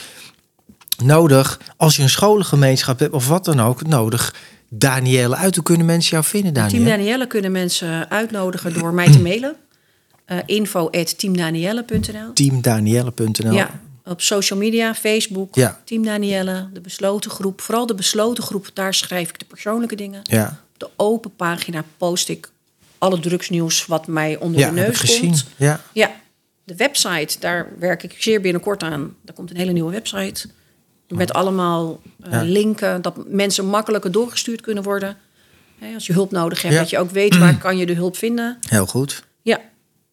nodig, 1.04 1.60
als 1.76 1.96
je 1.96 2.02
een 2.02 2.10
scholengemeenschap 2.10 2.98
hebt 2.98 3.14
of 3.14 3.28
wat 3.28 3.44
dan 3.44 3.60
ook, 3.60 3.86
nodig 3.86 4.34
Danielle 4.68 5.36
uit. 5.36 5.54
Hoe 5.54 5.64
kunnen 5.64 5.86
mensen 5.86 6.10
jou 6.10 6.24
vinden, 6.24 6.52
Team 6.52 6.68
Danielle? 6.68 6.96
Danielle 6.96 7.26
kunnen 7.26 7.52
mensen 7.52 8.10
uitnodigen 8.10 8.74
door 8.74 8.94
mij 8.94 9.10
te 9.10 9.20
mailen. 9.20 9.56
Uh, 10.26 10.38
info 10.46 10.90
at 10.90 11.18
teamdanielle.nl 11.18 12.32
teamdanielle.nl. 12.34 13.52
Ja, 13.52 13.80
op 14.06 14.20
social 14.20 14.58
media, 14.58 14.94
Facebook, 14.94 15.54
Ja. 15.54 15.80
Team 15.84 16.04
Danielle, 16.04 16.68
de 16.72 16.80
besloten 16.80 17.30
groep. 17.30 17.60
Vooral 17.60 17.86
de 17.86 17.94
besloten 17.94 18.44
groep, 18.44 18.70
daar 18.74 18.94
schrijf 18.94 19.28
ik 19.28 19.38
de 19.38 19.44
persoonlijke 19.44 19.96
dingen. 19.96 20.20
Ja, 20.22 20.60
Op 20.72 20.78
de 20.80 20.88
open 20.96 21.36
pagina 21.36 21.84
post 21.96 22.28
ik 22.28 22.50
alle 22.98 23.20
drugsnieuws 23.20 23.86
wat 23.86 24.06
mij 24.06 24.36
onder 24.36 24.60
ja 24.60 24.68
de 24.68 24.74
neus 24.74 24.98
gezien. 24.98 25.20
komt. 25.30 25.46
Ja, 25.56 25.80
Ja, 25.92 26.10
de 26.64 26.76
website, 26.76 27.38
daar 27.40 27.68
werk 27.78 28.02
ik 28.02 28.14
zeer 28.18 28.40
binnenkort 28.40 28.82
aan. 28.82 29.14
Daar 29.22 29.34
komt 29.34 29.50
een 29.50 29.56
hele 29.56 29.72
nieuwe 29.72 29.92
website. 29.92 30.48
Met 31.08 31.32
allemaal 31.32 32.00
eh, 32.22 32.32
Ja. 32.32 32.42
linken, 32.42 33.02
dat 33.02 33.28
mensen 33.30 33.66
makkelijker 33.66 34.12
doorgestuurd 34.12 34.60
kunnen 34.60 34.82
worden. 34.82 35.16
Als 35.94 36.06
je 36.06 36.12
hulp 36.12 36.30
nodig 36.30 36.62
hebt, 36.62 36.74
Ja. 36.74 36.80
dat 36.80 36.90
je 36.90 36.98
ook 36.98 37.10
weet 37.10 37.38
waar 37.38 37.56
kan 37.66 37.76
je 37.76 37.86
de 37.86 37.94
hulp 37.94 38.16
vinden. 38.16 38.58
Heel 38.68 38.86
goed. 38.86 39.24
Ja, 39.42 39.60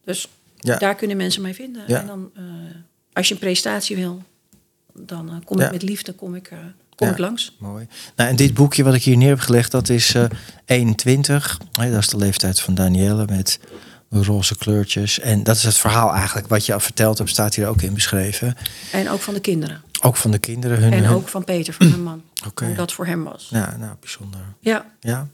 dus 0.04 0.28
daar 0.62 0.96
kunnen 0.96 1.18
mensen 1.18 1.42
mij 1.42 1.54
vinden. 1.54 1.88
En 1.88 2.08
dan, 2.08 2.32
eh, 2.36 2.44
als 3.14 3.28
je 3.28 3.34
een 3.34 3.40
presentatie 3.40 3.96
wil, 3.96 4.24
dan 4.94 5.30
eh, 5.30 5.36
kom 5.46 5.60
Ja. 5.60 5.66
ik 5.66 5.72
met 5.72 5.82
liefde 5.84 6.14
kom 6.14 6.36
ik, 6.36 6.48
eh, 6.48 6.58
kom 6.96 7.08
Ja. 7.08 7.14
ik 7.14 7.20
langs. 7.20 7.56
Mooi. 7.60 7.88
Nou, 8.16 8.30
en 8.30 8.36
dit 8.36 8.54
boekje 8.54 8.84
wat 8.84 8.94
ik 8.94 9.04
hier 9.04 9.18
neer 9.18 9.30
heb 9.30 9.40
gelegd, 9.40 9.72
dat 9.72 9.90
is 9.90 10.16
eh 10.16 10.26
21. 10.66 11.60
Hè, 11.72 11.92
dat 11.92 12.00
is 12.00 12.08
de 12.08 12.18
leeftijd 12.18 12.60
van 12.60 12.74
Danielle 12.76 13.26
met 13.30 13.60
roze 14.10 14.58
kleurtjes. 14.58 15.20
En 15.20 15.44
dat 15.44 15.56
is 15.56 15.64
het 15.64 15.78
verhaal 15.78 16.14
eigenlijk. 16.14 16.48
Wat 16.48 16.66
je 16.66 16.74
al 16.74 16.80
verteld 16.80 17.18
hebt, 17.18 17.30
staat 17.30 17.56
hier 17.56 17.68
ook 17.68 17.82
in 17.82 17.94
beschreven. 17.94 18.56
En 18.92 19.10
ook 19.10 19.20
van 19.22 19.34
de 19.34 19.40
kinderen. 19.40 19.82
Ook 20.02 20.16
van 20.18 20.32
de 20.32 20.40
kinderen. 20.40 20.80
Hun, 20.82 20.94
En 20.94 21.04
hun- 21.04 21.14
ook 21.16 21.28
van 21.28 21.44
Peter, 21.44 21.74
van 21.74 21.90
mijn 21.90 22.04
man. 22.04 22.22
Oké. 22.48 22.66
Hoe 22.66 22.76
dat 22.76 22.94
voor 22.94 23.06
hem 23.06 23.24
was. 23.24 23.48
Ja, 23.50 23.76
nou, 23.78 23.96
bijzonder. 24.00 24.40
Ja, 24.60 24.86
Ja. 25.00 25.28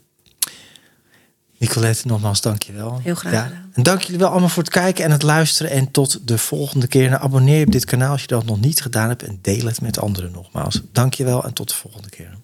Nicolette, 1.59 2.07
nogmaals 2.07 2.41
dank 2.41 2.63
je 2.63 2.73
wel. 2.73 2.99
Heel 3.03 3.15
graag 3.15 3.33
ja. 3.33 3.43
gedaan. 3.43 3.69
En 3.73 3.83
dank 3.83 4.01
jullie 4.01 4.19
wel 4.19 4.29
allemaal 4.29 4.49
voor 4.49 4.63
het 4.63 4.71
kijken 4.71 5.03
en 5.03 5.11
het 5.11 5.23
luisteren. 5.23 5.71
En 5.71 5.91
tot 5.91 6.27
de 6.27 6.37
volgende 6.37 6.87
keer. 6.87 7.09
Nou, 7.09 7.21
abonneer 7.21 7.59
je 7.59 7.65
op 7.65 7.71
dit 7.71 7.85
kanaal 7.85 8.11
als 8.11 8.21
je 8.21 8.27
dat 8.27 8.45
nog 8.45 8.59
niet 8.59 8.81
gedaan 8.81 9.07
hebt. 9.07 9.23
En 9.23 9.39
deel 9.41 9.65
het 9.65 9.81
met 9.81 9.99
anderen 9.99 10.31
nogmaals. 10.31 10.81
Dank 10.91 11.13
je 11.13 11.23
wel 11.23 11.43
en 11.43 11.53
tot 11.53 11.69
de 11.69 11.75
volgende 11.75 12.09
keer. 12.09 12.37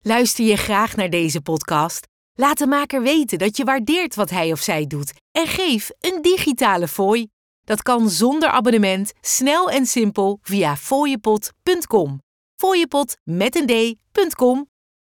Luister 0.00 0.44
je 0.44 0.56
graag 0.56 0.96
naar 0.96 1.10
deze 1.10 1.40
podcast? 1.40 2.06
Laat 2.34 2.58
de 2.58 2.66
maker 2.66 3.02
weten 3.02 3.38
dat 3.38 3.56
je 3.56 3.64
waardeert 3.64 4.14
wat 4.14 4.30
hij 4.30 4.52
of 4.52 4.60
zij 4.60 4.86
doet 4.86 5.12
en 5.32 5.46
geef 5.46 5.90
een 6.00 6.22
digitale 6.22 6.88
fooi. 6.88 7.28
Dat 7.64 7.82
kan 7.82 8.10
zonder 8.10 8.48
abonnement, 8.48 9.12
snel 9.20 9.70
en 9.70 9.86
simpel 9.86 10.38
via 10.42 10.76
fooiepot.com. 10.76 12.22
Fooiepot 12.56 13.16
met 13.24 13.56
een 13.56 13.66
d.com 14.02 14.68